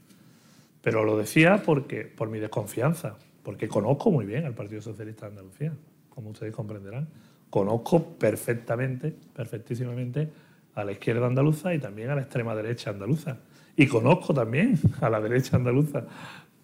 Pero 0.82 1.04
lo 1.04 1.16
decía 1.16 1.62
porque, 1.64 2.04
por 2.04 2.28
mi 2.28 2.38
desconfianza, 2.38 3.16
porque 3.42 3.68
conozco 3.68 4.10
muy 4.10 4.26
bien 4.26 4.44
al 4.44 4.54
Partido 4.54 4.80
Socialista 4.80 5.26
de 5.26 5.32
Andalucía, 5.32 5.72
como 6.10 6.30
ustedes 6.30 6.54
comprenderán. 6.54 7.08
Conozco 7.50 8.18
perfectamente, 8.18 9.14
perfectísimamente 9.34 10.28
a 10.74 10.84
la 10.84 10.92
izquierda 10.92 11.26
andaluza 11.26 11.74
y 11.74 11.78
también 11.78 12.10
a 12.10 12.14
la 12.14 12.22
extrema 12.22 12.54
derecha 12.54 12.90
andaluza. 12.90 13.38
Y 13.76 13.86
conozco 13.86 14.34
también 14.34 14.78
a 15.00 15.08
la 15.08 15.20
derecha 15.20 15.56
andaluza, 15.56 16.04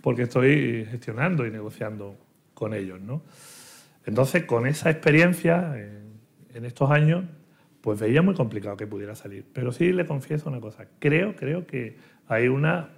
porque 0.00 0.22
estoy 0.22 0.86
gestionando 0.90 1.46
y 1.46 1.50
negociando 1.50 2.16
con 2.54 2.74
ellos. 2.74 3.00
¿no? 3.00 3.22
Entonces, 4.04 4.44
con 4.44 4.66
esa 4.66 4.90
experiencia 4.90 5.74
en, 5.76 6.64
estos 6.64 6.90
años, 6.90 7.24
pues 7.80 7.98
veía 7.98 8.22
muy 8.22 8.34
complicado 8.34 8.76
que 8.76 8.86
pudiera 8.86 9.14
salir. 9.14 9.44
Pero 9.52 9.72
sí 9.72 9.92
le 9.92 10.06
confieso 10.06 10.48
una 10.48 10.60
cosa, 10.60 10.86
creo, 10.98 11.34
creo 11.34 11.66
que 11.66 11.96
hay 12.28 12.48
una 12.48 12.90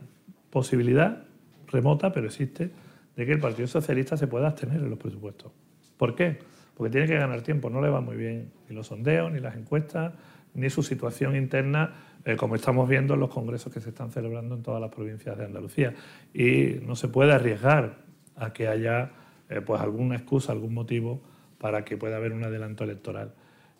posibilidad 0.51 1.25
remota, 1.69 2.13
pero 2.13 2.27
existe, 2.27 2.71
de 3.17 3.27
que 3.27 3.33
el 3.33 3.39
Partido 3.39 3.67
Socialista 3.67 4.17
se 4.17 4.27
pueda 4.27 4.49
abstener 4.49 4.77
en 4.77 4.91
los 4.91 4.99
presupuestos. 4.99 5.53
¿Por 5.97 6.15
qué? 6.15 6.39
Porque 6.77 6.91
tiene 6.91 7.07
que 7.07 7.17
ganar 7.17 7.41
tiempo, 7.41 7.71
no 7.71 7.81
le 7.81 7.89
va 7.89 8.03
muy 8.03 8.17
bien 8.17 8.53
ni 8.69 8.77
los 8.77 8.89
sondeos, 8.89 9.33
ni 9.33 9.41
las 9.41 9.57
encuestas, 9.57 10.13
ni 10.53 10.69
su 10.69 10.83
situación 10.83 11.35
interna, 11.35 11.95
eh, 12.23 12.37
como 12.37 12.55
estamos 12.55 12.87
viendo 12.87 13.15
en 13.15 13.21
los 13.21 13.31
congresos 13.31 13.73
que 13.73 13.81
se 13.81 13.89
están 13.89 14.11
celebrando 14.11 14.57
en 14.57 14.63
todas 14.63 14.81
las 14.81 14.91
provincias 14.91 15.39
de 15.39 15.47
Andalucía. 15.47 15.95
Y 16.35 16.81
no 16.83 16.95
se 16.95 17.09
puede 17.09 17.33
arriesgar 17.33 17.97
a 18.37 18.53
que 18.53 18.69
haya 18.69 19.11
eh, 19.49 19.63
pues 19.63 19.81
alguna 19.81 20.17
excusa, 20.17 20.53
algún 20.53 20.75
motivo 20.75 21.23
para 21.59 21.83
que 21.83 21.97
pueda 21.97 22.17
haber 22.17 22.33
un 22.33 22.45
adelanto 22.45 22.85
electoral. 22.85 23.33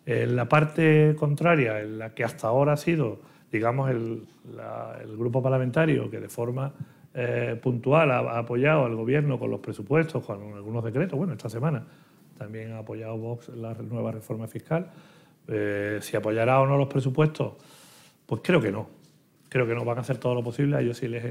En 0.03 0.35
la 0.35 0.49
parte 0.49 1.15
contraria, 1.19 1.79
en 1.81 1.99
la 1.99 2.15
que 2.15 2.23
hasta 2.23 2.47
ahora 2.47 2.73
ha 2.73 2.77
sido, 2.77 3.21
digamos, 3.51 3.91
el, 3.91 4.25
grupo 5.17 5.43
parlamentario 5.43 6.09
que 6.09 6.19
de 6.19 6.29
forma 6.29 6.73
eh, 7.13 7.59
puntual 7.61 8.09
ha, 8.09 8.39
apoyado 8.39 8.85
al 8.85 8.95
gobierno 8.95 9.37
con 9.37 9.51
los 9.51 9.59
presupuestos, 9.59 10.25
con 10.25 10.53
algunos 10.53 10.83
decretos, 10.83 11.17
bueno, 11.17 11.33
esta 11.33 11.49
semana 11.49 11.85
también 12.37 12.73
ha 12.73 12.79
apoyado 12.79 13.17
Vox 13.17 13.49
la 13.49 13.73
nueva 13.73 14.11
reforma 14.11 14.47
fiscal, 14.47 14.91
eh, 15.47 15.99
si 16.01 16.15
apoyará 16.15 16.59
o 16.61 16.67
no 16.67 16.77
los 16.77 16.87
presupuestos, 16.87 17.53
pues 18.25 18.41
creo 18.43 18.61
que 18.61 18.71
no. 18.71 18.89
Creo 19.49 19.65
que 19.65 19.73
no 19.73 19.85
van 19.85 19.97
a 19.97 20.01
hacer 20.01 20.17
todo 20.17 20.35
lo 20.35 20.43
posible. 20.43 20.75
A 20.75 20.81
ellos 20.81 20.97
sí 20.97 21.07
les, 21.07 21.23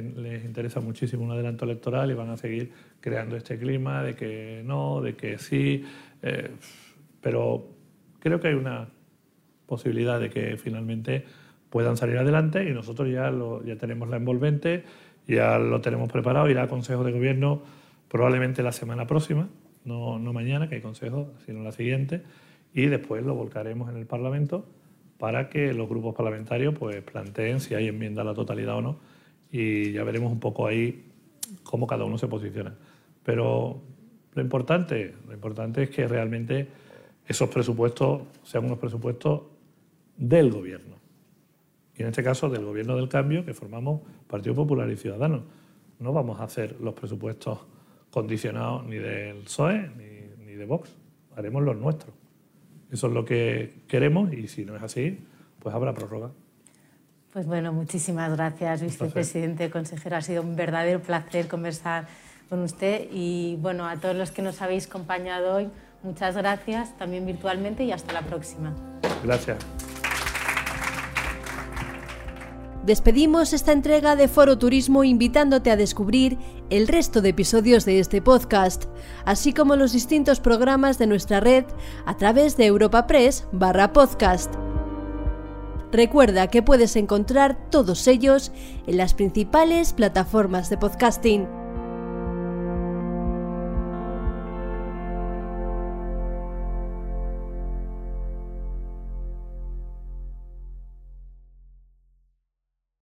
interesa 0.44 0.80
muchísimo 0.80 1.22
un 1.22 1.32
adelanto 1.32 1.66
electoral 1.66 2.10
y 2.10 2.14
van 2.14 2.30
a 2.30 2.36
seguir 2.36 2.72
creando 3.00 3.36
este 3.36 3.58
clima 3.58 4.02
de 4.02 4.14
que 4.14 4.62
no, 4.64 5.02
de 5.02 5.14
que 5.14 5.38
sí. 5.38 5.84
Eh, 6.22 6.50
pero 7.20 7.68
creo 8.18 8.40
que 8.40 8.48
hay 8.48 8.54
una 8.54 8.88
posibilidad 9.66 10.18
de 10.18 10.30
que 10.30 10.56
finalmente 10.56 11.24
puedan 11.68 11.96
salir 11.96 12.16
adelante 12.16 12.66
y 12.68 12.72
nosotros 12.72 13.10
ya, 13.10 13.30
lo, 13.30 13.62
ya 13.64 13.76
tenemos 13.76 14.08
la 14.08 14.16
envolvente, 14.16 14.84
ya 15.26 15.58
lo 15.58 15.80
tenemos 15.82 16.10
preparado, 16.10 16.48
irá 16.48 16.62
a 16.62 16.68
Consejo 16.68 17.04
de 17.04 17.12
Gobierno 17.12 17.62
probablemente 18.08 18.62
la 18.62 18.72
semana 18.72 19.06
próxima, 19.06 19.48
no, 19.86 20.18
mañana, 20.32 20.68
que 20.68 20.74
hay 20.74 20.80
Consejo, 20.80 21.32
sino 21.46 21.62
la 21.62 21.72
siguiente 21.72 22.22
y 22.74 22.86
después 22.86 23.24
lo 23.24 23.34
volcaremos 23.34 23.90
en 23.90 23.96
el 23.96 24.06
Parlamento 24.06 24.66
para 25.18 25.48
que 25.48 25.72
los 25.72 25.88
grupos 25.88 26.14
parlamentarios 26.14 26.74
pues, 26.78 27.02
planteen 27.02 27.60
si 27.60 27.74
hay 27.74 27.88
enmienda 27.88 28.22
a 28.22 28.24
la 28.24 28.34
totalidad 28.34 28.76
o 28.76 28.82
no 28.82 28.96
y 29.50 29.92
ya 29.92 30.04
veremos 30.04 30.30
un 30.32 30.40
poco 30.40 30.66
ahí 30.66 31.04
cómo 31.62 31.86
cada 31.86 32.04
uno 32.04 32.18
se 32.18 32.26
posiciona. 32.26 32.74
Pero 33.24 33.80
lo 34.34 34.42
importante, 34.42 35.14
lo 35.26 35.32
importante 35.32 35.84
es 35.84 35.90
que 35.90 36.06
realmente 36.06 36.68
esos 37.26 37.48
presupuestos 37.48 38.22
sean 38.42 38.66
unos 38.66 38.78
presupuestos 38.78 39.42
del 40.16 40.50
gobierno. 40.50 40.96
Y 41.96 42.02
en 42.02 42.08
este 42.08 42.22
caso 42.22 42.50
del 42.50 42.64
gobierno 42.64 42.96
del 42.96 43.08
cambio 43.08 43.44
que 43.44 43.54
formamos 43.54 44.02
Partido 44.26 44.54
Popular 44.54 44.90
y 44.90 44.96
Ciudadanos. 44.96 45.42
No 45.98 46.12
vamos 46.12 46.40
a 46.40 46.44
hacer 46.44 46.76
los 46.80 46.92
presupuestos 46.92 47.60
condicionados 48.16 48.86
ni 48.86 48.96
del 48.96 49.42
PSOE 49.42 49.90
ni, 49.94 50.46
ni 50.46 50.54
de 50.54 50.64
Vox, 50.64 50.88
haremos 51.36 51.62
los 51.62 51.76
nuestros. 51.76 52.14
Eso 52.90 53.08
es 53.08 53.12
lo 53.12 53.26
que 53.26 53.82
queremos 53.88 54.32
y 54.32 54.48
si 54.48 54.64
no 54.64 54.74
es 54.74 54.82
así, 54.82 55.18
pues 55.58 55.74
habrá 55.74 55.92
prórroga. 55.92 56.30
Pues 57.34 57.44
bueno, 57.44 57.74
muchísimas 57.74 58.34
gracias, 58.34 58.80
vicepresidente, 58.80 59.68
consejero. 59.68 60.16
Ha 60.16 60.22
sido 60.22 60.40
un 60.40 60.56
verdadero 60.56 61.00
placer 61.00 61.46
conversar 61.46 62.06
con 62.48 62.60
usted 62.62 63.06
y 63.12 63.58
bueno, 63.60 63.86
a 63.86 63.98
todos 63.98 64.16
los 64.16 64.30
que 64.30 64.40
nos 64.40 64.62
habéis 64.62 64.86
acompañado 64.86 65.54
hoy, 65.54 65.68
muchas 66.02 66.38
gracias 66.38 66.96
también 66.96 67.26
virtualmente 67.26 67.84
y 67.84 67.92
hasta 67.92 68.14
la 68.14 68.22
próxima. 68.22 68.74
Gracias. 69.22 69.58
Despedimos 72.86 73.52
esta 73.52 73.72
entrega 73.72 74.14
de 74.14 74.28
Foro 74.28 74.58
Turismo 74.58 75.02
invitándote 75.02 75.72
a 75.72 75.76
descubrir 75.76 76.38
el 76.70 76.88
resto 76.88 77.20
de 77.20 77.30
episodios 77.30 77.84
de 77.84 78.00
este 78.00 78.20
podcast, 78.20 78.84
así 79.24 79.52
como 79.52 79.76
los 79.76 79.92
distintos 79.92 80.40
programas 80.40 80.98
de 80.98 81.06
nuestra 81.06 81.40
red 81.40 81.64
a 82.04 82.16
través 82.16 82.56
de 82.56 82.66
Europa 82.66 83.06
Press 83.06 83.46
barra 83.52 83.92
podcast. 83.92 84.52
Recuerda 85.92 86.48
que 86.48 86.62
puedes 86.62 86.96
encontrar 86.96 87.70
todos 87.70 88.06
ellos 88.08 88.52
en 88.86 88.96
las 88.96 89.14
principales 89.14 89.92
plataformas 89.92 90.68
de 90.68 90.78
podcasting. 90.78 91.65